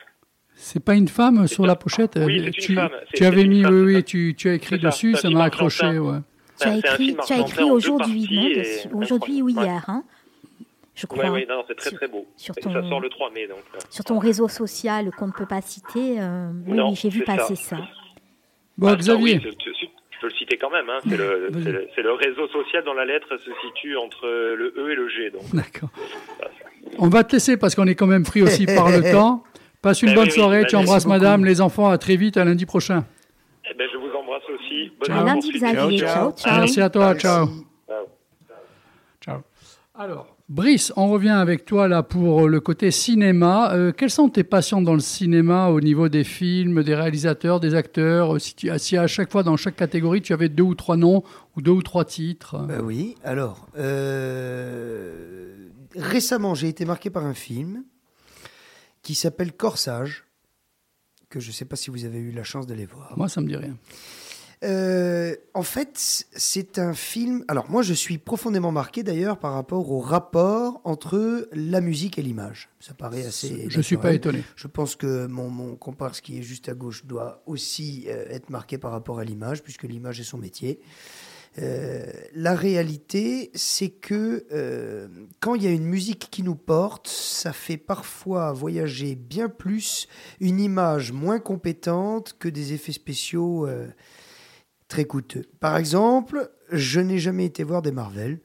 C'est 0.54 0.84
pas 0.84 0.96
une 0.96 1.08
femme 1.08 1.46
sur 1.48 1.66
ça. 1.66 1.68
la 1.68 1.76
pochette? 1.76 2.18
Oui, 2.18 2.40
c'est 2.40 2.46
une 2.46 2.52
tu, 2.52 2.76
femme. 2.76 2.92
tu 3.14 3.26
avais 3.26 3.44
mis, 3.44 3.62
femme, 3.62 3.86
oui, 3.86 4.04
tu, 4.04 4.34
tu 4.36 4.50
as 4.50 4.54
écrit 4.54 4.80
dessus, 4.80 5.14
ça 5.16 5.30
m'a 5.30 5.44
accroché. 5.44 6.00
Ouais. 6.00 6.20
Tu 6.60 6.68
as 6.68 6.78
écrit, 6.78 7.16
écrit 7.40 7.64
aujourd'hui, 7.64 8.28
Aujourd'hui 8.92 9.42
ou 9.44 9.50
hier, 9.50 9.84
hein? 9.88 10.04
Je 11.00 11.06
Oui, 11.12 11.18
crois. 11.20 11.30
oui, 11.30 11.46
non, 11.48 11.64
c'est 11.68 11.76
très 11.76 11.90
Sur- 11.92 12.00
très 12.00 12.08
beau. 12.08 12.26
sur 12.36 12.56
ton- 12.56 12.74
Ça 12.74 12.82
sort 12.90 13.00
le 13.00 13.10
3 13.10 13.30
mai, 13.30 13.46
donc. 13.48 13.60
euh. 13.76 13.78
Sur 13.92 14.04
ton 14.04 14.18
réseau 14.18 14.48
social 14.48 15.12
qu'on 15.12 15.28
ne 15.28 15.32
peut 15.32 15.46
pas 15.46 15.62
citer, 15.62 16.20
euh, 16.20 16.50
oui, 16.66 16.96
j'ai 16.96 17.10
vu 17.10 17.24
passer 17.24 17.56
ça. 17.56 17.78
ça. 17.78 17.84
Bon, 18.80 18.88
Ah, 18.88 18.96
Xavier, 18.96 19.40
ça, 19.40 19.48
oui, 19.48 19.56
tu 19.58 20.20
peux 20.20 20.28
le 20.28 20.34
citer 20.34 20.58
quand 20.58 20.72
même. 20.72 20.90
Hein. 20.90 20.98
C'est 21.06 21.16
le, 21.18 22.14
réseau 22.14 22.48
social 22.48 22.84
dont 22.84 22.94
la 22.96 23.06
lettre 23.06 23.28
se 23.38 23.52
situe 23.68 23.96
entre 23.96 24.26
le 24.28 24.74
E 24.76 24.92
et 24.92 24.96
le 24.96 25.08
G. 25.08 25.32
D'accord. 25.54 25.90
On 26.98 27.10
va 27.10 27.24
te 27.24 27.34
laisser 27.34 27.58
parce 27.58 27.76
qu'on 27.76 27.86
est 27.86 27.94
quand 27.96 28.08
même 28.08 28.24
pris 28.24 28.42
aussi 28.42 28.66
par 28.66 28.90
le 28.90 29.02
temps. 29.12 29.44
Passe 29.84 30.02
une 30.02 30.10
Ben 30.10 30.16
bonne 30.16 30.26
oui, 30.26 30.32
soirée, 30.32 30.62
ben 30.62 30.68
tu 30.68 30.76
embrasses 30.78 31.04
beaucoup. 31.04 31.14
madame, 31.20 31.46
les 31.46 31.62
enfants, 31.62 31.88
à 31.90 32.00
très 32.00 32.16
vite, 32.16 32.38
à 32.38 32.44
lundi 32.44 32.66
prochain. 32.66 33.06
Eh 33.70 33.74
ben, 33.76 33.88
je 33.94 33.98
vous 33.98 34.10
embrasse 34.16 34.42
aussi. 34.50 34.92
Bonne 35.00 35.06
Ciao. 35.16 35.20
À 35.22 35.24
lundi. 35.26 35.52
Xavier. 35.52 36.00
Ciao, 36.00 36.32
Ciao, 36.32 36.32
ciao. 36.32 36.60
Merci 36.62 36.82
à 36.82 36.90
toi, 36.90 37.14
ciao. 37.16 37.46
Ciao. 37.88 38.06
Ciao. 39.24 39.42
Alors, 39.94 40.37
Brice, 40.50 40.94
on 40.96 41.10
revient 41.10 41.28
avec 41.28 41.66
toi 41.66 41.90
là 41.90 42.04
pour 42.04 42.48
le 42.48 42.62
côté 42.62 42.90
cinéma. 42.90 43.74
Euh, 43.74 43.92
quelles 43.92 44.10
sont 44.10 44.30
tes 44.30 44.46
passions 44.46 44.82
dans 44.82 44.94
le 44.94 45.02
cinéma 45.02 45.68
au 45.68 45.82
niveau 45.82 46.08
des 46.08 46.24
films, 46.24 46.84
des 46.84 46.96
réalisateurs, 46.96 47.60
des 47.60 47.76
acteurs? 47.76 48.36
Euh, 48.36 48.40
si, 48.40 48.56
tu, 48.56 48.72
si 48.80 48.96
à 48.96 49.08
chaque 49.08 49.30
fois 49.30 49.44
dans 49.44 49.58
chaque 49.58 49.76
catégorie 49.76 50.22
tu 50.22 50.32
avais 50.32 50.48
deux 50.48 50.64
ou 50.64 50.74
trois 50.74 50.96
noms 50.96 51.22
ou 51.58 51.62
deux 51.62 51.72
ou 51.72 51.82
trois 51.82 52.06
titres? 52.06 52.60
Bah 52.60 52.80
oui, 52.82 53.16
alors, 53.26 53.68
euh, 53.78 55.68
récemment, 55.98 56.56
j'ai 56.56 56.70
été 56.70 56.86
marqué 56.86 57.10
par 57.10 57.26
un 57.26 57.34
film 57.34 57.84
qui 59.02 59.16
s'appelle 59.16 59.52
Corsage, 59.52 60.24
que 61.30 61.42
je 61.42 61.50
ne 61.50 61.54
sais 61.54 61.66
pas 61.66 61.76
si 61.76 61.90
vous 61.90 62.06
avez 62.06 62.20
eu 62.20 62.32
la 62.32 62.44
chance 62.44 62.68
d'aller 62.68 62.86
voir. 62.86 63.18
Moi, 63.18 63.28
ça 63.28 63.42
me 63.42 63.48
dit 63.48 63.58
rien. 63.58 63.76
Euh, 64.64 65.36
en 65.54 65.62
fait, 65.62 66.26
c'est 66.32 66.80
un 66.80 66.94
film. 66.94 67.46
Alors, 67.48 67.70
moi, 67.70 67.84
je 67.84 67.94
suis 67.94 68.18
profondément 68.18 68.72
marqué 68.72 69.04
d'ailleurs 69.04 69.38
par 69.38 69.54
rapport 69.54 69.92
au 69.92 70.00
rapport 70.00 70.82
entre 70.84 71.48
la 71.54 71.80
musique 71.80 72.18
et 72.18 72.24
l'image. 72.24 72.70
Ça 72.80 72.94
paraît 72.94 73.26
assez. 73.26 73.66
Je 73.70 73.82
suis 73.82 73.98
pas 73.98 74.14
étonné. 74.14 74.44
Je 74.56 74.68
pense 74.68 74.96
que 74.96 75.28
mon, 75.28 75.50
mon 75.50 75.76
comparse 75.76 76.22
qui 76.22 76.40
est 76.40 76.44
juste 76.44 76.70
à 76.70 76.74
gauche 76.74 77.06
doit 77.06 77.44
aussi 77.46 78.06
euh, 78.08 78.26
être 78.30 78.50
marqué 78.50 78.78
par 78.78 78.92
rapport 78.92 79.20
à 79.20 79.24
l'image, 79.24 79.62
puisque 79.62 79.84
l'image 79.84 80.20
est 80.20 80.26
son 80.26 80.40
métier. 80.40 80.80
Euh, 81.60 82.06
la 82.36 82.54
réalité, 82.54 83.52
c'est 83.56 83.90
que 83.90 84.46
quand 85.40 85.56
il 85.56 85.64
y 85.64 85.68
a 85.68 85.72
une 85.72 85.86
musique 85.86 86.30
qui 86.32 86.44
nous 86.44 86.56
porte, 86.56 87.08
ça 87.08 87.54
fait 87.54 87.78
parfois 87.78 88.54
voyager 88.54 89.16
bien 89.16 89.50
plus 89.50 90.08
une 90.40 90.60
image 90.60 91.12
moins 91.12 91.40
compétente 91.40 92.36
que 92.38 92.48
des 92.48 92.74
effets 92.74 92.92
spéciaux 92.92 93.68
très 94.88 95.06
coûteux. 95.06 95.46
Par 95.60 95.78
exemple, 95.78 96.52
je 96.72 97.00
n'ai 97.00 97.20
jamais 97.20 97.46
été 97.46 97.64
voir 97.64 97.82
des 97.82 97.92
Marvel. 97.92 98.40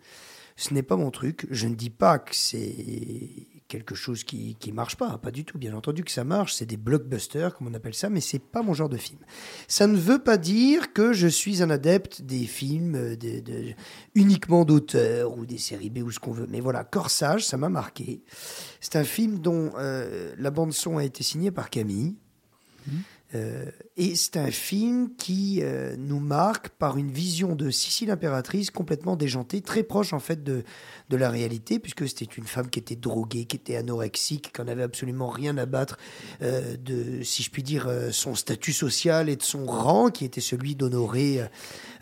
Ce 0.56 0.74
n'est 0.74 0.82
pas 0.82 0.96
mon 0.96 1.10
truc. 1.10 1.46
Je 1.50 1.66
ne 1.66 1.74
dis 1.74 1.90
pas 1.90 2.18
que 2.18 2.34
c'est 2.34 3.46
quelque 3.68 3.94
chose 3.94 4.22
qui 4.22 4.54
qui 4.56 4.70
marche 4.70 4.96
pas, 4.96 5.16
pas 5.16 5.30
du 5.30 5.46
tout. 5.46 5.56
Bien 5.56 5.74
entendu 5.74 6.04
que 6.04 6.10
ça 6.10 6.24
marche, 6.24 6.52
c'est 6.52 6.66
des 6.66 6.76
blockbusters 6.76 7.56
comme 7.56 7.68
on 7.68 7.74
appelle 7.74 7.94
ça, 7.94 8.10
mais 8.10 8.20
c'est 8.20 8.38
pas 8.38 8.62
mon 8.62 8.74
genre 8.74 8.90
de 8.90 8.98
film. 8.98 9.18
Ça 9.66 9.86
ne 9.86 9.96
veut 9.96 10.18
pas 10.18 10.36
dire 10.36 10.92
que 10.92 11.14
je 11.14 11.26
suis 11.26 11.62
un 11.62 11.70
adepte 11.70 12.20
des 12.20 12.44
films 12.44 12.96
euh, 12.96 13.16
de, 13.16 13.72
uniquement 14.14 14.66
d'auteur 14.66 15.36
ou 15.38 15.46
des 15.46 15.56
séries 15.56 15.88
B 15.88 15.98
ou 15.98 16.10
ce 16.10 16.20
qu'on 16.20 16.32
veut. 16.32 16.46
Mais 16.50 16.60
voilà, 16.60 16.84
Corsage, 16.84 17.46
ça 17.46 17.56
m'a 17.56 17.70
marqué. 17.70 18.22
C'est 18.80 18.96
un 18.96 19.04
film 19.04 19.38
dont 19.38 19.72
euh, 19.78 20.34
la 20.36 20.50
bande 20.50 20.74
son 20.74 20.98
a 20.98 21.04
été 21.04 21.22
signée 21.22 21.50
par 21.50 21.70
Camille. 21.70 22.16
Euh, 23.34 23.64
et 23.96 24.14
c'est 24.14 24.36
un 24.36 24.50
film 24.50 25.14
qui 25.16 25.60
euh, 25.62 25.96
nous 25.98 26.20
marque 26.20 26.68
par 26.70 26.98
une 26.98 27.10
vision 27.10 27.54
de 27.54 27.70
Sicile 27.70 28.10
impératrice 28.10 28.70
complètement 28.70 29.16
déjantée, 29.16 29.62
très 29.62 29.82
proche 29.82 30.12
en 30.12 30.18
fait 30.18 30.42
de, 30.42 30.64
de 31.08 31.16
la 31.16 31.30
réalité, 31.30 31.78
puisque 31.78 32.06
c'était 32.06 32.24
une 32.24 32.46
femme 32.46 32.68
qui 32.68 32.78
était 32.78 32.96
droguée, 32.96 33.46
qui 33.46 33.56
était 33.56 33.76
anorexique, 33.76 34.52
qui 34.54 34.60
en 34.60 34.68
avait 34.68 34.82
absolument 34.82 35.28
rien 35.28 35.56
à 35.56 35.66
battre 35.66 35.98
euh, 36.42 36.76
de, 36.76 37.22
si 37.22 37.42
je 37.42 37.50
puis 37.50 37.62
dire, 37.62 37.90
son 38.10 38.34
statut 38.34 38.72
social 38.72 39.28
et 39.28 39.36
de 39.36 39.42
son 39.42 39.66
rang, 39.66 40.10
qui 40.10 40.24
était 40.24 40.40
celui 40.40 40.74
d'honorer 40.74 41.40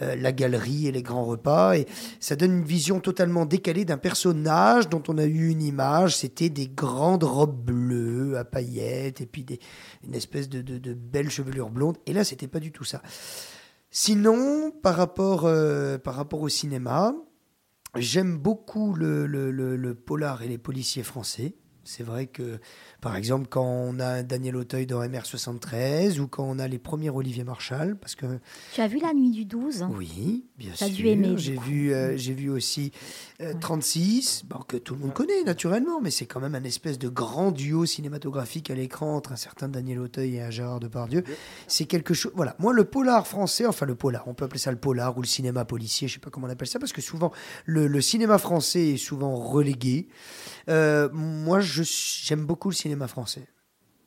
euh, 0.03 0.17
la 0.17 0.33
galerie 0.33 0.87
et 0.87 0.93
les 0.93 1.03
grands 1.03 1.25
repas. 1.25 1.77
Et 1.77 1.87
ça 2.21 2.37
donne 2.37 2.59
une 2.59 2.65
vision 2.65 3.01
totalement 3.01 3.47
décalée 3.47 3.85
d'un 3.85 3.99
personnage 3.99 4.89
dont 4.89 5.03
on 5.09 5.19
a 5.19 5.25
eu 5.25 5.49
une 5.49 5.63
image. 5.63 6.17
C'était 6.17 6.51
des 6.51 6.69
grandes 6.69 7.25
robes 7.25 7.65
bleues 7.65 8.37
à 8.39 8.45
paillettes 8.45 9.21
et 9.21 9.27
puis 9.27 9.45
des, 9.45 9.59
une 10.05 10.15
espèce 10.15 10.49
de, 10.49 10.63
de, 10.63 10.79
de 10.79 10.95
belle 10.95 11.31
chevelure 11.31 11.71
blonde. 11.71 11.99
Et 12.07 12.13
là, 12.13 12.25
c'était 12.25 12.49
pas 12.49 12.61
du 12.61 12.73
tout 12.73 12.85
ça. 12.85 13.03
Sinon, 13.91 14.71
par 14.71 14.97
rapport, 14.97 15.47
euh, 15.47 15.99
par 15.99 16.15
rapport 16.15 16.41
au 16.43 16.49
cinéma, 16.49 17.15
j'aime 17.97 18.39
beaucoup 18.39 18.95
le, 18.95 19.27
le, 19.27 19.51
le 19.51 19.95
polar 19.95 20.43
et 20.43 20.49
les 20.49 20.59
policiers 20.59 21.03
français. 21.03 21.57
C'est 21.83 22.05
vrai 22.05 22.27
que, 22.27 22.61
par 23.01 23.17
exemple, 23.17 23.47
quand 23.49 23.65
on 23.65 23.99
a 24.01 24.23
Daniel 24.23 24.57
Auteuil 24.57 24.87
dans 24.87 25.01
MR73 25.03 26.19
ou 26.21 26.27
quand 26.29 26.45
on 26.45 26.59
a 26.59 26.69
les 26.69 26.79
premiers 26.79 27.11
Olivier 27.11 27.45
Marchal, 27.45 27.97
parce 27.97 28.15
que 28.15 28.27
Tu 28.75 28.81
as 28.81 28.89
vu 28.89 28.99
La 29.01 29.13
Nuit 29.15 29.31
du 29.31 29.45
12 29.45 29.87
oui, 29.91 30.45
bien 30.59 30.73
T'as 30.79 30.87
sûr. 30.87 30.95
dû 30.97 31.09
aimer, 31.09 31.29
du 31.35 31.39
J'ai 31.39 31.57
vu, 31.57 31.93
euh, 31.93 32.17
j'ai 32.17 32.35
vu 32.35 32.51
aussi 32.51 32.93
euh, 33.41 33.55
36, 33.61 34.45
bon, 34.47 34.59
que 34.67 34.77
tout 34.77 34.95
le 34.95 35.01
monde 35.01 35.15
connaît 35.15 35.43
naturellement, 35.45 36.01
mais 36.01 36.11
c'est 36.11 36.27
quand 36.27 36.41
même 36.41 36.55
un 36.55 36.65
espèce 36.65 36.99
de 36.99 37.09
grand 37.09 37.51
duo 37.53 37.87
cinématographique 37.87 38.71
à 38.71 38.75
l'écran 38.75 39.17
entre 39.17 39.33
un 39.33 39.37
certain 39.37 39.69
Daniel 39.69 40.01
Auteuil 40.01 40.37
et 40.37 40.43
un 40.43 40.51
Gérard 40.51 40.81
Depardieu. 40.81 41.25
C'est 41.67 41.87
quelque 41.87 42.15
chose. 42.15 42.33
Voilà, 42.35 42.55
moi 42.59 42.73
le 42.73 42.85
polar 42.85 43.27
français, 43.27 43.67
enfin 43.67 43.87
le 43.87 43.95
polar, 43.95 44.29
on 44.29 44.35
peut 44.35 44.45
appeler 44.45 44.61
ça 44.61 44.71
le 44.71 44.79
polar 44.79 45.17
ou 45.17 45.23
le 45.23 45.27
cinéma 45.27 45.65
policier, 45.65 46.09
je 46.09 46.15
sais 46.15 46.21
pas 46.21 46.31
comment 46.31 46.47
on 46.47 46.51
appelle 46.51 46.69
ça, 46.69 46.79
parce 46.79 46.93
que 46.93 47.01
souvent 47.01 47.33
le, 47.65 47.87
le 47.87 48.01
cinéma 48.01 48.39
français 48.39 48.91
est 48.91 48.97
souvent 48.97 49.35
relégué. 49.37 50.09
Euh, 50.69 51.09
moi, 51.13 51.61
j'aime 51.61 52.45
beaucoup 52.45 52.69
le 52.71 52.75
cinéma 52.75 53.09
français. 53.09 53.47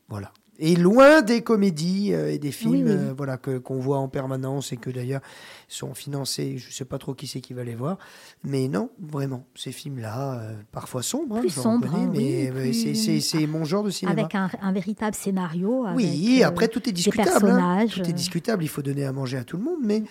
Voilà. 0.09 0.31
Et 0.59 0.75
loin 0.75 1.23
des 1.23 1.41
comédies 1.41 2.13
euh, 2.13 2.31
et 2.31 2.38
des 2.38 2.51
films 2.51 2.73
Oui, 2.73 2.84
oui. 2.84 2.91
euh, 2.91 3.13
voilà, 3.17 3.38
que, 3.38 3.57
qu'on 3.57 3.80
voit 3.80 3.97
en 3.97 4.07
permanence 4.07 4.71
et 4.71 4.77
que 4.77 4.91
d'ailleurs 4.91 5.21
sont 5.67 5.95
financés, 5.95 6.59
je 6.59 6.67
ne 6.67 6.71
sais 6.71 6.85
pas 6.85 6.99
trop 6.99 7.15
qui 7.15 7.25
c'est 7.25 7.41
qui 7.41 7.53
va 7.55 7.63
les 7.63 7.73
voir. 7.73 7.97
Mais 8.43 8.67
non, 8.67 8.91
vraiment, 9.01 9.47
ces 9.55 9.71
films-là, 9.71 10.51
parfois 10.71 11.01
sombres, 11.01 11.38
hein, 11.38 11.39
Plus 11.39 11.49
sombres, 11.49 11.88
hein, 11.95 12.07
oui, 12.13 12.49
mais 12.51 12.71
plus- 12.71 13.19
c'est, 13.19 13.47
mon 13.47 13.65
genre 13.65 13.84
de 13.84 13.89
cinéma. 13.89 14.21
Avec 14.21 14.35
un, 14.35 14.47
un 14.61 14.71
véritable 14.71 15.15
scénario. 15.15 15.88
oui, 15.95 16.34
avec, 16.35 16.43
euh, 16.43 16.47
après 16.47 16.67
tout 16.67 16.80
est 16.84 16.91
des 16.91 16.91
discutable. 16.91 17.49
hein. 17.49 17.88
Tout 17.88 18.01
est 18.01 18.13
discutable, 18.13 18.63
il 18.63 18.69
faut 18.69 18.84
donner 18.84 19.05
à 19.05 19.11
manger 19.11 19.38
à 19.38 19.43
tout 19.43 19.57
le 19.57 19.63
monde, 19.63 19.80
mais 19.84 20.03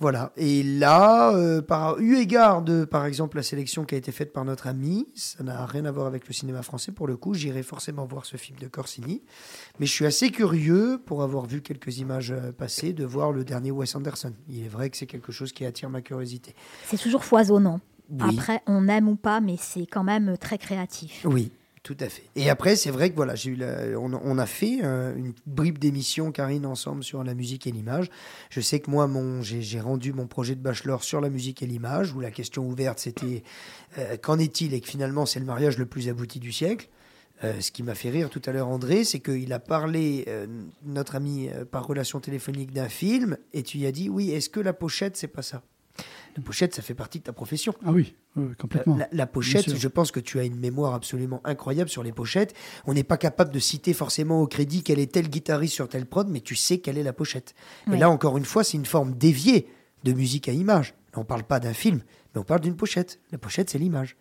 voilà. 0.00 0.32
Et 0.36 0.62
là, 0.62 1.34
euh, 1.34 1.60
par 1.60 1.98
eu 1.98 2.16
égard 2.16 2.62
de, 2.62 2.86
par 2.86 3.04
exemple, 3.04 3.36
la 3.36 3.42
sélection 3.42 3.84
qui 3.84 3.94
a 3.94 3.98
été 3.98 4.12
faite 4.12 4.32
par 4.32 4.46
notre 4.46 4.66
ami, 4.66 5.06
ça 5.14 5.44
n'a 5.44 5.66
rien 5.66 5.84
à 5.84 5.90
voir 5.90 6.06
avec 6.06 6.26
le 6.26 6.32
cinéma 6.32 6.62
français 6.62 6.90
pour 6.90 7.06
le 7.06 7.18
coup. 7.18 7.34
J'irai 7.34 7.62
forcément 7.62 8.06
voir 8.06 8.24
ce 8.24 8.38
film 8.38 8.58
de 8.58 8.66
Corsini, 8.66 9.20
mais 9.78 9.84
je 9.84 9.92
suis 9.92 10.06
assez 10.06 10.30
curieux 10.30 10.98
pour 11.04 11.22
avoir 11.22 11.44
vu 11.44 11.60
quelques 11.60 11.98
images 11.98 12.30
euh, 12.30 12.50
passer 12.50 12.94
de 12.94 13.04
voir 13.04 13.30
le 13.30 13.44
dernier 13.44 13.72
Wes 13.72 13.94
Anderson. 13.94 14.32
Il 14.48 14.64
est 14.64 14.68
vrai 14.68 14.88
que 14.88 14.96
c'est 14.96 15.06
quelque 15.06 15.32
chose 15.32 15.52
qui 15.52 15.66
attire 15.66 15.90
ma 15.90 16.00
curiosité. 16.00 16.54
C'est 16.86 16.98
toujours 16.98 17.24
foisonnant. 17.24 17.80
Oui. 18.10 18.18
Après, 18.20 18.62
on 18.66 18.88
aime 18.88 19.06
ou 19.06 19.16
pas, 19.16 19.40
mais 19.40 19.56
c'est 19.58 19.86
quand 19.86 20.02
même 20.02 20.38
très 20.38 20.56
créatif. 20.56 21.26
Oui, 21.28 21.52
tout 21.82 21.96
à 22.00 22.10
fait. 22.10 22.24
Et 22.36 22.50
après, 22.50 22.76
c'est 22.76 22.90
vrai 22.90 23.08
que 23.10 23.16
voilà, 23.16 23.34
j'ai 23.34 23.56
on, 23.96 24.38
a 24.38 24.46
fait 24.46 24.80
euh, 24.84 25.16
une 25.16 25.32
bribe 25.46 25.78
d'émission, 25.78 26.30
Karine, 26.30 26.66
ensemble 26.66 27.02
sur 27.02 27.24
la 27.24 27.34
musique 27.34 27.66
et 27.66 27.72
l'image. 27.72 28.10
Je 28.50 28.60
sais 28.60 28.80
que 28.80 28.90
moi, 28.90 29.06
mon, 29.06 29.40
j'ai, 29.40 29.80
rendu 29.80 30.12
mon 30.12 30.26
projet 30.26 30.54
de 30.54 30.60
bachelor 30.60 31.02
sur 31.02 31.22
la 31.22 31.30
musique 31.30 31.62
et 31.62 31.66
l'image, 31.66 32.12
où 32.12 32.20
la 32.20 32.30
question 32.30 32.66
ouverte, 32.66 32.98
c'était 32.98 33.44
euh, 33.96 34.18
qu'en 34.18 34.38
est-il? 34.38 34.74
Et 34.74 34.80
que 34.82 34.88
finalement, 34.88 35.24
c'est 35.24 35.40
le 35.40 35.46
mariage 35.46 35.78
le 35.78 35.86
plus 35.86 36.10
abouti 36.10 36.38
du 36.38 36.52
siècle. 36.52 36.90
Euh, 37.44 37.58
ce 37.62 37.72
qui 37.72 37.82
m'a 37.82 37.94
fait 37.94 38.10
rire 38.10 38.28
tout 38.28 38.42
à 38.44 38.52
l'heure, 38.52 38.68
André, 38.68 39.04
c'est 39.04 39.20
qu'il 39.20 39.50
a 39.54 39.58
parlé, 39.58 40.26
notre 40.84 41.14
ami, 41.14 41.48
par 41.70 41.86
relation 41.86 42.20
téléphonique 42.20 42.74
d'un 42.74 42.90
film, 42.90 43.38
et 43.54 43.62
tu 43.62 43.78
lui 43.78 43.86
as 43.86 43.92
dit, 43.92 44.10
oui, 44.10 44.32
est-ce 44.32 44.50
que 44.50 44.60
la 44.60 44.74
pochette, 44.74 45.16
c'est 45.16 45.28
pas 45.28 45.42
ça? 45.42 45.62
La 46.36 46.42
pochette, 46.42 46.74
ça 46.74 46.82
fait 46.82 46.94
partie 46.94 47.18
de 47.18 47.24
ta 47.24 47.32
profession. 47.32 47.74
Ah 47.84 47.92
oui, 47.92 48.14
complètement. 48.58 48.96
La, 48.96 49.08
la 49.12 49.26
pochette, 49.26 49.74
je 49.76 49.88
pense 49.88 50.10
que 50.12 50.20
tu 50.20 50.38
as 50.38 50.44
une 50.44 50.56
mémoire 50.56 50.94
absolument 50.94 51.40
incroyable 51.44 51.90
sur 51.90 52.02
les 52.02 52.12
pochettes. 52.12 52.54
On 52.86 52.94
n'est 52.94 53.04
pas 53.04 53.16
capable 53.16 53.50
de 53.52 53.58
citer 53.58 53.92
forcément 53.92 54.40
au 54.40 54.46
crédit 54.46 54.82
quel 54.82 54.98
est 54.98 55.12
tel 55.12 55.28
guitariste 55.28 55.74
sur 55.74 55.88
tel 55.88 56.06
prod, 56.06 56.28
mais 56.28 56.40
tu 56.40 56.54
sais 56.54 56.78
quelle 56.78 56.98
est 56.98 57.02
la 57.02 57.12
pochette. 57.12 57.54
Et 57.92 57.96
là, 57.96 58.10
encore 58.10 58.38
une 58.38 58.44
fois, 58.44 58.64
c'est 58.64 58.76
une 58.76 58.86
forme 58.86 59.14
déviée 59.16 59.66
de 60.04 60.12
musique 60.12 60.48
à 60.48 60.52
image. 60.52 60.94
On 61.16 61.24
parle 61.24 61.42
pas 61.42 61.58
d'un 61.60 61.74
film, 61.74 62.00
mais 62.34 62.40
on 62.40 62.44
parle 62.44 62.60
d'une 62.60 62.76
pochette. 62.76 63.18
La 63.32 63.38
pochette, 63.38 63.70
c'est 63.70 63.78
l'image. 63.78 64.16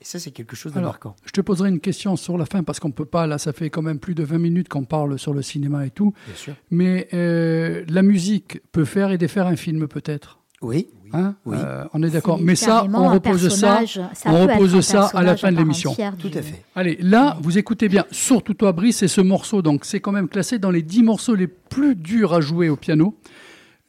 Et 0.00 0.04
ça, 0.04 0.18
c'est 0.18 0.30
quelque 0.30 0.54
chose 0.54 0.74
de 0.74 0.78
Alors, 0.78 0.90
marquant. 0.90 1.16
je 1.24 1.30
te 1.32 1.40
poserai 1.40 1.70
une 1.70 1.80
question 1.80 2.16
sur 2.16 2.36
la 2.36 2.44
fin 2.44 2.62
parce 2.62 2.80
qu'on 2.80 2.90
peut 2.90 3.06
pas, 3.06 3.26
là, 3.26 3.38
ça 3.38 3.54
fait 3.54 3.70
quand 3.70 3.80
même 3.80 3.98
plus 3.98 4.14
de 4.14 4.22
20 4.22 4.36
minutes 4.36 4.68
qu'on 4.68 4.84
parle 4.84 5.18
sur 5.18 5.32
le 5.32 5.40
cinéma 5.40 5.86
et 5.86 5.90
tout. 5.90 6.12
Bien 6.26 6.34
sûr. 6.36 6.54
Mais 6.70 7.08
euh, 7.14 7.82
la 7.88 8.02
musique 8.02 8.60
peut 8.72 8.84
faire 8.84 9.10
et 9.10 9.16
défaire 9.16 9.46
un 9.46 9.56
film, 9.56 9.88
peut-être? 9.88 10.38
Oui. 10.62 10.88
Hein 11.12 11.34
Oui. 11.44 11.56
Euh, 11.58 11.84
on 11.92 12.02
est 12.02 12.10
d'accord. 12.10 12.38
Mais 12.40 12.56
ça, 12.56 12.86
on 12.92 13.10
repose 13.10 13.48
ça. 13.48 13.80
on 14.24 14.46
repose 14.46 14.80
ça 14.80 15.10
à 15.14 15.22
la 15.22 15.36
fin 15.36 15.52
de 15.52 15.58
l'émission. 15.58 15.94
Tout 16.18 16.30
à 16.34 16.42
fait. 16.42 16.64
Allez, 16.74 16.98
là, 17.00 17.36
vous 17.40 17.58
écoutez 17.58 17.88
bien, 17.88 18.04
surtout 18.10 18.54
toi, 18.54 18.72
Brice, 18.72 18.98
c'est 18.98 19.08
ce 19.08 19.20
morceau. 19.20 19.62
Donc, 19.62 19.84
c'est 19.84 20.00
quand 20.00 20.12
même 20.12 20.28
classé 20.28 20.58
dans 20.58 20.70
les 20.70 20.82
10 20.82 21.02
morceaux 21.02 21.34
les 21.34 21.46
plus 21.46 21.94
durs 21.94 22.34
à 22.34 22.40
jouer 22.40 22.68
au 22.68 22.76
piano. 22.76 23.16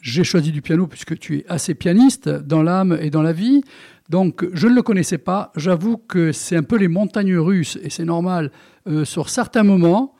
J'ai 0.01 0.23
choisi 0.23 0.51
du 0.51 0.61
piano 0.61 0.87
puisque 0.87 1.17
tu 1.17 1.39
es 1.39 1.45
assez 1.49 1.73
pianiste 1.73 2.29
dans 2.29 2.61
l'âme 2.61 2.97
et 3.01 3.09
dans 3.09 3.23
la 3.23 3.33
vie. 3.33 3.63
Donc, 4.09 4.45
je 4.53 4.67
ne 4.67 4.75
le 4.75 4.81
connaissais 4.81 5.17
pas. 5.17 5.51
J'avoue 5.55 5.97
que 5.97 6.31
c'est 6.31 6.55
un 6.55 6.63
peu 6.63 6.77
les 6.77 6.87
montagnes 6.87 7.37
russes 7.37 7.77
et 7.81 7.89
c'est 7.89 8.05
normal 8.05 8.51
euh, 8.87 9.03
sur 9.05 9.29
certains 9.29 9.63
moments 9.63 10.13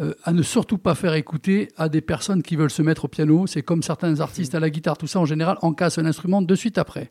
euh, 0.00 0.14
à 0.24 0.32
ne 0.32 0.42
surtout 0.42 0.78
pas 0.78 0.94
faire 0.94 1.14
écouter 1.14 1.68
à 1.76 1.88
des 1.88 2.00
personnes 2.00 2.42
qui 2.42 2.56
veulent 2.56 2.70
se 2.70 2.82
mettre 2.82 3.04
au 3.04 3.08
piano. 3.08 3.46
C'est 3.46 3.62
comme 3.62 3.82
certains 3.82 4.20
artistes 4.20 4.54
à 4.54 4.60
la 4.60 4.70
guitare, 4.70 4.96
tout 4.96 5.06
ça 5.06 5.20
en 5.20 5.26
général, 5.26 5.58
on 5.62 5.72
casse 5.72 5.98
un 5.98 6.06
instrument 6.06 6.42
de 6.42 6.54
suite 6.54 6.78
après. 6.78 7.10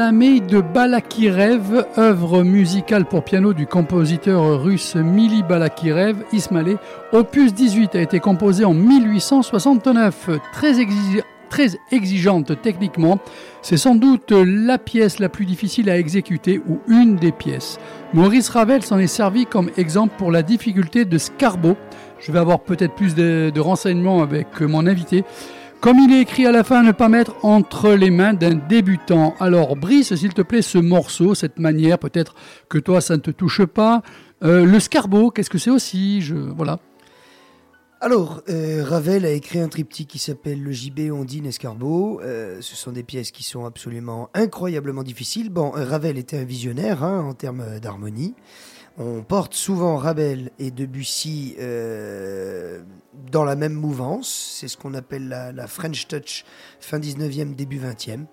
De 0.00 0.62
Balakirev, 0.62 1.84
œuvre 1.98 2.42
musicale 2.42 3.04
pour 3.04 3.22
piano 3.22 3.52
du 3.52 3.66
compositeur 3.66 4.62
russe 4.62 4.96
Mili 4.96 5.42
Balakirev, 5.42 6.16
Ismailé, 6.32 6.76
opus 7.12 7.52
18, 7.52 7.96
a 7.96 8.00
été 8.00 8.18
composé 8.18 8.64
en 8.64 8.72
1869. 8.72 10.30
Très, 10.54 10.78
exi- 10.80 11.22
très 11.50 11.76
exigeante 11.92 12.62
techniquement, 12.62 13.18
c'est 13.60 13.76
sans 13.76 13.94
doute 13.94 14.32
la 14.32 14.78
pièce 14.78 15.18
la 15.18 15.28
plus 15.28 15.44
difficile 15.44 15.90
à 15.90 15.98
exécuter 15.98 16.62
ou 16.66 16.78
une 16.88 17.16
des 17.16 17.30
pièces. 17.32 17.78
Maurice 18.14 18.48
Ravel 18.48 18.82
s'en 18.82 18.98
est 18.98 19.06
servi 19.06 19.44
comme 19.44 19.68
exemple 19.76 20.14
pour 20.16 20.32
la 20.32 20.42
difficulté 20.42 21.04
de 21.04 21.18
Scarbo. 21.18 21.76
Je 22.20 22.32
vais 22.32 22.38
avoir 22.38 22.60
peut-être 22.60 22.94
plus 22.94 23.14
de 23.14 23.60
renseignements 23.60 24.22
avec 24.22 24.62
mon 24.62 24.86
invité. 24.86 25.24
Comme 25.80 25.98
il 25.98 26.12
est 26.12 26.20
écrit 26.20 26.44
à 26.44 26.52
la 26.52 26.62
fin, 26.62 26.82
ne 26.82 26.92
pas 26.92 27.08
mettre 27.08 27.42
entre 27.42 27.92
les 27.92 28.10
mains 28.10 28.34
d'un 28.34 28.54
débutant. 28.54 29.34
Alors, 29.40 29.76
Brice, 29.76 30.14
s'il 30.14 30.34
te 30.34 30.42
plaît, 30.42 30.60
ce 30.60 30.76
morceau, 30.76 31.34
cette 31.34 31.58
manière, 31.58 31.98
peut-être 31.98 32.34
que 32.68 32.76
toi, 32.76 33.00
ça 33.00 33.14
ne 33.14 33.20
te 33.20 33.30
touche 33.30 33.64
pas. 33.64 34.02
Euh, 34.44 34.66
le 34.66 34.78
Scarbo, 34.78 35.30
qu'est-ce 35.30 35.48
que 35.48 35.56
c'est 35.56 35.70
aussi 35.70 36.20
Je 36.20 36.34
Voilà. 36.34 36.80
Alors, 38.02 38.42
euh, 38.48 38.82
Ravel 38.82 39.26
a 39.26 39.30
écrit 39.30 39.58
un 39.58 39.68
triptyque 39.68 40.08
qui 40.08 40.18
s'appelle 40.18 40.62
Le 40.62 40.72
Gibet, 40.72 41.10
Ondine, 41.10 41.44
Escargot. 41.44 42.20
Euh, 42.22 42.58
ce 42.62 42.74
sont 42.74 42.92
des 42.92 43.02
pièces 43.02 43.30
qui 43.30 43.42
sont 43.42 43.66
absolument 43.66 44.30
incroyablement 44.32 45.02
difficiles. 45.02 45.50
Bon, 45.50 45.72
euh, 45.76 45.84
Ravel 45.84 46.16
était 46.16 46.38
un 46.38 46.44
visionnaire 46.44 47.04
hein, 47.04 47.20
en 47.20 47.34
termes 47.34 47.78
d'harmonie. 47.78 48.34
On 49.02 49.22
porte 49.22 49.54
souvent 49.54 49.96
Ravel 49.96 50.50
et 50.58 50.70
Debussy 50.70 51.56
euh, 51.58 52.82
dans 53.32 53.44
la 53.44 53.56
même 53.56 53.72
mouvance. 53.72 54.58
C'est 54.58 54.68
ce 54.68 54.76
qu'on 54.76 54.92
appelle 54.92 55.26
la, 55.26 55.52
la 55.52 55.66
French 55.66 56.06
Touch 56.06 56.44
fin 56.80 56.98
19e, 56.98 57.54
début 57.54 57.80
20e. 57.80 58.26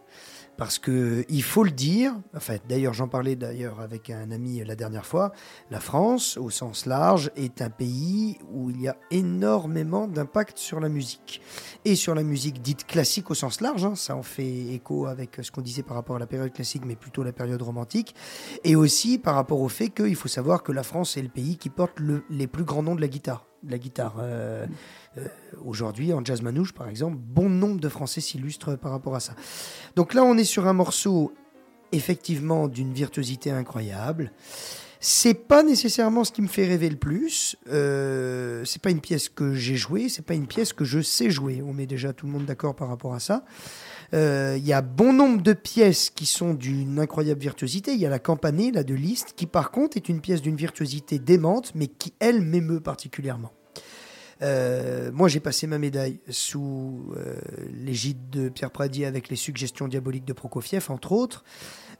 Parce 0.58 0.80
que 0.80 1.24
il 1.30 1.44
faut 1.44 1.64
le 1.64 1.70
dire, 1.70 2.14
enfin 2.36 2.56
d'ailleurs 2.68 2.94
j'en 2.94 3.08
parlais 3.08 3.36
d'ailleurs 3.36 3.80
avec 3.80 4.10
un 4.10 4.32
ami 4.32 4.64
la 4.66 4.76
dernière 4.76 5.06
fois, 5.06 5.32
la 5.70 5.80
France 5.80 6.36
au 6.38 6.50
sens 6.50 6.88
large 6.88 7.30
est 7.36 7.62
un 7.62 7.70
pays 7.70 8.40
où 8.52 8.72
il 8.72 8.82
y 8.82 8.88
a 8.88 8.96
énormément 9.12 10.08
d'impact 10.08 10.58
sur 10.58 10.80
la 10.80 10.90
musique 10.90 11.42
et 11.86 11.96
sur 11.96 12.16
la 12.16 12.24
musique 12.24 12.62
dite 12.64 12.88
classique 12.88 13.30
au 13.30 13.36
sens 13.36 13.62
large, 13.62 13.86
hein, 13.86 13.94
ça 13.96 14.16
en 14.16 14.24
fait 14.24 14.74
écho 14.74 15.06
avec 15.06 15.38
ce 15.42 15.52
qu'on 15.52 15.62
disait 15.62 15.84
par 15.84 15.96
rapport 15.96 16.16
à 16.16 16.20
la 16.20 16.28
période 16.28 16.52
classique 16.52 16.84
mais 16.86 16.96
plutôt 16.96 17.22
la 17.24 17.34
période 17.34 17.62
romantique 17.62 18.16
et 18.64 18.76
aussi 18.76 19.20
par 19.20 19.36
rapport 19.36 19.62
au 19.62 19.70
fait 19.70 19.90
qu'il 19.90 20.16
faut 20.16 20.28
savoir 20.28 20.64
que 20.64 20.72
la 20.72 20.84
France 20.84 21.18
est 21.18 21.22
le 21.22 21.30
pays 21.30 21.58
qui 21.58 21.70
porte 21.70 22.00
le- 22.00 22.24
les 22.32 22.48
plus 22.48 22.64
grands 22.64 22.82
noms 22.84 22.96
de 22.96 23.02
la 23.02 23.08
guitare. 23.08 23.46
La 23.68 23.78
guitare. 23.80 24.16
Euh, 24.20 24.66
Aujourd'hui, 25.65 26.14
en 26.14 26.23
jazz 26.23 26.41
manouche, 26.41 26.73
par 26.73 26.88
exemple, 26.88 27.18
bon 27.18 27.49
nombre 27.49 27.80
de 27.80 27.89
Français 27.89 28.22
s'illustrent 28.22 28.77
par 28.77 28.91
rapport 28.91 29.15
à 29.15 29.19
ça. 29.19 29.34
Donc 29.95 30.14
là, 30.14 30.23
on 30.23 30.38
est 30.38 30.44
sur 30.44 30.68
un 30.68 30.73
morceau 30.73 31.34
effectivement 31.91 32.68
d'une 32.68 32.94
virtuosité 32.94 33.52
incroyable. 33.52 34.31
C'est 34.99 35.35
pas 35.35 35.61
nécessairement 35.61 36.23
ce 36.23 36.31
qui 36.31 36.41
me 36.41 36.48
fait 36.48 36.65
rêver 36.65 36.89
le 36.89 36.95
plus. 36.95 37.56
Euh, 37.69 38.65
c'est 38.65 38.81
pas 38.81 38.89
une 38.89 38.99
pièce 38.99 39.30
que 39.30 39.53
j'ai 39.53 39.76
jouée, 39.76 40.10
c'est 40.10 40.26
pas 40.26 40.34
une 40.34 40.48
pièce 40.48 40.73
que 40.73 40.85
je 40.85 41.02
sais 41.02 41.30
jouer. 41.30 41.61
On 41.65 41.72
met 41.72 41.85
déjà 41.85 42.14
tout 42.14 42.26
le 42.26 42.31
monde 42.31 42.45
d'accord 42.45 42.76
par 42.76 42.88
rapport 42.88 43.14
à 43.14 43.19
ça. 43.19 43.45
Euh, 44.14 44.56
Il 44.57 44.65
y 44.65 44.73
a 44.73 44.81
bon 44.81 45.14
nombre 45.14 45.41
de 45.44 45.53
pièces 45.53 46.10
qui 46.10 46.26
sont 46.26 46.53
d'une 46.53 46.98
incroyable 46.99 47.41
virtuosité. 47.41 47.94
Il 47.94 47.99
y 47.99 48.06
a 48.06 48.10
la 48.10 48.19
campanée, 48.19 48.72
là, 48.72 48.84
de 48.84 48.95
Liszt, 48.95 49.34
qui 49.35 49.45
par 49.45 49.69
contre 49.69 49.98
est 49.98 50.10
une 50.10 50.19
pièce 50.19 50.41
d'une 50.41 50.56
virtuosité 50.56 51.19
démente, 51.19 51.73
mais 51.76 51.88
qui, 51.88 52.14
elle, 52.19 52.41
m'émeut 52.41 52.80
particulièrement. 52.80 53.52
Euh, 54.42 55.12
moi, 55.12 55.28
j'ai 55.28 55.40
passé 55.40 55.68
ma 55.68 55.80
médaille 55.80 56.20
sous 56.30 57.14
euh, 57.18 57.36
l'égide 57.74 58.30
de 58.30 58.50
Pierre 58.50 58.72
Pradier 58.72 59.06
avec 59.06 59.30
les 59.30 59.36
suggestions 59.36 59.88
diaboliques 59.88 60.26
de 60.26 60.34
Prokofiev, 60.34 60.86
entre 60.90 61.12
autres. 61.12 61.44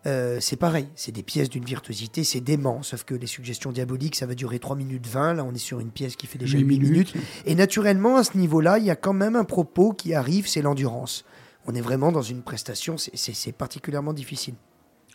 Euh, 0.06 0.38
c'est 0.40 0.56
pareil, 0.56 0.88
c'est 0.96 1.12
des 1.12 1.24
pièces 1.24 1.50
d'une 1.50 1.66
virtuosité, 1.66 2.24
c'est 2.24 2.40
dément, 2.40 2.84
sauf 2.84 3.04
que 3.04 3.16
les 3.16 3.26
suggestions 3.26 3.72
diaboliques, 3.72 4.16
ça 4.16 4.28
va 4.28 4.36
durer 4.36 4.60
3 4.60 4.76
minutes 4.76 5.08
20, 5.08 5.34
là 5.34 5.44
on 5.44 5.54
est 5.54 5.58
sur 5.58 5.80
une 5.80 5.90
pièce 5.90 6.16
qui 6.16 6.28
fait 6.28 6.38
déjà 6.38 6.58
Huit 6.58 6.66
8 6.66 6.80
minutes. 6.80 7.16
minutes. 7.16 7.28
Et 7.46 7.56
naturellement, 7.56 8.18
à 8.18 8.24
ce 8.24 8.38
niveau-là, 8.38 8.78
il 8.78 8.86
y 8.86 8.92
a 8.92 8.96
quand 8.96 9.14
même 9.14 9.36
un 9.36 9.44
propos 9.44 9.94
qui 9.94 10.14
arrive, 10.14 10.48
c'est 10.48 10.62
l'endurance. 10.62 11.26
On 11.66 11.74
est 11.74 11.82
vraiment 11.82 12.12
dans 12.12 12.22
une 12.22 12.44
prestation, 12.44 12.96
c'est 12.98 13.52
particulièrement 13.52 14.14
difficile. 14.14 14.54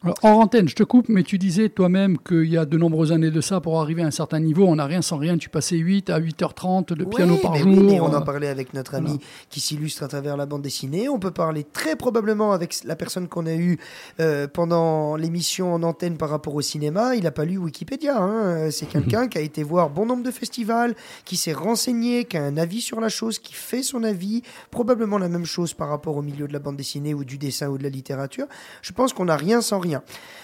Alors, 0.05 0.17
hors 0.23 0.39
antenne, 0.41 0.69
je 0.69 0.75
te 0.75 0.83
coupe, 0.83 1.09
mais 1.09 1.23
tu 1.23 1.39
disais 1.39 1.69
toi-même 1.69 2.19
qu'il 2.19 2.49
y 2.49 2.57
a 2.59 2.65
de 2.65 2.77
nombreuses 2.77 3.13
années 3.13 3.31
de 3.31 3.41
ça, 3.41 3.61
pour 3.61 3.81
arriver 3.81 4.03
à 4.03 4.07
un 4.07 4.11
certain 4.11 4.41
niveau, 4.41 4.67
on 4.67 4.75
n'a 4.75 4.87
rien 4.87 5.01
sans 5.01 5.17
rien. 5.17 5.39
Tu 5.39 5.49
passais 5.49 5.77
8 5.77 6.11
à 6.11 6.19
8h30 6.19 6.95
de 6.95 7.05
piano 7.05 7.37
par 7.37 7.53
mais 7.53 7.61
jour. 7.61 7.69
oui, 7.69 7.83
mais 7.85 8.01
on 8.01 8.13
en 8.13 8.23
parlait 8.23 8.49
avec 8.49 8.75
notre 8.75 8.97
ami 8.97 9.07
voilà. 9.11 9.23
qui 9.49 9.61
s'illustre 9.61 10.03
à 10.03 10.09
travers 10.09 10.37
la 10.37 10.47
bande 10.47 10.63
dessinée. 10.63 11.09
On 11.09 11.21
peut 11.21 11.31
parler 11.31 11.65
très 11.73 11.95
probablement 11.95 12.53
avec 12.53 12.83
la 12.85 12.97
personne 12.97 13.29
qu'on 13.29 13.47
a 13.47 13.55
eue 13.55 13.79
euh, 14.19 14.49
pendant 14.49 15.15
l'émission 15.15 15.73
en 15.73 15.85
antenne 15.85 16.17
par 16.17 16.31
rapport 16.31 16.57
au 16.57 16.63
cinéma. 16.63 17.15
Il 17.15 17.23
n'a 17.23 17.31
pas 17.31 17.45
lu 17.45 17.59
Wikipédia. 17.59 18.21
hein. 18.21 18.71
C'est 18.73 18.87
quelqu'un 18.89 19.29
qui 19.29 19.39
a 19.39 19.41
été 19.41 19.63
voir 19.63 19.89
bon 19.89 20.07
nombre 20.07 20.25
de 20.25 20.33
festivals, 20.33 20.97
qui 21.25 21.37
s'est 21.37 21.53
renseigné, 21.53 22.25
qui 22.25 22.37
a 22.37 22.43
un 22.43 22.57
avis 22.57 22.81
sur 22.81 23.01
la 23.01 23.09
chose, 23.09 23.39
qui 23.39 23.55
fait 23.55 23.85
son 23.85 24.03
avis. 24.03 24.43
Probablement 24.73 25.19
la 25.19 25.29
même 25.29 25.45
chose 25.45 25.75
par 25.75 25.89
rapport 25.89 26.17
au 26.17 26.23
milieu 26.23 26.49
de 26.49 26.53
la 26.53 26.59
bande 26.59 26.77
dessinée 26.77 27.15
ou 27.15 27.23
du 27.25 27.39
dessin 27.39 27.69
ou 27.69 27.79
de 27.79 27.85
la 27.85 27.89
littérature. 27.89 28.47
Je 28.83 28.93
pense 28.93 29.13
qu'on 29.13 29.27
n'a 29.27 29.37
rien 29.37 29.61
sans 29.61 29.79
rien. 29.79 29.92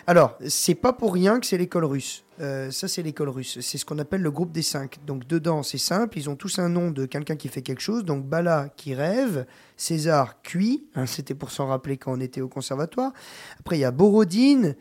Alors, 0.06 0.38
c'est 0.46 0.74
pas 0.74 0.92
pour 0.92 1.12
rien 1.12 1.40
que 1.40 1.46
c'est 1.46 1.58
l'école 1.58 1.84
russe. 1.84 2.24
Euh, 2.40 2.70
ça, 2.70 2.88
c'est 2.88 3.02
l'école 3.02 3.28
russe. 3.28 3.58
C'est 3.60 3.78
ce 3.78 3.84
qu'on 3.84 3.98
appelle 3.98 4.22
le 4.22 4.30
groupe 4.30 4.52
des 4.52 4.62
cinq. 4.62 4.98
Donc, 5.06 5.26
dedans, 5.26 5.62
c'est 5.62 5.78
simple. 5.78 6.18
Ils 6.18 6.30
ont 6.30 6.36
tous 6.36 6.58
un 6.58 6.68
nom 6.68 6.90
de 6.90 7.06
quelqu'un 7.06 7.36
qui 7.36 7.48
fait 7.48 7.62
quelque 7.62 7.82
chose. 7.82 8.04
Donc, 8.04 8.24
Bala 8.24 8.70
qui 8.76 8.94
rêve, 8.94 9.46
César 9.76 10.40
cuit. 10.42 10.86
Hein, 10.94 11.06
C'était 11.06 11.34
pour 11.34 11.50
s'en 11.50 11.66
rappeler 11.66 11.96
quand 11.96 12.12
on 12.12 12.20
était 12.20 12.40
au 12.40 12.48
conservatoire. 12.48 13.12
Après, 13.60 13.76
il 13.76 13.80
y 13.80 13.84
a 13.84 13.90
Borodine, 13.90 14.76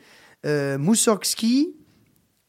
euh, 0.46 0.78
Moussorgsky 0.78 1.76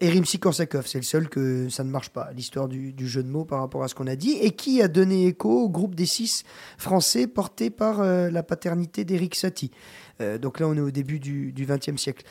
et 0.00 0.10
Rimsky-Korsakov. 0.10 0.86
C'est 0.86 0.98
le 0.98 1.04
seul 1.04 1.28
que 1.28 1.68
ça 1.68 1.84
ne 1.84 1.90
marche 1.90 2.10
pas, 2.10 2.30
l'histoire 2.34 2.68
du, 2.68 2.92
du 2.92 3.08
jeu 3.08 3.22
de 3.22 3.28
mots 3.28 3.44
par 3.44 3.60
rapport 3.60 3.82
à 3.82 3.88
ce 3.88 3.94
qu'on 3.94 4.06
a 4.06 4.16
dit. 4.16 4.38
Et 4.40 4.52
qui 4.52 4.82
a 4.82 4.88
donné 4.88 5.26
écho 5.26 5.64
au 5.64 5.68
groupe 5.68 5.94
des 5.94 6.06
six 6.06 6.44
français 6.76 7.26
porté 7.26 7.70
par 7.70 8.00
euh, 8.00 8.30
la 8.30 8.42
paternité 8.42 9.04
d'Éric 9.04 9.34
Satie. 9.34 9.70
Euh, 10.20 10.38
donc 10.38 10.60
là, 10.60 10.68
on 10.68 10.76
est 10.76 10.80
au 10.80 10.90
début 10.90 11.18
du 11.18 11.52
XXe 11.56 12.00
siècle 12.00 12.24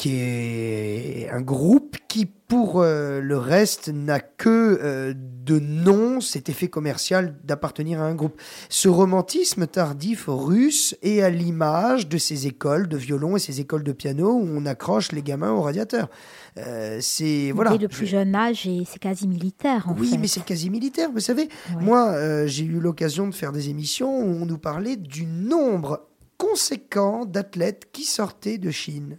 qui 0.00 0.16
est 0.18 1.28
un 1.30 1.42
groupe 1.42 1.98
qui, 2.08 2.24
pour 2.24 2.80
euh, 2.80 3.20
le 3.20 3.36
reste, 3.36 3.90
n'a 3.90 4.18
que 4.18 4.48
euh, 4.82 5.12
de 5.14 5.58
nom, 5.58 6.22
cet 6.22 6.48
effet 6.48 6.68
commercial 6.68 7.36
d'appartenir 7.44 8.00
à 8.00 8.04
un 8.04 8.14
groupe. 8.14 8.40
Ce 8.70 8.88
romantisme 8.88 9.66
tardif 9.66 10.24
russe 10.26 10.96
est 11.02 11.20
à 11.20 11.28
l'image 11.28 12.08
de 12.08 12.16
ces 12.16 12.46
écoles 12.46 12.88
de 12.88 12.96
violon 12.96 13.36
et 13.36 13.38
ces 13.40 13.60
écoles 13.60 13.82
de 13.84 13.92
piano 13.92 14.32
où 14.32 14.48
on 14.50 14.64
accroche 14.64 15.12
les 15.12 15.22
gamins 15.22 15.52
au 15.52 15.60
radiateur. 15.60 16.08
Euh, 16.56 16.96
c'est 17.02 17.52
voilà. 17.54 17.72
Dès 17.72 17.78
le 17.78 17.88
plus 17.88 18.06
Je- 18.06 18.12
jeune 18.12 18.34
âge, 18.34 18.66
et 18.66 18.84
c'est 18.90 18.98
quasi 19.00 19.28
militaire, 19.28 19.86
en 19.86 19.94
oui, 19.98 20.08
fait. 20.08 20.16
mais 20.16 20.28
c'est 20.28 20.44
quasi 20.46 20.70
militaire. 20.70 21.10
Vous 21.12 21.20
savez, 21.20 21.42
Ouais. 21.76 21.82
moi, 21.82 22.46
j'ai 22.46 22.64
eu 22.64 22.80
l'occasion 22.80 23.28
de 23.28 23.34
faire 23.34 23.52
des 23.52 23.68
émissions 23.68 24.18
où 24.18 24.24
on 24.42 24.46
nous 24.46 24.56
parlait 24.58 24.96
du 24.96 25.26
nombre 25.26 26.06
conséquent 26.38 27.26
d'athlètes 27.26 27.88
qui 27.92 28.04
sortaient 28.04 28.56
de 28.56 28.70
Chine. 28.70 29.18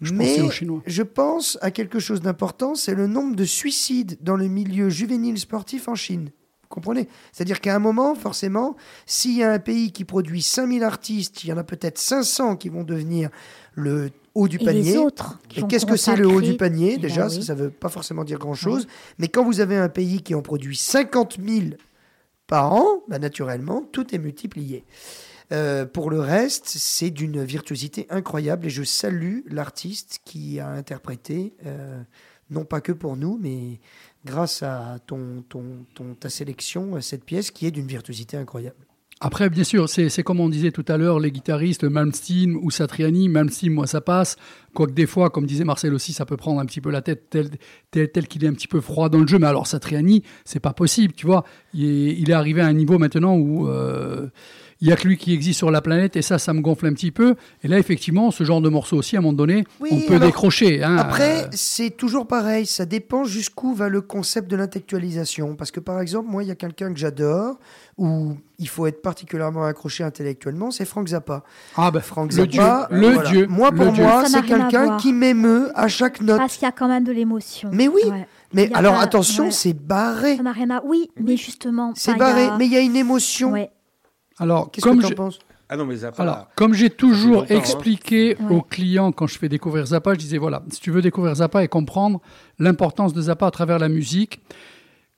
Je 0.00 0.14
mais 0.14 0.26
pensais 0.28 0.40
aux 0.42 0.50
Chinois. 0.50 0.82
je 0.86 1.02
pense 1.02 1.58
à 1.60 1.70
quelque 1.70 1.98
chose 1.98 2.20
d'important, 2.20 2.74
c'est 2.74 2.94
le 2.94 3.06
nombre 3.06 3.36
de 3.36 3.44
suicides 3.44 4.16
dans 4.22 4.36
le 4.36 4.48
milieu 4.48 4.88
juvénile 4.88 5.38
sportif 5.38 5.88
en 5.88 5.94
Chine. 5.94 6.30
Vous 6.62 6.68
comprenez? 6.74 7.08
C'est-à-dire 7.32 7.60
qu'à 7.60 7.74
un 7.74 7.80
moment, 7.80 8.14
forcément, 8.14 8.76
s'il 9.04 9.36
y 9.36 9.42
a 9.42 9.50
un 9.52 9.58
pays 9.58 9.90
qui 9.92 10.04
produit 10.04 10.40
5000 10.40 10.84
artistes, 10.84 11.42
il 11.44 11.48
y 11.48 11.52
en 11.52 11.58
a 11.58 11.64
peut-être 11.64 11.98
500 11.98 12.56
qui 12.56 12.68
vont 12.68 12.84
devenir 12.84 13.28
le 13.74 14.10
haut 14.34 14.46
du 14.48 14.56
Et 14.60 14.64
panier. 14.64 14.82
les 14.82 14.96
autres 14.96 15.38
qui 15.48 15.60
Et 15.60 15.66
qu'est-ce 15.66 15.84
que 15.86 15.96
c'est 15.96 16.14
le 16.16 16.28
haut 16.28 16.40
du 16.40 16.56
panier 16.56 16.92
Eh 16.94 16.96
ben 16.98 17.02
Déjà, 17.02 17.26
oui. 17.26 17.34
ça, 17.34 17.42
ça 17.42 17.54
veut 17.54 17.70
pas 17.70 17.88
forcément 17.88 18.22
dire 18.24 18.38
grand-chose. 18.38 18.86
Mais 19.18 19.26
quand 19.28 19.44
vous 19.44 19.58
avez 19.60 19.76
un 19.76 19.88
pays 19.88 20.22
qui 20.22 20.34
en 20.36 20.42
produit 20.42 20.76
50 20.76 21.38
000 21.44 21.66
par 22.46 22.72
an, 22.72 23.02
bah, 23.08 23.18
naturellement, 23.18 23.82
tout 23.92 24.14
est 24.14 24.18
multiplié. 24.18 24.84
Euh, 25.52 25.84
pour 25.84 26.10
le 26.10 26.20
reste, 26.20 26.66
c'est 26.66 27.10
d'une 27.10 27.42
virtuosité 27.42 28.06
incroyable 28.10 28.66
et 28.66 28.70
je 28.70 28.84
salue 28.84 29.40
l'artiste 29.46 30.20
qui 30.24 30.60
a 30.60 30.68
interprété, 30.68 31.54
euh, 31.66 32.00
non 32.50 32.64
pas 32.64 32.80
que 32.80 32.92
pour 32.92 33.16
nous, 33.16 33.38
mais 33.40 33.80
grâce 34.24 34.62
à 34.62 34.98
ton, 35.06 35.44
ta 36.20 36.30
sélection, 36.30 37.00
cette 37.00 37.24
pièce 37.24 37.50
qui 37.50 37.66
est 37.66 37.72
d'une 37.72 37.86
virtuosité 37.86 38.36
incroyable. 38.36 38.86
Après, 39.22 39.50
bien 39.50 39.64
sûr, 39.64 39.86
c'est 39.86 40.22
comme 40.22 40.40
on 40.40 40.48
disait 40.48 40.70
tout 40.70 40.84
à 40.88 40.96
l'heure, 40.96 41.20
les 41.20 41.30
guitaristes, 41.30 41.84
Malmsteen 41.84 42.56
ou 42.56 42.70
Satriani, 42.70 43.28
Malmsteen, 43.28 43.70
moi, 43.70 43.86
ça 43.86 44.00
passe. 44.00 44.36
Quoique 44.72 44.92
des 44.92 45.04
fois, 45.04 45.28
comme 45.28 45.44
disait 45.44 45.64
Marcel 45.64 45.92
aussi, 45.92 46.14
ça 46.14 46.24
peut 46.24 46.38
prendre 46.38 46.58
un 46.58 46.64
petit 46.64 46.80
peu 46.80 46.90
la 46.90 47.02
tête 47.02 47.28
tel, 47.28 47.50
tel, 47.90 48.10
tel 48.10 48.26
qu'il 48.26 48.42
est 48.44 48.48
un 48.48 48.54
petit 48.54 48.66
peu 48.66 48.80
froid 48.80 49.10
dans 49.10 49.18
le 49.18 49.26
jeu. 49.26 49.38
Mais 49.38 49.46
alors, 49.46 49.66
Satriani, 49.66 50.22
c'est 50.46 50.58
pas 50.58 50.72
possible, 50.72 51.12
tu 51.12 51.26
vois. 51.26 51.44
Il 51.74 51.84
est, 51.84 52.18
il 52.18 52.30
est 52.30 52.32
arrivé 52.32 52.62
à 52.62 52.66
un 52.66 52.72
niveau 52.72 52.98
maintenant 52.98 53.36
où 53.36 53.68
euh, 53.68 54.30
il 54.82 54.88
y 54.88 54.92
a 54.92 54.96
que 54.96 55.06
lui 55.06 55.16
qui 55.18 55.32
existe 55.34 55.58
sur 55.58 55.70
la 55.70 55.80
planète 55.82 56.16
et 56.16 56.22
ça, 56.22 56.38
ça 56.38 56.52
me 56.54 56.60
gonfle 56.60 56.86
un 56.86 56.92
petit 56.94 57.10
peu. 57.10 57.34
Et 57.62 57.68
là, 57.68 57.78
effectivement, 57.78 58.30
ce 58.30 58.44
genre 58.44 58.60
de 58.60 58.68
morceau 58.68 58.96
aussi, 58.96 59.16
à 59.16 59.18
un 59.18 59.22
moment 59.22 59.34
donné, 59.34 59.64
Oui, 59.80 59.90
on 59.92 60.00
peut 60.00 60.14
alors, 60.14 60.26
décrocher. 60.28 60.82
hein. 60.82 60.96
Après, 60.96 61.44
Euh, 61.44 61.48
c'est 61.52 61.90
toujours 61.96 62.26
pareil, 62.26 62.64
ça 62.66 62.86
dépend 62.86 63.24
jusqu'où 63.24 63.74
va 63.74 63.88
le 63.88 64.00
concept 64.00 64.50
de 64.50 64.56
l'intellectualisation. 64.56 65.54
Parce 65.54 65.70
que 65.70 65.80
par 65.80 66.00
exemple, 66.00 66.30
moi, 66.30 66.42
il 66.42 66.48
y 66.48 66.52
a 66.52 66.54
quelqu'un 66.54 66.92
que 66.92 66.98
j'adore, 66.98 67.58
où 67.98 68.34
il 68.58 68.68
faut 68.68 68.86
être 68.86 69.02
particulièrement 69.02 69.64
accroché 69.64 70.02
intellectuellement, 70.04 70.70
c'est 70.70 70.84
Frank 70.86 71.08
Zappa. 71.08 71.44
ah 71.76 71.90
ben, 71.90 72.00
Frank 72.00 72.32
le 72.32 72.46
dieu, 72.46 72.60
Zappa, 72.62 72.88
le 72.90 73.08
voilà. 73.12 73.30
dieu. 73.30 73.46
Moi, 73.48 73.70
le 73.70 73.76
pour 73.76 73.92
dieu. 73.92 74.02
moi, 74.02 74.24
c'est 74.26 74.42
quelqu'un 74.46 74.96
qui 74.96 75.12
m'émeut 75.12 75.70
à 75.74 75.88
chaque 75.88 76.20
note. 76.22 76.38
Parce 76.38 76.54
qu'il 76.56 76.64
y 76.64 76.68
a 76.68 76.72
quand 76.72 76.88
même 76.88 77.04
de 77.04 77.12
l'émotion. 77.12 77.70
Mais 77.72 77.88
oui, 77.88 78.00
Ouais. 78.08 78.26
Mais 78.52 78.68
alors 78.74 78.94
pas- 78.96 79.02
attention, 79.02 79.44
ouais. 79.44 79.50
c'est 79.52 79.74
barré. 79.74 80.36
Ça 80.36 80.42
n'a 80.42 80.50
rien 80.52 80.70
à. 80.70 80.82
Oui, 80.84 81.08
mais 81.20 81.36
justement. 81.36 81.92
C'est 81.94 82.16
barré, 82.16 82.46
a- 82.46 82.56
mais 82.58 82.66
il 82.66 82.72
y 82.72 82.76
a 82.76 82.80
une 82.80 82.96
émotion. 82.96 83.52
Ouais. 83.52 83.70
Alors, 84.40 84.70
Qu'est-ce 84.70 84.84
comme 84.84 84.96
que 84.96 85.02
je- 85.02 85.08
tu 85.08 85.12
en 85.14 85.24
penses 85.24 85.38
Ah 85.68 85.76
non, 85.76 85.84
mais 85.86 85.94
Zappa. 85.96 86.22
Alors, 86.22 86.48
comme 86.56 86.74
j'ai 86.74 86.90
toujours 86.90 87.42
hein. 87.42 87.46
expliqué 87.50 88.36
aux 88.50 88.62
clients 88.62 89.12
quand 89.12 89.28
je 89.28 89.38
fais 89.38 89.48
découvrir 89.48 89.86
Zappa, 89.86 90.14
je 90.14 90.18
disais 90.18 90.38
voilà, 90.38 90.62
si 90.70 90.80
tu 90.80 90.90
veux 90.90 91.02
découvrir 91.02 91.34
Zappa 91.36 91.62
et 91.62 91.68
comprendre 91.68 92.20
l'importance 92.58 93.12
de 93.14 93.22
Zappa 93.22 93.46
à 93.46 93.50
travers 93.52 93.78
la 93.78 93.88
musique, 93.88 94.40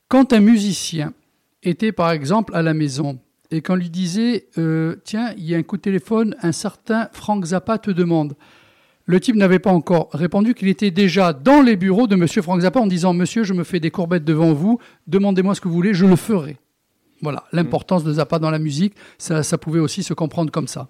quand 0.08 0.32
un 0.34 0.40
musicien 0.40 1.14
était 1.62 1.92
par 1.92 2.10
exemple 2.10 2.54
à 2.54 2.60
la 2.62 2.74
maison 2.74 3.18
et 3.50 3.62
qu'on 3.62 3.76
lui 3.76 3.88
disait 3.88 4.46
euh, 4.58 4.96
tiens, 5.04 5.32
il 5.38 5.44
y 5.44 5.54
a 5.54 5.58
un 5.58 5.62
coup 5.62 5.76
de 5.78 5.82
téléphone, 5.82 6.34
un 6.42 6.52
certain 6.52 7.08
Frank 7.12 7.44
Zappa 7.46 7.78
te 7.78 7.90
demande. 7.90 8.34
Le 9.06 9.18
type 9.20 9.36
n'avait 9.36 9.58
pas 9.58 9.72
encore 9.72 10.08
répondu 10.12 10.54
qu'il 10.54 10.68
était 10.68 10.90
déjà 10.90 11.32
dans 11.32 11.60
les 11.60 11.76
bureaux 11.76 12.06
de 12.06 12.14
Monsieur 12.14 12.40
Frank 12.42 12.60
Zappa 12.60 12.78
en 12.80 12.86
disant 12.86 13.12
Monsieur, 13.14 13.42
je 13.42 13.52
me 13.52 13.64
fais 13.64 13.80
des 13.80 13.90
courbettes 13.90 14.24
devant 14.24 14.52
vous, 14.52 14.78
demandez-moi 15.06 15.54
ce 15.54 15.60
que 15.60 15.68
vous 15.68 15.74
voulez, 15.74 15.92
je 15.94 16.06
le 16.06 16.16
ferai. 16.16 16.56
Voilà, 17.22 17.44
l'importance 17.52 18.02
de 18.04 18.12
Zappa 18.12 18.38
dans 18.38 18.50
la 18.50 18.58
musique, 18.58 18.94
ça, 19.16 19.42
ça 19.42 19.56
pouvait 19.56 19.80
aussi 19.80 20.02
se 20.02 20.12
comprendre 20.12 20.50
comme 20.50 20.66
ça. 20.66 20.88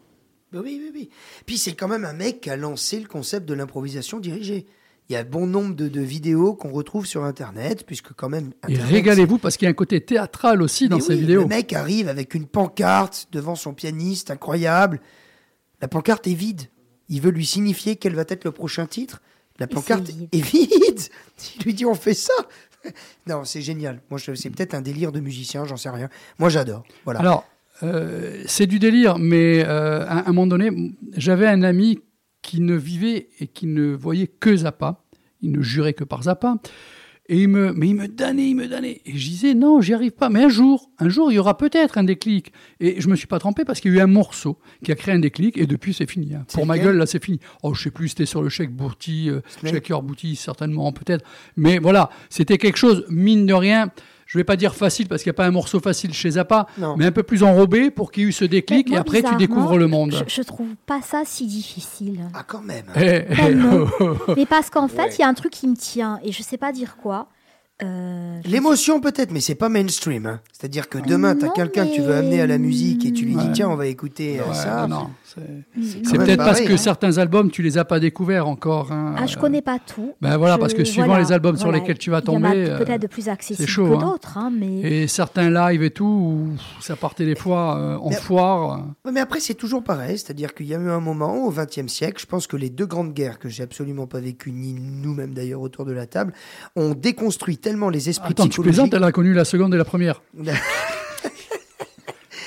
Bah 0.52 0.60
oui, 0.62 0.80
oui, 0.82 0.90
oui. 0.94 1.10
Puis 1.46 1.58
c'est 1.58 1.74
quand 1.74 1.88
même 1.88 2.04
un 2.04 2.14
mec 2.14 2.40
qui 2.40 2.50
a 2.50 2.56
lancé 2.56 2.98
le 2.98 3.06
concept 3.06 3.46
de 3.46 3.54
l'improvisation 3.54 4.18
dirigée. 4.18 4.66
Il 5.08 5.12
y 5.12 5.16
a 5.16 5.24
bon 5.24 5.46
nombre 5.46 5.74
de, 5.74 5.88
de 5.88 6.00
vidéos 6.00 6.54
qu'on 6.54 6.70
retrouve 6.70 7.06
sur 7.06 7.24
Internet, 7.24 7.84
puisque 7.86 8.12
quand 8.14 8.28
même... 8.28 8.52
Et 8.68 8.76
régalez-vous 8.76 9.38
parce 9.38 9.56
qu'il 9.56 9.66
y 9.66 9.68
a 9.68 9.70
un 9.70 9.74
côté 9.74 10.00
théâtral 10.00 10.62
aussi 10.62 10.88
dans 10.88 10.96
Mais 10.96 11.02
ces 11.02 11.14
oui, 11.14 11.20
vidéos. 11.20 11.42
Le 11.42 11.48
mec 11.48 11.72
arrive 11.72 12.08
avec 12.08 12.34
une 12.34 12.46
pancarte 12.46 13.28
devant 13.30 13.54
son 13.54 13.74
pianiste, 13.74 14.30
incroyable. 14.30 15.00
La 15.82 15.88
pancarte 15.88 16.26
est 16.28 16.34
vide. 16.34 16.62
Il 17.08 17.20
veut 17.20 17.30
lui 17.30 17.44
signifier 17.44 17.96
quel 17.96 18.14
va 18.14 18.24
être 18.28 18.44
le 18.44 18.52
prochain 18.52 18.86
titre. 18.86 19.20
La 19.58 19.66
pancarte 19.66 20.08
est 20.32 20.40
vide. 20.40 20.70
Il 21.56 21.62
lui 21.64 21.74
dit 21.74 21.84
on 21.84 21.94
fait 21.94 22.14
ça. 22.14 22.32
Non, 23.26 23.44
c'est 23.44 23.62
génial. 23.62 24.00
Moi, 24.10 24.18
c'est 24.18 24.50
peut-être 24.50 24.74
un 24.74 24.80
délire 24.80 25.12
de 25.12 25.20
musicien, 25.20 25.64
j'en 25.64 25.76
sais 25.76 25.90
rien. 25.90 26.08
Moi, 26.38 26.48
j'adore. 26.48 26.84
Voilà. 27.04 27.20
Alors, 27.20 27.44
euh, 27.82 28.42
c'est 28.46 28.66
du 28.66 28.78
délire, 28.78 29.18
mais 29.18 29.64
euh, 29.66 30.06
à 30.06 30.28
un 30.28 30.32
moment 30.32 30.46
donné, 30.46 30.70
j'avais 31.16 31.46
un 31.46 31.62
ami 31.62 31.98
qui 32.42 32.60
ne 32.60 32.74
vivait 32.74 33.28
et 33.38 33.46
qui 33.46 33.66
ne 33.66 33.92
voyait 33.94 34.26
que 34.26 34.56
Zappa. 34.56 35.04
Il 35.40 35.52
ne 35.52 35.62
jurait 35.62 35.94
que 35.94 36.04
par 36.04 36.24
Zappa. 36.24 36.56
Et 37.28 37.42
il 37.42 37.48
me, 37.48 37.72
mais 37.72 37.88
il 37.88 37.94
me 37.94 38.08
damnait, 38.08 38.48
il 38.50 38.56
me 38.56 38.66
damnait. 38.66 39.00
Et 39.06 39.16
je 39.16 39.28
disais, 39.28 39.54
non, 39.54 39.80
j'y 39.80 39.94
arrive 39.94 40.10
pas. 40.10 40.28
Mais 40.28 40.42
un 40.42 40.48
jour, 40.48 40.90
un 40.98 41.08
jour, 41.08 41.30
il 41.30 41.36
y 41.36 41.38
aura 41.38 41.56
peut-être 41.56 41.96
un 41.96 42.02
déclic. 42.04 42.52
Et 42.80 43.00
je 43.00 43.08
me 43.08 43.14
suis 43.14 43.28
pas 43.28 43.38
trompé 43.38 43.64
parce 43.64 43.80
qu'il 43.80 43.92
y 43.92 43.94
a 43.94 43.98
eu 43.98 44.02
un 44.02 44.08
morceau 44.08 44.58
qui 44.84 44.90
a 44.90 44.96
créé 44.96 45.14
un 45.14 45.20
déclic 45.20 45.56
et 45.56 45.66
depuis, 45.66 45.94
c'est 45.94 46.10
fini. 46.10 46.34
hein. 46.34 46.44
Pour 46.52 46.66
ma 46.66 46.78
gueule, 46.78 46.96
là, 46.96 47.06
c'est 47.06 47.22
fini. 47.24 47.38
Oh, 47.62 47.74
je 47.74 47.82
sais 47.84 47.90
plus, 47.92 48.08
c'était 48.08 48.26
sur 48.26 48.42
le 48.42 48.48
chèque 48.48 48.72
Bourti, 48.74 49.30
euh, 49.30 49.40
chèque 49.64 49.90
Bourti, 49.92 50.34
certainement, 50.34 50.90
peut-être. 50.92 51.24
Mais 51.56 51.78
voilà, 51.78 52.10
c'était 52.28 52.58
quelque 52.58 52.76
chose, 52.76 53.04
mine 53.08 53.46
de 53.46 53.54
rien, 53.54 53.90
je 54.32 54.38
vais 54.38 54.44
pas 54.44 54.56
dire 54.56 54.74
facile 54.74 55.08
parce 55.08 55.22
qu'il 55.22 55.28
n'y 55.28 55.34
a 55.34 55.40
pas 55.42 55.44
un 55.46 55.50
morceau 55.50 55.78
facile 55.78 56.14
chez 56.14 56.30
Zappa, 56.30 56.66
Non. 56.78 56.96
mais 56.96 57.04
un 57.04 57.12
peu 57.12 57.22
plus 57.22 57.42
enrobé 57.42 57.90
pour 57.90 58.10
qu'il 58.10 58.22
y 58.22 58.26
ait 58.26 58.28
eu 58.30 58.32
ce 58.32 58.46
déclic 58.46 58.90
et 58.90 58.96
après 58.96 59.22
tu 59.22 59.34
découvres 59.36 59.76
le 59.76 59.88
monde. 59.88 60.14
Je, 60.26 60.34
je 60.36 60.40
trouve 60.42 60.74
pas 60.86 61.02
ça 61.02 61.20
si 61.26 61.46
difficile. 61.46 62.20
Ah, 62.32 62.42
quand 62.46 62.62
même. 62.62 62.86
Eh, 62.96 63.24
eh, 63.28 63.54
non. 63.54 63.86
oh, 64.00 64.16
oh. 64.28 64.32
Mais 64.34 64.46
parce 64.46 64.70
qu'en 64.70 64.88
fait, 64.88 65.02
il 65.02 65.08
Ouais. 65.10 65.16
y 65.18 65.22
a 65.22 65.28
un 65.28 65.34
truc 65.34 65.52
qui 65.52 65.68
me 65.68 65.76
tient 65.76 66.18
et 66.24 66.32
je 66.32 66.42
sais 66.42 66.56
pas 66.56 66.72
dire 66.72 66.96
quoi. 66.96 67.28
Euh, 67.82 68.38
L'émotion 68.44 69.00
peut-être, 69.00 69.32
mais 69.32 69.40
c'est 69.40 69.54
pas 69.56 69.68
mainstream. 69.68 70.26
hein. 70.26 70.40
C'est-à-dire 70.52 70.88
que 70.88 70.98
demain, 70.98 71.34
tu 71.34 71.44
as 71.44 71.48
Non, 71.48 71.52
quelqu'un 71.54 71.86
que 71.86 71.94
tu 71.94 72.00
veux 72.00 72.08
mais- 72.12 72.18
amener 72.18 72.40
à 72.40 72.46
la 72.46 72.58
musique 72.58 73.04
et 73.06 73.12
tu 73.12 73.24
lui 73.24 73.34
dis 73.34 73.46
Ouais. 73.46 73.52
tiens, 73.52 73.68
on 73.70 73.74
va 73.76 73.86
écter 73.86 74.38
euh, 74.38 74.44
Ouais, 74.48 74.54
ça. 74.54 74.86
non, 74.86 74.96
non, 74.96 75.10
c'est 75.24 75.40
quand 75.40 75.80
c'est 75.82 76.18
même 76.18 76.26
peut-être 76.26 76.36
parce 76.38 76.50
pareil, 76.58 76.66
que 76.68 76.72
hein. 76.74 76.76
certains 76.76 77.18
albums 77.18 77.50
tu 77.50 77.62
les 77.62 77.78
as 77.78 77.84
pas 77.84 77.98
découverts 77.98 78.46
encore. 78.46 78.92
hein. 78.92 79.14
Ah, 79.18 79.26
je 79.26 79.36
connais 79.36 79.62
pas 79.62 79.78
tout. 79.80 80.12
Ben 80.20 80.36
voilà, 80.36 80.54
Je- 80.56 80.60
parce 80.60 80.74
que 80.74 80.84
suivant 80.84 81.06
voilà, 81.06 81.22
les 81.24 81.32
albums 81.32 81.56
sur 81.56 81.72
lesquels 81.72 81.98
tu 81.98 82.10
vas 82.10 82.20
Il 82.24 82.30
y 82.32 82.36
en 82.36 82.44
a 82.44 82.48
tomber, 82.50 82.70
euh, 82.70 82.78
peut-être 82.78 83.02
de 83.02 83.06
plus 83.08 83.28
accessibles 83.28 83.68
chaud, 83.68 83.88
que 83.88 83.94
hein. 83.94 83.98
d'autres, 83.98 84.38
hein, 84.38 84.52
mais 84.56 84.80
Et 84.80 85.06
certains 85.08 85.50
lives 85.50 85.82
et 85.82 85.90
tout, 85.90 86.04
où 86.04 86.48
ça 86.80 86.94
partait 86.94 87.24
des 87.26 87.34
fois 87.36 87.78
euh, 87.78 87.96
en 87.96 88.10
Mais- 88.10 88.16
foire. 88.16 88.86
Ouais, 89.04 89.10
mais 89.12 89.20
après, 89.20 89.40
c'est 89.40 89.54
toujours 89.54 89.82
pareil. 89.82 90.18
C'est-à-dire 90.18 90.54
qu'il 90.54 90.66
y 90.66 90.74
a 90.74 90.78
eu 90.78 90.88
un 90.90 91.00
moment, 91.00 91.44
au 91.46 91.50
XXe 91.50 91.88
siècle, 91.88 92.20
je 92.20 92.26
pense 92.26 92.46
que 92.46 92.56
les 92.56 92.70
deux 92.70 92.86
grandes 92.86 93.12
guerres, 93.12 93.38
que 93.40 93.48
j'ai 93.48 93.64
absolument 93.64 94.06
pas 94.06 94.20
vécues, 94.20 94.52
ni 94.52 94.74
nous-mêmes 94.74 95.34
d'ailleurs 95.34 95.62
autour 95.62 95.84
de 95.84 95.92
la 95.92 96.06
table, 96.06 96.32
ont 96.76 96.94
déconstruit 96.94 97.56
tellement 97.62 97.88
les 97.88 98.10
esprits 98.10 98.32
Attends, 98.32 98.48
tu 98.48 98.60
plaisantes, 98.60 98.92
elle 98.92 99.04
a 99.04 99.12
connu 99.12 99.32
la 99.32 99.44
seconde 99.46 99.72
et 99.74 99.78
la 99.78 99.84
première. 99.86 100.20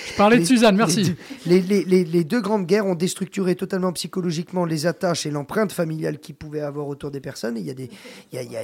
Je 0.07 0.17
parlais 0.17 0.39
de 0.39 0.45
Suzanne, 0.45 0.77
merci. 0.77 1.13
Les, 1.45 1.59
les- 1.59 1.83
les- 1.83 2.05
les 2.05 2.23
deux 2.23 2.39
grandes 2.39 2.65
guerres 2.65 2.85
ont 2.85 2.95
déstructuré 2.95 3.55
totalement 3.55 3.91
psychologiquement 3.91 4.63
les 4.63 4.85
attaches 4.85 5.25
et 5.25 5.29
l'empreinte 5.31 5.73
familiale 5.73 6.19
qu'ils 6.19 6.35
pouvaient 6.35 6.61
avoir 6.61 6.87
autour 6.87 7.11
des 7.11 7.19
personnes. 7.19 7.57
Il 7.57 7.65
y 7.65 7.69
a, 7.69 7.73
des, 7.73 7.89
il 8.31 8.35
y 8.35 8.39
a, 8.39 8.43
il 8.43 8.51
y 8.51 8.57
a- 8.57 8.63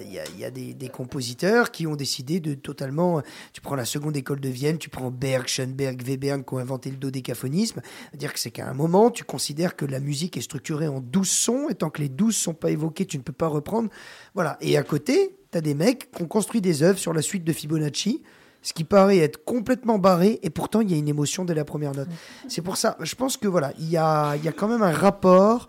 il 0.00 0.12
y 0.12 0.18
a- 0.20 0.24
il 0.32 0.38
y 0.40 0.44
a- 0.44 0.50
des, 0.52 0.74
des 0.74 0.88
compositeurs 0.88 1.72
qui 1.72 1.88
ont 1.88 1.96
décidé 1.96 2.38
de 2.38 2.54
totalement. 2.54 3.20
Tu 3.52 3.60
prends 3.60 3.74
la 3.74 3.84
seconde 3.84 4.16
école 4.16 4.38
de 4.38 4.48
Vienne, 4.48 4.78
tu 4.78 4.90
prends 4.90 5.10
Berg, 5.10 5.48
Schoenberg, 5.48 6.00
Webern 6.06 6.44
qui 6.44 6.54
ont 6.54 6.58
inventé 6.58 6.88
le 6.90 6.96
dodécaphonisme. 6.98 7.80
C'est-à-dire 8.10 8.32
que 8.32 8.38
c'est 8.38 8.52
qu'à 8.52 8.68
un 8.68 8.74
moment, 8.74 9.10
tu 9.10 9.24
considères 9.24 9.74
que 9.74 9.84
la 9.84 9.98
musique 9.98 10.36
est 10.36 10.40
structurée 10.42 10.86
en 10.86 11.00
12 11.00 11.28
sons 11.28 11.66
et 11.68 11.74
tant 11.74 11.90
que 11.90 12.00
les 12.00 12.08
12 12.10 12.36
sont 12.36 12.54
pas 12.54 12.70
évoqués, 12.70 13.06
tu 13.06 13.18
ne 13.18 13.22
peux 13.24 13.32
pas 13.32 13.48
reprendre. 13.48 13.88
Voilà. 14.36 14.56
Et 14.60 14.76
à 14.78 14.84
côté, 14.84 15.34
tu 15.52 15.58
as 15.58 15.60
des 15.60 15.74
mecs 15.74 16.10
qui 16.10 16.22
ont 16.22 16.26
construit 16.26 16.60
des 16.60 16.82
œuvres 16.82 16.98
sur 16.98 17.12
la 17.12 17.22
suite 17.22 17.44
de 17.44 17.52
Fibonacci 17.52 18.22
ce 18.62 18.72
qui 18.72 18.84
paraît 18.84 19.18
être 19.18 19.44
complètement 19.44 19.98
barré, 19.98 20.38
et 20.42 20.50
pourtant 20.50 20.80
il 20.80 20.90
y 20.90 20.94
a 20.94 20.96
une 20.96 21.08
émotion 21.08 21.44
dès 21.44 21.54
la 21.54 21.64
première 21.64 21.94
note. 21.94 22.08
C'est 22.48 22.62
pour 22.62 22.76
ça, 22.76 22.96
je 23.00 23.14
pense 23.14 23.36
que 23.36 23.48
voilà, 23.48 23.72
il 23.78 23.90
y 23.90 23.96
a, 23.96 24.36
il 24.36 24.44
y 24.44 24.48
a 24.48 24.52
quand 24.52 24.68
même 24.68 24.82
un 24.82 24.92
rapport 24.92 25.66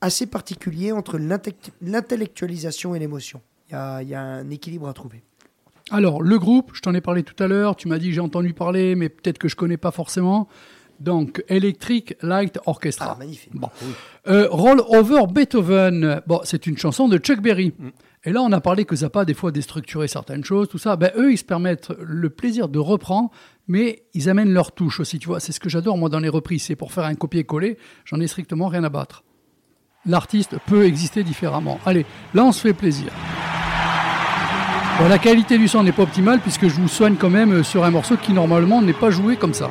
assez 0.00 0.26
particulier 0.26 0.92
entre 0.92 1.18
l'intellectualisation 1.18 2.94
et 2.94 2.98
l'émotion. 2.98 3.40
Il 3.68 3.72
y 3.72 3.74
a, 3.74 4.02
il 4.02 4.08
y 4.08 4.14
a 4.14 4.22
un 4.22 4.48
équilibre 4.50 4.88
à 4.88 4.92
trouver. 4.92 5.22
Alors, 5.90 6.22
le 6.22 6.38
groupe, 6.38 6.70
je 6.74 6.80
t'en 6.80 6.94
ai 6.94 7.00
parlé 7.00 7.22
tout 7.22 7.40
à 7.42 7.48
l'heure, 7.48 7.76
tu 7.76 7.88
m'as 7.88 7.98
dit 7.98 8.12
j'ai 8.12 8.20
entendu 8.20 8.54
parler, 8.54 8.94
mais 8.94 9.08
peut-être 9.08 9.38
que 9.38 9.48
je 9.48 9.56
connais 9.56 9.76
pas 9.76 9.90
forcément. 9.90 10.48
Donc, 11.00 11.44
Electric 11.48 12.16
Light 12.22 12.58
Orchestra. 12.64 13.12
Ah, 13.14 13.18
magnifique. 13.18 13.54
Bon. 13.54 13.68
Euh, 14.28 14.48
Roll 14.50 14.80
Over 14.88 15.26
Beethoven, 15.30 16.22
bon, 16.26 16.40
c'est 16.44 16.66
une 16.66 16.78
chanson 16.78 17.06
de 17.08 17.18
Chuck 17.18 17.40
Berry. 17.40 17.74
Et 18.26 18.32
là, 18.32 18.42
on 18.42 18.50
a 18.50 18.60
parlé 18.60 18.84
que 18.84 18.96
Zappa, 18.96 19.24
des 19.24 19.34
fois, 19.34 19.52
déstructurait 19.52 20.08
certaines 20.08 20.44
choses, 20.44 20.68
tout 20.68 20.78
ça. 20.78 20.96
Ben, 20.96 21.12
eux, 21.16 21.32
ils 21.32 21.38
se 21.38 21.44
permettent 21.44 21.92
le 22.00 22.28
plaisir 22.28 22.68
de 22.68 22.80
reprendre, 22.80 23.30
mais 23.68 24.02
ils 24.14 24.28
amènent 24.28 24.52
leur 24.52 24.72
touche 24.72 24.98
aussi, 24.98 25.20
tu 25.20 25.28
vois. 25.28 25.38
C'est 25.38 25.52
ce 25.52 25.60
que 25.60 25.68
j'adore, 25.68 25.96
moi, 25.96 26.08
dans 26.08 26.18
les 26.18 26.28
reprises. 26.28 26.64
C'est 26.64 26.74
pour 26.74 26.92
faire 26.92 27.04
un 27.04 27.14
copier-coller, 27.14 27.78
j'en 28.04 28.18
ai 28.18 28.26
strictement 28.26 28.66
rien 28.66 28.82
à 28.82 28.88
battre. 28.88 29.22
L'artiste 30.06 30.56
peut 30.66 30.84
exister 30.84 31.22
différemment. 31.22 31.78
Allez, 31.86 32.04
là, 32.34 32.44
on 32.44 32.50
se 32.50 32.60
fait 32.60 32.72
plaisir. 32.72 33.12
Bon, 34.98 35.08
la 35.08 35.18
qualité 35.18 35.56
du 35.56 35.68
son 35.68 35.84
n'est 35.84 35.92
pas 35.92 36.02
optimale, 36.02 36.40
puisque 36.40 36.66
je 36.66 36.74
vous 36.74 36.88
soigne 36.88 37.14
quand 37.14 37.30
même 37.30 37.62
sur 37.62 37.84
un 37.84 37.90
morceau 37.92 38.16
qui, 38.16 38.32
normalement, 38.32 38.82
n'est 38.82 38.92
pas 38.92 39.10
joué 39.10 39.36
comme 39.36 39.54
ça. 39.54 39.70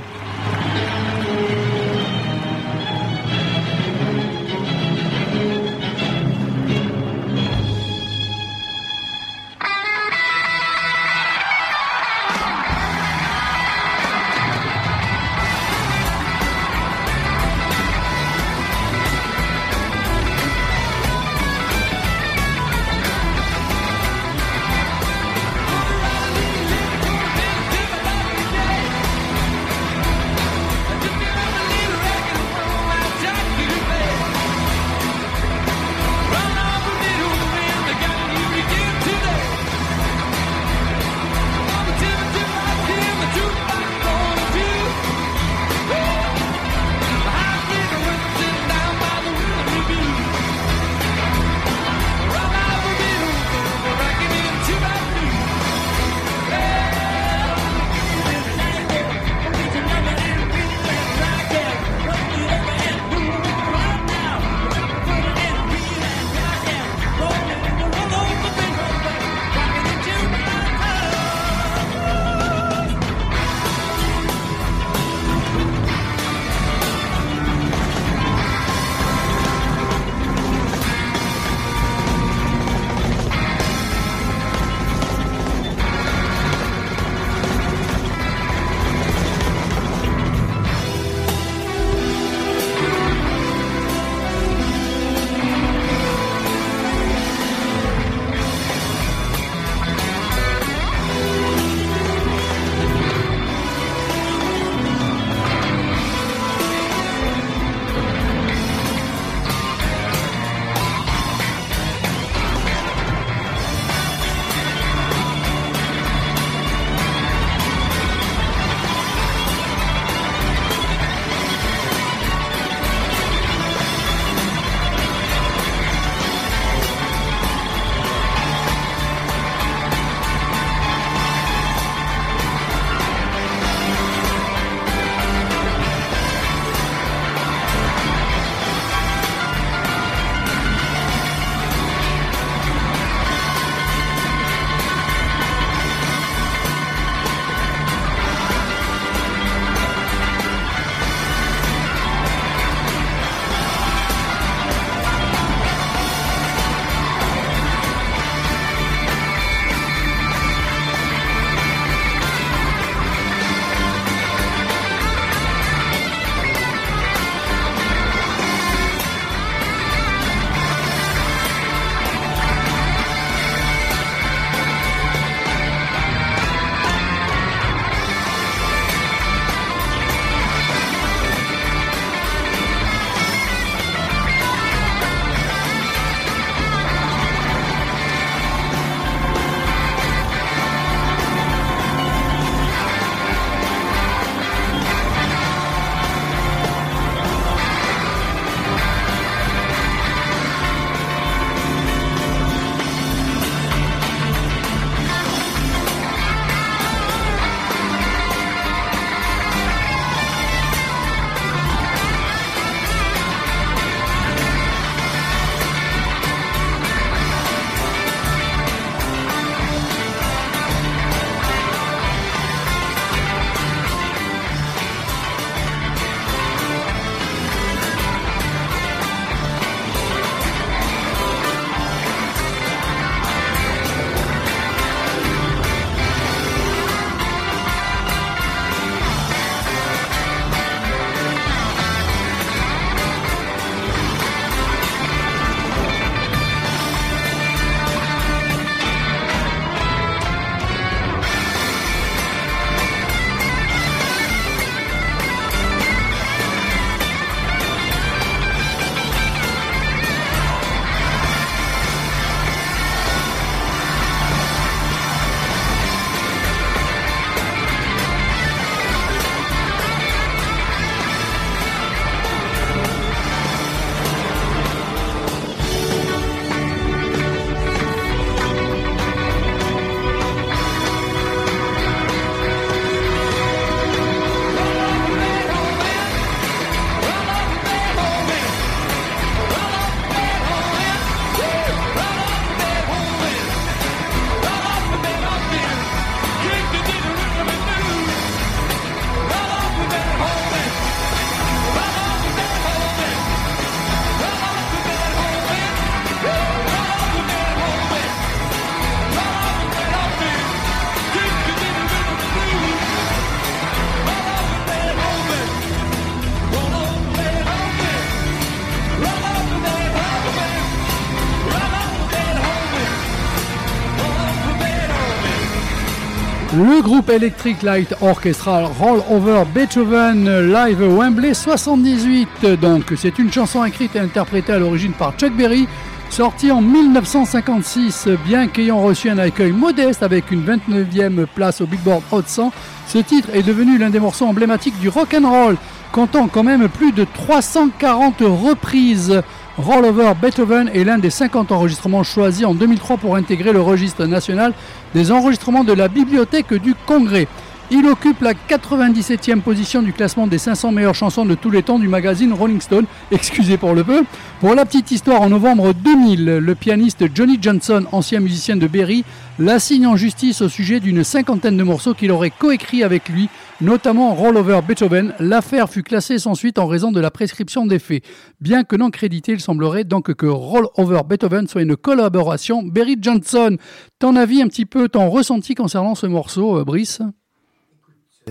Le 326.57 326.81
groupe 326.81 327.09
Electric 327.09 327.63
Light 327.63 327.93
Orchestra 327.99 328.67
Roll 328.79 329.01
Over 329.11 329.43
Beethoven 329.53 330.53
Live 330.53 330.81
Wembley 330.81 331.33
78. 331.33 332.45
Donc, 332.61 332.93
c'est 332.95 333.19
une 333.19 333.29
chanson 333.29 333.65
écrite 333.65 333.97
et 333.97 333.99
interprétée 333.99 334.53
à 334.53 334.59
l'origine 334.59 334.93
par 334.93 335.17
Chuck 335.17 335.33
Berry, 335.33 335.67
sortie 336.09 336.53
en 336.53 336.61
1956. 336.61 338.07
Bien 338.25 338.47
qu'ayant 338.47 338.79
reçu 338.79 339.09
un 339.09 339.17
accueil 339.17 339.51
modeste 339.51 340.01
avec 340.01 340.31
une 340.31 340.45
29e 340.45 341.25
place 341.25 341.59
au 341.59 341.65
Billboard 341.65 342.03
Hot 342.13 342.23
100, 342.25 342.53
ce 342.87 342.99
titre 342.99 343.27
est 343.33 343.43
devenu 343.43 343.77
l'un 343.77 343.89
des 343.89 343.99
morceaux 343.99 344.25
emblématiques 344.25 344.79
du 344.79 344.87
rock 344.87 345.13
and 345.13 345.29
roll, 345.29 345.57
comptant 345.91 346.29
quand 346.29 346.43
même 346.43 346.69
plus 346.69 346.93
de 346.93 347.03
340 347.03 348.21
reprises. 348.21 349.21
Roll 349.57 349.85
Over 349.85 350.11
Beethoven 350.21 350.69
est 350.73 350.83
l'un 350.83 350.97
des 350.97 351.09
50 351.09 351.53
enregistrements 351.53 352.03
choisis 352.03 352.45
en 352.45 352.53
2003 352.53 352.97
pour 352.97 353.15
intégrer 353.15 353.53
le 353.53 353.61
registre 353.61 354.05
national 354.05 354.51
des 354.93 355.13
enregistrements 355.13 355.63
de 355.63 355.71
la 355.71 355.87
Bibliothèque 355.87 356.53
du 356.53 356.75
Congrès. 356.85 357.29
Il 357.71 357.87
occupe 357.87 358.21
la 358.21 358.33
97e 358.33 359.41
position 359.41 359.81
du 359.81 359.91
classement 359.91 360.27
des 360.27 360.37
500 360.37 360.71
meilleures 360.71 360.93
chansons 360.93 361.25
de 361.25 361.33
tous 361.33 361.49
les 361.49 361.63
temps 361.63 361.79
du 361.79 361.87
magazine 361.87 362.31
Rolling 362.31 362.61
Stone. 362.61 362.85
Excusez 363.11 363.57
pour 363.57 363.73
le 363.73 363.83
peu. 363.83 364.03
Pour 364.39 364.53
la 364.53 364.65
petite 364.65 364.91
histoire, 364.91 365.23
en 365.23 365.29
novembre 365.29 365.73
2000, 365.73 366.25
le 366.25 366.55
pianiste 366.55 367.05
Johnny 367.15 367.39
Johnson, 367.41 367.85
ancien 367.91 368.19
musicien 368.19 368.55
de 368.55 368.67
Berry, 368.67 369.03
l'assigne 369.39 369.87
en 369.87 369.95
justice 369.95 370.41
au 370.41 370.49
sujet 370.49 370.79
d'une 370.79 371.03
cinquantaine 371.03 371.57
de 371.57 371.63
morceaux 371.63 371.95
qu'il 371.95 372.11
aurait 372.11 372.29
coécrits 372.29 372.83
avec 372.83 373.09
lui, 373.09 373.29
notamment 373.61 374.13
Roll 374.13 374.37
Over 374.37 374.59
Beethoven. 374.67 375.15
L'affaire 375.19 375.67
fut 375.67 375.81
classée 375.81 376.19
sans 376.19 376.35
suite 376.35 376.59
en 376.59 376.67
raison 376.67 376.91
de 376.91 376.99
la 376.99 377.09
prescription 377.09 377.65
des 377.65 377.79
faits. 377.79 378.03
Bien 378.41 378.63
que 378.63 378.75
non 378.75 378.91
crédité, 378.91 379.31
il 379.31 379.39
semblerait 379.39 379.85
donc 379.85 380.13
que 380.13 380.27
Roll 380.27 380.67
Over 380.77 381.01
Beethoven 381.09 381.47
soit 381.47 381.63
une 381.63 381.75
collaboration 381.75 382.61
Berry-Johnson. 382.61 383.57
Ton 383.97 384.15
avis 384.15 384.43
un 384.43 384.47
petit 384.49 384.67
peu, 384.67 384.87
ton 384.87 385.09
ressenti 385.09 385.55
concernant 385.55 385.95
ce 385.95 386.05
morceau, 386.05 386.59
euh, 386.59 386.63
Brice? 386.63 387.01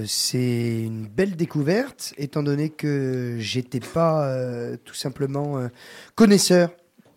C'est 0.06 0.82
une 0.82 1.06
belle 1.06 1.36
découverte, 1.36 2.14
étant 2.18 2.42
donné 2.42 2.68
que 2.68 3.36
j'étais 3.38 3.78
pas 3.78 4.26
euh, 4.26 4.76
tout 4.84 4.94
simplement 4.94 5.58
euh, 5.58 5.68
connaisseur, 6.16 6.70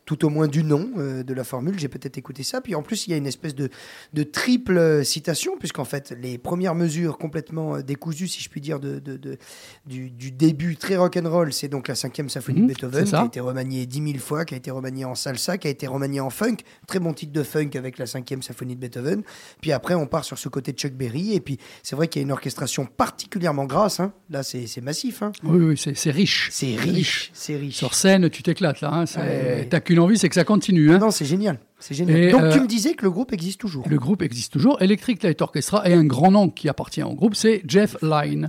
tout 0.08 0.26
au 0.26 0.30
moins 0.30 0.48
du 0.48 0.64
nom 0.64 0.90
euh, 0.98 1.22
de 1.22 1.34
la 1.36 1.44
formule. 1.44 1.78
J'ai 1.78 1.90
peut-être 1.90 2.18
écouté 2.18 2.42
ça. 2.42 2.62
Puis 2.62 2.74
en 2.74 2.82
plus, 2.82 3.06
il 3.06 3.12
y 3.12 3.14
a 3.14 3.18
une 3.18 3.28
espèce 3.28 3.54
de, 3.54 3.70
de 4.14 4.24
triple 4.24 4.78
euh, 4.78 5.04
citation, 5.04 5.58
puisqu'en 5.60 5.84
fait, 5.84 6.16
les 6.20 6.38
premières 6.40 6.74
mesures 6.74 7.18
complètement 7.20 7.76
euh, 7.76 7.82
décousues, 7.84 8.28
si 8.30 8.42
je 8.42 8.50
puis 8.50 8.62
dire, 8.62 8.80
de, 8.80 8.98
de- 9.00 9.18
de- 9.18 9.38
du, 9.86 10.10
du 10.10 10.32
début 10.32 10.78
très 10.78 10.96
rock'n'roll, 10.98 11.52
c'est 11.54 11.68
donc 11.68 11.88
la 11.90 11.96
cinquième 11.96 12.30
symphonie 12.30 12.62
Mhm, 12.62 12.68
de 12.68 12.74
Beethoven, 12.74 13.06
c'est 13.06 13.12
qui 13.12 13.16
a 13.18 13.26
été 13.26 13.40
remaniée 13.42 13.86
dix 13.86 14.02
mille 14.02 14.20
fois, 14.20 14.46
qui 14.46 14.54
a 14.54 14.58
été 14.58 14.72
remaniée 14.72 15.04
en 15.06 15.14
salsa, 15.14 15.58
qui 15.58 15.68
a 15.68 15.70
été 15.70 15.86
remaniée 15.88 16.22
en 16.22 16.30
funk. 16.30 16.56
Très 16.88 17.00
bon 17.00 17.14
titre 17.14 17.34
de 17.34 17.44
funk 17.44 17.72
avec 17.76 17.98
la 17.98 18.06
cinquième 18.06 18.42
symphonie 18.42 18.76
de 18.76 18.80
Beethoven. 18.80 19.24
Puis 19.62 19.74
après, 19.74 19.94
on 19.94 20.08
part 20.08 20.24
sur 20.24 20.38
ce 20.40 20.48
côté 20.48 20.72
de 20.72 20.78
Chuck 20.78 20.94
Berry. 20.94 21.34
Et 21.34 21.42
puis, 21.42 21.58
c'est 21.84 21.98
vrai 21.98 22.08
qu'il 22.08 22.22
y 22.22 22.24
a 22.24 22.26
une 22.26 22.32
orchestration 22.32 22.86
particulièrement 22.86 23.66
grasse. 23.66 24.00
hein. 24.00 24.14
Là, 24.30 24.42
c'est 24.44 24.82
massif. 24.82 25.22
hein. 25.22 25.34
Oui, 25.44 25.60
oui, 25.66 25.78
c'est 25.78 25.96
c'est 25.98 26.12
riche. 26.12 26.48
C'est 26.52 26.76
riche. 26.78 27.32
Riche. 27.50 27.76
Sur 27.76 27.94
scène, 27.94 28.30
tu 28.30 28.42
t'éclates 28.44 28.80
là. 28.82 28.90
Hein. 28.94 29.06
c'est- 29.06 29.20
Ouais, 29.20 29.68
envie, 30.00 30.18
c'est 30.18 30.30
que 30.30 30.36
ça 30.36 30.44
continue. 30.44 30.92
Hein. 30.92 30.98
Non, 31.00 31.12
c'est 31.12 31.26
génial. 31.26 31.60
C'est 31.80 31.94
génial. 31.96 32.18
Et, 32.18 32.32
Donc, 32.32 32.42
euh, 32.42 32.52
tu 32.54 32.60
me 32.60 32.68
disais 32.68 32.94
que 32.94 33.04
le 33.04 33.12
groupe 33.12 33.34
existe 33.34 33.60
toujours. 33.60 33.86
Le 33.88 33.98
groupe 33.98 34.22
existe 34.22 34.54
toujours. 34.54 34.82
Electric 34.82 35.22
Light 35.24 35.42
Orchestra 35.42 35.88
et 35.90 35.94
un 35.94 36.06
grand 36.06 36.32
nom 36.32 36.50
qui 36.50 36.70
appartient 36.70 37.04
au 37.04 37.14
groupe, 37.14 37.36
c'est 37.36 37.62
Jeff 37.68 37.96
Lynne. 38.02 38.48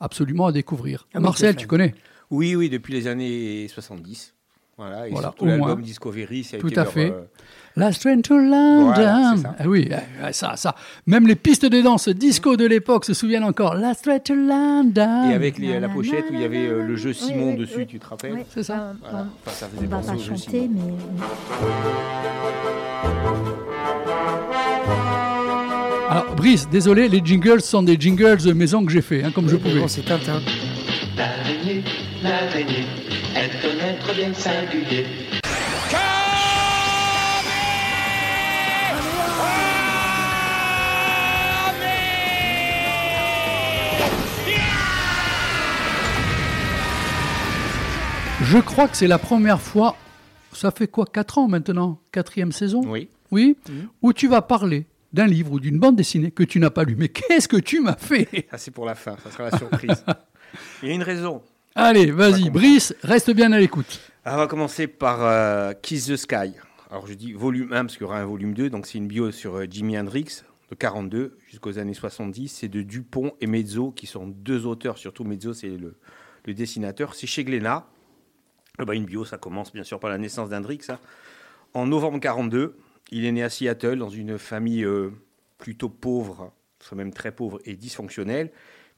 Absolument 0.00 0.46
à 0.46 0.52
découvrir. 0.52 1.06
Ah 1.14 1.20
Marcel, 1.20 1.56
tu 1.56 1.66
connais? 1.66 1.94
Oui, 2.30 2.54
oui, 2.56 2.70
depuis 2.70 2.94
les 2.94 3.06
années 3.06 3.68
70. 3.68 4.34
Voilà, 4.78 5.06
et 5.08 5.10
Voilà, 5.10 5.28
surtout 5.28 5.44
au 5.44 5.48
l'album 5.48 5.66
moins. 5.68 5.76
Discovery, 5.80 6.42
ça 6.44 6.56
a 6.56 6.60
Tout 6.60 6.68
été 6.68 6.80
à 6.80 6.84
leur, 6.84 6.92
fait. 6.92 7.10
euh, 7.10 7.22
Last 7.80 8.02
Train 8.02 8.20
to 8.20 8.36
London. 8.36 8.92
Voilà, 8.92 9.32
c'est 9.36 9.42
ça. 9.42 9.54
Ah 9.58 9.64
oui, 9.66 9.88
euh, 9.90 10.32
ça, 10.32 10.52
ça. 10.56 10.74
Même 11.06 11.26
les 11.26 11.34
pistes 11.34 11.64
de 11.64 11.80
danse 11.80 12.08
disco 12.10 12.56
de 12.56 12.66
l'époque 12.66 13.04
se 13.06 13.14
souviennent 13.14 13.42
encore. 13.44 13.74
Last 13.74 14.04
Train 14.04 14.18
to 14.18 14.34
London. 14.34 15.30
Et 15.30 15.34
avec 15.34 15.58
les- 15.58 15.80
la 15.80 15.88
pochette 15.88 16.26
où 16.30 16.34
il 16.34 16.40
y 16.40 16.44
avait 16.44 16.66
euh, 16.66 16.82
le 16.86 16.96
jeu 16.96 17.12
Simon 17.12 17.46
Oui, 17.46 17.50
oui, 17.52 17.56
dessus, 17.56 17.74
oui. 17.78 17.86
tu 17.86 17.98
te 17.98 18.06
rappelles 18.06 18.32
Oui, 18.34 18.40
C'est 18.54 18.62
ça. 18.62 18.74
euh, 18.74 18.92
Voilà. 19.00 19.26
Enfin, 19.46 19.56
ça 19.56 19.68
On 19.76 19.86
va 19.86 19.96
pas 19.98 20.18
chanter, 20.18 20.36
Simon. 20.62 20.96
mais 21.18 21.24
Alors, 26.10 26.34
Brice, 26.36 26.68
désolé, 26.68 27.08
les 27.08 27.22
jingles 27.24 27.60
sont 27.60 27.82
des 27.82 27.96
jingles 27.98 28.52
maison 28.54 28.84
que 28.84 28.90
j'ai 28.92 29.00
fait, 29.02 29.22
hein, 29.22 29.30
comme 29.34 29.48
je 29.48 29.56
pouvais. 29.56 29.78
bon, 29.80 29.88
c'est 29.88 30.02
Tintin. 30.04 30.40
L'araignée, 31.16 31.82
l'araignée, 32.22 32.84
est 33.36 33.64
un 33.64 33.88
être 33.88 34.14
bien 34.16 34.34
singulier. 34.34 35.06
Je 48.50 48.58
crois 48.58 48.88
que 48.88 48.96
c'est 48.96 49.06
la 49.06 49.18
première 49.18 49.60
fois, 49.60 49.94
ça 50.52 50.72
fait 50.72 50.88
quoi, 50.88 51.04
4 51.06 51.38
ans 51.38 51.46
maintenant 51.46 52.00
Quatrième 52.10 52.50
saison 52.50 52.82
Oui. 52.84 53.08
Oui 53.30 53.56
Où 54.02 54.12
tu 54.12 54.26
vas 54.26 54.42
parler 54.42 54.86
d'un 55.12 55.28
livre 55.28 55.52
ou 55.52 55.60
d'une 55.60 55.78
bande 55.78 55.94
dessinée 55.94 56.32
que 56.32 56.42
tu 56.42 56.58
n'as 56.58 56.70
pas 56.70 56.82
lu. 56.82 56.96
Mais 56.98 57.10
qu'est-ce 57.10 57.46
que 57.46 57.58
tu 57.58 57.78
m'as 57.78 57.94
fait 57.96 58.28
Ça, 58.50 58.58
c'est 58.58 58.72
pour 58.72 58.86
la 58.86 58.96
fin. 58.96 59.16
Ça 59.22 59.30
sera 59.30 59.50
la 59.50 59.56
surprise. 59.56 60.04
Il 60.82 60.88
y 60.88 60.90
a 60.90 60.94
une 60.96 61.04
raison. 61.04 61.42
Allez, 61.76 62.10
vas-y. 62.10 62.50
Brice, 62.50 62.92
reste 63.04 63.30
bien 63.30 63.52
à 63.52 63.60
l'écoute. 63.60 64.00
Alors, 64.24 64.40
on 64.40 64.42
va 64.42 64.48
commencer 64.48 64.88
par 64.88 65.18
euh, 65.22 65.72
Kiss 65.80 66.06
the 66.06 66.16
Sky. 66.16 66.50
Alors, 66.90 67.06
je 67.06 67.14
dis 67.14 67.32
volume 67.32 67.72
1 67.72 67.84
parce 67.84 67.92
qu'il 67.96 68.02
y 68.02 68.04
aura 68.06 68.18
un 68.18 68.26
volume 68.26 68.52
2. 68.54 68.68
Donc, 68.68 68.86
c'est 68.88 68.98
une 68.98 69.06
bio 69.06 69.30
sur 69.30 69.58
euh, 69.58 69.66
Jimi 69.70 69.96
Hendrix 69.96 70.42
de 70.68 70.74
42 70.74 71.38
jusqu'aux 71.48 71.78
années 71.78 71.94
70. 71.94 72.48
C'est 72.48 72.68
de 72.68 72.82
Dupont 72.82 73.30
et 73.40 73.46
Mezzo 73.46 73.92
qui 73.92 74.08
sont 74.08 74.26
deux 74.26 74.66
auteurs. 74.66 74.98
Surtout 74.98 75.22
Mezzo, 75.22 75.54
c'est 75.54 75.68
le, 75.68 75.94
le 76.46 76.52
dessinateur. 76.52 77.14
C'est 77.14 77.28
chez 77.28 77.44
Glénat. 77.44 77.86
Eh 78.80 78.84
ben, 78.84 78.94
une 78.94 79.04
bio, 79.04 79.24
ça 79.24 79.36
commence 79.38 79.72
bien 79.72 79.84
sûr 79.84 80.00
par 80.00 80.10
la 80.10 80.18
naissance 80.18 80.48
d'Hendrix. 80.48 80.80
hein. 80.88 80.98
En 81.74 81.86
novembre 81.86 82.18
42, 82.18 82.76
il 83.10 83.24
est 83.24 83.32
né 83.32 83.42
à 83.42 83.50
Seattle 83.50 83.98
dans 83.98 84.08
une 84.08 84.38
famille 84.38 84.84
euh, 84.84 85.10
plutôt 85.58 85.88
pauvre, 85.88 86.52
soit 86.80 86.96
même 86.96 87.12
très 87.12 87.32
pauvre 87.32 87.60
et 87.64 87.76
dysfonctionnelle, 87.76 88.50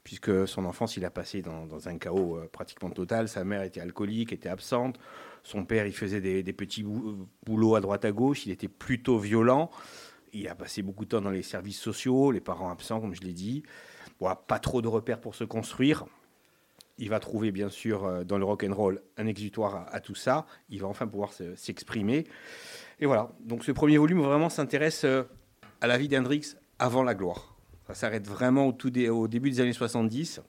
puisque 0.03 0.47
son 0.47 0.65
enfance, 0.65 0.97
il 0.97 1.05
a 1.05 1.09
passé 1.09 1.41
dans, 1.41 1.87
un 1.87 1.97
chaos 1.97 2.37
euh, 2.37 2.49
pratiquement 2.51 2.89
total. 2.89 3.27
Sa 3.27 3.43
mère 3.43 3.61
était 3.63 3.81
alcoolique, 3.81 4.33
était 4.33 4.49
absente. 4.49 4.99
Son 5.43 5.65
père, 5.65 5.85
il 5.85 5.93
faisait 5.93 6.21
des, 6.21 6.53
petits 6.53 6.83
bou- 6.83 7.27
boulots 7.45 7.75
à 7.75 7.81
droite 7.81 8.05
à 8.05 8.11
gauche. 8.11 8.45
Il 8.45 8.51
était 8.51 8.69
plutôt 8.69 9.19
violent. 9.19 9.69
Il 10.31 10.47
a 10.47 10.55
passé 10.55 10.81
beaucoup 10.81 11.03
de 11.03 11.09
temps 11.09 11.21
dans 11.21 11.29
les 11.29 11.43
services 11.43 11.79
sociaux, 11.79 12.31
les 12.31 12.41
parents 12.41 12.71
absents, 12.71 13.01
comme 13.01 13.13
je 13.13 13.21
l'ai 13.21 13.33
dit. 13.33 13.63
Pas 14.47 14.59
trop 14.59 14.81
de 14.81 14.87
repères 14.87 15.19
pour 15.19 15.35
se 15.35 15.43
construire. 15.43 16.05
Il 16.99 17.09
va 17.09 17.19
trouver, 17.19 17.51
bien 17.51 17.69
sûr, 17.69 18.05
euh, 18.05 18.23
dans 18.23 18.37
le 18.37 18.45
rock 18.45 18.63
and 18.63 18.73
roll, 18.73 19.01
un 19.17 19.25
exutoire 19.25 19.87
à, 19.91 19.99
tout 19.99 20.15
ça. 20.15 20.45
Il 20.69 20.81
va 20.81 20.87
enfin 20.87 21.07
pouvoir 21.07 21.33
se- 21.33 21.55
s'exprimer. 21.55 22.25
Et 22.99 23.05
voilà. 23.05 23.31
Donc, 23.41 23.63
ce 23.63 23.71
premier 23.71 23.97
volume 23.97 24.21
vraiment 24.21 24.49
s'intéresse 24.49 25.03
euh, 25.03 25.23
à 25.81 25.87
la 25.87 25.97
vie 25.97 26.07
d'Hendrix 26.07 26.55
avant 26.77 27.03
la 27.03 27.15
gloire. 27.15 27.55
Ça 27.87 27.95
s'arrête 27.95 28.27
vraiment 28.27 28.67
au, 28.67 28.71
tout 28.73 28.95
au 29.09 29.27
début 29.27 29.49
des 29.49 29.59
années 29.59 29.73
70. 29.73 30.41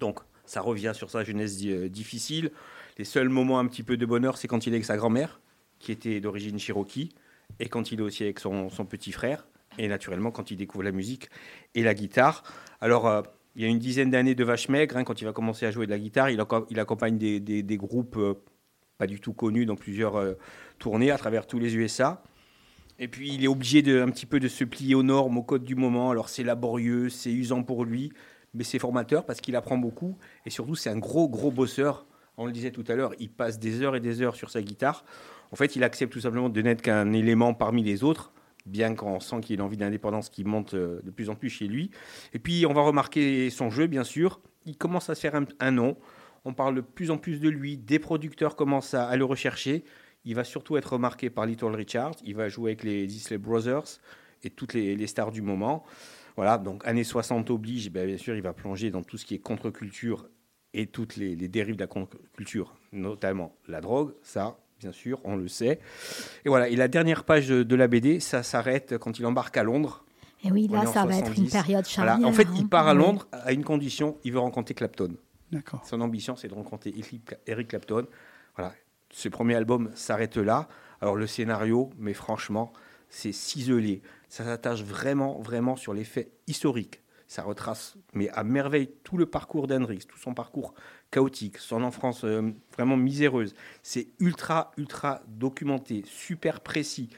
Donc, 0.00 0.18
ça 0.44 0.60
revient 0.60 0.92
sur 0.94 1.08
sa 1.08 1.22
jeunesse 1.22 1.56
euh, 1.64 1.88
difficile. 1.88 2.50
Les 2.98 3.04
seuls 3.04 3.28
moments 3.28 3.60
un 3.60 3.66
petit 3.66 3.82
peu 3.84 3.96
de 3.96 4.06
bonheur, 4.06 4.36
c'est 4.36 4.48
quand 4.48 4.66
il 4.66 4.72
est 4.72 4.76
avec 4.76 4.84
sa 4.84 4.96
grand-mère, 4.96 5.40
qui 5.78 5.92
était 5.92 6.20
d'origine 6.20 6.58
cherokee, 6.58 7.14
et 7.60 7.68
quand 7.68 7.92
il 7.92 8.00
est 8.00 8.02
aussi 8.02 8.24
avec 8.24 8.40
son, 8.40 8.70
son 8.70 8.86
petit 8.86 9.12
frère, 9.12 9.46
et 9.78 9.88
naturellement 9.88 10.30
quand 10.30 10.50
il 10.50 10.56
découvre 10.56 10.84
la 10.84 10.92
musique 10.92 11.28
et 11.74 11.82
la 11.82 11.94
guitare. 11.94 12.42
Alors, 12.80 13.24
il 13.56 13.62
y 13.62 13.64
a 13.64 13.68
une 13.68 13.78
dizaine 13.78 14.10
d'années 14.10 14.34
de 14.34 14.44
vache 14.44 14.68
maigre, 14.68 14.96
hein, 14.96 15.04
quand 15.04 15.20
il 15.20 15.24
va 15.24 15.32
commencer 15.32 15.66
à 15.66 15.70
jouer 15.70 15.86
de 15.86 15.90
la 15.90 15.98
guitare, 15.98 16.30
il, 16.30 16.40
acco- 16.40 16.66
il 16.70 16.80
accompagne 16.80 17.18
des, 17.18 17.76
groupes 17.76 18.16
euh, 18.16 18.34
pas 18.98 19.06
du 19.06 19.20
tout 19.20 19.32
connus 19.32 19.66
dans 19.66 19.76
plusieurs 19.76 20.16
euh, 20.16 20.34
tournées 20.78 21.10
à 21.10 21.18
travers 21.18 21.46
tous 21.46 21.58
les 21.58 21.76
USA. 21.76 22.22
Et 22.98 23.08
puis, 23.08 23.32
il 23.32 23.44
est 23.44 23.48
obligé 23.48 23.78
un 24.00 24.10
petit 24.10 24.26
peu 24.26 24.38
de 24.38 24.48
se 24.48 24.64
plier 24.64 24.94
aux 24.94 25.02
normes, 25.02 25.38
aux 25.38 25.42
codes 25.42 25.64
du 25.64 25.74
moment. 25.74 26.10
Alors, 26.10 26.28
c'est 26.28 26.44
laborieux, 26.44 27.08
c'est 27.08 27.32
usant 27.32 27.62
pour 27.62 27.84
lui, 27.84 28.12
mais 28.54 28.62
c'est 28.62 28.78
formateur 28.78 29.26
parce 29.26 29.40
qu'il 29.40 29.56
apprend 29.56 29.78
beaucoup. 29.78 30.16
Et 30.46 30.50
surtout, 30.50 30.76
c'est 30.76 30.90
un 30.90 30.98
gros, 30.98 31.28
gros 31.28 31.50
bosseur. 31.50 32.06
On 32.36 32.46
le 32.46 32.52
disait 32.52 32.70
tout 32.70 32.84
à 32.88 32.94
l'heure, 32.94 33.12
il 33.18 33.30
passe 33.30 33.58
des 33.58 33.82
heures 33.82 33.96
et 33.96 34.00
des 34.00 34.22
heures 34.22 34.36
sur 34.36 34.50
sa 34.50 34.62
guitare. 34.62 35.04
En 35.52 35.56
fait, 35.56 35.76
il 35.76 35.84
accepte 35.84 36.12
tout 36.12 36.20
simplement 36.20 36.48
de 36.48 36.62
n'être 36.62 36.82
qu'un 36.82 37.12
élément 37.12 37.54
parmi 37.54 37.82
les 37.82 38.02
autres, 38.02 38.32
bien 38.66 38.94
qu'on 38.94 39.20
sent 39.20 39.40
qu'il 39.40 39.60
a 39.60 39.64
envie 39.64 39.76
d'indépendance 39.76 40.30
qui 40.30 40.44
monte 40.44 40.74
euh, 40.74 41.00
de 41.02 41.10
plus 41.10 41.30
en 41.30 41.34
plus 41.34 41.50
chez 41.50 41.66
lui. 41.66 41.90
Et 42.32 42.38
puis, 42.38 42.66
on 42.66 42.72
va 42.72 42.82
remarquer 42.82 43.50
son 43.50 43.70
jeu, 43.70 43.86
bien 43.86 44.04
sûr. 44.04 44.40
Il 44.66 44.76
commence 44.76 45.10
à 45.10 45.14
se 45.14 45.20
faire 45.20 45.40
un, 45.60 45.70
nom. 45.70 45.96
On 46.44 46.54
parle 46.54 46.76
de 46.76 46.80
plus 46.80 47.10
en 47.10 47.18
plus 47.18 47.40
de 47.40 47.48
lui. 47.48 47.76
Des 47.76 47.98
producteurs 47.98 48.56
commencent 48.56 48.94
à, 48.94 49.14
le 49.16 49.24
rechercher. 49.24 49.84
Il 50.24 50.34
va 50.34 50.44
surtout 50.44 50.76
être 50.76 50.94
remarqué 50.94 51.28
par 51.28 51.44
Little 51.46 51.74
Richard. 51.74 52.12
Il 52.24 52.34
va 52.34 52.48
jouer 52.48 52.70
avec 52.70 52.82
les 52.82 53.04
Isley 53.14 53.38
Brothers 53.38 54.00
et 54.42 54.50
toutes 54.50 54.72
les, 54.74 54.96
les 54.96 55.06
stars 55.06 55.30
du 55.30 55.42
moment. 55.42 55.84
Voilà, 56.36 56.58
donc 56.58 56.86
années 56.86 57.04
60 57.04 57.50
oblige, 57.50 57.90
ben, 57.90 58.06
bien 58.06 58.16
sûr, 58.16 58.34
il 58.34 58.42
va 58.42 58.52
plonger 58.52 58.90
dans 58.90 59.02
tout 59.02 59.18
ce 59.18 59.24
qui 59.24 59.34
est 59.34 59.38
contre-culture 59.38 60.28
et 60.72 60.86
toutes 60.86 61.16
les, 61.16 61.36
les 61.36 61.48
dérives 61.48 61.76
de 61.76 61.80
la 61.80 61.86
contre-culture, 61.86 62.74
notamment 62.90 63.54
la 63.68 63.80
drogue, 63.80 64.14
ça, 64.22 64.58
bien 64.84 64.92
sûr, 64.92 65.18
on 65.24 65.34
le 65.36 65.48
sait. 65.48 65.80
Et 66.44 66.48
voilà, 66.50 66.68
et 66.68 66.76
la 66.76 66.88
dernière 66.88 67.24
page 67.24 67.48
de, 67.48 67.62
de 67.62 67.74
la 67.76 67.88
BD, 67.88 68.20
ça 68.20 68.42
s'arrête 68.42 68.98
quand 68.98 69.18
il 69.18 69.24
embarque 69.24 69.56
à 69.56 69.62
Londres. 69.62 70.04
Et 70.44 70.52
oui, 70.52 70.66
On 70.70 70.74
là, 70.74 70.84
ça 70.84 71.06
va 71.06 71.16
être 71.16 71.28
une 71.28 71.48
70. 71.48 71.52
période 71.52 71.86
Voilà. 71.94 72.10
charnière. 72.12 72.28
En 72.28 72.32
fait, 72.34 72.46
hein. 72.48 72.54
il 72.58 72.68
part 72.68 72.86
à 72.86 72.92
Oui. 72.92 72.98
Londres 72.98 73.26
à 73.32 73.52
une 73.52 73.64
condition, 73.64 74.18
il 74.24 74.32
veut 74.32 74.38
rencontrer 74.40 74.74
Clapton. 74.74 75.14
D'accord. 75.50 75.80
Son 75.86 76.02
ambition, 76.02 76.36
c'est 76.36 76.48
de 76.48 76.54
rencontrer 76.54 76.90
Eric- 76.94 77.34
Eric 77.46 77.68
Clapton. 77.68 78.06
Voilà. 78.56 78.74
Ce 79.10 79.30
premier 79.30 79.54
album 79.54 79.90
s'arrête 79.94 80.36
là. 80.36 80.68
Alors 81.00 81.16
le 81.16 81.26
scénario, 81.26 81.88
mais 81.98 82.12
franchement, 82.12 82.74
c'est 83.08 83.32
ciselé. 83.32 84.02
Ça 84.28 84.44
s'attache 84.44 84.82
vraiment, 84.82 85.40
vraiment 85.40 85.76
sur 85.76 85.94
les 85.94 86.04
faits 86.04 86.30
historiques. 86.46 87.00
Ça 87.26 87.42
retrace, 87.42 87.96
mais 88.12 88.28
à 88.30 88.44
merveille, 88.44 88.90
tout 89.02 89.16
le 89.16 89.24
parcours 89.24 89.66
d'Hendrix, 89.66 90.00
tout 90.06 90.18
son 90.18 90.34
parcours 90.34 90.74
chaotique, 91.14 91.58
son 91.58 91.84
enfance 91.84 92.24
euh, 92.24 92.50
vraiment 92.72 92.96
miséreuse. 92.96 93.54
C'est 93.84 94.08
ultra, 94.18 94.72
ultra 94.76 95.22
documenté, 95.28 96.02
super 96.06 96.60
précis. 96.60 97.08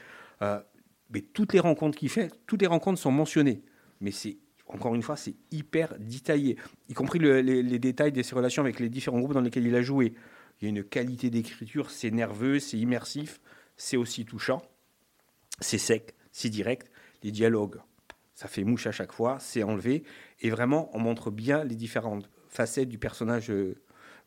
Euh, 0.43 0.61
mais 1.09 1.21
toutes 1.21 1.53
les 1.53 1.59
rencontres 1.59 1.97
qu'il 1.97 2.09
fait, 2.09 2.31
toutes 2.45 2.61
les 2.61 2.67
rencontres 2.67 2.99
sont 2.99 3.11
mentionnées. 3.11 3.63
Mais 3.99 4.11
c'est, 4.11 4.37
encore 4.67 4.93
une 4.93 5.01
fois, 5.01 5.17
c'est 5.17 5.33
hyper 5.49 5.97
détaillé, 5.97 6.57
y 6.89 6.93
compris 6.93 7.17
le- 7.17 7.41
les, 7.41 7.63
les 7.63 7.79
détails 7.79 8.11
de 8.11 8.21
ses 8.21 8.35
relations 8.35 8.61
avec 8.61 8.79
les 8.79 8.89
différents 8.89 9.17
groupes 9.19 9.33
dans 9.33 9.41
lesquels 9.41 9.65
il 9.65 9.75
a 9.75 9.81
joué. 9.81 10.13
Il 10.61 10.65
y 10.65 10.67
a 10.67 10.69
une 10.69 10.83
qualité 10.83 11.31
d'écriture, 11.31 11.89
c'est 11.89 12.11
nerveux, 12.11 12.59
c'est 12.59 12.77
immersif, 12.77 13.39
c'est 13.77 13.97
aussi 13.97 14.25
touchant, 14.25 14.61
c'est 15.59 15.79
sec, 15.79 16.13
c'est 16.31 16.49
direct. 16.49 16.91
Les 17.23 17.31
dialogues, 17.31 17.79
ça 18.35 18.47
fait 18.47 18.63
mouche 18.63 18.85
à 18.85 18.91
chaque 18.91 19.11
fois, 19.11 19.39
c'est 19.39 19.63
enlevé. 19.63 20.03
Et 20.41 20.51
vraiment, 20.51 20.91
on 20.93 20.99
montre 20.99 21.31
bien 21.31 21.63
les 21.63 21.75
différentes 21.75 22.29
facettes 22.47 22.89
du 22.89 22.99
personnage 22.99 23.49
euh, 23.49 23.75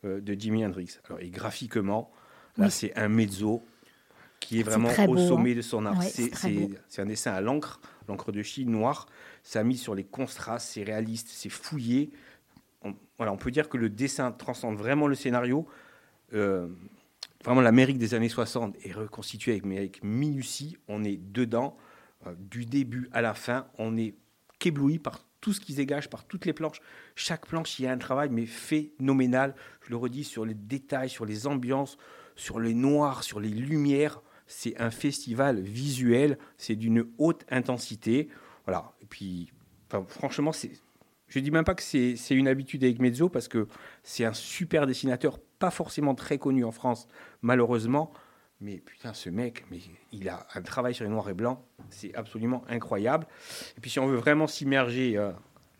de 0.03 0.33
Jimi 0.33 0.65
Hendrix. 0.65 0.97
Alors, 1.05 1.19
et 1.19 1.29
graphiquement, 1.29 2.11
là, 2.57 2.65
Oui. 2.65 2.71
c'est 2.71 2.97
un 2.97 3.07
mezzo 3.07 3.63
qui 4.39 4.59
est 4.59 4.63
vraiment 4.63 4.89
au 5.07 5.13
beau, 5.13 5.17
sommet 5.17 5.51
hein. 5.53 5.55
de 5.55 5.61
son 5.61 5.85
art. 5.85 5.99
Ouais, 5.99 6.09
c'est 6.87 7.01
un 7.01 7.05
dessin 7.05 7.31
à 7.31 7.41
l'encre, 7.41 7.79
l'encre 8.07 8.31
de 8.31 8.41
Chine 8.41 8.71
noire. 8.71 9.07
Ça 9.43 9.63
mis 9.63 9.77
sur 9.77 9.95
les 9.95 10.03
contrastes, 10.03 10.67
c'est 10.73 10.83
réaliste, 10.83 11.29
c'est 11.29 11.49
fouillé. 11.49 12.11
On, 12.83 12.95
voilà, 13.17 13.31
on 13.31 13.37
peut 13.37 13.51
dire 13.51 13.69
que 13.69 13.77
le 13.77 13.89
dessin 13.89 14.31
transcende 14.31 14.77
vraiment 14.77 15.07
le 15.07 15.15
scénario. 15.15 15.67
Euh, 16.33 16.67
vraiment, 17.45 17.61
l'Amérique 17.61 17.99
des 17.99 18.13
années 18.15 18.29
60 18.29 18.75
est 18.83 18.91
reconstituée 18.93 19.51
avec, 19.51 19.65
mais 19.65 19.77
avec 19.77 20.03
minutie. 20.03 20.77
On 20.87 21.03
est 21.03 21.17
dedans, 21.17 21.77
euh, 22.25 22.33
du 22.37 22.65
début 22.65 23.09
à 23.13 23.21
la 23.21 23.33
fin. 23.35 23.67
On 23.77 23.95
est 23.97 24.15
qu'ébloui 24.59 24.97
par 24.99 25.25
tout 25.41 25.53
ce 25.53 25.59
qui 25.59 25.73
se 25.73 25.77
dégage, 25.77 26.09
par 26.09 26.23
toutes 26.23 26.45
les 26.45 26.53
planches. 26.53 26.79
Chaque 27.15 27.45
planche, 27.45 27.79
il 27.79 27.83
y 27.83 27.87
a 27.87 27.91
un 27.91 27.97
travail, 27.97 28.29
mais 28.31 28.45
phénoménal. 28.45 29.55
Je 29.81 29.89
le 29.89 29.97
redis, 29.97 30.23
sur 30.23 30.45
les 30.45 30.53
détails, 30.53 31.09
sur 31.09 31.25
les 31.25 31.47
ambiances, 31.47 31.97
sur 32.35 32.59
les 32.59 32.73
noirs, 32.73 33.23
sur 33.23 33.39
les 33.39 33.49
lumières. 33.49 34.21
C'est 34.47 34.79
un 34.79 34.91
festival 34.91 35.59
visuel. 35.59 36.37
C'est 36.57 36.75
d'une 36.75 37.05
haute 37.17 37.43
intensité. 37.49 38.29
Voilà. 38.65 38.93
Et 39.01 39.05
puis, 39.05 39.51
franchement, 40.07 40.51
c'est. 40.51 40.71
Je 41.27 41.39
dis 41.39 41.49
même 41.49 41.63
pas 41.63 41.75
que 41.75 41.81
c'est 41.81 42.15
une 42.31 42.47
habitude 42.49 42.83
avec 42.83 42.99
Mezzo 42.99 43.29
parce 43.29 43.47
que 43.47 43.67
c'est 44.03 44.25
un 44.25 44.33
super 44.33 44.85
dessinateur, 44.85 45.39
pas 45.59 45.71
forcément 45.71 46.13
très 46.13 46.37
connu 46.37 46.65
en 46.65 46.71
France, 46.71 47.07
malheureusement. 47.41 48.11
Mais 48.61 48.77
putain, 48.77 49.13
ce 49.13 49.29
mec, 49.29 49.65
mais 49.71 49.79
il 50.13 50.29
a 50.29 50.45
un 50.53 50.61
travail 50.61 50.93
sur 50.93 51.03
les 51.03 51.09
noirs 51.09 51.27
et 51.29 51.33
blancs, 51.33 51.57
c'est 51.89 52.13
absolument 52.15 52.63
incroyable. 52.69 53.25
Et 53.77 53.81
puis, 53.81 53.89
si 53.89 53.99
on 53.99 54.05
veut 54.07 54.17
vraiment 54.17 54.45
s'immerger 54.47 55.17
euh, 55.17 55.31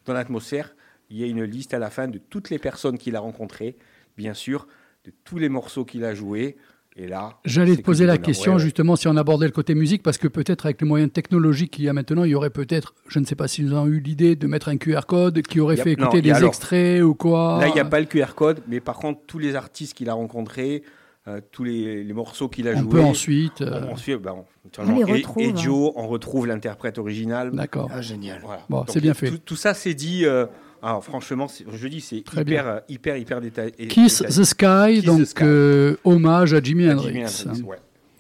dans 0.06 0.14
l'atmosphère, 0.14 0.76
il 1.12 1.18
y 1.18 1.24
a 1.24 1.28
une 1.28 1.44
liste 1.44 1.74
à 1.76 1.80
la 1.80 1.90
fin 1.91 2.08
de 2.08 2.18
toutes 2.18 2.49
les 2.49 2.58
personnes 2.58 2.98
qu'il 2.98 3.16
a 3.16 3.20
rencontrées, 3.20 3.78
bien 4.18 4.34
sûr, 4.34 4.68
de 5.06 5.12
tous 5.24 5.38
les 5.38 5.49
morceaux 5.49 5.86
qu'il 5.86 6.03
a 6.06 6.16
joués. 6.16 6.58
Et 6.98 7.08
là, 7.08 7.40
J'allais 7.45 7.78
te 7.78 7.82
poser 7.84 8.06
la 8.06 8.18
question 8.18 8.53
Ouais, 8.53 8.58
ouais. 8.58 8.64
justement 8.64 8.95
si 8.98 9.08
on 9.08 9.16
abordait 9.16 9.45
le 9.45 9.52
côté 9.53 9.76
musique, 9.76 10.02
parce 10.03 10.18
que 10.18 10.28
peut-être 10.28 10.66
avec 10.66 10.82
les 10.82 10.88
moyens 10.88 11.12
technologiques 11.14 11.72
qu'il 11.72 11.86
y 11.86 11.90
a 11.90 11.94
maintenant, 11.94 12.24
il 12.26 12.32
y 12.32 12.36
aurait 12.36 12.49
peut-être, 12.49 12.95
je 13.08 13.20
ne 13.20 13.26
sais 13.26 13.36
pas 13.36 13.48
s'ils 13.48 13.74
ont 13.74 13.86
eu 13.88 13.99
l'idée 13.99 14.36
de 14.36 14.45
mettre 14.48 14.68
un 14.70 14.78
QR 14.78 15.02
code 15.08 15.41
qui 15.44 15.60
aurait 15.62 15.80
a- 15.80 15.84
fait 15.84 15.91
écouter 15.94 16.22
des 16.22 16.32
alors- 16.32 16.49
extraits 16.49 17.02
ou 17.03 17.14
quoi. 17.14 17.60
Là, 17.62 17.68
il 17.68 17.74
n'y 17.74 17.80
a 17.80 17.86
pas 17.86 17.99
le 18.02 18.08
QR 18.08 18.34
code, 18.36 18.62
mais 18.68 18.80
par 18.82 18.98
contre, 18.98 19.22
tous 19.28 19.40
les 19.40 19.56
artistes 19.56 19.94
qu'il 19.94 20.10
a 20.10 20.14
rencontrés, 20.14 20.84
euh, 21.27 21.39
tous 21.52 21.64
les, 21.64 22.03
les 22.03 22.14
morceaux 22.14 22.49
qu'il 22.49 22.68
a 22.68 22.72
On 22.73 22.80
joués. 22.80 22.89
peut 22.89 23.02
ensuite. 23.02 23.61
euh, 23.61 23.85
On, 23.91 23.95
suit, 23.95 24.15
bah, 24.18 24.34
on- 24.35 24.45
On 24.81 24.95
les 24.95 25.02
et- 25.02 25.03
retrouve, 25.14 25.43
Et, 25.43 25.49
hein. 25.49 25.56
Joe, 25.56 25.91
on 25.95 26.07
retrouve 26.07 26.48
l'interprète 26.48 26.98
original. 26.98 27.52
D'accord. 27.52 27.89
Ah, 27.93 28.02
génial. 28.02 28.39
Voilà. 28.43 28.61
Bon, 28.69 28.84
c'est 28.88 29.02
bien 29.02 29.14
fait. 29.14 29.30
Tout, 29.30 29.38
tout 29.39 29.56
ça, 29.56 29.73
c'est 29.73 29.93
dit. 29.93 30.26
euh, 30.26 30.45
alors, 30.81 31.03
franchement, 31.03 31.48
c'est- 31.48 31.65
je 31.72 31.88
dis, 31.88 32.02
c'est 32.02 32.18
hyper, 32.18 32.68
euh, 32.68 32.80
hyper, 32.89 33.18
hyper 33.18 33.39
détaillé. 33.41 33.72
Kiss 33.88 34.19
détaillé. 34.23 34.39
the 34.41 34.43
Sky, 34.45 34.93
Kiss 34.95 35.03
the 35.03 35.06
donc 35.06 35.26
Sky. 35.27 35.43
euh, 35.43 35.95
hommage 36.03 36.53
à 36.56 36.61
Jimi 36.61 36.89
Hendrix. 36.89 37.14
Jimi 37.14 37.26
Hendrix, 37.26 37.61
ouais. 37.64 37.77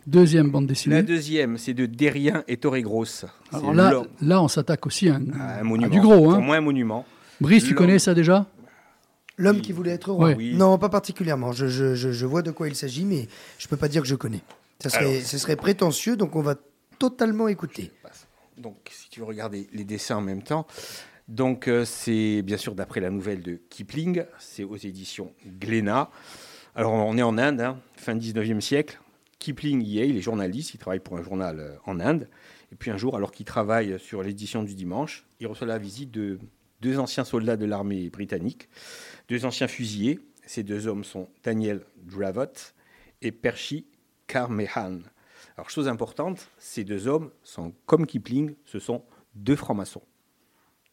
Deuxième 0.07 0.49
bande 0.49 0.63
La 0.63 0.67
dessinée. 0.69 1.03
deuxième, 1.03 1.57
c'est 1.57 1.73
de 1.75 1.85
Derrien 1.85 2.43
et 2.47 2.57
Torre 2.57 2.79
Grosse. 2.81 3.25
Alors 3.53 3.73
là, 3.73 4.01
là, 4.21 4.41
on 4.41 4.47
s'attaque 4.47 4.85
aussi 4.87 5.09
à 5.09 5.15
un, 5.15 5.21
à 5.39 5.57
un 5.57 5.59
à 5.59 5.63
monument. 5.63 5.89
du 5.91 6.01
gros. 6.01 6.23
Pour 6.23 6.33
Hein. 6.33 6.39
moi, 6.41 6.55
un 6.57 6.61
monument. 6.61 7.05
Brice, 7.39 7.63
tu 7.65 7.75
connais 7.75 7.99
ça 7.99 8.13
déjà? 8.15 8.45
L'homme 9.41 9.61
qui 9.61 9.71
voulait 9.71 9.91
être 9.91 10.11
roi. 10.11 10.31
Oui. 10.31 10.53
Non, 10.55 10.77
pas 10.77 10.89
particulièrement. 10.89 11.51
Je, 11.51 11.67
je- 11.67 11.95
je- 11.95 12.11
je 12.11 12.25
vois 12.25 12.41
de 12.41 12.51
quoi 12.51 12.67
il 12.67 12.75
s'agit, 12.75 13.05
mais 13.05 13.27
je 13.57 13.67
peux 13.67 13.77
pas 13.77 13.87
dire 13.87 14.01
que 14.01 14.07
je 14.07 14.15
connais. 14.15 14.41
Ça 14.79 14.89
serait, 14.89 15.05
Alors. 15.17 15.21
ce 15.25 15.37
serait 15.37 15.55
prétentieux, 15.55 16.15
donc 16.15 16.35
on 16.35 16.41
va 16.41 16.55
totalement 16.99 17.47
écouter. 17.47 17.91
Donc, 18.57 18.77
si 18.91 19.09
tu 19.09 19.19
veux 19.21 19.25
regarder 19.25 19.67
les 19.73 19.83
dessins 19.83 20.17
en 20.17 20.21
même 20.21 20.43
temps, 20.43 20.67
donc 21.27 21.67
euh, 21.67 21.85
c'est 21.85 22.41
bien 22.43 22.57
sûr 22.57 22.75
d'après 22.75 22.99
la 22.99 23.09
nouvelle 23.09 23.41
de 23.41 23.59
Kipling, 23.69 24.23
c'est 24.39 24.63
aux 24.63 24.75
éditions 24.77 25.33
Glénat. 25.59 26.09
Alors, 26.75 26.93
on 26.93 27.17
est 27.17 27.21
en 27.23 27.37
Inde, 27.37 27.61
hein, 27.61 27.79
fin 27.95 28.15
19e 28.15 28.61
siècle. 28.61 28.99
Kipling 29.39 29.81
y 29.81 29.99
est, 29.99 30.07
il 30.09 30.17
est 30.17 30.21
journaliste, 30.21 30.73
il 30.75 30.77
travaille 30.77 30.99
pour 30.99 31.17
un 31.17 31.23
journal 31.23 31.59
euh, 31.59 31.75
en 31.85 31.99
Inde. 31.99 32.27
Et 32.71 32.75
puis 32.75 32.91
un 32.91 32.97
jour, 32.97 33.15
alors 33.17 33.31
qu'il 33.31 33.45
travaille 33.45 33.97
sur 33.99 34.21
l'édition 34.23 34.61
du 34.63 34.75
dimanche, 34.75 35.25
il 35.39 35.47
reçoit 35.47 35.67
la 35.67 35.77
visite 35.79 36.11
de 36.11 36.37
deux 36.81 36.99
anciens 36.99 37.23
soldats 37.23 37.57
de 37.57 37.65
l'armée 37.65 38.09
britannique, 38.09 38.69
deux 39.29 39.45
anciens 39.45 39.67
fusiliers. 39.67 40.19
Ces 40.45 40.63
deux 40.63 40.87
hommes 40.87 41.03
sont 41.03 41.29
Daniel 41.43 41.81
Dravot 41.97 42.73
et 43.21 43.31
Percy 43.31 43.85
Carmehan. 44.27 44.99
Alors, 45.57 45.69
chose 45.69 45.87
importante, 45.87 46.49
ces 46.57 46.83
deux 46.83 47.07
hommes 47.07 47.31
sont, 47.43 47.73
comme 47.85 48.05
Kipling, 48.05 48.55
ce 48.65 48.79
sont 48.79 49.03
deux 49.35 49.55
francs-maçons. 49.55 50.01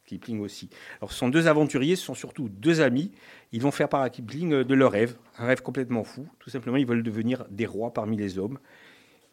Kipling 0.05 0.39
aussi. 0.39 0.69
Alors, 0.99 1.11
ce 1.11 1.17
sont 1.17 1.29
deux 1.29 1.47
aventuriers, 1.47 1.95
ce 1.95 2.05
sont 2.05 2.15
surtout 2.15 2.49
deux 2.49 2.81
amis. 2.81 3.11
Ils 3.51 3.61
vont 3.61 3.71
faire 3.71 3.89
part 3.89 4.01
à 4.01 4.09
Kipling 4.09 4.53
euh, 4.53 4.63
de 4.63 4.73
leur 4.73 4.91
rêve, 4.91 5.17
un 5.37 5.45
rêve 5.45 5.61
complètement 5.61 6.03
fou. 6.03 6.27
Tout 6.39 6.49
simplement, 6.49 6.77
ils 6.77 6.85
veulent 6.85 7.03
devenir 7.03 7.45
des 7.49 7.65
rois 7.65 7.93
parmi 7.93 8.17
les 8.17 8.39
hommes. 8.39 8.59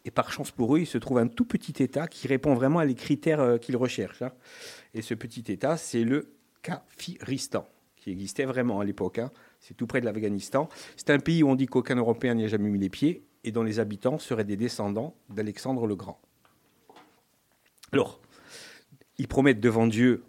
Et 0.05 0.11
par 0.11 0.31
chance 0.31 0.51
pour 0.51 0.75
eux, 0.75 0.79
il 0.79 0.85
se 0.85 0.97
trouve 0.97 1.17
un 1.17 1.27
tout 1.27 1.45
petit 1.45 1.83
État 1.83 2.07
qui 2.07 2.27
répond 2.27 2.53
vraiment 2.53 2.79
à 2.79 2.85
les 2.85 2.95
critères 2.95 3.41
euh, 3.41 3.57
qu'ils 3.57 3.75
recherchent. 3.75 4.21
hein. 4.21 4.31
Et 4.93 5.01
ce 5.01 5.13
petit 5.13 5.51
État, 5.51 5.77
c'est 5.77 6.03
le 6.03 6.36
Kafiristan, 6.67 7.65
qui 7.95 8.11
existait 8.11 8.43
vraiment 8.43 8.81
à 8.81 8.83
l'époque. 8.83 9.19
hein. 9.19 9.31
C'est 9.61 9.73
tout 9.73 9.87
près 9.87 10.01
de 10.01 10.05
l'Afghanistan. 10.05 10.67
C'est 10.97 11.11
un 11.11 11.19
pays 11.19 11.41
où 11.41 11.49
on 11.49 11.55
dit 11.55 11.65
qu'aucun 11.65 11.95
Européen 11.95 12.33
n'y 12.35 12.43
a 12.43 12.47
jamais 12.47 12.69
mis 12.69 12.77
les 12.77 12.89
pieds, 12.89 13.25
et 13.45 13.53
dont 13.53 13.63
les 13.63 13.79
habitants 13.79 14.19
seraient 14.19 14.43
des 14.43 14.57
descendants 14.57 15.15
d'Alexandre 15.29 15.87
le 15.87 15.95
Grand. 15.95 16.19
Alors, 17.93 18.19
ils 19.17 19.29
promettent 19.29 19.61
devant 19.61 19.87
Dieu 19.87 20.25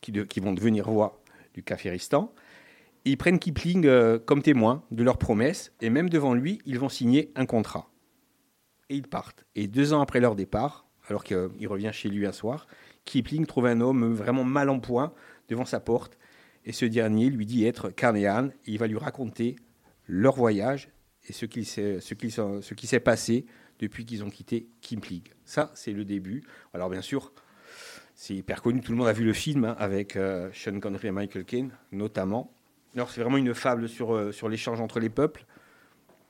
qu'ils 0.00 0.42
vont 0.42 0.54
devenir 0.54 0.86
rois 0.86 1.22
du 1.52 1.62
Kafiristan. 1.62 2.32
Ils 3.04 3.18
prennent 3.18 3.38
Kipling 3.38 3.84
euh, 3.84 4.18
comme 4.18 4.40
témoin 4.40 4.84
de 4.90 5.02
leurs 5.02 5.18
promesses, 5.18 5.74
et 5.82 5.90
même 5.90 6.08
devant 6.08 6.32
lui, 6.32 6.62
ils 6.64 6.78
vont 6.78 6.88
signer 6.88 7.30
un 7.36 7.44
contrat. 7.44 7.90
Et 8.88 8.96
ils 8.96 9.06
partent. 9.06 9.44
Et 9.54 9.66
deux 9.66 9.92
ans 9.92 10.00
après 10.00 10.20
leur 10.20 10.34
départ, 10.34 10.86
alors 11.08 11.24
qu'il 11.24 11.68
revient 11.68 11.90
chez 11.92 12.08
lui 12.08 12.26
un 12.26 12.32
soir, 12.32 12.66
Kipling 13.04 13.46
trouve 13.46 13.66
un 13.66 13.80
homme 13.80 14.12
vraiment 14.12 14.44
mal 14.44 14.68
en 14.68 14.80
point 14.80 15.12
devant 15.48 15.64
sa 15.64 15.80
porte, 15.80 16.18
et 16.64 16.72
ce 16.72 16.84
dernier 16.84 17.30
lui 17.30 17.46
dit 17.46 17.64
être 17.64 17.90
Carnehan, 17.90 18.48
et 18.48 18.72
il 18.72 18.78
va 18.78 18.86
lui 18.86 18.98
raconter 18.98 19.56
leur 20.06 20.34
voyage 20.34 20.90
et 21.28 21.32
ce 21.32 21.44
qui 21.44 21.64
s'est 21.64 23.00
passé 23.00 23.46
depuis 23.78 24.04
qu'ils 24.04 24.24
ont 24.24 24.30
quitté 24.30 24.68
Kipling. 24.80 25.22
Ça, 25.44 25.70
c'est 25.74 25.92
le 25.92 26.04
début. 26.04 26.42
Alors 26.74 26.88
bien 26.88 27.02
sûr, 27.02 27.32
c'est 28.14 28.34
hyper 28.34 28.62
connu, 28.62 28.80
tout 28.80 28.92
le 28.92 28.98
monde 28.98 29.08
a 29.08 29.12
vu 29.12 29.24
le 29.24 29.32
film 29.32 29.64
hein, 29.64 29.76
avec 29.78 30.16
euh, 30.16 30.50
Sean 30.52 30.80
Connery 30.80 31.08
et 31.08 31.12
Michael 31.12 31.44
Caine, 31.44 31.70
notamment. 31.92 32.52
Alors 32.94 33.10
c'est 33.10 33.20
vraiment 33.20 33.36
une 33.36 33.54
fable 33.54 33.88
sur, 33.88 34.14
euh, 34.14 34.32
sur 34.32 34.48
l'échange 34.48 34.80
entre 34.80 34.98
les 34.98 35.10
peuples. 35.10 35.44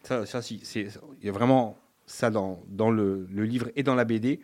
Ça, 0.02 0.26
ça 0.26 0.40
il 0.50 0.90
y 1.22 1.28
a 1.28 1.32
vraiment 1.32 1.78
ça 2.06 2.30
dans, 2.30 2.62
dans 2.68 2.90
le, 2.90 3.26
le 3.30 3.44
livre 3.44 3.70
et 3.76 3.82
dans 3.82 3.94
la 3.94 4.04
BD. 4.04 4.40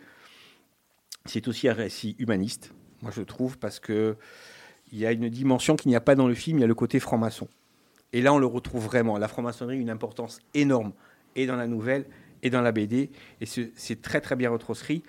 C'est 1.25 1.47
aussi 1.47 1.67
un 1.67 1.73
récit 1.73 2.15
humaniste, 2.19 2.71
moi 3.01 3.11
je 3.11 3.21
trouve, 3.21 3.57
parce 3.57 3.79
que 3.79 4.15
il 4.95 5.01
y 5.01 5.05
a 5.05 5.11
une 5.11 5.27
dimension 5.29 5.75
qu'il 5.75 5.89
n'y 5.89 5.95
a 5.95 6.01
pas 6.01 6.15
dans 6.15 6.27
le 6.27 6.33
film, 6.35 6.57
il 6.57 6.61
y 6.61 6.63
a 6.63 6.67
le 6.67 6.73
côté 6.75 6.99
franc-maçon. 7.01 7.47
Et 8.13 8.21
là, 8.21 8.33
on 8.33 8.37
le 8.39 8.45
retrouve 8.45 8.85
vraiment. 8.85 9.17
La 9.17 9.27
franc-maçonnerie 9.27 9.77
a 9.77 9.81
une 9.81 9.89
importance 9.89 10.39
énorme, 10.53 10.93
et 11.35 11.45
dans 11.45 11.57
la 11.57 11.67
nouvelle, 11.67 12.05
et 12.43 12.49
dans 12.49 12.61
la 12.61 12.71
BD. 12.71 13.09
Et 13.41 13.45
ce- 13.45 13.69
c'est 13.75 14.01
très, 14.01 14.21
très 14.21 14.35
bien 14.37 14.49
retranscrit, 14.49 15.03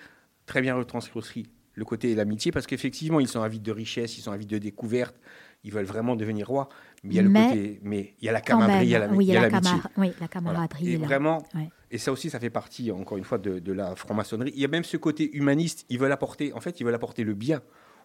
très 0.45 0.61
bien 0.61 0.75
retranscrit 0.75 1.47
le 1.73 1.85
côté 1.85 2.11
de 2.11 2.17
l'amitié, 2.17 2.51
parce 2.51 2.67
qu'effectivement, 2.67 3.19
ils 3.21 3.27
sont 3.29 3.41
avides 3.41 3.61
de 3.63 3.71
richesse, 3.71 4.17
ils 4.17 4.21
sont 4.21 4.31
avides 4.33 4.49
de 4.49 4.57
découverte, 4.57 5.15
ils 5.63 5.71
veulent 5.71 5.85
vraiment 5.85 6.15
devenir 6.17 6.47
rois. 6.47 6.67
Mais 7.03 7.11
il 7.13 7.15
y 7.15 7.19
a 7.19 7.21
le 7.21 7.29
Mais- 7.29 7.47
côté, 7.47 7.79
mais 7.83 8.13
il 8.19 8.25
y 8.25 8.29
a 8.29 8.31
la 8.33 8.41
camaraderie, 8.41 8.85
il 8.87 8.89
y 8.89 8.95
a 8.95 8.99
la- 8.99 9.07
oui, 9.09 9.25
il 9.25 9.27
y 9.33 9.37
a 9.37 9.41
la, 9.41 9.49
l'amitié. 9.49 9.71
camar- 9.71 9.89
oui, 9.95 10.07
la 10.07 10.13
Voilà. 10.13 10.27
camaraderie. 10.27 10.89
Et 10.93 10.97
là. 10.97 11.05
vraiment, 11.05 11.43
Ouais. 11.55 11.69
et 11.91 11.97
ça 11.97 12.11
aussi, 12.11 12.29
ça 12.29 12.39
fait 12.41 12.49
partie, 12.49 12.91
encore 12.91 13.17
une 13.17 13.23
fois, 13.23 13.37
de, 13.37 13.59
de 13.59 13.71
la 13.71 13.95
franc-maçonnerie. 13.95 14.51
Il 14.55 14.61
y 14.61 14.65
a 14.65 14.67
même 14.67 14.83
ce 14.83 14.97
côté 14.97 15.33
humaniste. 15.37 15.85
Ils 15.89 15.99
veulent 15.99 16.11
apporter, 16.11 16.51
en 16.53 16.59
fait, 16.59 16.79
ils 16.81 16.83
veulent 16.83 16.95
apporter 16.95 17.23
le 17.23 17.35
bien 17.35 17.61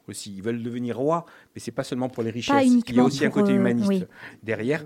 aussi. 0.08 0.34
Ils 0.34 0.42
veulent 0.42 0.62
devenir 0.62 0.96
rois, 0.98 1.24
mais 1.54 1.60
c'est 1.60 1.70
pas 1.72 1.84
seulement 1.84 2.08
pour 2.08 2.22
les 2.22 2.30
richesses. 2.30 2.66
Il 2.88 2.94
y 2.94 3.00
a 3.00 3.04
aussi 3.04 3.24
un 3.24 3.30
côté 3.30 3.52
euh, 3.52 3.56
humaniste 3.56 3.88
oui. 3.88 4.04
derrière. 4.42 4.84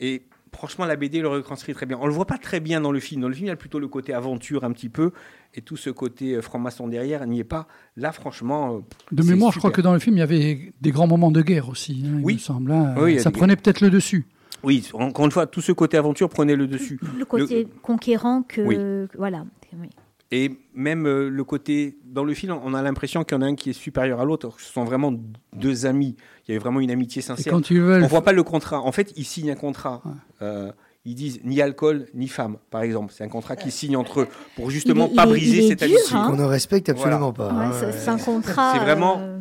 Et 0.00 0.22
franchement, 0.52 0.84
la 0.86 0.96
BD 0.96 1.20
le 1.20 1.28
retranscrit 1.28 1.74
très 1.74 1.86
bien. 1.86 1.98
On 2.00 2.06
le 2.06 2.12
voit 2.12 2.26
pas 2.26 2.38
très 2.38 2.60
bien 2.60 2.80
dans 2.80 2.92
le 2.92 3.00
film. 3.00 3.20
Dans 3.22 3.28
le 3.28 3.34
film, 3.34 3.46
il 3.46 3.48
y 3.48 3.52
a 3.52 3.56
plutôt 3.56 3.78
le 3.78 3.88
côté 3.88 4.12
aventure 4.14 4.64
un 4.64 4.72
petit 4.72 4.88
peu, 4.88 5.12
et 5.54 5.60
tout 5.62 5.76
ce 5.76 5.90
côté 5.90 6.34
euh, 6.34 6.42
franc-maçon 6.42 6.88
derrière 6.88 7.26
n'y 7.26 7.40
est 7.40 7.44
pas. 7.44 7.66
Là, 7.96 8.12
franchement, 8.12 8.76
euh, 8.76 8.80
De 9.12 9.22
mémoire, 9.22 9.52
je 9.52 9.58
crois 9.58 9.70
que 9.70 9.80
dans 9.80 9.92
le 9.92 9.98
film, 9.98 10.16
il 10.16 10.20
y 10.20 10.22
avait 10.22 10.72
des 10.80 10.90
grands 10.90 11.06
moments 11.06 11.30
de 11.30 11.42
guerre 11.42 11.68
aussi, 11.68 12.04
hein, 12.06 12.20
il 12.26 12.34
me 12.34 12.38
semble. 12.38 12.72
hein. 12.72 12.94
Oui, 12.98 13.20
ça 13.20 13.30
des- 13.30 13.38
prenait 13.38 13.56
peut-être 13.56 13.80
le 13.80 13.90
dessus. 13.90 14.26
oui, 14.62 14.88
encore 14.94 15.24
une 15.26 15.30
fois, 15.30 15.46
tout 15.46 15.60
ce 15.60 15.72
côté 15.72 15.96
aventure 15.96 16.28
prenait 16.28 16.56
le 16.56 16.66
dessus. 16.66 16.98
Le 17.18 17.24
côté 17.24 17.68
conquérant 17.82 18.42
que. 18.42 18.60
Oui. 18.62 19.08
Voilà. 19.16 19.44
Oui. 19.78 19.88
Et 20.32 20.50
même 20.74 21.06
euh, 21.06 21.28
le 21.28 21.44
côté, 21.44 21.98
dans 22.04 22.24
le 22.24 22.34
film, 22.34 22.56
on 22.64 22.74
a 22.74 22.82
l'impression 22.82 23.22
qu'il 23.22 23.36
y 23.36 23.38
en 23.38 23.42
a 23.42 23.46
un 23.46 23.54
qui 23.54 23.70
est 23.70 23.74
supérieur 23.74 24.20
à 24.20 24.24
l'autre. 24.24 24.54
Ce 24.58 24.72
sont 24.72 24.84
vraiment 24.84 25.12
deux 25.54 25.86
amis. 25.86 26.16
Il 26.46 26.50
y 26.50 26.54
avait 26.54 26.58
vraiment 26.62 26.80
une 26.80 26.90
amitié 26.90 27.22
sincère. 27.22 27.52
quand 27.52 27.70
ils 27.70 27.80
veulent. 27.80 28.02
On 28.02 28.08
voit 28.08 28.22
pas 28.22 28.32
le 28.32 28.42
contrat. 28.42 28.80
En 28.80 28.90
fait, 28.92 29.12
ils 29.16 29.24
signent 29.24 29.52
un 29.52 29.56
contrat. 29.56 30.02
Euh, 30.42 30.72
ils 31.04 31.14
disent 31.14 31.38
ni 31.44 31.62
alcool 31.62 32.06
ni 32.14 32.26
femme, 32.26 32.56
par 32.70 32.82
exemple. 32.82 33.12
C'est 33.16 33.22
un 33.22 33.28
contrat 33.28 33.54
qu'ils 33.54 33.70
signent 33.70 33.96
entre 33.96 34.22
eux 34.22 34.28
pour 34.56 34.70
justement 34.70 35.06
Il 35.06 35.12
est- 35.12 35.16
pas 35.16 35.22
il 35.26 35.28
est- 35.28 35.30
briser 35.30 35.56
il 35.58 35.64
est 35.64 35.68
cette 35.68 35.84
dur, 35.84 35.96
amitié. 35.96 36.16
hein. 36.16 36.28
On 36.32 36.36
ne 36.36 36.42
respecte 36.44 36.88
absolument 36.88 37.30
Voilà. 37.30 37.52
pas. 37.52 37.58
Ouais, 37.58 37.64
hein, 37.86 37.92
c'est- 37.96 38.08
un 38.08 38.18
contrat. 38.18 38.72
C'est 38.72 38.80
vraiment- 38.80 39.20
euh. 39.20 39.38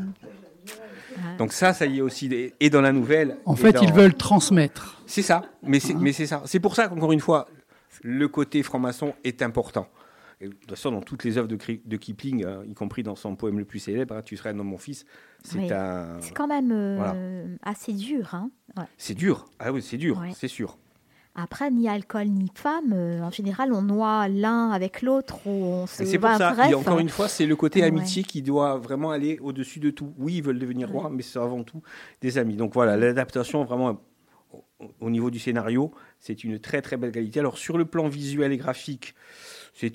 Donc 1.39 1.51
ça, 1.51 1.73
ça 1.73 1.85
y 1.85 1.97
est 1.97 2.01
aussi. 2.01 2.29
des- 2.29 2.53
Et 2.59 2.69
dans 2.69 2.81
la 2.81 2.91
nouvelle. 2.91 3.37
En 3.45 3.55
fait, 3.55 3.73
dans- 3.73 3.81
ils 3.81 3.91
veulent 3.91 4.13
transmettre. 4.13 5.01
C'est 5.07 5.21
ça. 5.23 5.41
Mais 5.63 5.79
c'est, 5.79 5.93
mais 5.95 6.13
c'est 6.13 6.27
ça. 6.27 6.43
C'est 6.45 6.59
pour 6.59 6.75
ça 6.75 6.87
qu'encore 6.87 7.11
une 7.11 7.19
fois, 7.19 7.47
le 8.03 8.27
côté 8.27 8.61
franc-maçon 8.63 9.13
est 9.23 9.41
important. 9.41 9.87
Et 10.45 10.49
de 10.49 10.53
toute 10.53 10.69
façon, 10.69 10.91
dans 10.91 11.01
toutes 11.01 11.23
les 11.23 11.37
œuvres 11.37 11.47
de, 11.47 11.97
Kipling, 11.97 12.45
hein, 12.45 12.61
y 12.67 12.73
compris 12.73 13.03
dans 13.03 13.15
son 13.15 13.35
poème 13.35 13.57
le 13.59 13.65
plus 13.65 13.79
célèbre, 13.79 14.15
hein, 14.15 14.21
Tu 14.23 14.37
serais 14.37 14.51
un 14.51 14.59
homme, 14.59 14.67
mon 14.67 14.77
fils, 14.77 15.05
c'est 15.43 15.57
Oui. 15.57 15.71
un. 15.73 16.17
C'est 16.21 16.33
quand 16.33 16.47
même 16.47 16.71
euh, 16.71 16.95
Voilà. 16.97 17.15
assez 17.63 17.93
dur. 17.93 18.33
Hein. 18.35 18.51
Ouais. 18.77 18.83
C'est 18.97 19.15
dur. 19.15 19.45
Ah 19.59 19.71
oui, 19.71 19.81
c'est 19.81 19.97
dur, 19.97 20.19
Ouais. 20.19 20.31
c'est 20.35 20.47
sûr. 20.47 20.77
Après, 21.37 21.69
ni 21.69 21.89
alcool 21.89 22.27
ni 22.27 22.49
femme, 22.55 22.93
euh, 22.93 23.19
en 23.21 23.29
général, 23.29 23.73
on 23.73 23.81
noie 23.81 24.29
l'un 24.29 24.69
avec 24.71 25.01
l'autre 25.01 25.45
ou 25.45 25.49
on 25.65 25.85
se 25.87 26.05
c'est 26.05 26.17
pour 26.17 26.29
ça, 26.31 26.53
bref, 26.53 26.71
et 26.71 26.75
encore 26.75 26.99
une 26.99 27.09
fois, 27.09 27.27
c'est 27.27 27.45
le 27.45 27.57
côté 27.57 27.81
Ouais. 27.81 27.87
amitié 27.87 28.23
qui 28.23 28.41
doit 28.41 28.77
vraiment 28.77 29.11
aller 29.11 29.37
au-dessus 29.41 29.81
de 29.81 29.89
tout. 29.89 30.13
Oui, 30.17 30.35
ils 30.35 30.43
veulent 30.43 30.59
devenir 30.59 30.89
rois, 30.89 31.09
mais 31.09 31.23
c'est 31.23 31.37
avant 31.39 31.63
tout 31.63 31.81
des 32.21 32.37
amis. 32.37 32.55
Donc 32.55 32.73
voilà, 32.73 32.95
l'adaptation, 32.95 33.65
vraiment, 33.65 33.99
au, 34.53 34.63
au 35.01 35.09
niveau 35.09 35.29
du 35.29 35.39
scénario, 35.39 35.91
c'est 36.21 36.45
une 36.45 36.57
très 36.59 36.81
très 36.81 36.95
belle 36.95 37.11
qualité. 37.11 37.41
Alors 37.41 37.57
sur 37.57 37.77
le 37.77 37.83
plan 37.83 38.07
visuel 38.07 38.53
et 38.53 38.57
graphique, 38.57 39.13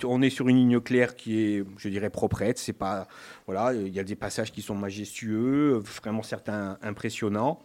on 0.04 0.22
est 0.22 0.30
sur 0.30 0.48
une 0.48 0.56
ligne 0.56 0.80
claire 0.80 1.16
qui 1.16 1.40
est, 1.40 1.64
je 1.78 1.88
dirais, 1.88 2.10
proprette. 2.10 2.58
C'est 2.58 2.72
pas, 2.72 3.08
voilà, 3.46 3.72
il 3.74 3.94
y 3.94 3.98
a 4.00 4.04
des 4.04 4.16
passages 4.16 4.52
qui 4.52 4.62
sont 4.62 4.74
majestueux, 4.74 5.82
vraiment 6.02 6.22
certains 6.22 6.78
impressionnants. 6.82 7.60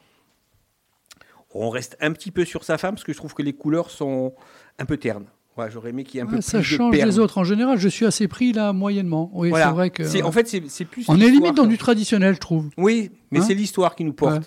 On 1.54 1.70
reste 1.70 1.96
un 2.02 2.12
petit 2.12 2.32
peu 2.32 2.44
sur 2.44 2.64
sa 2.64 2.78
femme 2.78 2.96
parce 2.96 3.04
que 3.06 3.14
je 3.14 3.18
trouve 3.18 3.34
que 3.34 3.42
les 3.42 3.54
couleurs 3.54 3.90
sont 3.90 4.34
un 4.78 4.86
peu 4.86 4.98
ternes. 4.98 5.26
Ouais, 5.58 5.72
j'aurais 5.72 5.92
aimé 5.92 6.04
qu'il 6.04 6.16
y 6.16 6.20
ait 6.20 6.24
un 6.24 6.26
peu 6.26 6.36
Ouais, 6.36 6.42
ça 6.42 6.58
plus 6.58 6.70
de 6.72 6.78
change 6.78 6.92
perles. 6.92 7.10
des 7.10 7.18
autres. 7.20 7.38
En 7.38 7.46
général, 7.46 7.78
je 7.80 7.88
suis 7.88 8.06
assez 8.06 8.28
pris 8.28 8.52
là, 8.52 8.74
moyennement. 8.74 9.32
Oui, 9.34 9.50
Voilà. 9.50 9.68
c'est 9.68 9.72
vrai 9.72 9.90
que. 9.90 10.24
En 10.24 10.32
fait, 10.34 10.50
c'est, 10.50 10.84
plus. 10.86 11.06
on 11.08 11.18
est 11.22 11.30
limite 11.30 11.56
dans 11.56 11.66
du 11.66 11.78
traditionnel, 11.78 12.36
je 12.36 12.40
trouve. 12.42 12.70
Oui, 12.78 13.12
mais 13.32 13.40
Hein 13.40 13.44
c'est 13.48 13.54
l'histoire 13.54 13.96
qui 13.96 14.04
nous 14.04 14.12
porte. 14.12 14.34
Ouais. 14.36 14.42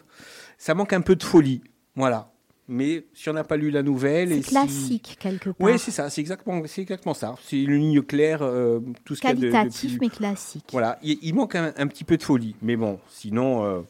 Ça 0.59 0.74
manque 0.74 0.93
un 0.93 1.01
peu 1.01 1.16
de 1.16 1.23
folie. 1.23 1.62
Voilà. 1.97 2.31
Mais 2.70 3.05
si 3.15 3.31
on 3.31 3.32
n'a 3.32 3.45
pas 3.45 3.57
lu 3.57 3.70
la 3.70 3.82
nouvelle. 3.82 4.28
C'est 4.28 4.43
si- 4.43 4.49
classique, 4.51 5.16
quelque 5.19 5.51
part. 5.51 5.66
Oui, 5.66 5.78
c'est 5.78 5.90
ça, 5.90 6.11
c'est 6.11 6.20
exactement, 6.20 6.62
exactement 6.65 7.15
ça. 7.15 7.35
C'est 7.43 7.59
une 7.62 7.74
ligne 7.77 8.03
claire, 8.03 8.43
euh, 8.43 8.81
tout 9.05 9.15
ce 9.15 9.27
a 9.27 9.32
de- 9.35 9.40
de, 9.47 9.51
Qualitatif, 9.51 9.90
plus- 9.93 9.99
mais 10.01 10.09
classique. 10.11 10.65
Voilà, 10.73 10.99
il, 11.03 11.19
il 11.23 11.35
manque 11.35 11.55
un, 11.55 11.73
un 11.77 11.86
petit 11.86 12.05
peu 12.05 12.16
de 12.19 12.23
folie. 12.23 12.55
Mais 12.61 12.77
bon, 12.77 12.99
sinon, 13.09 13.65
euh, 13.65 13.81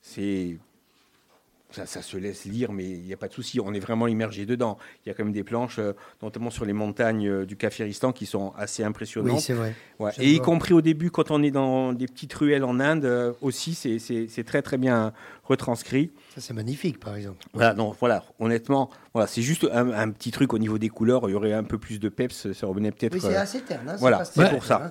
c'est. 0.00 0.56
Ça, 1.74 1.86
ça 1.86 2.02
se 2.02 2.16
laisse 2.16 2.44
lire, 2.44 2.72
mais 2.72 2.84
il 2.84 3.02
n'y 3.02 3.12
a 3.12 3.16
pas 3.16 3.28
de 3.28 3.32
souci. 3.32 3.58
On 3.60 3.74
est 3.74 3.80
vraiment 3.80 4.06
immergé 4.06 4.46
dedans. 4.46 4.78
Il 5.04 5.08
y 5.08 5.12
a 5.12 5.14
quand 5.14 5.24
même 5.24 5.32
des 5.32 5.42
planches, 5.44 5.78
euh, 5.78 5.92
notamment 6.22 6.50
sur 6.50 6.64
les 6.64 6.72
montagnes 6.72 7.28
euh, 7.28 7.44
du 7.44 7.56
Kafiristan, 7.56 8.12
qui 8.12 8.26
sont 8.26 8.52
assez 8.56 8.84
impressionnantes. 8.84 9.36
Oui, 9.38 9.40
c'est 9.40 9.54
vrai. 9.54 9.74
Ouais. 9.98 10.12
Et 10.18 10.32
y 10.32 10.38
compris 10.38 10.72
au 10.74 10.80
début, 10.80 11.10
quand 11.10 11.30
on 11.30 11.42
est 11.42 11.50
dans 11.50 11.92
des 11.92 12.06
petites 12.06 12.32
ruelles 12.34 12.64
en 12.64 12.78
Inde, 12.80 13.04
euh, 13.04 13.32
aussi, 13.42 13.74
c'est- 13.74 14.44
très 14.44 14.62
très 14.62 14.76
bien 14.78 15.12
retranscrit. 15.44 16.10
Ça, 16.34 16.40
c'est 16.40 16.54
magnifique, 16.54 16.98
par 17.00 17.16
exemple. 17.16 17.44
Voilà, 17.52 17.74
non, 17.74 17.94
voilà, 17.98 18.24
honnêtement, 18.38 18.90
voilà, 19.12 19.26
c'est 19.26 19.42
juste 19.42 19.66
un, 19.72 19.90
un 19.92 20.10
petit 20.10 20.30
truc 20.30 20.52
au 20.52 20.58
niveau 20.58 20.78
des 20.78 20.88
couleurs. 20.88 21.28
Il 21.28 21.32
y 21.32 21.34
aurait 21.34 21.52
un 21.52 21.64
peu 21.64 21.78
plus 21.78 21.98
de 22.00 22.08
peps, 22.08 22.52
ça 22.52 22.66
revenait 22.66 22.90
peut-être. 22.92 23.14
Oui, 23.14 23.20
c'est 23.20 23.36
assez 23.36 23.60
terne. 23.62 23.88
hein, 23.88 23.96
voilà, 23.98 24.24
c'est 24.24 24.40
pour 24.48 24.64
terne, 24.64 24.80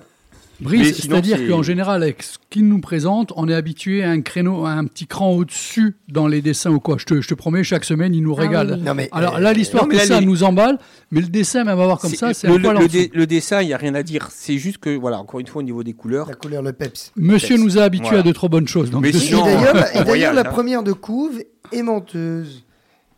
Brice, 0.60 0.96
c'est-à-dire 1.02 1.36
c'est- 1.38 1.48
qu'en 1.48 1.62
général, 1.62 2.02
avec 2.02 2.22
ce 2.22 2.38
qu'il 2.50 2.68
nous 2.68 2.80
présente, 2.80 3.32
on 3.36 3.48
est 3.48 3.54
habitué 3.54 4.04
à 4.04 4.10
un 4.10 4.20
créneau, 4.20 4.64
à 4.66 4.70
un 4.70 4.84
petit 4.84 5.06
cran 5.06 5.30
au-dessus 5.32 5.96
dans 6.08 6.26
les 6.28 6.42
dessins 6.42 6.70
ou 6.70 6.80
quoi. 6.80 6.96
Je 6.98 7.04
te, 7.06 7.20
je 7.20 7.28
te 7.28 7.34
promets, 7.34 7.64
chaque 7.64 7.84
semaine, 7.84 8.14
il 8.14 8.22
nous 8.22 8.34
Ah 8.38 8.42
régale. 8.42 8.66
oui, 8.72 8.74
oui. 8.78 8.82
Non, 8.84 8.94
mais, 8.94 9.08
Alors 9.12 9.36
euh, 9.36 9.40
là, 9.40 9.52
l'histoire 9.52 9.88
que 9.88 9.96
là, 9.96 10.04
ça 10.06 10.20
les- 10.20 10.26
nous 10.26 10.42
emballe, 10.44 10.78
mais 11.10 11.20
le 11.20 11.26
dessin, 11.28 11.64
même 11.64 11.78
à 11.80 11.84
voir 11.84 11.98
comme 11.98 12.14
ça, 12.14 12.32
c'est 12.34 12.46
le, 12.46 12.54
un 12.54 12.58
poil 12.60 12.72
le- 12.74 12.78
en 12.78 12.82
le 12.82 12.88
dé- 12.88 13.10
le 13.12 13.26
dessin, 13.26 13.60
il 13.62 13.66
n'y 13.66 13.74
a 13.74 13.76
rien 13.76 13.94
à 13.94 14.02
dire. 14.02 14.28
C'est 14.30 14.58
juste 14.58 14.78
que, 14.78 14.96
voilà, 14.96 15.18
encore 15.18 15.40
une 15.40 15.46
fois, 15.46 15.60
au 15.60 15.64
niveau 15.64 15.82
des 15.82 15.92
couleurs. 15.92 16.28
La 16.28 16.34
couleur, 16.34 16.62
le 16.62 16.72
peps. 16.72 17.12
Monsieur 17.16 17.56
nous 17.56 17.78
a 17.78 17.82
habitués 17.82 18.08
Voilà. 18.08 18.20
à 18.20 18.26
de 18.26 18.32
trop 18.32 18.48
bonnes 18.48 18.68
choses. 18.68 18.90
Donc 18.90 19.02
Mais 19.02 19.12
je 19.12 19.16
Et 19.18 19.20
sinon, 19.20 19.44
d'ailleurs, 19.44 19.76
et 19.76 19.82
d'ailleurs, 19.90 20.04
voyage, 20.06 20.34
la 20.34 20.40
hein. 20.42 20.44
première 20.44 20.82
de 20.82 20.92
couve 20.92 21.42
est 21.72 21.82
menteuse. 21.82 22.63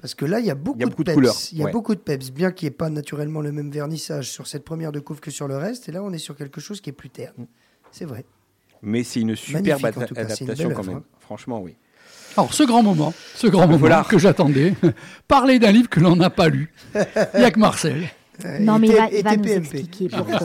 Parce 0.07 0.15
que 0.15 0.25
là, 0.25 0.39
il 0.39 0.47
y 0.47 0.53
a 0.53 0.55
beaucoup, 0.55 0.79
Il 0.79 0.83
y 0.83 0.85
a 0.85 0.89
beaucoup 0.89 1.03
de 1.03 1.07
peps. 1.11 1.15
couleurs, 1.17 1.35
Il 1.51 1.59
y 1.59 1.63
a 1.63 1.65
ouais. 1.65 1.73
beaucoup 1.73 1.93
de 1.97 2.01
peps, 2.01 2.31
bien 2.31 2.53
qu'il 2.53 2.69
n'y 2.69 2.75
ait 2.75 2.77
pas 2.77 2.89
naturellement 2.91 3.41
le 3.41 3.51
même 3.51 3.73
vernissage 3.73 4.31
sur 4.31 4.47
cette 4.47 4.65
première 4.65 4.93
de 4.93 5.01
couve 5.01 5.19
que 5.19 5.33
sur 5.33 5.49
le 5.49 5.57
reste. 5.57 5.89
Et 5.89 5.93
là, 5.93 6.01
on 6.05 6.13
est 6.13 6.19
sur 6.19 6.37
quelque 6.37 6.61
chose 6.61 6.81
qui 6.81 6.91
est 6.91 6.93
plus 6.93 7.11
terne. 7.11 7.49
C'est 7.91 8.05
vrai. 8.05 8.25
Mais 8.83 9.03
c'est 9.03 9.19
une 9.21 9.35
superbe 9.35 9.85
adaptation 9.85 10.47
quand 10.47 10.61
œuvre, 10.61 10.85
même. 10.85 10.97
hein. 10.99 11.03
Franchement, 11.19 11.61
oui. 11.61 11.75
Alors, 12.37 12.55
ce 12.55 12.63
grand 12.63 12.85
moment, 12.85 13.13
ce 13.35 13.49
grand 13.49 13.67
moment 13.67 13.79
Voilà. 13.79 14.07
que 14.09 14.17
j'attendais, 14.17 14.75
parler 15.27 15.59
d'un 15.59 15.73
livre 15.73 15.89
que 15.89 15.99
l'on 15.99 16.15
n'a 16.15 16.31
pas 16.31 16.51
lu. 16.51 16.73
Il 16.95 17.01
n'y 17.41 17.45
a 17.45 17.51
que 17.51 17.59
Marcel. 17.59 18.05
Euh, 18.45 18.61
Non, 18.61 18.77
et 18.77 18.79
mais 18.79 18.87
il 18.87 18.95
va, 18.95 19.09
il 19.11 19.25
va 19.25 19.37
nous 19.37 19.43
TPMP. 19.43 19.57
expliquer 19.59 20.09
pourquoi. 20.09 20.39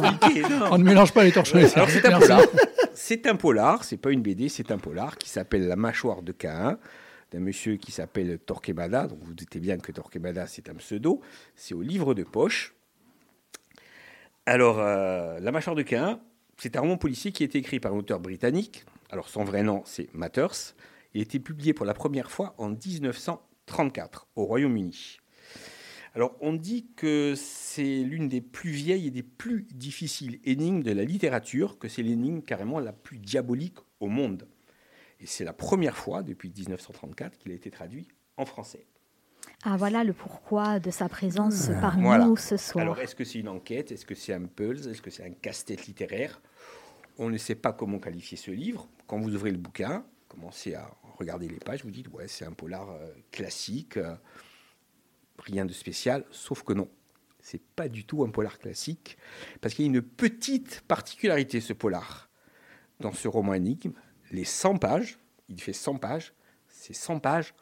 On 0.71 0.79
ne 0.79 0.83
mélange 0.83 1.11
pas 1.13 1.23
les 1.23 1.31
torchons. 1.31 1.59
et 1.59 1.65
les 1.65 1.73
Alors, 1.75 1.87
c'est 1.91 2.03
un 2.07 2.17
polar. 2.19 2.41
C'est 2.95 3.27
un 3.27 3.35
polar, 3.35 3.83
c'est 3.83 3.97
pas 3.97 4.09
une 4.09 4.23
BD, 4.23 4.49
c'est 4.49 4.71
un 4.71 4.79
polar 4.79 5.19
qui 5.19 5.29
s'appelle 5.29 5.67
La 5.67 5.75
mâchoire 5.75 6.23
de 6.23 6.31
Cain, 6.31 6.79
d'un 7.31 7.39
monsieur 7.39 7.77
qui 7.77 7.91
s'appelle 7.91 8.39
Torquemada. 8.39 9.07
Donc, 9.07 9.19
vous 9.23 9.33
doutez 9.33 9.59
bien 9.59 9.77
que 9.77 9.91
Torquemada, 9.91 10.47
c'est 10.47 10.69
un 10.69 10.75
pseudo. 10.75 11.21
C'est 11.55 11.73
au 11.73 11.81
livre 11.81 12.13
de 12.13 12.23
poche. 12.23 12.73
Alors, 14.45 14.79
euh, 14.79 15.39
La 15.39 15.51
mâchoire 15.51 15.75
de 15.75 15.81
Cain, 15.81 16.19
c'est 16.57 16.75
un 16.75 16.81
roman 16.81 16.97
policier 16.97 17.31
qui 17.31 17.43
a 17.43 17.45
été 17.45 17.57
écrit 17.57 17.79
par 17.79 17.93
un 17.93 17.97
auteur 17.97 18.19
britannique. 18.19 18.85
Alors, 19.09 19.29
son 19.29 19.43
vrai 19.43 19.63
nom, 19.63 19.81
c'est 19.85 20.13
Matters. 20.13 20.75
Il 21.13 21.19
a 21.19 21.23
été 21.23 21.39
publié 21.39 21.73
pour 21.73 21.85
la 21.85 21.93
première 21.93 22.31
fois 22.31 22.55
en 22.57 22.69
1934 22.69 24.27
au 24.35 24.45
Royaume-Uni. 24.45 25.17
Alors, 26.13 26.35
on 26.41 26.53
dit 26.53 26.87
que 26.97 27.35
c'est 27.37 28.03
l'une 28.03 28.27
des 28.27 28.41
plus 28.41 28.71
vieilles 28.71 29.07
et 29.07 29.11
des 29.11 29.23
plus 29.23 29.65
difficiles 29.73 30.39
énigmes 30.43 30.83
de 30.83 30.91
la 30.91 31.05
littérature, 31.05 31.79
que 31.79 31.87
c'est 31.87 32.03
l'énigme 32.03 32.41
carrément 32.41 32.79
la 32.79 32.91
plus 32.91 33.17
diabolique 33.17 33.77
au 34.01 34.07
monde. 34.07 34.45
Et 35.21 35.27
c'est 35.27 35.43
la 35.45 35.53
première 35.53 35.97
fois 35.97 36.23
depuis 36.23 36.51
1934 36.55 37.37
qu'il 37.37 37.51
a 37.51 37.55
été 37.55 37.69
traduit 37.69 38.07
en 38.37 38.45
français. 38.45 38.85
Ah, 39.63 39.77
voilà 39.77 40.03
le 40.03 40.13
pourquoi 40.13 40.79
de 40.79 40.89
sa 40.89 41.07
présence 41.07 41.69
parmi 41.79 42.03
Voilà. 42.03 42.25
nous 42.25 42.37
ce 42.37 42.57
soir. 42.57 42.81
Alors, 42.81 42.99
est-ce 42.99 43.13
que 43.15 43.23
c'est 43.23 43.39
une 43.39 43.47
enquête? 43.47 43.91
Est-ce 43.91 44.05
que 44.05 44.15
c'est 44.15 44.33
un 44.33 44.45
puzzle 44.45 44.89
Est-ce 44.89 45.01
que 45.01 45.11
c'est 45.11 45.23
un 45.23 45.31
casse-tête 45.31 45.85
littéraire? 45.85 46.41
On 47.19 47.29
ne 47.29 47.37
sait 47.37 47.55
pas 47.55 47.71
comment 47.71 47.99
qualifier 47.99 48.37
ce 48.37 48.49
livre. 48.49 48.87
Quand 49.05 49.19
vous 49.19 49.35
ouvrez 49.35 49.51
le 49.51 49.57
bouquin, 49.57 50.03
commencez 50.27 50.73
à 50.73 50.89
regarder 51.19 51.47
les 51.47 51.59
pages, 51.59 51.83
vous 51.83 51.91
dites, 51.91 52.07
ouais, 52.09 52.27
c'est 52.27 52.45
un 52.45 52.53
polar 52.53 52.89
euh, 52.89 53.11
classique, 53.31 53.97
euh, 53.97 54.15
rien 55.37 55.65
de 55.65 55.73
spécial, 55.73 56.25
sauf 56.31 56.63
que 56.63 56.73
non. 56.73 56.89
C'est 57.39 57.61
pas 57.61 57.87
du 57.87 58.05
tout 58.05 58.23
un 58.23 58.29
polar 58.29 58.57
classique, 58.57 59.17
parce 59.59 59.73
qu'il 59.75 59.85
y 59.85 59.87
a 59.87 59.91
une 59.91 60.01
petite 60.01 60.81
particularité, 60.87 61.59
ce 61.61 61.73
polar. 61.73 62.29
Dans 62.99 63.13
ce 63.13 63.27
roman 63.27 63.55
énigme, 63.55 63.93
les 64.31 64.43
100 64.45 64.77
pages, 64.77 65.17
il 65.49 65.61
fait 65.61 65.73
100 65.73 65.95
pages, 65.97 66.33
ces 66.67 66.93
100 66.93 67.19
pages 67.19 67.53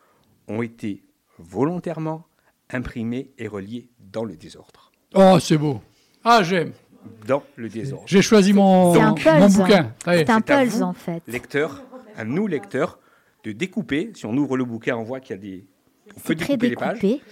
ont 0.48 0.62
été 0.62 1.04
volontairement 1.38 2.26
imprimées 2.72 3.32
et 3.38 3.48
reliées 3.48 3.90
dans 4.00 4.24
le 4.24 4.36
désordre. 4.36 4.92
Oh, 5.16 5.38
c'est 5.40 5.58
beau. 5.58 5.82
Ah, 6.24 6.44
j'aime. 6.44 6.74
Dans 7.26 7.44
le 7.56 7.70
désordre. 7.70 8.04
J'ai 8.08 8.22
choisi 8.22 8.54
mon, 8.54 8.94
C'est 8.94 9.00
un 9.02 9.10
mon 9.10 9.16
puzzle. 9.16 9.62
bouquin. 9.62 9.96
C'est 10.04 10.10
un 10.10 10.18
c'est 10.18 10.30
à 10.30 10.42
puzzle 10.42 10.78
vous. 10.78 10.82
en 10.84 10.94
fait. 10.94 11.24
lecteur, 11.28 11.84
à 12.16 12.24
nous 12.26 12.46
lecteurs, 12.46 13.00
de 13.44 13.52
découper. 13.54 14.12
Si 14.16 14.26
on 14.26 14.34
ouvre 14.36 14.58
le 14.58 14.66
bouquin, 14.66 14.98
on 14.98 15.04
voit 15.04 15.20
qu'il 15.22 15.36
y 15.36 15.40
a 15.40 15.42
des. 15.42 15.66
On 16.08 16.20
peut 16.20 16.20
C'est 16.28 16.36
très 16.36 16.46
découper 16.58 16.70
les 16.70 16.76
pages. 16.76 17.00
découpé. 17.00 17.24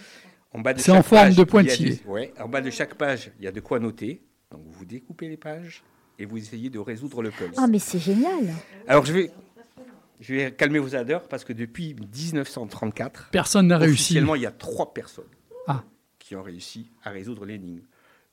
En 0.53 0.59
bas 0.61 0.73
de 0.73 0.79
C'est 0.79 0.91
en 0.91 1.03
forme 1.03 1.23
page, 1.25 1.35
de 1.35 1.43
pointillé. 1.43 1.89
des- 1.95 2.03
ouais, 2.09 2.33
en 2.39 2.47
bas 2.47 2.61
de 2.61 2.69
chaque 2.69 2.95
page, 2.95 3.31
il 3.37 3.43
y 3.45 3.47
a 3.47 3.51
de 3.51 3.59
quoi 3.59 3.79
noter. 3.79 4.23
Donc 4.49 4.61
vous 4.65 4.85
découpez 4.85 5.27
les 5.27 5.37
pages 5.37 5.83
et 6.19 6.25
vous 6.25 6.37
essayez 6.37 6.69
de 6.69 6.79
résoudre 6.79 7.21
le 7.21 7.31
puzzle. 7.31 7.53
Ah, 7.57 7.67
mais 7.67 7.79
c'est 7.79 7.99
génial. 7.99 8.53
Alors 8.87 9.05
je 9.05 9.13
vais, 9.13 9.31
je 10.19 10.33
vais 10.33 10.51
calmer 10.51 10.79
vos 10.79 10.95
ardeurs 10.95 11.27
parce 11.27 11.43
que 11.43 11.53
depuis 11.53 11.93
1934, 11.95 13.29
Personne 13.31 13.67
n'a 13.67 13.77
réussi. 13.77 13.93
officiellement, 14.03 14.35
il 14.35 14.41
y 14.41 14.45
a 14.47 14.51
trois 14.51 14.93
personnes 14.93 15.25
Ah. 15.67 15.83
qui 16.19 16.35
ont 16.35 16.43
réussi 16.43 16.89
à 17.03 17.09
résoudre 17.11 17.45
l'énigme. 17.45 17.81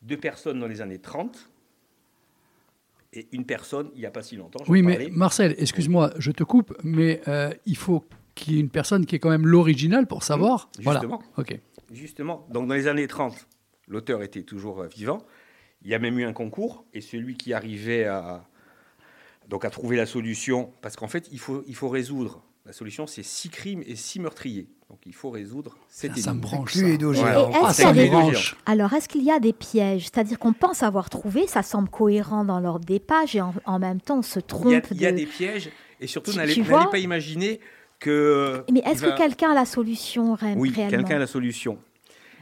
Deux 0.03 0.17
personnes 0.19 0.61
dans 0.61 0.67
les 0.67 0.81
années 0.81 0.99
30 0.99 1.51
Et 3.17 3.29
une 3.33 3.45
personne, 3.47 3.91
il 3.95 4.01
n'y 4.01 4.07
a 4.07 4.11
pas 4.11 4.23
si 4.23 4.35
longtemps, 4.37 4.59
Oui, 4.67 4.83
mais 4.83 4.95
parlais, 4.97 5.11
Marcel, 5.13 5.55
excuse-moi, 5.59 6.13
je 6.19 6.33
te 6.33 6.43
coupe, 6.43 6.77
mais 6.83 7.21
euh, 7.29 7.53
il 7.65 7.77
faut 7.77 8.05
qu'il 8.35 8.55
y 8.55 8.57
ait 8.57 8.61
une 8.61 8.71
personne 8.71 9.07
qui 9.07 9.15
est 9.15 9.19
quand 9.21 9.31
même 9.31 9.47
l'original 9.47 10.07
pour 10.09 10.25
savoir. 10.25 10.69
Mmh, 10.79 10.83
voilà. 10.83 10.99
justement. 11.01 11.23
Ok. 11.37 11.57
Justement, 11.93 12.45
donc 12.51 12.67
dans 12.67 12.75
les 12.75 12.89
années 12.89 13.07
30, 13.07 13.47
l'auteur 13.87 14.23
était 14.25 14.43
toujours 14.43 14.81
euh, 14.81 14.89
vivant. 14.89 15.23
Il 15.85 15.91
y 15.91 15.95
a 15.95 15.99
même 15.99 16.19
eu 16.19 16.25
un 16.25 16.33
concours, 16.33 16.85
et 16.95 17.01
celui 17.01 17.37
qui 17.37 17.53
arrivait 17.53 18.05
à, 18.05 18.45
donc 19.49 19.65
à 19.65 19.71
trouver 19.71 19.97
la 19.97 20.07
solution, 20.07 20.73
parce 20.81 20.97
qu'en 20.97 21.09
fait, 21.09 21.29
il 21.33 21.39
faut, 21.39 21.63
il 21.67 21.75
faut 21.75 21.89
résoudre. 21.89 22.43
La 22.67 22.73
solution, 22.73 23.07
c'est 23.07 23.23
six 23.23 23.51
crimes 23.51 23.83
et 23.87 23.95
six 23.95 24.19
meurtriers. 24.21 24.67
Donc 24.89 25.01
il 25.05 25.15
faut 25.15 25.29
résoudre 25.29 25.77
cette 25.89 26.15
Ça, 26.17 26.23
ça 26.23 26.33
me 26.35 26.41
branche. 26.41 26.73
Plus 26.73 26.93
ça. 26.93 26.97
Voilà. 27.21 27.41
Et 27.51 27.53
est-ce 27.53 27.83
Ah, 27.87 27.93
des- 27.93 28.07
branche. 28.09 28.57
Alors, 28.65 28.93
est-ce 28.95 29.07
qu'il 29.09 29.23
y 29.23 29.31
a 29.31 29.39
des 29.41 29.53
pièges 29.53 30.05
C'est-à-dire 30.05 30.39
qu'on 30.39 30.55
pense 30.55 30.83
avoir 30.83 31.11
trouvé, 31.11 31.47
ça 31.47 31.63
semble 31.63 31.91
cohérent 31.91 32.45
dans 32.47 32.61
l'ordre 32.61 32.87
des 32.87 33.01
pages, 33.01 33.37
et 33.37 33.41
en, 33.43 33.53
en 33.67 33.79
même 33.79 34.01
temps, 34.01 34.19
on 34.19 34.23
se 34.23 34.39
Il 34.39 34.43
y, 34.43 34.75
a, 34.75 34.81
trompe 34.81 34.87
il 34.93 35.01
y 35.03 35.07
a 35.07 35.13
de... 35.13 35.17
des 35.19 35.27
pièges, 35.27 35.69
et 36.01 36.07
surtout, 36.07 36.33
n'allez 36.33 36.55
vois 36.63 36.91
pas 36.91 36.99
imaginer 36.99 37.61
que. 37.99 38.65
Mais 38.73 38.81
est-ce 38.87 39.03
va- 39.03 39.13
que 39.13 39.19
quelqu'un 39.19 39.51
a 39.51 39.55
la 39.55 39.67
solution 39.67 40.33
ré- 40.35 40.55
Oui, 40.57 40.71
réellement 40.75 40.91
quelqu'un 40.97 41.17
a 41.17 41.19
la 41.19 41.27
solution. 41.27 41.79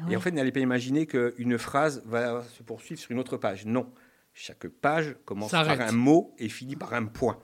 Ouais. 0.07 0.13
Et 0.13 0.17
en 0.17 0.21
fait, 0.21 0.31
n'allez 0.31 0.53
pas 0.53 0.61
imaginer 0.61 1.07
qu'une 1.07 1.59
phrase 1.59 2.03
va 2.07 2.43
se 2.45 2.63
poursuivre 2.63 3.01
sur 3.01 3.11
une 3.11 3.19
autre 3.19 3.37
page. 3.37 3.67
Non. 3.67 3.91
Chaque 4.35 4.67
page 4.69 5.15
commence 5.25 5.51
par 5.51 5.69
un 5.69 5.93
mot 5.93 6.35
et 6.39 6.49
finit 6.49 6.77
par 6.77 6.95
un 6.95 7.07
point. 7.07 7.39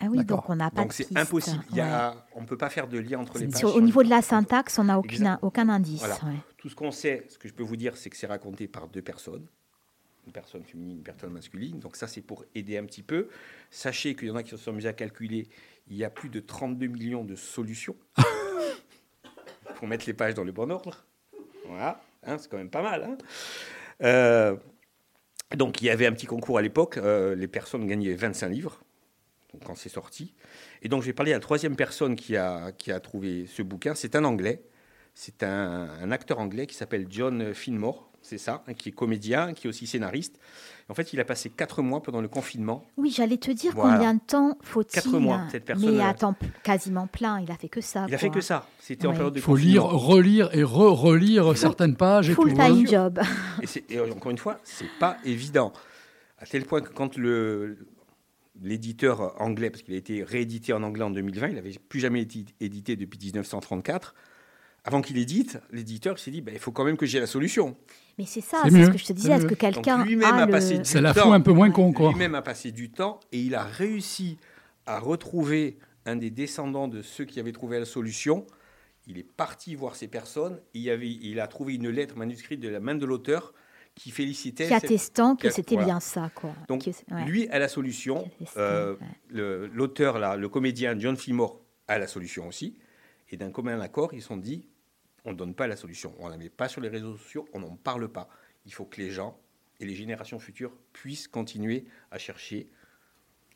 Ah 0.00 0.06
oui, 0.10 0.24
donc 0.24 0.48
on 0.48 0.54
n'a 0.54 0.70
pas 0.70 0.82
Donc 0.82 0.92
c'est 0.92 1.16
impossible. 1.16 1.64
Il 1.70 1.76
y 1.76 1.80
Ouais. 1.80 1.86
a, 1.86 2.14
On 2.36 2.42
ne 2.42 2.46
peut 2.46 2.56
pas 2.56 2.70
faire 2.70 2.86
de 2.86 2.98
lien 2.98 3.18
entre 3.18 3.38
les 3.38 3.48
pages. 3.48 3.58
Sur- 3.58 3.74
au 3.74 3.80
niveau 3.80 4.04
de 4.04 4.08
la 4.08 4.22
syntaxe, 4.22 4.78
on 4.78 4.84
n'a 4.84 5.00
aucun 5.42 5.68
indice. 5.68 5.98
Voilà. 6.00 6.14
ouais. 6.24 6.36
Tout 6.56 6.68
ce 6.68 6.76
qu'on 6.76 6.92
sait, 6.92 7.24
ce 7.28 7.36
que 7.38 7.48
je 7.48 7.54
peux 7.54 7.64
vous 7.64 7.76
dire, 7.76 7.96
c'est 7.96 8.08
que 8.10 8.16
c'est 8.16 8.26
raconté 8.28 8.68
par 8.68 8.86
deux 8.88 9.02
personnes. 9.02 9.46
Une 10.26 10.32
personne 10.32 10.62
féminine, 10.62 10.98
une 10.98 11.02
personne 11.02 11.32
masculine. 11.32 11.80
Donc 11.80 11.96
ça, 11.96 12.06
c'est 12.06 12.20
pour 12.20 12.44
aider 12.54 12.76
un 12.76 12.84
petit 12.84 13.02
peu. 13.02 13.28
Sachez 13.70 14.14
qu'il 14.14 14.28
y 14.28 14.30
en 14.30 14.36
a 14.36 14.42
qui 14.44 14.50
se 14.50 14.56
sont 14.58 14.70
amusés 14.70 14.88
à 14.88 14.92
calculer. 14.92 15.48
Il 15.88 15.96
y 15.96 16.04
a 16.04 16.10
plus 16.10 16.28
de 16.28 16.38
32 16.38 16.86
millions 16.86 17.24
de 17.24 17.34
solutions. 17.34 17.96
pour 19.76 19.88
mettre 19.88 20.06
les 20.06 20.12
pages 20.14 20.34
dans 20.34 20.44
le 20.44 20.52
bon 20.52 20.70
ordre. 20.70 21.04
Voilà. 21.68 22.00
Hein, 22.24 22.36
c'est 22.38 22.50
quand 22.50 22.56
même 22.56 22.70
pas 22.70 22.82
mal. 22.82 23.04
hein. 23.04 23.18
Euh, 24.02 24.56
donc 25.56 25.80
il 25.82 25.86
y 25.86 25.90
avait 25.90 26.06
un 26.06 26.12
petit 26.12 26.26
concours 26.26 26.58
à 26.58 26.62
l'époque. 26.62 26.96
euh, 26.98 27.34
les 27.34 27.48
personnes 27.48 27.86
gagnaient 27.86 28.14
25 28.14 28.48
livres. 28.48 28.80
Quand 29.64 29.74
c'est 29.74 29.88
sorti. 29.88 30.34
Et 30.82 30.88
donc, 30.88 31.00
je 31.02 31.06
vais 31.06 31.14
parler 31.14 31.32
à 31.32 31.36
la 31.36 31.40
troisième 31.40 31.74
personne 31.74 32.16
qui 32.16 32.36
a, 32.36 32.70
qui 32.72 32.92
a 32.92 33.00
trouvé 33.00 33.46
ce 33.46 33.62
bouquin. 33.62 33.94
C'est 33.94 34.14
un 34.14 34.24
Anglais. 34.24 34.62
C'est 35.14 35.42
un, 35.42 35.88
un 36.02 36.10
acteur 36.12 36.38
anglais 36.38 36.66
qui 36.66 36.74
s'appelle 36.74 37.06
John 37.08 37.54
Finmore. 37.54 38.07
C'est 38.22 38.38
ça, 38.38 38.62
hein, 38.66 38.74
qui 38.74 38.90
est 38.90 38.92
comédien, 38.92 39.54
qui 39.54 39.66
est 39.66 39.70
aussi 39.70 39.86
scénariste. 39.86 40.38
En 40.90 40.94
fait, 40.94 41.12
il 41.12 41.20
a 41.20 41.24
passé 41.24 41.50
quatre 41.50 41.82
mois 41.82 42.02
pendant 42.02 42.20
le 42.20 42.28
confinement. 42.28 42.84
Oui, 42.96 43.10
j'allais 43.10 43.36
te 43.36 43.50
dire 43.50 43.72
Voilà. 43.74 43.94
combien 43.96 44.14
de 44.14 44.20
temps 44.20 44.58
faut-il 44.62 44.92
Quatre 44.94 45.18
mois, 45.18 45.42
cette 45.50 45.64
personne, 45.64 45.94
Mais 45.96 46.00
euh, 46.02 46.06
à 46.06 46.14
temps 46.14 46.34
quasiment 46.62 47.06
plein, 47.06 47.40
il 47.40 47.50
a 47.50 47.56
fait 47.56 47.68
que 47.68 47.80
ça. 47.80 48.06
Il 48.08 48.14
a 48.14 48.18
fait 48.18 48.28
quoi. 48.28 48.36
que 48.36 48.40
ça. 48.42 48.66
C'était 48.80 49.06
en 49.06 49.10
Ouais. 49.10 49.16
période 49.16 49.34
de 49.34 49.38
Il 49.38 49.42
faut 49.42 49.56
lire, 49.56 49.84
relire 49.84 50.50
et 50.54 50.62
re-relire 50.62 51.56
certaines 51.56 51.96
pages. 51.96 52.30
Et 52.30 52.34
tout. 52.34 52.42
Full-time 52.42 52.62
hein. 52.62 52.84
job. 52.86 53.20
Et, 53.90 53.94
et 53.94 54.00
encore 54.00 54.30
une 54.30 54.38
fois, 54.38 54.58
c'est 54.64 54.88
pas 54.98 55.16
évident. 55.24 55.72
À 56.38 56.46
tel 56.46 56.64
point 56.64 56.80
que 56.80 56.92
quand 56.92 57.16
le 57.16 57.78
l'éditeur 58.60 59.40
anglais, 59.40 59.70
parce 59.70 59.82
qu'il 59.82 59.94
a 59.94 59.96
été 59.98 60.22
réédité 60.24 60.72
en 60.72 60.82
anglais 60.82 61.04
en 61.04 61.10
2020, 61.10 61.48
il 61.48 61.54
n'avait 61.54 61.72
plus 61.88 62.00
jamais 62.00 62.22
été 62.22 62.44
édité 62.60 62.96
depuis 62.96 63.18
1934. 63.22 64.14
Avant 64.84 65.00
qu'il 65.02 65.18
édite, 65.18 65.58
l'éditeur 65.70 66.18
s'est 66.18 66.30
dit, 66.30 66.40
bah, 66.40 66.50
il 66.52 66.58
faut 66.58 66.72
quand 66.72 66.84
même 66.84 66.96
que 66.96 67.06
j'ai 67.06 67.20
la 67.20 67.26
solution. 67.26 67.76
Mais 68.18 68.24
c'est 68.26 68.40
ça, 68.40 68.62
C'est 68.64 68.84
ce 68.84 68.90
que 68.90 68.98
je 68.98 69.04
te 69.06 69.12
disais. 69.12 69.32
Est-ce 69.32 69.46
que 69.46 69.54
quelqu'un 69.54 70.00
a 70.00 70.02
a 70.42 70.46
le... 70.46 70.50
passé 70.52 70.78
du 70.78 70.84
C'est 70.84 71.00
la 71.00 71.14
temps. 71.14 71.22
fou 71.22 71.32
un 71.32 71.40
peu 71.40 71.52
moins 71.52 71.70
con, 71.70 71.92
quoi. 71.92 72.10
Lui-même 72.10 72.34
a 72.34 72.42
passé 72.42 72.72
du 72.72 72.90
temps 72.90 73.20
et 73.32 73.40
il 73.40 73.54
a 73.54 73.62
réussi 73.62 74.38
à 74.86 74.98
retrouver 74.98 75.78
un 76.06 76.16
des 76.16 76.30
descendants 76.30 76.88
de 76.88 77.02
ceux 77.02 77.24
qui 77.24 77.38
avaient 77.38 77.52
trouvé 77.52 77.78
la 77.78 77.84
solution. 77.84 78.46
Il 79.06 79.18
est 79.18 79.22
parti 79.30 79.74
voir 79.74 79.94
ces 79.96 80.08
personnes. 80.08 80.60
Il, 80.74 80.82
y 80.82 80.90
avait, 80.90 81.08
il 81.08 81.38
a 81.40 81.46
trouvé 81.46 81.74
une 81.76 81.88
lettre 81.88 82.16
manuscrite 82.16 82.60
de 82.60 82.68
la 82.68 82.80
main 82.80 82.94
de 82.94 83.06
l'auteur 83.06 83.54
qui 83.94 84.10
félicitait. 84.10 84.64
qui 84.64 84.68
cette- 84.74 84.84
attestant 84.84 85.34
que 85.36 85.50
c'était 85.50 85.74
voilà. 85.76 85.86
bien 85.86 86.00
ça, 86.00 86.30
quoi. 86.34 86.54
Donc, 86.68 86.82
Qui- 86.82 86.94
ouais. 87.10 87.24
lui 87.24 87.48
a 87.48 87.58
la 87.58 87.68
solution. 87.68 88.30
Euh, 88.56 88.92
ouais. 88.94 88.98
le- 89.28 89.66
L'auteur, 89.68 90.18
là, 90.18 90.36
le 90.36 90.48
comédien 90.48 90.98
John 90.98 91.16
Fillmore 91.16 91.60
a 91.88 91.98
la 91.98 92.06
solution 92.06 92.48
aussi. 92.48 92.78
Et 93.30 93.36
d'un 93.36 93.50
commun 93.50 93.78
accord, 93.80 94.10
ils 94.14 94.22
se 94.22 94.28
sont 94.28 94.36
dit 94.36 94.68
on 95.28 95.32
ne 95.32 95.36
donne 95.36 95.54
pas 95.54 95.66
la 95.66 95.76
solution. 95.76 96.14
On 96.18 96.26
ne 96.26 96.30
la 96.30 96.36
met 96.36 96.48
pas 96.48 96.68
sur 96.68 96.80
les 96.80 96.88
réseaux 96.88 97.16
sociaux, 97.16 97.46
on 97.52 97.60
n'en 97.60 97.76
parle 97.76 98.08
pas. 98.08 98.28
Il 98.66 98.72
faut 98.72 98.84
que 98.84 99.00
les 99.00 99.10
gens 99.10 99.38
et 99.80 99.86
les 99.86 99.94
générations 99.94 100.38
futures 100.38 100.72
puissent 100.92 101.28
continuer 101.28 101.86
à 102.10 102.18
chercher 102.18 102.68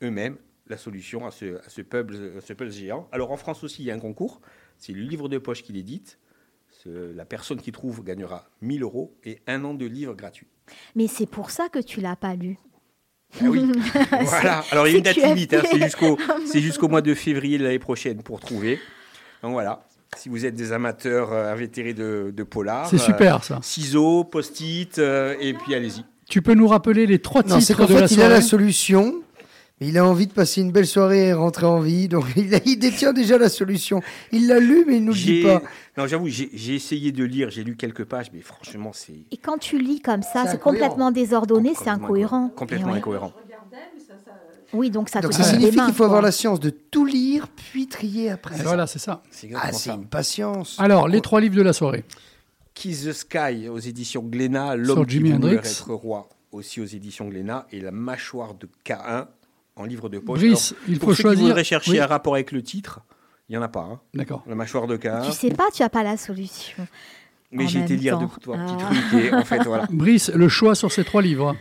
eux-mêmes 0.01 0.37
la 0.67 0.77
solution 0.77 1.25
à 1.25 1.31
ce, 1.31 1.57
à 1.65 1.69
ce, 1.69 1.81
puzzle, 1.81 2.37
à 2.37 2.41
ce 2.41 2.53
puzzle 2.53 2.71
géant. 2.71 3.09
Alors 3.11 3.31
en 3.31 3.37
France 3.37 3.63
aussi, 3.63 3.83
il 3.83 3.85
y 3.85 3.91
a 3.91 3.95
un 3.95 3.99
concours. 3.99 4.41
C'est 4.77 4.93
le 4.93 5.01
livre 5.01 5.27
de 5.29 5.37
poche 5.37 5.63
qui 5.63 5.73
l'édite. 5.73 6.19
La 6.85 7.23
personne 7.23 7.61
qui 7.61 7.71
trouve 7.71 8.03
gagnera 8.03 8.49
1000 8.61 8.83
euros 8.83 9.15
et 9.23 9.41
un 9.47 9.63
an 9.63 9.73
de 9.73 9.85
livre 9.85 10.15
gratuit. 10.15 10.47
Mais 10.95 11.07
c'est 11.07 11.25
pour 11.25 11.49
ça 11.49 11.69
que 11.69 11.79
tu 11.79 12.01
l'as 12.01 12.17
pas 12.17 12.35
lu. 12.35 12.57
Ah 13.39 13.45
oui, 13.45 13.71
voilà. 14.21 14.63
Alors 14.69 14.87
il 14.87 14.91
y 14.91 14.95
a 14.95 14.97
une 14.97 15.03
date 15.03 15.15
limite, 15.15 15.53
hein, 15.53 15.63
c'est 15.69 15.81
jusqu'au 15.81 16.17
c'est 16.45 16.59
jusqu'au 16.59 16.87
mois 16.87 17.01
de 17.01 17.13
février 17.13 17.57
de 17.57 17.63
l'année 17.63 17.79
prochaine 17.79 18.21
pour 18.21 18.39
trouver. 18.39 18.79
Donc 19.41 19.53
voilà, 19.53 19.87
si 20.17 20.29
vous 20.29 20.45
êtes 20.45 20.55
des 20.55 20.71
amateurs 20.71 21.31
euh, 21.33 21.51
invétérés 21.53 21.93
de, 21.93 22.33
de 22.35 22.43
polar, 22.43 22.87
C'est 22.89 22.95
euh, 22.95 22.99
super, 22.99 23.43
ça. 23.43 23.59
ciseaux, 23.61 24.23
post-it, 24.23 24.99
euh, 24.99 25.35
et 25.39 25.53
puis 25.53 25.73
allez-y. 25.75 26.03
Tu 26.29 26.41
peux 26.41 26.53
nous 26.53 26.67
rappeler 26.67 27.05
les 27.05 27.19
trois 27.19 27.43
Non, 27.43 27.59
c'est 27.59 27.73
titres 27.73 27.87
qu'en 27.87 27.93
de 27.93 27.99
la 27.99 28.07
fait, 28.07 28.13
il 28.13 28.19
a 28.21 28.23
soirée 28.23 28.33
la 28.35 28.41
solution, 28.41 29.15
mais 29.81 29.87
il 29.89 29.97
a 29.97 30.05
envie 30.05 30.27
de 30.27 30.31
passer 30.33 30.61
une 30.61 30.71
belle 30.71 30.87
soirée 30.87 31.27
et 31.27 31.33
rentrer 31.33 31.65
en 31.65 31.79
vie. 31.79 32.07
Donc, 32.07 32.25
il, 32.37 32.55
a- 32.55 32.59
il 32.65 32.77
détient 32.77 33.11
déjà 33.13 33.37
la 33.37 33.49
solution. 33.49 34.01
Il 34.31 34.47
l'a 34.47 34.59
lu, 34.59 34.85
mais 34.87 34.97
il 34.97 35.03
nous 35.05 35.11
le 35.13 35.17
dit 35.19 35.43
pas. 35.43 35.61
Non, 35.97 36.07
j'avoue, 36.07 36.27
j'ai 36.29 36.73
essayé 36.75 37.11
de 37.11 37.23
lire, 37.23 37.49
j'ai 37.51 37.63
lu 37.63 37.75
quelques 37.75 38.05
pages, 38.05 38.31
mais 38.33 38.41
franchement, 38.41 38.91
c'est 38.93 39.13
Et 39.31 39.37
quand 39.37 39.57
tu 39.57 39.77
lis 39.77 39.99
comme 40.01 40.23
ça, 40.23 40.45
C'est 40.47 40.59
complètement 40.59 41.11
désordonné, 41.11 41.69
c'est 41.69 41.83
complètement 41.85 42.05
incohérent. 42.05 42.49
Complètement 42.55 42.93
incohérent. 42.93 43.33
Oui, 44.73 44.89
donc 44.89 45.09
ça 45.09 45.21
Donc, 45.21 45.31
te 45.31 45.37
ça 45.37 45.43
signifie 45.43 45.77
qu'il 45.77 45.93
faut 45.93 46.03
avoir 46.03 46.21
la 46.21 46.31
science 46.31 46.59
de 46.59 46.69
tout 46.71 47.05
lire, 47.05 47.47
puis 47.47 47.87
trier 47.87 48.31
après. 48.31 48.55
Voilà, 48.63 48.87
c'est 48.87 48.99
ça. 48.99 49.21
C'est 49.31 49.49
Ah, 49.55 49.69
une 49.93 50.05
patience. 50.07 50.75
Alors, 50.79 51.07
les 51.07 51.21
trois 51.21 51.39
livres 51.41 51.55
de 51.55 51.61
la 51.61 51.73
soirée. 51.73 52.03
Kiss 52.73 53.05
the 53.05 53.13
Sky 53.13 53.69
aux 53.69 53.77
éditions 53.79 54.23
Glénat, 54.23 54.75
L'homme 54.75 55.05
qui 55.05 55.19
voulait 55.19 55.55
être 55.55 55.93
roi 55.93 56.27
aussi 56.51 56.81
aux 56.81 56.85
éditions 56.85 57.27
Glénat, 57.29 57.67
et 57.71 57.79
La 57.79 57.91
mâchoire 57.91 58.55
de 58.55 58.67
K1 58.85 59.27
en 59.75 59.85
livre 59.85 60.09
de 60.09 60.17
poche. 60.19 60.39
Brice, 60.39 60.71
Alors, 60.71 60.83
il 60.89 60.99
pour 60.99 61.09
faut 61.09 61.13
ceux 61.15 61.17
qui 61.17 61.21
choisir. 61.23 61.45
voudraient 61.45 61.63
chercher 61.63 61.91
Oui. 61.91 61.99
un 61.99 62.07
rapport 62.07 62.33
avec 62.33 62.51
le 62.51 62.63
titre, 62.63 63.01
il 63.49 63.51
n'y 63.53 63.57
en 63.57 63.61
a 63.61 63.67
pas. 63.67 63.81
hein. 63.81 63.99
D'accord. 64.15 64.43
La 64.47 64.55
mâchoire 64.55 64.87
de 64.87 64.97
K1. 64.97 65.25
Tu 65.25 65.31
sais 65.33 65.51
pas, 65.51 65.65
tu 65.73 65.83
as 65.83 65.89
pas 65.89 66.01
la 66.03 66.17
solution. 66.17 66.87
Mais 67.51 67.67
j'ai 67.67 67.81
été 67.81 67.95
lire 67.95 68.17
deux 68.17 68.25
trois 68.41 68.57
petits 68.57 68.73
Ah. 68.79 68.89
trucs 69.09 69.23
et 69.25 69.33
en 69.33 69.45
fait 69.45 69.63
voilà. 69.63 69.85
Brice, 69.91 70.29
le 70.33 70.49
choix 70.49 70.73
sur 70.73 70.91
ces 70.91 71.03
trois 71.03 71.21
livres. 71.21 71.55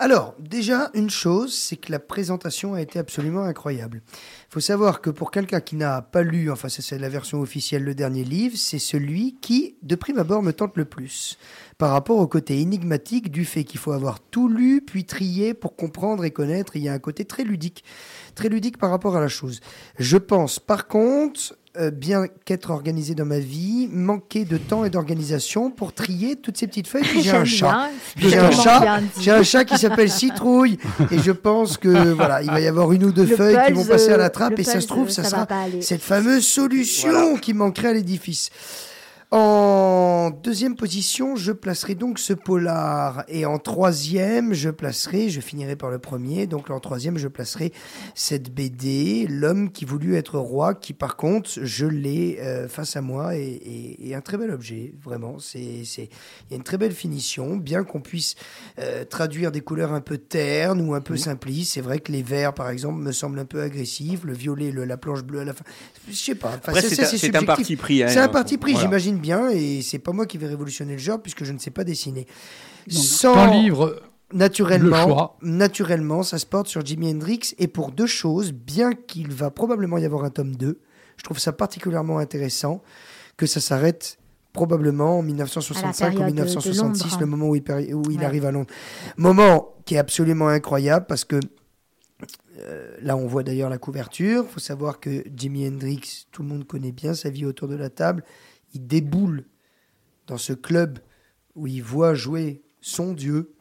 Alors, 0.00 0.36
déjà, 0.38 0.90
une 0.94 1.10
chose, 1.10 1.52
c'est 1.52 1.74
que 1.74 1.90
la 1.90 1.98
présentation 1.98 2.74
a 2.74 2.80
été 2.80 3.00
absolument 3.00 3.42
incroyable. 3.42 4.00
Il 4.06 4.52
faut 4.52 4.60
savoir 4.60 5.00
que 5.00 5.10
pour 5.10 5.32
quelqu'un 5.32 5.60
qui 5.60 5.74
n'a 5.74 6.02
pas 6.02 6.22
lu, 6.22 6.52
enfin, 6.52 6.68
c'est 6.68 6.98
la 7.00 7.08
version 7.08 7.40
officielle, 7.40 7.82
le 7.82 7.96
dernier 7.96 8.22
livre, 8.22 8.56
c'est 8.56 8.78
celui 8.78 9.34
qui, 9.40 9.74
de 9.82 9.96
prime 9.96 10.20
abord, 10.20 10.44
me 10.44 10.52
tente 10.52 10.76
le 10.76 10.84
plus. 10.84 11.36
Par 11.78 11.90
rapport 11.90 12.18
au 12.18 12.28
côté 12.28 12.60
énigmatique 12.60 13.32
du 13.32 13.44
fait 13.44 13.64
qu'il 13.64 13.80
faut 13.80 13.90
avoir 13.90 14.20
tout 14.20 14.48
lu, 14.48 14.82
puis 14.86 15.04
trié 15.04 15.52
pour 15.52 15.74
comprendre 15.74 16.24
et 16.24 16.30
connaître. 16.30 16.76
Il 16.76 16.84
y 16.84 16.88
a 16.88 16.92
un 16.92 17.00
côté 17.00 17.24
très 17.24 17.42
ludique. 17.42 17.82
Très 18.36 18.48
ludique 18.48 18.78
par 18.78 18.90
rapport 18.90 19.16
à 19.16 19.20
la 19.20 19.26
chose. 19.26 19.58
Je 19.98 20.16
pense, 20.16 20.60
par 20.60 20.86
contre, 20.86 21.56
euh, 21.78 21.90
bien 21.90 22.26
qu'être 22.44 22.70
organisé 22.70 23.14
dans 23.14 23.24
ma 23.24 23.38
vie, 23.38 23.88
manquer 23.92 24.44
de 24.44 24.58
temps 24.58 24.84
et 24.84 24.90
d'organisation 24.90 25.70
pour 25.70 25.92
trier 25.92 26.36
toutes 26.36 26.56
ces 26.56 26.66
petites 26.66 26.88
feuilles. 26.88 27.04
Puis 27.04 27.22
j'ai 27.22 27.30
un 27.30 27.44
chat. 27.44 27.90
j'ai 28.16 28.36
un 28.36 28.50
chat. 28.50 29.00
J'ai 29.20 29.30
un 29.30 29.42
chat 29.42 29.64
qui 29.64 29.78
s'appelle 29.78 30.10
Citrouille 30.10 30.78
et 31.10 31.18
je 31.18 31.30
pense 31.30 31.76
que 31.76 32.12
voilà, 32.12 32.42
il 32.42 32.50
va 32.50 32.60
y 32.60 32.66
avoir 32.66 32.92
une 32.92 33.04
ou 33.04 33.12
deux 33.12 33.26
Le 33.26 33.36
feuilles 33.36 33.58
qui 33.66 33.72
vont 33.72 33.84
passer 33.84 34.10
à 34.12 34.16
la 34.16 34.30
trappe 34.30 34.58
et 34.58 34.64
ça 34.64 34.80
se 34.80 34.86
trouve 34.86 35.08
ça, 35.08 35.22
sera 35.22 35.46
cette 35.80 36.02
fameuse 36.02 36.46
solution 36.46 37.10
Voilà. 37.10 37.38
qui 37.38 37.54
manquerait 37.54 37.88
à 37.88 37.92
l'édifice. 37.92 38.50
En 39.30 40.30
deuxième 40.42 40.74
position, 40.74 41.36
je 41.36 41.52
placerai 41.52 41.94
donc 41.94 42.18
ce 42.18 42.32
polar. 42.32 43.24
Et 43.28 43.44
en 43.44 43.58
troisième, 43.58 44.54
je 44.54 44.70
placerai, 44.70 45.28
je 45.28 45.42
finirai 45.42 45.76
par 45.76 45.90
le 45.90 45.98
premier, 45.98 46.46
donc 46.46 46.70
en 46.70 46.80
troisième, 46.80 47.18
je 47.18 47.28
placerai 47.28 47.74
cette 48.14 48.50
BD, 48.54 49.26
L'homme 49.28 49.70
qui 49.70 49.84
voulut 49.84 50.14
être 50.16 50.38
roi, 50.38 50.74
qui 50.74 50.94
par 50.94 51.16
contre, 51.16 51.50
je 51.62 51.84
l'ai 51.84 52.38
euh, 52.40 52.68
face 52.68 52.96
à 52.96 53.02
moi 53.02 53.36
et, 53.36 53.42
et- 53.48 54.08
et 54.08 54.14
un 54.14 54.22
très 54.22 54.38
bel 54.38 54.50
objet, 54.50 54.94
vraiment. 55.04 55.38
C'est, 55.38 55.58
il 55.60 56.08
y 56.50 56.54
a 56.54 56.56
une 56.56 56.62
très 56.62 56.78
belle 56.78 56.92
finition, 56.92 57.56
bien 57.58 57.84
qu'on 57.84 58.00
puisse 58.00 58.34
euh, 58.78 59.04
traduire 59.04 59.52
des 59.52 59.60
couleurs 59.60 59.92
un 59.92 60.00
peu 60.00 60.16
ternes 60.16 60.80
ou 60.80 60.94
un 60.94 61.02
peu 61.02 61.18
simplistes. 61.18 61.74
C'est 61.74 61.82
vrai 61.82 61.98
que 61.98 62.12
les 62.12 62.22
verts, 62.22 62.54
par 62.54 62.70
exemple, 62.70 62.98
me 63.00 63.12
semblent 63.12 63.38
un 63.38 63.44
peu 63.44 63.60
agressifs, 63.60 64.24
le 64.24 64.32
violet, 64.32 64.70
le- 64.70 64.84
la 64.86 64.96
planche 64.96 65.22
bleue 65.22 65.40
à 65.40 65.44
la 65.44 65.52
fin. 65.52 65.64
Je 66.10 66.16
sais 66.16 66.34
pas. 66.34 66.52
Enfin, 66.58 66.72
c'est 66.80 67.36
un- 67.36 67.42
parti 67.44 67.76
pris. 67.76 68.02
hein. 68.02 68.08
C'est 68.08 68.18
un 68.20 68.28
parti 68.28 68.58
pris, 68.58 68.72
Voilà. 68.72 68.86
j'imagine 68.86 69.16
bien, 69.18 69.50
et 69.50 69.82
c'est 69.82 69.98
pas 69.98 70.12
moi 70.12 70.26
qui 70.26 70.38
vais 70.38 70.46
révolutionner 70.46 70.92
le 70.92 70.98
genre 70.98 71.20
puisque 71.20 71.44
je 71.44 71.52
ne 71.52 71.58
sais 71.58 71.70
pas 71.70 71.84
dessiner. 71.84 72.26
Donc, 72.86 72.98
Sans- 73.04 73.50
livre 73.52 74.00
naturellement, 74.32 74.96
Le 75.06 75.12
choix. 75.12 75.36
naturellement, 75.42 76.22
ça 76.22 76.38
se 76.38 76.46
porte 76.46 76.68
sur 76.68 76.84
Jimi 76.84 77.10
Hendrix 77.10 77.54
et 77.58 77.66
pour 77.68 77.92
deux 77.92 78.06
choses, 78.06 78.52
bien 78.52 78.92
qu'il 78.92 79.32
va 79.32 79.50
probablement 79.50 79.98
y 79.98 80.04
avoir 80.04 80.24
un 80.24 80.30
tome 80.30 80.56
2, 80.56 80.80
je 81.16 81.24
trouve 81.24 81.38
ça 81.38 81.52
particulièrement 81.52 82.18
intéressant 82.18 82.82
que 83.36 83.46
ça 83.46 83.60
s'arrête 83.60 84.18
probablement 84.52 85.18
en 85.18 85.22
1965 85.22 86.06
ou 86.14 86.16
période 86.18 86.34
de- 86.34 86.40
de 86.40 86.44
1966, 86.44 87.04
Londres. 87.04 87.16
le 87.20 87.26
moment 87.26 87.48
où 87.48 87.54
il, 87.56 87.62
péri- 87.62 87.94
où 87.94 88.02
il 88.10 88.18
Ouais. 88.18 88.24
arrive 88.24 88.44
à 88.44 88.50
Londres. 88.50 88.70
Moment 89.16 89.74
qui 89.84 89.94
est 89.94 89.98
absolument 89.98 90.48
incroyable 90.48 91.06
parce 91.08 91.24
que 91.24 91.38
euh, 92.58 92.96
là, 93.00 93.16
on 93.16 93.26
voit 93.26 93.42
d'ailleurs 93.42 93.70
la 93.70 93.78
couverture. 93.78 94.44
Il 94.48 94.52
faut 94.52 94.60
savoir 94.60 95.00
que 95.00 95.24
Jimi 95.34 95.66
Hendrix, 95.66 96.26
tout 96.32 96.42
le 96.42 96.48
monde 96.48 96.66
connaît 96.66 96.92
bien 96.92 97.14
sa 97.14 97.30
vie 97.30 97.44
autour 97.44 97.68
de 97.68 97.76
la 97.76 97.90
table. 97.90 98.24
Il 98.74 98.86
déboule 98.86 99.44
dans 100.26 100.38
ce 100.38 100.52
club 100.52 100.98
où 101.54 101.66
il 101.66 101.82
voit 101.82 102.14
jouer 102.14 102.62
son 102.80 103.12
dieu, 103.12 103.52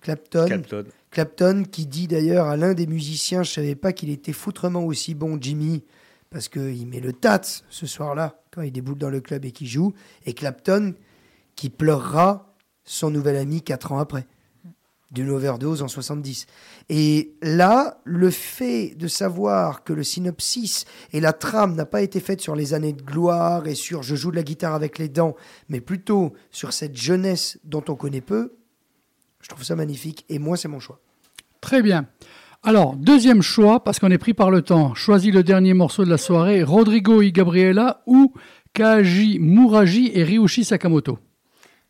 Clapton. 0.00 0.46
Clapton. 0.46 0.84
Clapton 1.10 1.64
qui 1.70 1.86
dit 1.86 2.06
d'ailleurs 2.08 2.46
à 2.46 2.56
l'un 2.56 2.74
des 2.74 2.86
musiciens, 2.86 3.42
je 3.42 3.52
savais 3.52 3.74
pas 3.74 3.92
qu'il 3.92 4.10
était 4.10 4.32
foutrement 4.32 4.84
aussi 4.84 5.14
bon, 5.14 5.38
Jimmy, 5.40 5.84
parce 6.30 6.48
qu'il 6.48 6.86
met 6.86 7.00
le 7.00 7.12
tat 7.12 7.42
ce 7.70 7.86
soir-là, 7.86 8.40
quand 8.50 8.62
il 8.62 8.72
déboule 8.72 8.98
dans 8.98 9.10
le 9.10 9.20
club 9.20 9.44
et 9.44 9.52
qu'il 9.52 9.66
joue. 9.66 9.92
Et 10.24 10.34
Clapton 10.34 10.94
qui 11.54 11.70
pleurera 11.70 12.54
son 12.84 13.10
nouvel 13.10 13.36
ami 13.36 13.62
quatre 13.62 13.92
ans 13.92 13.98
après, 13.98 14.26
d'une 15.10 15.30
overdose 15.30 15.82
en 15.82 15.88
70. 15.88 16.46
Et 16.88 17.34
là, 17.42 18.00
le 18.04 18.30
fait 18.30 18.94
de 18.96 19.08
savoir 19.08 19.84
que 19.84 19.92
le 19.92 20.02
synopsis 20.02 20.84
et 21.12 21.20
la 21.20 21.32
trame 21.32 21.74
n'a 21.74 21.86
pas 21.86 22.02
été 22.02 22.20
faite 22.20 22.40
sur 22.40 22.56
les 22.56 22.74
années 22.74 22.92
de 22.92 23.02
gloire 23.02 23.66
et 23.66 23.74
sur 23.74 24.02
je 24.02 24.16
joue 24.16 24.30
de 24.30 24.36
la 24.36 24.42
guitare 24.42 24.74
avec 24.74 24.98
les 24.98 25.08
dents, 25.08 25.36
mais 25.68 25.80
plutôt 25.80 26.32
sur 26.50 26.72
cette 26.72 26.96
jeunesse 26.96 27.58
dont 27.64 27.84
on 27.88 27.94
connaît 27.94 28.20
peu, 28.20 28.56
je 29.40 29.48
trouve 29.48 29.64
ça 29.64 29.76
magnifique. 29.76 30.24
Et 30.28 30.38
moi, 30.38 30.56
c'est 30.56 30.68
mon 30.68 30.80
choix. 30.80 31.00
Très 31.60 31.82
bien. 31.82 32.06
Alors, 32.62 32.96
deuxième 32.96 33.42
choix, 33.42 33.84
parce 33.84 34.00
qu'on 34.00 34.10
est 34.10 34.18
pris 34.18 34.34
par 34.34 34.50
le 34.50 34.62
temps. 34.62 34.94
Choisis 34.94 35.32
le 35.32 35.44
dernier 35.44 35.72
morceau 35.72 36.04
de 36.04 36.10
la 36.10 36.18
soirée, 36.18 36.64
Rodrigo 36.64 37.22
y 37.22 37.30
Gabriela 37.30 38.02
ou 38.06 38.34
Kaji 38.72 39.38
Muraji 39.38 40.10
et 40.14 40.24
Ryushi 40.24 40.64
Sakamoto. 40.64 41.18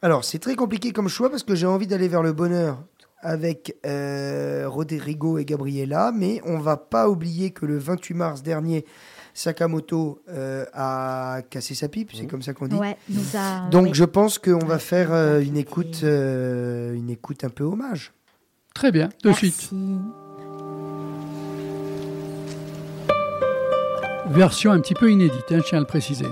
Alors, 0.02 0.24
c'est 0.24 0.38
très 0.38 0.54
compliqué 0.54 0.92
comme 0.92 1.08
choix 1.08 1.30
parce 1.30 1.42
que 1.42 1.54
j'ai 1.54 1.66
envie 1.66 1.86
d'aller 1.86 2.08
vers 2.08 2.22
le 2.22 2.34
bonheur 2.34 2.84
avec 3.20 3.76
euh, 3.86 4.64
Rodrigo 4.68 5.38
et 5.38 5.44
Gabriela, 5.44 6.12
mais 6.14 6.40
on 6.44 6.58
va 6.58 6.76
pas 6.76 7.08
oublier 7.08 7.50
que 7.50 7.66
le 7.66 7.78
28 7.78 8.14
mars 8.14 8.42
dernier, 8.42 8.84
Sakamoto 9.36 10.22
euh, 10.30 10.64
a 10.72 11.42
cassé 11.50 11.74
sa 11.74 11.88
pipe, 11.88 12.10
c'est 12.14 12.26
comme 12.26 12.40
ça 12.40 12.54
qu'on 12.54 12.68
dit. 12.68 12.76
Ouais, 12.76 12.96
nous 13.10 13.36
a. 13.36 13.68
Donc 13.68 13.88
oui. 13.88 13.90
je 13.92 14.04
pense 14.04 14.38
qu'on 14.38 14.64
va 14.64 14.78
faire 14.78 15.12
euh, 15.12 15.40
une 15.40 15.58
écoute, 15.58 16.00
euh, 16.04 16.94
une 16.94 17.10
écoute 17.10 17.44
un 17.44 17.50
peu 17.50 17.64
hommage. 17.64 18.12
Très 18.74 18.90
bien, 18.90 19.10
de 19.22 19.28
Merci. 19.28 19.50
suite. 19.50 19.70
Version 24.28 24.72
un 24.72 24.80
petit 24.80 24.94
peu 24.94 25.10
inédite, 25.10 25.44
hein, 25.50 25.58
je 25.58 25.68
tiens 25.68 25.78
à 25.78 25.80
le 25.80 25.86
préciser. 25.86 26.26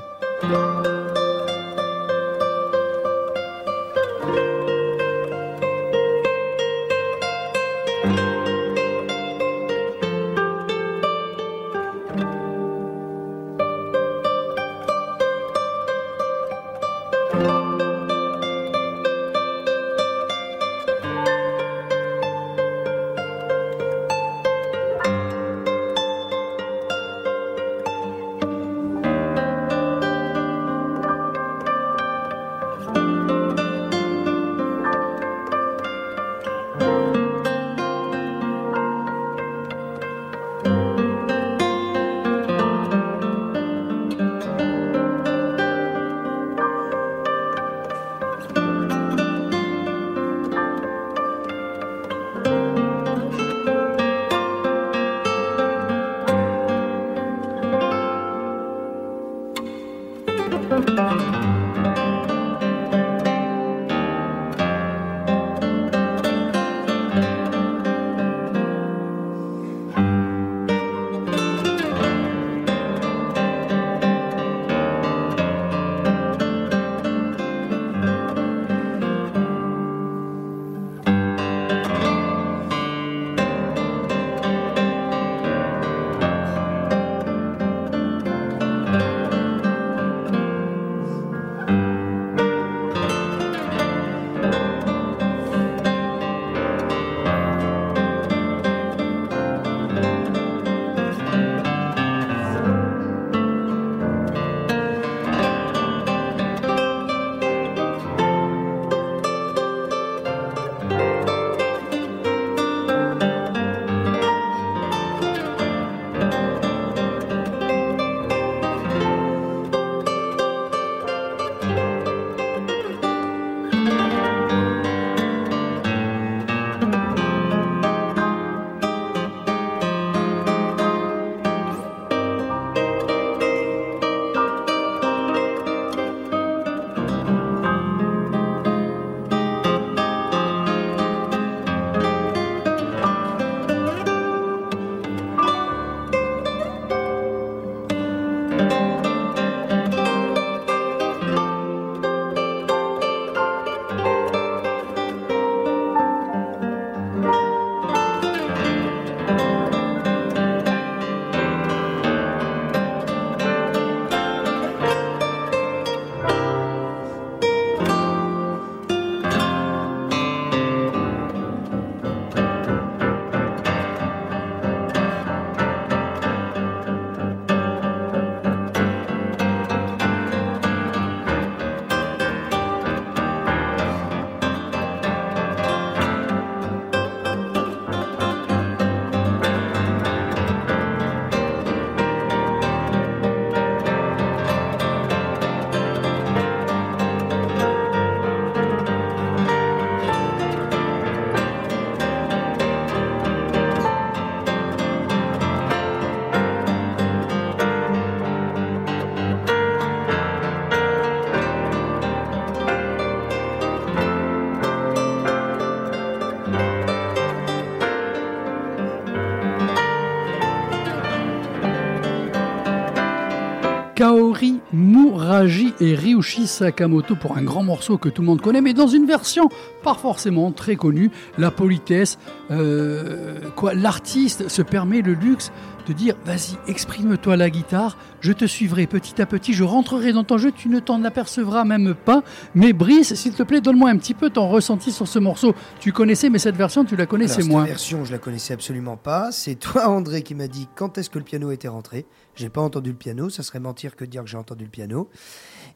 Et 225.81 225.95
Ryushi 225.95 226.47
Sakamoto 226.47 227.17
pour 227.17 227.37
un 227.37 227.43
grand 227.43 227.65
morceau 227.65 227.99
que 227.99 228.09
tout 228.09 228.23
le 228.23 228.27
monde 228.27 228.41
connaît, 228.41 228.61
mais 228.61 228.75
dans 228.75 228.87
une 228.87 229.07
version 229.07 229.49
pas 229.83 229.95
forcément 229.95 230.51
très 230.53 230.77
connue. 230.77 231.11
La 231.37 231.51
politesse, 231.51 232.19
euh, 232.51 233.41
quoi, 233.57 233.75
l'artiste 233.75 234.49
se 234.49 234.63
permet 234.63 235.03
le 235.03 235.15
luxe 235.15 235.51
de 235.87 235.93
dire 235.93 236.17
vas-y, 236.25 236.57
exprime-toi 236.69 237.37
la 237.37 237.51
guitare, 237.51 237.99
je 238.21 238.33
te 238.33 238.47
suivrai 238.47 238.87
petit 238.87 239.21
à 239.21 239.27
petit, 239.27 239.53
je 239.53 239.65
rentrerai 239.65 240.13
dans 240.13 240.25
ton 240.25 240.39
jeu, 240.39 240.51
tu 240.51 240.69
ne 240.69 240.81
t'en 240.81 241.05
apercevras 241.05 241.65
même 241.65 241.95
pas. 241.95 242.23
Mais 242.55 242.73
Brice, 242.73 243.15
s'il 243.15 243.35
te 243.35 243.43
plaît, 243.43 243.61
donne-moi 243.61 243.91
un 243.91 243.99
petit 243.99 244.15
peu 244.15 244.31
ton 244.31 244.49
ressenti 244.49 244.93
sur 244.93 245.07
ce 245.07 245.19
morceau. 245.19 245.55
Tu 245.81 245.93
connaissais, 245.93 246.31
mais 246.31 246.39
cette 246.39 246.57
version, 246.57 246.85
tu 246.85 246.97
la 246.97 247.03
Alors, 247.03 247.11
connaissais 247.11 247.43
cette 247.43 247.51
moins. 247.51 247.65
version, 247.65 248.05
je 248.05 248.13
la 248.13 248.19
connaissais 248.19 248.55
absolument 248.55 248.97
pas. 248.97 249.31
C'est 249.33 249.57
toi, 249.57 249.89
André, 249.91 250.23
qui 250.23 250.35
m'a 250.35 250.49
dit 250.49 250.69
quand 250.75 250.97
est-ce 250.97 251.11
que 251.11 251.19
le 251.19 251.25
piano 251.25 251.51
était 251.51 251.69
rentré. 251.69 252.07
J'ai 252.35 252.49
pas 252.49 252.63
entendu 252.63 252.91
le 252.91 252.97
piano, 252.97 253.29
ça 253.29 253.43
serait 253.43 253.61
mentir 253.61 253.95
que 253.95 254.05
de 254.05 254.11
dire 254.11 254.25
que 254.25 254.31
j'ai 254.31 254.39
entendu 254.39 254.65
le 254.65 254.71
piano. 254.71 255.09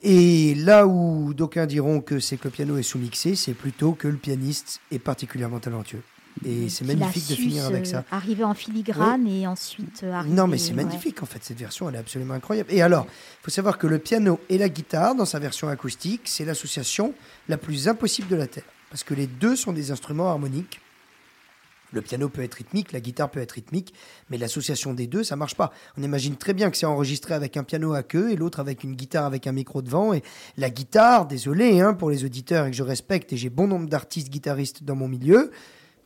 Et 0.02 0.54
là 0.54 0.86
où 0.86 1.34
d'aucuns 1.34 1.66
diront 1.66 2.00
que 2.00 2.20
c'est 2.20 2.36
que 2.36 2.44
le 2.44 2.50
piano 2.50 2.76
est 2.78 2.82
sous-mixé, 2.82 3.34
c'est 3.34 3.54
plutôt 3.54 3.92
que 3.92 4.06
le 4.08 4.16
pianiste 4.16 4.80
est 4.92 4.98
particulièrement 4.98 5.58
talentueux. 5.58 6.02
Et 6.44 6.68
c'est 6.68 6.84
magnifique 6.84 7.28
de 7.28 7.34
finir 7.34 7.64
avec 7.66 7.86
ça. 7.86 8.04
Arriver 8.12 8.44
en 8.44 8.54
filigrane 8.54 9.26
et 9.26 9.46
ensuite 9.46 10.02
euh, 10.04 10.12
arriver. 10.12 10.34
Non, 10.34 10.46
mais 10.46 10.56
c'est 10.56 10.70
ouais. 10.70 10.84
magnifique 10.84 11.22
en 11.22 11.26
fait, 11.26 11.42
cette 11.42 11.58
version, 11.58 11.88
elle 11.88 11.96
est 11.96 11.98
absolument 11.98 12.34
incroyable. 12.34 12.72
Et 12.72 12.80
alors, 12.80 13.06
il 13.08 13.44
faut 13.44 13.50
savoir 13.50 13.76
que 13.76 13.88
le 13.88 13.98
piano 13.98 14.38
et 14.48 14.56
la 14.56 14.68
guitare, 14.68 15.16
dans 15.16 15.24
sa 15.24 15.40
version 15.40 15.68
acoustique, 15.68 16.22
c'est 16.26 16.44
l'association 16.44 17.12
la 17.48 17.56
plus 17.56 17.88
impossible 17.88 18.28
de 18.28 18.36
la 18.36 18.46
Terre. 18.46 18.64
Parce 18.90 19.02
que 19.02 19.14
les 19.14 19.26
deux 19.26 19.56
sont 19.56 19.72
des 19.72 19.90
instruments 19.90 20.30
harmoniques. 20.30 20.80
Le 21.92 22.02
piano 22.02 22.28
peut 22.28 22.42
être 22.42 22.54
rythmique, 22.54 22.92
la 22.92 23.00
guitare 23.00 23.30
peut 23.30 23.40
être 23.40 23.52
rythmique, 23.52 23.94
mais 24.28 24.36
l'association 24.36 24.92
des 24.92 25.06
deux, 25.06 25.24
ça 25.24 25.36
marche 25.36 25.54
pas. 25.54 25.72
On 25.96 26.02
imagine 26.02 26.36
très 26.36 26.52
bien 26.52 26.70
que 26.70 26.76
c'est 26.76 26.86
enregistré 26.86 27.32
avec 27.34 27.56
un 27.56 27.64
piano 27.64 27.94
à 27.94 28.02
queue 28.02 28.30
et 28.30 28.36
l'autre 28.36 28.60
avec 28.60 28.84
une 28.84 28.94
guitare 28.94 29.24
avec 29.24 29.46
un 29.46 29.52
micro 29.52 29.80
devant. 29.80 30.12
Et 30.12 30.22
la 30.58 30.68
guitare, 30.68 31.26
désolé 31.26 31.80
hein, 31.80 31.94
pour 31.94 32.10
les 32.10 32.24
auditeurs 32.24 32.66
et 32.66 32.70
que 32.70 32.76
je 32.76 32.82
respecte, 32.82 33.32
et 33.32 33.36
j'ai 33.38 33.48
bon 33.50 33.66
nombre 33.66 33.88
d'artistes 33.88 34.28
guitaristes 34.28 34.82
dans 34.84 34.96
mon 34.96 35.08
milieu, 35.08 35.50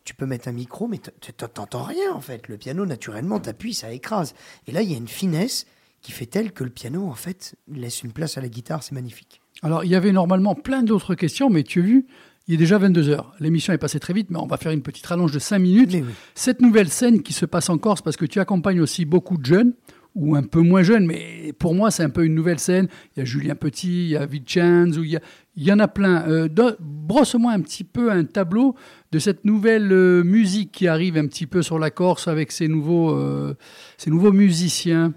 tu 0.05 0.15
peux 0.15 0.27
mettre 0.27 0.49
un 0.49 0.53
micro, 0.53 0.89
mais 0.89 0.99
t- 0.99 1.11
t- 1.21 1.33
t'entends 1.33 1.85
rien 1.85 2.13
en 2.13 2.21
fait. 2.21 2.49
Le 2.49 2.57
piano, 2.59 2.87
naturellement, 2.87 3.41
t'appuies, 3.41 3.75
ça 3.75 3.93
écrase. 3.93 4.35
Et 4.67 4.73
là, 4.73 4.83
il 4.83 4.91
y 4.91 4.95
a 4.95 4.97
une 4.99 5.09
finesse 5.09 5.67
qui 6.01 6.11
fait 6.13 6.27
telle 6.27 6.53
que 6.53 6.65
le 6.65 6.71
piano, 6.71 7.07
en 7.07 7.15
fait, 7.15 7.55
laisse 7.69 8.03
une 8.03 8.11
place 8.13 8.37
à 8.37 8.41
la 8.41 8.49
guitare, 8.49 8.83
c'est 8.83 8.93
magnifique. 8.93 9.41
Alors, 9.63 9.85
il 9.85 9.91
y 9.91 9.95
avait 9.95 10.11
normalement 10.11 10.57
plein 10.57 10.83
d'autres 10.83 11.15
questions, 11.15 11.51
mais 11.51 11.63
tu 11.63 11.81
as 11.81 11.85
vu, 11.85 12.07
il 12.49 12.55
est 12.55 12.59
déjà 12.59 12.79
22h. 12.79 13.25
L'émission 13.41 13.73
est 13.73 13.79
passée 13.79 14.01
très 14.01 14.13
vite, 14.13 14.29
mais 14.31 14.39
on 14.39 14.47
va 14.47 14.57
faire 14.57 14.73
une 14.73 14.83
petite 14.83 15.07
rallonge 15.07 15.33
de 15.33 15.39
5 15.39 15.59
minutes. 15.59 15.91
Oui. 15.93 16.05
Cette 16.35 16.61
nouvelle 16.61 16.89
scène 16.89 17.23
qui 17.23 17.33
se 17.33 17.47
passe 17.47 17.69
en 17.71 17.79
Corse, 17.79 18.03
parce 18.03 18.17
que 18.17 18.25
tu 18.27 18.41
accompagnes 18.41 18.81
aussi 18.81 19.05
beaucoup 19.05 19.37
de 19.37 19.45
jeunes, 19.47 19.75
ou 20.15 20.37
un 20.37 20.43
peu 20.43 20.61
moins 20.61 20.83
jeunes, 20.83 21.07
mais 21.07 21.55
pour 21.59 21.75
moi, 21.75 21.91
c'est 21.91 22.03
un 22.03 22.11
peu 22.11 22.25
une 22.27 22.35
nouvelle 22.35 22.59
scène. 22.59 22.87
Il 23.17 23.21
y 23.21 23.23
a 23.23 23.25
Julien 23.25 23.55
Petit, 23.55 24.05
il 24.05 24.11
y 24.11 24.17
a 24.17 24.27
Vincenzo, 24.27 25.03
il 25.03 25.11
y, 25.13 25.17
a- 25.17 25.21
il 25.57 25.63
y 25.65 25.73
en 25.73 25.79
a 25.79 25.89
plein. 25.89 26.29
Euh, 26.29 26.49
Brosse-moi 26.81 27.51
un 27.53 27.61
petit 27.61 27.85
peu 27.85 28.11
un 28.13 28.25
tableau 28.25 28.75
de 29.11 29.19
cette 29.19 29.45
nouvelle 29.47 29.91
euh, 29.91 30.23
musique 30.23 30.71
qui 30.73 30.87
arrive 30.87 31.17
un 31.17 31.27
petit 31.27 31.47
peu 31.47 31.63
sur 31.63 31.79
la 31.79 31.91
Corse 31.91 32.29
avec 32.29 32.53
ces 32.53 32.69
nouveaux, 32.69 33.11
euh, 33.13 33.55
ces 33.97 34.11
nouveaux 34.11 34.33
musiciens. 34.33 35.15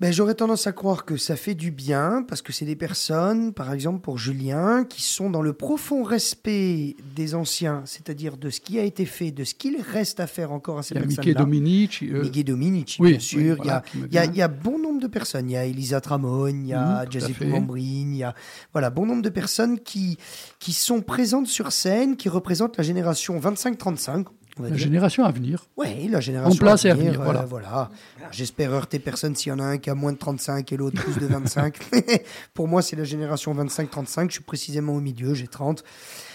Ben, 0.00 0.10
J'aurais 0.14 0.34
tendance 0.34 0.66
à 0.66 0.72
croire 0.72 1.04
que 1.04 1.18
ça 1.18 1.36
fait 1.36 1.54
du 1.54 1.70
bien, 1.70 2.24
parce 2.26 2.40
que 2.40 2.54
c'est 2.54 2.64
des 2.64 2.74
personnes, 2.74 3.52
par 3.52 3.70
exemple 3.70 4.00
pour 4.00 4.16
Julien, 4.16 4.84
qui 4.88 5.02
sont 5.02 5.28
dans 5.28 5.42
le 5.42 5.52
profond 5.52 6.02
respect 6.04 6.96
des 7.14 7.34
anciens, 7.34 7.82
c'est-à-dire 7.84 8.38
de 8.38 8.48
ce 8.48 8.60
qui 8.60 8.78
a 8.78 8.82
été 8.84 9.04
fait, 9.04 9.30
de 9.30 9.44
ce 9.44 9.52
qu'il 9.54 9.76
reste 9.82 10.18
à 10.18 10.26
faire 10.26 10.52
encore 10.52 10.78
à 10.78 10.82
ces 10.82 10.94
Il 10.94 11.00
y 11.00 11.00
a 11.00 11.06
personnes-là. 11.06 11.22
Mickey 11.32 11.38
Dominici. 11.44 12.08
euh, 12.10 12.22
Miguel 12.22 12.44
Dominici, 12.44 12.96
oui, 13.02 13.10
bien 13.10 13.18
sûr. 13.20 13.56
oui, 13.60 13.60
il, 13.62 13.66
y 13.66 13.70
a, 13.70 13.82
il 13.94 14.00
y 14.00 14.18
a- 14.18 14.22
vient. 14.22 14.32
il 14.32 14.38
y 14.38 14.42
a 14.42 14.48
bon 14.48 14.78
nombre 14.78 15.00
de 15.02 15.06
personnes. 15.06 15.50
Il 15.50 15.52
y 15.52 15.56
a 15.58 15.66
Elisa 15.66 16.00
Tramone, 16.00 16.62
il 16.64 16.68
y 16.68 16.72
a 16.72 17.04
fait. 17.34 17.44
Mambrine, 17.44 18.14
il 18.14 18.18
y 18.18 18.24
a 18.24 18.34
voilà, 18.72 18.88
bon 18.88 19.04
nombre 19.04 19.20
de 19.22 19.28
personnes 19.28 19.78
qui, 19.80 20.16
qui 20.58 20.72
sont 20.72 21.02
présentes 21.02 21.46
sur 21.46 21.72
scène, 21.72 22.16
qui 22.16 22.30
représentent 22.30 22.78
la 22.78 22.84
génération 22.84 23.38
25-35. 23.38 24.24
On 24.58 24.62
va 24.62 24.68
la 24.68 24.76
dire. 24.76 24.84
génération 24.84 25.24
à 25.24 25.30
venir. 25.30 25.66
Oui, 25.76 26.08
la 26.08 26.20
génération 26.20 26.54
En 26.54 26.58
place 26.58 26.84
et 26.84 26.90
à 26.90 26.94
venir, 26.94 27.12
venir, 27.12 27.20
euh, 27.20 27.24
voilà. 27.24 27.42
voilà. 27.42 27.90
J'espère 28.30 28.72
heurter 28.72 28.98
personne 28.98 29.34
s'il 29.34 29.50
y 29.50 29.52
en 29.52 29.58
a 29.58 29.64
un 29.64 29.78
qui 29.78 29.90
a 29.90 29.94
moins 29.94 30.12
de 30.12 30.18
35 30.18 30.72
et 30.72 30.76
l'autre 30.76 31.02
plus 31.02 31.16
de 31.18 31.26
25. 31.26 31.78
Pour 32.54 32.68
moi, 32.68 32.82
c'est 32.82 32.96
la 32.96 33.04
génération 33.04 33.54
25-35. 33.54 34.28
Je 34.28 34.32
suis 34.34 34.42
précisément 34.42 34.94
au 34.94 35.00
milieu, 35.00 35.34
j'ai 35.34 35.48
30. 35.48 35.84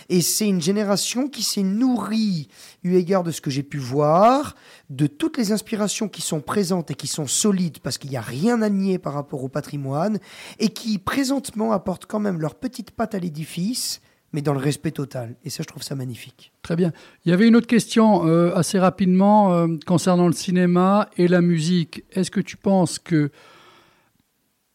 Et 0.10 0.22
c'est 0.22 0.48
une 0.48 0.62
génération 0.62 1.28
qui 1.28 1.42
s'est 1.42 1.64
nourrie, 1.64 2.48
eu 2.84 2.96
égard 2.96 3.24
de 3.24 3.32
ce 3.32 3.42
que 3.42 3.50
j'ai 3.50 3.64
pu 3.64 3.78
voir, 3.78 4.56
de 4.90 5.08
toutes 5.08 5.38
les 5.38 5.52
inspirations 5.52 6.08
qui 6.08 6.22
sont 6.22 6.42
présentes 6.42 6.92
et 6.92 6.96
qui 6.96 7.08
sont 7.08 7.26
solides, 7.26 7.80
parce 7.80 7.98
qu'il 7.98 8.12
n'y 8.12 8.18
a 8.18 8.22
rien 8.22 8.62
à 8.62 8.70
nier 8.70 9.00
par 9.00 9.14
rapport 9.14 9.44
au 9.44 9.50
patrimoine, 9.50 10.20
et 10.60 10.70
qui 10.70 11.00
présentement 11.00 11.72
apportent 11.72 12.06
quand 12.06 12.20
même 12.20 12.40
leur 12.40 12.54
petite 12.56 12.92
patte 12.92 13.16
à 13.16 13.20
l'édifice, 13.20 14.00
mais 14.34 14.42
dans 14.42 14.54
le 14.54 14.60
respect 14.60 14.92
total. 14.92 15.36
Et 15.44 15.50
ça, 15.50 15.64
je 15.64 15.68
trouve 15.68 15.84
ça 15.84 15.96
magnifique. 15.96 16.52
Très 16.62 16.76
bien. 16.76 16.92
Il 17.24 17.30
y 17.30 17.34
avait 17.34 17.48
une 17.48 17.56
autre 17.56 17.68
question 17.68 18.28
euh, 18.28 18.54
assez 18.54 18.80
rapidement 18.80 19.54
euh, 19.54 19.68
concernant 19.86 20.28
le 20.28 20.34
cinéma 20.34 21.10
et 21.18 21.28
la 21.28 21.42
musique. 21.42 22.04
Est-ce 22.12 22.32
que 22.32 22.42
tu 22.42 22.58
penses 22.58 23.00
que 23.00 23.32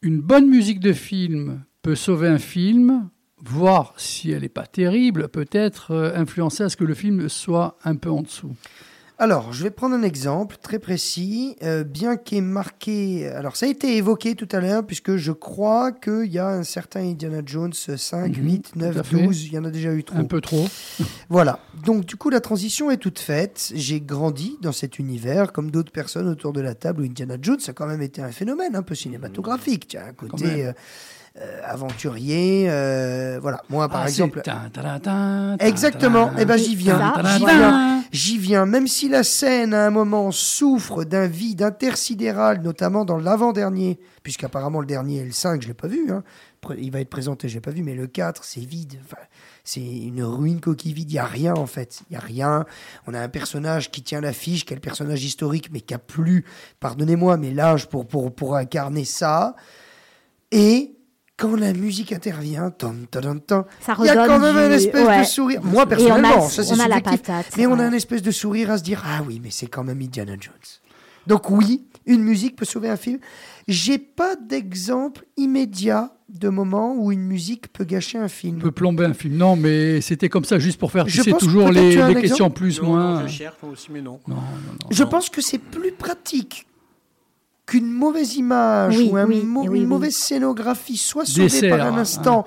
une 0.03 0.21
bonne 0.21 0.49
musique 0.49 0.81
de 0.81 0.95
film 0.95 1.63
peut 1.83 1.95
sauver 1.95 2.29
un 2.29 2.39
film, 2.39 3.11
voire 3.43 3.93
si 3.99 4.31
elle 4.31 4.43
n'est 4.43 4.49
pas 4.49 4.67
terrible, 4.67 5.29
peut-être 5.29 5.91
euh, 5.91 6.13
influencer 6.15 6.63
à 6.63 6.69
ce 6.71 6.77
que 6.77 6.85
le 6.85 6.95
film 6.95 7.29
soit 7.29 7.77
un 7.85 7.97
peu 7.97 8.11
en 8.11 8.23
dessous? 8.23 8.55
Alors, 9.23 9.53
je 9.53 9.63
vais 9.65 9.71
prendre 9.71 9.95
un 9.95 10.03
exemple 10.03 10.57
très 10.63 10.79
précis, 10.79 11.55
euh, 11.63 11.85
bien 11.85 12.17
qu'est 12.17 12.41
marqué. 12.41 13.29
Alors, 13.29 13.55
ça 13.55 13.67
a 13.67 13.69
été 13.69 13.99
évoqué 13.99 14.35
tout 14.35 14.49
à 14.51 14.61
l'heure, 14.61 14.83
puisque 14.87 15.17
je 15.17 15.31
crois 15.31 15.93
qu'il 15.93 16.33
y 16.33 16.39
a 16.39 16.49
un 16.49 16.63
certain 16.63 17.01
Indiana 17.01 17.43
Jones 17.45 17.75
5, 17.75 18.35
Mhm, 18.39 18.43
8, 18.45 18.71
tout 18.73 18.79
à 18.79 18.83
9, 18.93 19.07
fait. 19.07 19.23
12, 19.23 19.45
il 19.45 19.53
y 19.53 19.59
en 19.59 19.65
a 19.67 19.71
déjà 19.71 19.93
eu 19.93 20.05
trop. 20.05 20.17
Un 20.17 20.25
peu 20.25 20.41
trop. 20.41 20.67
Voilà. 21.29 21.59
Donc, 21.85 22.07
du 22.07 22.17
coup, 22.17 22.31
la 22.31 22.41
transition 22.41 22.91
est 22.91 22.97
toute 22.97 23.19
faite. 23.19 23.73
J'ai 23.75 24.01
grandi 24.01 24.57
dans 24.63 24.73
cet 24.73 24.99
univers, 24.99 25.53
comme 25.53 25.71
d'autres 25.71 25.93
personnes 25.93 26.27
autour 26.27 26.55
de 26.55 26.63
la 26.63 26.75
table 26.75 27.03
où 27.03 27.05
Indiana 27.05 27.37
Jones 27.43 27.61
a 27.69 27.75
quand 27.75 27.87
même 27.87 28.01
été 28.01 28.23
un 28.23 28.33
phénomène 28.33 28.75
un 28.75 28.83
peu 28.83 28.95
cinématographique. 28.95 29.87
Tiens, 29.89 30.05
un 30.09 30.13
côté 30.15 30.65
euh, 30.65 30.73
aventurier. 31.65 32.67
euh, 32.69 33.39
voilà. 33.41 33.63
Moi, 33.69 33.89
par 33.89 34.03
Ah, 34.03 34.09
exemple. 34.09 34.43
Exactement. 35.61 36.29
ta, 36.29 36.43
Eh 36.43 36.45
ben, 36.45 36.57
j'y 36.57 36.75
viens. 36.77 37.13
J'y 37.25 37.39
viens. 37.39 38.03
J'y 38.13 38.39
viens, 38.39 38.67
même 38.67 38.89
si 38.89 39.09
la 39.09 39.23
scène 39.23 39.73
à 39.73 39.87
un 39.87 39.91
moment 39.91 40.33
souffre 40.33 41.05
d'un 41.05 41.27
vide 41.29 41.63
intersidéral, 41.63 42.61
notamment 42.61 43.05
dans 43.05 43.19
l'avant-dernier, 43.19 44.01
puisqu'apparemment 44.25 44.81
le 44.81 44.87
dernier 44.87 45.19
est 45.19 45.25
le 45.25 45.31
5, 45.31 45.63
je 45.63 45.69
l'ai 45.69 45.75
pas 45.75 45.87
vu, 45.87 46.11
hein. 46.11 46.25
Il 46.77 46.91
va 46.91 47.01
être 47.01 47.09
présenté, 47.09 47.49
je 47.49 47.55
l'ai 47.55 47.61
pas 47.61 47.71
vu, 47.71 47.83
mais 47.83 47.95
le 47.95 48.07
4, 48.09 48.45
c'est 48.45 48.61
vide, 48.61 48.99
Enfin, 49.05 49.17
c'est 49.65 49.81
une 49.81 50.23
ruine 50.25 50.61
coquille 50.61 50.93
vide, 50.93 51.11
il 51.11 51.15
y 51.15 51.19
a 51.19 51.25
rien 51.25 51.55
en 51.55 51.67
fait, 51.67 52.01
il 52.11 52.15
y 52.15 52.17
a 52.17 52.21
rien. 52.21 52.67
On 53.07 53.15
a 53.15 53.21
un 53.21 53.29
personnage 53.29 53.91
qui 53.93 54.03
tient 54.03 54.21
l'affiche, 54.21 54.65
qui 54.67 54.73
est 54.73 54.77
le 54.77 54.81
personnage 54.83 55.23
historique, 55.25 55.71
mais 55.73 55.81
qui 55.81 55.95
a 55.95 55.99
plus, 55.99 56.45
pardonnez-moi, 56.81 57.37
mais 57.37 57.53
l'âge 57.53 57.89
pour, 57.89 58.07
pour, 58.09 58.35
pour 58.35 58.57
incarner 58.57 59.05
ça. 59.05 59.55
Et 60.51 60.97
quand 61.41 61.57
la 61.57 61.73
musique 61.73 62.13
intervient, 62.13 62.71
tom, 62.71 63.07
tom, 63.11 63.41
tom, 63.41 63.65
Ça 63.81 63.95
il 63.99 64.05
y 64.05 64.09
a 64.11 64.13
redonne 64.13 64.27
quand 64.29 64.39
même 64.41 64.55
du- 64.55 64.61
un 64.61 64.71
espèce 64.73 65.07
ouais. 65.07 65.21
de 65.21 65.25
sourire. 65.25 65.61
Moi, 65.65 65.73
Et 65.73 65.77
on 65.77 65.81
a, 65.83 65.87
personnellement, 65.87 66.41
ça 66.49 66.63
c'est 66.63 66.73
on 66.73 66.81
a 66.81 66.89
la 66.89 66.97
subjectif. 66.97 67.23
patate. 67.23 67.47
Mais 67.57 67.67
on 67.67 67.79
a 67.79 67.85
un 67.85 67.93
espèce 67.93 68.23
de 68.23 68.31
sourire 68.31 68.71
à 68.71 68.79
se 68.79 68.83
dire 68.83 69.03
Ah 69.07 69.23
oui, 69.27 69.41
mais 69.43 69.51
c'est 69.51 69.67
quand 69.67 69.83
même 69.83 70.01
Indiana 70.03 70.35
Jones. 70.39 70.53
Donc, 71.27 71.51
oui, 71.51 71.85
une 72.07 72.23
musique 72.23 72.57
peut 72.57 72.65
sauver 72.65 72.89
un 72.89 72.97
film. 72.97 73.19
J'ai 73.69 73.99
pas 73.99 74.37
d'exemple 74.37 75.25
immédiat 75.37 76.13
de 76.29 76.49
moment 76.49 76.95
où 76.97 77.13
une 77.13 77.23
musique 77.23 77.73
peut 77.73 77.85
gâcher 77.85 78.19
un 78.19 78.29
film. 78.29 78.59
peut 78.59 78.71
plomber 78.71 79.05
un 79.05 79.15
film. 79.15 79.37
Non, 79.37 79.57
mais 79.57 80.01
c'était 80.01 80.29
comme 80.29 80.45
ça 80.45 80.59
juste 80.59 80.79
pour 80.79 80.93
faire, 80.93 81.05
tu 81.05 81.11
Je 81.11 81.23
sais, 81.23 81.33
toujours 81.33 81.69
les, 81.71 81.97
questions 82.21 82.51
plus, 82.51 82.81
Non, 82.81 82.89
moins. 82.89 83.21
non, 83.23 83.27
je 83.29 83.33
cherche 83.33 83.57
moi 83.63 83.73
aussi, 83.73 83.89
mais 83.93 84.01
non. 84.01 84.21
Non, 84.29 84.37
non, 84.37 84.41
non. 84.41 84.87
Je 84.91 85.05
pense 85.05 85.29
que 85.29 85.41
c'est 85.41 85.59
plus 85.59 85.93
pratique 85.93 86.67
qu'une 87.71 87.91
mauvaise 87.93 88.35
image 88.35 88.97
Oui, 88.99 89.11
ou 89.13 89.17
un 89.17 89.27
oui, 89.27 89.43
mau- 89.45 89.63
oui, 89.63 89.69
oui. 89.69 89.79
une 89.83 89.87
mauvaise 89.87 90.17
scénographie 90.17 90.97
soit 90.97 91.25
sauvée 91.25 91.45
Dessert, 91.49 91.79
par 91.79 91.87
un 91.87 91.95
hein, 91.95 91.99
instant 92.01 92.45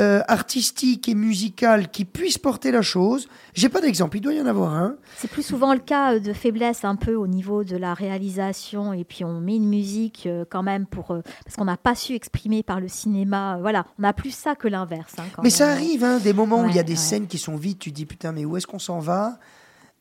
euh, 0.00 0.20
artistique 0.26 1.08
et 1.08 1.14
musical 1.14 1.88
qui 1.92 2.04
puisse 2.04 2.38
porter 2.38 2.72
la 2.72 2.82
chose. 2.82 3.28
J'ai 3.52 3.68
pas 3.68 3.80
d'exemple, 3.80 4.16
il 4.16 4.20
doit 4.20 4.32
y 4.34 4.40
en 4.42 4.46
avoir 4.46 4.74
un. 4.74 4.96
C'est 5.16 5.30
plus 5.30 5.44
souvent 5.44 5.72
le 5.72 5.78
cas 5.78 6.14
euh, 6.14 6.18
de 6.18 6.32
faiblesse 6.32 6.84
un 6.84 6.96
peu 6.96 7.14
au 7.14 7.28
niveau 7.28 7.62
de 7.62 7.76
la 7.76 7.94
réalisation 7.94 8.92
et 8.92 9.04
puis 9.04 9.24
on 9.24 9.40
met 9.40 9.54
une 9.54 9.68
musique 9.68 10.24
euh, 10.26 10.44
quand 10.50 10.64
même 10.64 10.86
pour 10.86 11.12
euh, 11.12 11.20
parce 11.44 11.54
qu'on 11.56 11.66
n'a 11.66 11.76
pas 11.76 11.94
su 11.94 12.14
exprimer 12.14 12.64
par 12.64 12.80
le 12.80 12.88
cinéma. 12.88 13.58
Voilà, 13.60 13.86
on 14.00 14.02
a 14.02 14.12
plus 14.12 14.34
ça 14.34 14.56
que 14.56 14.66
l'inverse. 14.66 15.12
hein, 15.18 15.22
quand 15.36 15.42
Mais 15.44 15.50
ça 15.50 15.68
arrive, 15.70 16.02
hein, 16.02 16.18
des 16.18 16.32
moments 16.32 16.64
où 16.64 16.68
il 16.68 16.74
y 16.74 16.80
a 16.80 16.82
des 16.82 16.94
ouais. 16.94 16.98
scènes 16.98 17.28
qui 17.28 17.38
sont 17.38 17.54
vides, 17.54 17.78
tu 17.78 17.92
dis 17.92 18.06
putain, 18.06 18.32
mais 18.32 18.44
où 18.44 18.56
est-ce 18.56 18.66
qu'on 18.66 18.80
s'en 18.80 18.98
va? 18.98 19.38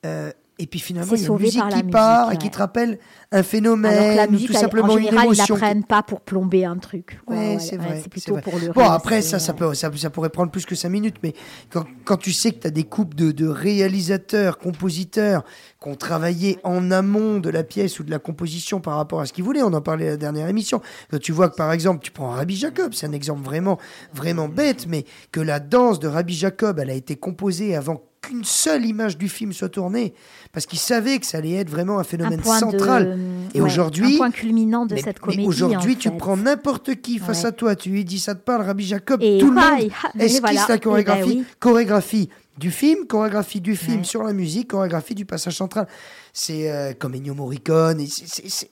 Euh, 0.06 0.32
Et 0.60 0.68
puis 0.68 0.80
finalement, 0.80 1.14
il 1.16 1.22
y 1.22 1.26
a 1.26 1.28
une 1.28 1.38
musique 1.40 1.60
par 1.60 1.70
la 1.70 1.78
qui 1.78 1.84
musique, 1.84 1.92
part 1.92 2.32
et 2.32 2.38
qui 2.38 2.52
te 2.52 2.58
rappelle 2.60 3.00
un 3.32 3.42
phénomène 3.42 3.92
Alors 3.92 4.12
que 4.12 4.18
la 4.18 4.28
ou 4.28 4.32
musique, 4.32 4.48
tout 4.48 4.54
simplement 4.54 4.94
en 4.94 4.98
une 4.98 5.06
général, 5.06 5.26
ils 5.26 5.28
la 5.30 5.34
émotion. 5.34 5.56
prennent 5.56 5.84
pas 5.84 6.04
pour 6.04 6.22
plomber 6.22 6.64
un 6.64 6.78
truc. 6.78 7.20
Ouais, 7.28 7.56
Ouais, 7.56 7.60
c'est 7.60 7.78
vrai. 7.78 8.00
C'est 8.04 8.10
plutôt 8.10 8.34
vrai. 8.34 8.42
pour 8.44 8.60
le 8.60 8.68
Bon, 8.72 8.82
reste, 8.82 8.92
après, 8.94 9.22
ça, 9.24 9.40
ça, 9.40 9.54
peut, 9.54 9.74
ça, 9.74 9.90
ça 9.96 10.10
pourrait 10.12 10.30
prendre 10.30 10.52
plus 10.52 10.66
que 10.68 10.76
5 10.76 10.90
minutes, 10.90 11.16
mais 11.24 11.34
quand, 11.72 11.86
quand 12.06 12.18
tu 12.18 12.32
sais 12.32 12.52
que 12.52 12.60
tu 12.60 12.68
as 12.68 12.72
des 12.72 12.84
couples 12.84 13.16
de, 13.16 13.32
de 13.32 13.48
réalisateurs, 13.48 14.60
compositeurs 14.60 15.44
qui 15.82 15.90
ont 15.90 15.96
travaillé 15.96 16.60
en 16.64 16.92
amont 16.92 17.40
de 17.40 17.50
la 17.50 17.64
pièce 17.64 18.00
ou 18.00 18.04
de 18.04 18.12
la 18.12 18.20
composition 18.20 18.80
par 18.80 18.98
rapport 18.98 19.22
à 19.22 19.26
ce 19.26 19.34
qu'ils 19.34 19.44
voulaient, 19.44 19.64
on 19.64 19.74
en 19.74 19.82
parlait 19.82 20.08
à 20.08 20.12
la 20.12 20.18
dernière 20.18 20.48
émission. 20.48 20.82
Quand 21.10 21.20
tu 21.20 21.32
vois 21.32 21.50
que 21.50 21.56
par 21.56 21.72
exemple, 21.72 22.02
tu 22.04 22.12
prends 22.12 22.30
Rabbi 22.30 22.56
Jacob, 22.56 22.94
c'est 22.94 23.08
un 23.08 23.12
exemple 23.14 23.42
vraiment, 23.44 23.80
vraiment 24.14 24.48
bête, 24.48 24.86
mais 24.88 25.06
que 25.32 25.40
la 25.42 25.60
danse 25.60 26.00
de 26.00 26.08
Rabbi 26.08 26.36
Jacob, 26.36 26.78
elle 26.80 26.92
a 26.92 26.94
été 26.94 27.16
composée 27.16 27.76
avant 27.76 28.04
qu'une 28.24 28.44
seule 28.44 28.86
image 28.86 29.18
du 29.18 29.30
film 29.30 29.54
soit 29.54 29.70
tournée, 29.70 30.14
parce 30.52 30.66
qu'il 30.66 30.80
savait 30.80 31.20
que 31.20 31.26
ça 31.26 31.38
allait 31.38 31.54
être 31.54 31.70
vraiment 31.70 32.00
un 32.00 32.04
phénomène 32.04 32.44
central. 32.44 33.18
de, 33.18 33.58
Et 33.58 33.62
ouais, 33.62 33.68
aujourd'hui, 33.68 34.16
un 34.16 34.18
point 34.18 34.32
culminant 34.32 34.86
de 34.88 34.95
mais, 34.95 35.02
cette 35.02 35.20
comédie. 35.20 35.45
aujourd'hui, 35.45 35.95
tu 35.98 36.10
fait. 36.10 36.18
prends 36.18 36.38
n'importe 36.38 36.95
qui 37.02 37.20
face 37.20 37.41
Ouais. 37.41 37.48
à 37.48 37.52
toi, 37.52 37.76
tu 37.76 37.90
lui 37.90 38.04
dis 38.06 38.18
ça 38.20 38.34
te 38.34 38.41
parle, 38.44 38.64
Rabbi 38.64 38.86
Jacob, 38.86 39.22
Et 39.22 39.38
tout 39.40 39.52
le 39.52 39.58
ah, 39.60 39.76
monde 39.78 39.91
ah, 40.04 40.10
esquisse 40.20 40.40
voilà. 40.41 40.66
la 40.70 40.76
Eh 40.76 40.80
chorégraphie. 40.80 41.22
ben 41.36 41.40
oui. 41.40 41.45
Chorégraphie 41.60 42.30
du 42.58 42.72
film, 42.72 43.06
chorégraphie 43.08 43.62
du 43.62 43.76
film 43.76 43.98
Ouais. 44.00 44.04
sur 44.04 44.24
la 44.24 44.34
musique, 44.34 44.70
chorégraphie 44.70 45.16
du 45.16 45.26
passage 45.26 45.56
central. 45.58 45.88
C'est 46.34 46.72
euh, 46.72 46.94
comme 46.98 47.14
Ennio 47.14 47.36
Morricone. 47.36 48.00
et 48.02 48.08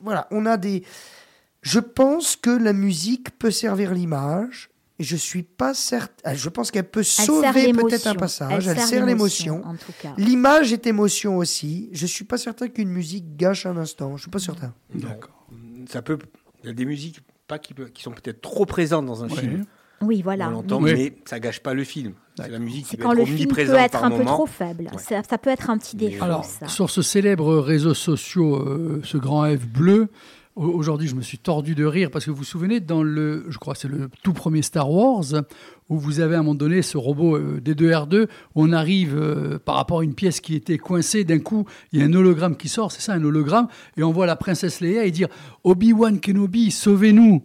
voilà, 0.01 0.27
on 0.31 0.45
a 0.47 0.57
des. 0.57 0.83
Je 1.61 1.79
pense 1.79 2.35
que 2.35 2.49
la 2.49 2.73
musique 2.73 3.37
peut 3.37 3.51
servir 3.51 3.93
l'image. 3.93 4.70
Et 5.01 5.03
je 5.03 5.15
suis 5.15 5.41
pas 5.41 5.73
certain. 5.73 6.35
Je 6.35 6.47
pense 6.49 6.69
qu'elle 6.69 6.87
peut 6.87 7.01
sauver 7.01 7.73
peut-être 7.73 8.05
un 8.05 8.13
passage. 8.13 8.67
Elle, 8.67 8.75
sert 8.77 8.87
sert 8.87 9.05
l'émotion. 9.07 9.63
L'image 10.17 10.73
est 10.73 10.85
émotion 10.85 11.37
aussi. 11.37 11.89
Je 11.91 12.05
suis 12.05 12.23
pas 12.23 12.37
certain 12.37 12.67
qu'une 12.67 12.89
musique 12.89 13.35
gâche 13.35 13.65
un 13.65 13.77
instant. 13.77 14.15
Je 14.15 14.21
suis 14.21 14.29
pas 14.31 14.37
certain. 14.37 14.75
D'accord. 14.93 15.47
Ça 15.89 16.03
peut. 16.03 16.19
Il 16.63 16.67
y 16.67 16.69
a 16.69 16.73
des 16.73 16.85
musiques 16.85 17.19
pas 17.47 17.57
qui, 17.57 17.73
peut- 17.73 17.87
qui 17.87 18.03
sont 18.03 18.11
peut-être 18.11 18.41
trop 18.41 18.67
présentes 18.67 19.07
dans 19.07 19.23
un 19.23 19.29
Ouais. 19.29 19.35
film. 19.39 19.65
Oui, 20.03 20.21
voilà. 20.21 20.49
on 20.49 20.51
l'entend, 20.51 20.79
Oui. 20.81 20.93
mais 20.93 21.15
ça 21.25 21.39
gâche 21.39 21.61
pas 21.61 21.73
le 21.73 21.83
film. 21.83 22.13
C'est 22.37 22.47
la 22.49 22.59
musique 22.59 22.85
qui 22.85 22.97
quand 22.97 23.11
être 23.13 23.17
le 23.17 23.25
film 23.25 23.51
peut 23.53 23.61
être 23.75 24.03
un 24.03 24.11
peu 24.11 24.23
trop 24.23 24.45
faible. 24.45 24.83
Ouais. 24.91 24.97
Ça, 25.01 25.23
ça 25.27 25.37
peut 25.39 25.49
être 25.49 25.69
un 25.71 25.77
petit 25.79 25.95
défaut. 25.95 26.23
Alors, 26.25 26.45
ça. 26.45 26.67
sur 26.67 26.89
ce 26.91 27.01
célèbre 27.01 27.57
réseau 27.57 27.93
social, 27.95 28.43
euh, 28.43 29.01
ce 29.03 29.17
grand 29.17 29.45
F 29.55 29.65
bleu, 29.67 30.09
aujourd'hui, 30.55 31.07
je 31.07 31.15
me 31.15 31.21
suis 31.21 31.37
tordu 31.37 31.75
de 31.75 31.85
rire 31.85 32.09
parce 32.11 32.25
que 32.25 32.31
vous 32.31 32.37
vous 32.37 32.43
souvenez, 32.43 32.79
dans 32.79 33.03
le, 33.03 33.45
je 33.49 33.57
crois 33.57 33.73
que 33.73 33.79
c'est 33.79 33.87
le 33.87 34.09
tout 34.23 34.33
premier 34.33 34.61
Star 34.61 34.91
Wars, 34.91 35.23
où 35.89 35.97
vous 35.97 36.19
avez 36.19 36.35
à 36.35 36.39
un 36.39 36.41
moment 36.41 36.55
donné 36.55 36.81
ce 36.81 36.97
robot 36.97 37.35
euh, 37.35 37.61
D2R2, 37.63 38.23
où 38.23 38.27
on 38.55 38.71
arrive 38.71 39.17
euh, 39.17 39.59
par 39.59 39.75
rapport 39.75 39.99
à 39.99 40.03
une 40.03 40.13
pièce 40.13 40.39
qui 40.39 40.55
était 40.55 40.77
coincée, 40.77 41.23
d'un 41.23 41.39
coup, 41.39 41.65
il 41.91 41.99
y 41.99 42.03
a 42.03 42.05
un 42.05 42.13
hologramme 42.13 42.55
qui 42.55 42.69
sort, 42.69 42.91
c'est 42.91 43.01
ça, 43.01 43.13
un 43.13 43.23
hologramme, 43.23 43.67
et 43.97 44.03
on 44.03 44.11
voit 44.11 44.25
la 44.25 44.35
princesse 44.35 44.81
Leia 44.81 45.05
et 45.05 45.11
dire 45.11 45.27
Obi-Wan 45.63 46.19
Kenobi, 46.19 46.71
sauvez-nous! 46.71 47.43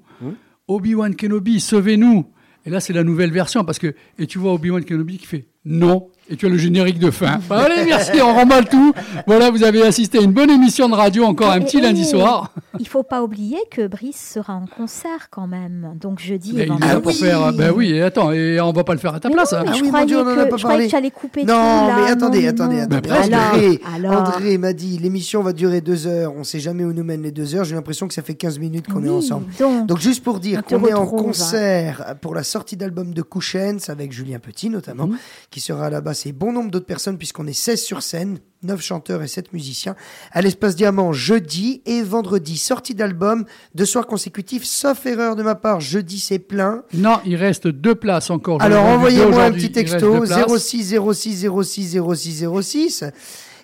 Obi-Wan 0.68 1.14
Kenobi, 1.14 1.60
sauvez-nous! 1.60 2.26
Et 2.64 2.70
là, 2.70 2.80
c'est 2.80 2.92
la 2.92 3.04
nouvelle 3.04 3.30
version, 3.30 3.64
parce 3.64 3.78
que, 3.78 3.94
et 4.18 4.26
tu 4.26 4.38
vois 4.38 4.52
Obi-Wan 4.52 4.84
Kenobi 4.84 5.18
qui 5.18 5.26
fait 5.26 5.46
non, 5.64 6.08
et 6.28 6.36
tu 6.36 6.46
as 6.46 6.48
le 6.48 6.56
générique 6.56 6.98
de 6.98 7.10
fin. 7.10 7.38
Bah, 7.48 7.62
allez, 7.66 7.84
merci, 7.84 8.20
on 8.22 8.34
remballe 8.34 8.68
tout. 8.68 8.92
Voilà, 9.26 9.50
vous 9.50 9.62
avez 9.62 9.82
assisté 9.82 10.18
à 10.18 10.22
une 10.22 10.32
bonne 10.32 10.50
émission 10.50 10.88
de 10.88 10.94
radio, 10.94 11.24
encore 11.24 11.50
un 11.52 11.60
Et- 11.60 11.64
petit 11.64 11.78
et- 11.78 11.82
lundi 11.82 12.04
soir. 12.04 12.52
Il 12.78 12.86
faut 12.88 13.02
pas 13.02 13.22
oublier 13.22 13.58
que 13.70 13.86
Brice 13.86 14.32
sera 14.34 14.54
en 14.54 14.66
concert 14.66 15.28
quand 15.30 15.46
même. 15.46 15.94
Donc 16.00 16.18
jeudi 16.20 16.52
Mais 16.54 16.62
et 16.62 16.64
il 16.64 16.68
vendredi. 16.70 16.92
là 16.92 17.00
pour 17.00 17.12
faire. 17.12 17.52
Ben 17.54 17.72
oui, 17.74 17.92
et 17.92 18.02
attends, 18.02 18.32
et 18.32 18.60
on 18.60 18.72
va 18.72 18.84
pas 18.84 18.92
le 18.92 18.98
faire 18.98 19.14
à 19.14 19.20
ta 19.20 19.28
Mais 19.28 19.34
place. 19.34 19.52
non, 19.52 19.58
hein. 19.58 19.62
mais 19.64 19.70
Ah 19.72 19.76
je 19.76 19.82
oui, 19.82 19.88
croyais 19.88 20.06
Dieu, 20.06 20.18
que, 20.18 20.24
pas 20.24 20.34
je 20.34 20.44
croyais 20.44 20.60
parlé. 20.62 20.84
que 20.86 20.90
tu 20.90 20.96
allais 20.96 21.10
couper 21.10 21.40
Non, 21.44 21.46
tout 21.46 21.88
là. 21.88 21.96
mais 22.04 22.10
attendez, 22.10 22.42
non, 22.42 22.48
attendez, 22.50 22.76
non. 22.76 22.82
attendez. 22.82 23.34
André, 23.34 23.80
alors. 23.94 24.20
André 24.20 24.58
m'a 24.58 24.72
dit 24.74 24.98
l'émission 24.98 25.42
va 25.42 25.52
durer 25.54 25.80
deux 25.80 26.06
heures. 26.06 26.34
On 26.36 26.44
sait 26.44 26.60
jamais 26.60 26.84
où 26.84 26.92
nous 26.92 27.04
mènent 27.04 27.22
les 27.22 27.32
deux 27.32 27.54
heures. 27.54 27.64
J'ai 27.64 27.74
l'impression 27.74 28.06
que 28.08 28.14
ça 28.14 28.22
fait 28.22 28.34
15 28.34 28.58
minutes 28.58 28.86
qu'on 28.92 29.02
est 29.04 29.08
ensemble. 29.08 29.46
Donc, 29.58 29.86
Donc 29.86 29.98
juste 29.98 30.22
pour 30.22 30.38
dire 30.40 30.62
qu'on 30.62 30.84
est 30.84 30.92
en 30.92 31.04
hein. 31.04 31.06
concert 31.06 32.14
pour 32.20 32.34
la 32.34 32.42
sortie 32.42 32.76
d'album 32.76 33.14
de 33.14 33.22
Couchens 33.22 33.88
avec 33.88 34.12
Julien 34.12 34.38
Petit 34.38 34.68
notamment, 34.70 35.06
Mhm. 35.06 35.16
qui 35.50 35.60
sera 35.60 35.88
là-bas. 35.90 36.12
C'est 36.16 36.32
bon 36.32 36.50
nombre 36.52 36.70
d'autres 36.72 36.86
personnes 36.86 37.16
puisqu'on 37.18 37.46
est 37.46 37.52
16 37.52 37.80
sur 37.80 38.02
scène, 38.02 38.38
9 38.64 38.80
chanteurs 38.82 39.22
et 39.22 39.28
7 39.28 39.52
musiciens. 39.52 39.94
À 40.32 40.42
l'Espace 40.42 40.74
Diamant 40.74 41.12
jeudi 41.12 41.82
et 41.86 42.02
vendredi. 42.02 42.56
Sortie 42.56 42.94
d'album, 42.96 43.44
deux 43.76 43.84
soirs 43.84 44.06
consécutifs, 44.08 44.64
sauf 44.64 45.06
erreur 45.06 45.36
de 45.36 45.44
ma 45.44 45.54
part. 45.54 45.80
Jeudi 45.80 46.18
c'est 46.18 46.40
plein. 46.40 46.82
Non, 46.94 47.18
il 47.24 47.36
reste 47.36 47.68
deux 47.68 47.94
places 47.94 48.30
encore. 48.30 48.60
Alors 48.62 48.84
envoyez-moi 48.86 49.44
un 49.44 49.52
petit 49.52 49.70
texto 49.70 50.20
deux 50.20 50.26
places. 50.26 50.46
06 50.62 50.96
06 51.12 51.46
06 51.62 51.98
06 52.14 52.46
06 52.62 53.04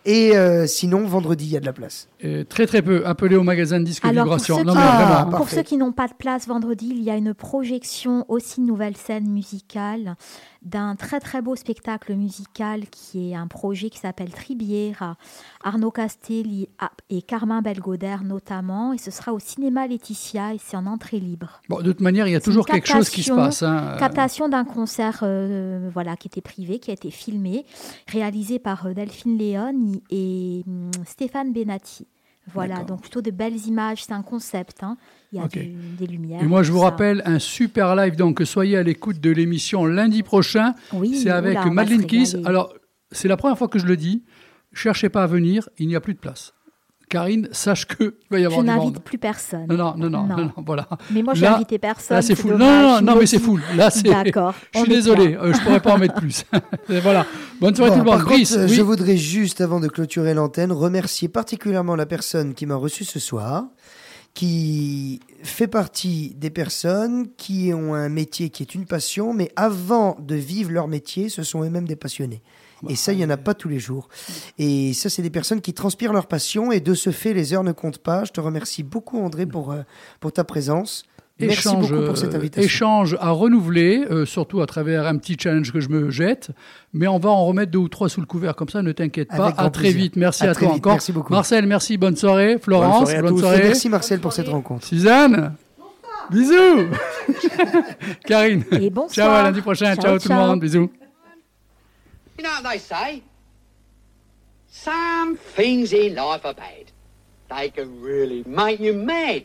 et 0.05 0.37
euh, 0.37 0.67
sinon 0.67 1.07
vendredi 1.07 1.45
il 1.47 1.53
y 1.53 1.57
a 1.57 1.61
de 1.61 1.65
la 1.67 1.73
place. 1.73 2.09
Et 2.21 2.45
très 2.45 2.67
très 2.67 2.83
peu. 2.83 3.07
Appelez 3.07 3.37
au 3.37 3.45
magasin 3.45 3.79
de 3.79 3.85
disques 3.85 4.05
Alors, 4.05 4.25
pour 4.25 4.35
Vibration. 4.35 4.59
ceux, 4.59 4.65
Non, 4.65 4.73
qui, 4.73 4.79
mais 4.79 4.85
Ah, 4.85 4.97
vraiment. 5.15 5.31
pour 5.31 5.39
parfait. 5.41 5.57
ceux 5.57 5.63
qui 5.63 5.77
n'ont 5.77 5.93
pas 5.93 6.09
de 6.09 6.15
place 6.15 6.49
vendredi, 6.49 6.89
il 6.91 7.03
y 7.03 7.11
a 7.11 7.15
une 7.17 7.35
projection 7.35 8.25
aussi 8.29 8.61
nouvelle 8.61 8.97
scène 8.97 9.29
musicale 9.31 10.17
d'un 10.65 10.95
très 10.97 11.19
très 11.21 11.43
beau 11.43 11.57
spectacle 11.57 12.15
musical 12.15 12.87
qui 12.89 13.31
est 13.31 13.35
un 13.35 13.47
projet 13.49 13.91
qui 13.91 13.99
s'appelle 13.99 14.31
Tribière, 14.31 15.17
Arnaud 15.65 15.91
Castelli 15.91 16.69
et 17.11 17.23
Carmin 17.23 17.63
Belgoder 17.63 18.19
notamment, 18.25 18.93
et 18.93 18.99
ce 18.99 19.11
sera 19.11 19.33
au 19.33 19.39
cinéma 19.39 19.87
Laetitia 19.87 20.55
et 20.55 20.59
c'est 20.59 20.77
en 20.77 20.87
entrée 20.87 21.19
libre. 21.19 21.61
Bon, 21.69 21.79
de 21.81 21.91
toute 21.93 22.01
manière, 22.01 22.27
il 22.29 22.33
y 22.33 22.37
a 22.37 22.41
toujours 22.41 22.67
quelque 22.67 22.87
chose 22.89 23.09
qui 23.11 23.23
se 23.23 23.33
passe. 23.33 23.63
hein. 23.63 23.97
Captation 23.99 24.49
d'un 24.49 24.65
concert 24.65 25.21
euh, 25.23 25.91
voilà, 25.93 26.17
qui 26.17 26.29
était 26.29 26.41
privé, 26.41 26.79
qui 26.79 26.91
a 26.91 26.95
été 26.95 27.11
filmé, 27.11 27.67
réalisé 28.09 28.59
par 28.59 28.87
euh, 28.87 28.95
Delphine 28.95 29.37
Léon 29.39 30.01
et 30.11 30.63
hum, 30.67 30.91
Stéphane 31.07 31.53
Benatti. 31.53 32.07
Voilà, 32.53 32.83
donc 32.83 33.03
plutôt 33.03 33.23
de 33.23 33.31
belles 33.31 33.67
images, 33.69 34.03
c'est 34.05 34.13
un 34.13 34.23
concept. 34.23 34.83
hein. 34.83 34.97
Il 35.33 35.39
y 35.39 35.41
a 35.43 35.49
des 35.49 36.07
lumières. 36.07 36.43
Et 36.43 36.47
moi, 36.47 36.63
je 36.63 36.73
vous 36.73 36.79
ça. 36.81 36.85
rappelle 36.85 37.23
un 37.25 37.39
super 37.39 37.97
live. 37.97 38.17
Donc, 38.17 38.43
soyez 38.45 38.77
à 38.77 38.83
l'écoute 38.83 39.19
de 39.21 39.31
l'émission 39.31 39.87
lundi 39.87 40.23
prochain. 40.23 40.75
Oui, 40.93 41.17
C'est 41.17 41.31
avec 41.31 41.59
oula, 41.61 41.71
Madeleine 41.71 42.05
Kiss. 42.07 42.37
Alors, 42.45 42.75
c'est 43.11 43.29
la 43.29 43.37
première 43.37 43.57
fois 43.57 43.69
que 43.69 43.79
je 43.79 43.87
le 43.87 43.97
dis. 43.97 44.23
Cherchez 44.75 45.09
pas 45.09 45.23
à 45.23 45.27
venir, 45.27 45.69
il 45.79 45.89
n'y 45.89 45.97
a 45.97 46.01
plus 46.01 46.15
de 46.15 46.19
place. 46.19 46.53
Karine, 47.11 47.47
sache 47.53 47.85
que 47.87 48.05
il 48.05 48.27
va 48.31 48.39
y 48.39 48.43
Je 48.43 48.47
avoir 48.47 48.63
du 48.63 48.67
n'invite 48.69 49.01
plus 49.01 49.19
personne. 49.19 49.67
Non, 49.69 49.77
non, 49.77 50.09
non, 50.09 50.09
non, 50.27 50.37
Non. 50.37 50.53
voilà. 50.65 50.89
Mais 51.11 51.23
moi, 51.23 51.35
j'ai 51.35 51.43
Là- 51.45 51.57
invité 51.57 51.79
personne. 51.79 52.17
Là, 52.17 52.23
c'est 52.23 52.35
full. 52.35 52.55
Non, 52.57 53.03
non, 53.03 53.17
mais 53.19 53.27
c'est 53.27 53.39
full. 53.39 53.61
Là, 53.77 53.91
c'est. 53.91 54.05
D'accord. 54.05 54.55
Je 54.75 54.79
suis 54.79 54.89
désolé, 54.89 55.35
euh, 55.37 55.53
je 55.53 55.61
pourrais 55.61 55.81
pas 55.81 55.93
en 55.95 55.99
mettre 55.99 56.15
plus. 56.15 56.45
Voilà. 56.89 57.27
Bonne 57.61 57.75
soirée 57.75 57.91
Bon, 57.91 57.99
tout 57.99 58.05
le 58.05 58.11
monde. 58.11 58.19
par 58.19 58.27
Brice, 58.27 58.53
contre, 58.55 58.65
oui. 58.71 58.75
je 58.75 58.81
voudrais 58.83 59.17
juste, 59.19 59.61
avant 59.61 59.79
de 59.79 59.89
clôturer 59.89 60.33
l'antenne, 60.33 60.73
remercier 60.73 61.29
particulièrement 61.29 61.97
la 61.97 62.07
personne 62.07 62.55
qui 62.55 62.65
m'a 62.65 62.77
reçu 62.77 63.05
ce 63.05 63.19
soir, 63.19 63.65
qui 64.35 65.21
fait 65.43 65.67
partie 65.67 66.35
des 66.37 66.51
personnes 66.51 67.29
qui 67.37 67.73
ont 67.75 67.95
un 67.95 68.09
métier 68.09 68.49
qui 68.49 68.63
est 68.63 68.75
une 68.75 68.87
passion, 68.87 69.35
mais 69.35 69.51
avant 69.57 70.17
de 70.21 70.35
vivre 70.35 70.71
leur 70.71 70.89
métier, 70.89 71.29
ce 71.29 71.43
sont 71.43 71.63
eux-mêmes 71.63 71.87
des 71.87 71.97
passionnés. 71.97 72.43
Et 72.89 72.97
ça, 72.97 73.13
il 73.13 73.19
n'y 73.19 73.25
en 73.25 73.31
a 73.31 73.37
pas 73.37 73.55
tous 73.55 73.69
les 73.69 73.79
jours. 73.79 74.09
Et 74.59 74.93
ça, 74.93 75.09
c'est 75.09 75.23
des 75.23 75.31
personnes 75.31 75.61
qui 75.61 75.73
transpirent 75.73 76.13
leur 76.13 76.27
passion 76.27 76.73
et 76.73 76.81
de 76.81 76.95
ce 76.95 77.11
fait, 77.11 77.33
les 77.33 77.55
heures 77.55 77.63
ne 77.63 77.73
comptent 77.73 77.99
pas. 77.99 78.25
Je 78.25 78.33
te 78.33 78.41
remercie 78.41 78.83
beaucoup, 78.83 79.21
André, 79.21 79.47
pour, 79.47 79.73
euh, 79.73 79.83
pour 80.19 80.33
ta 80.33 80.43
présence. 80.43 81.05
Merci 81.41 81.59
échange, 81.59 81.91
beaucoup 81.91 82.07
pour 82.07 82.19
cette 82.19 82.35
euh, 82.35 82.39
invitation. 82.39 82.63
échange 82.65 83.17
à 83.21 83.31
renouveler, 83.31 84.05
euh, 84.11 84.25
surtout 84.25 84.61
à 84.61 84.67
travers 84.67 85.07
un 85.07 85.17
petit 85.17 85.37
challenge 85.41 85.73
que 85.73 85.81
je 85.81 85.89
me 85.89 86.11
jette. 86.11 86.51
Mais 86.93 87.09
on 87.09 87.19
va 87.19 87.31
en 87.31 87.45
remettre 87.47 87.73
deux 87.73 87.79
ou 87.81 87.89
trois 87.89 88.09
sous 88.09 88.21
le 88.21 88.27
couvert, 88.27 88.55
comme 88.55 88.69
ça, 88.69 88.81
ne 88.83 88.93
t'inquiète 88.93 89.29
pas. 89.29 89.47
Avec 89.47 89.55
À 89.59 89.71
très 89.71 89.83
plaisir. 89.85 90.01
vite. 90.03 90.17
Merci 90.17 90.45
À 90.45 90.55
toi 90.55 90.69
vite. 90.69 90.77
encore. 90.79 90.93
Merci 90.93 91.11
beaucoup. 91.13 91.33
Marcel, 91.33 91.67
merci. 91.67 91.97
Bonne 91.97 92.17
soirée. 92.17 92.59
Florence, 92.59 93.05
soirée 93.09 93.17
à 93.17 93.23
bonne 93.23 93.39
soirée. 93.39 93.63
Merci 93.65 93.89
Marcel 93.89 94.21
pour 94.21 94.33
cette 94.33 94.49
rencontre. 94.49 94.87
Suzanne, 94.87 95.55
bisous. 96.31 96.87
Karine, 98.27 98.65
Et 98.73 98.91
bonsoir. 98.91 99.11
ciao 99.29 99.31
à 99.33 99.43
lundi 99.43 99.61
prochain. 99.63 99.95
Ciao, 99.97 100.03
Ciao, 100.03 100.19
tout 100.19 100.29
le 100.29 100.35
monde. 100.35 100.61
Bisous. 100.61 100.91
You 102.39 102.45
know 102.45 102.51
what 102.63 102.71
they 102.71 102.79
say? 102.79 103.23
Some 104.71 105.37
things 105.57 105.93
in 105.93 106.15
life 106.15 106.45
are 106.45 106.55
bad. 106.55 106.91
They 107.51 107.71
can 107.71 108.01
really 108.03 108.43
make 108.47 108.81
you 108.81 108.95
mad. 108.95 109.45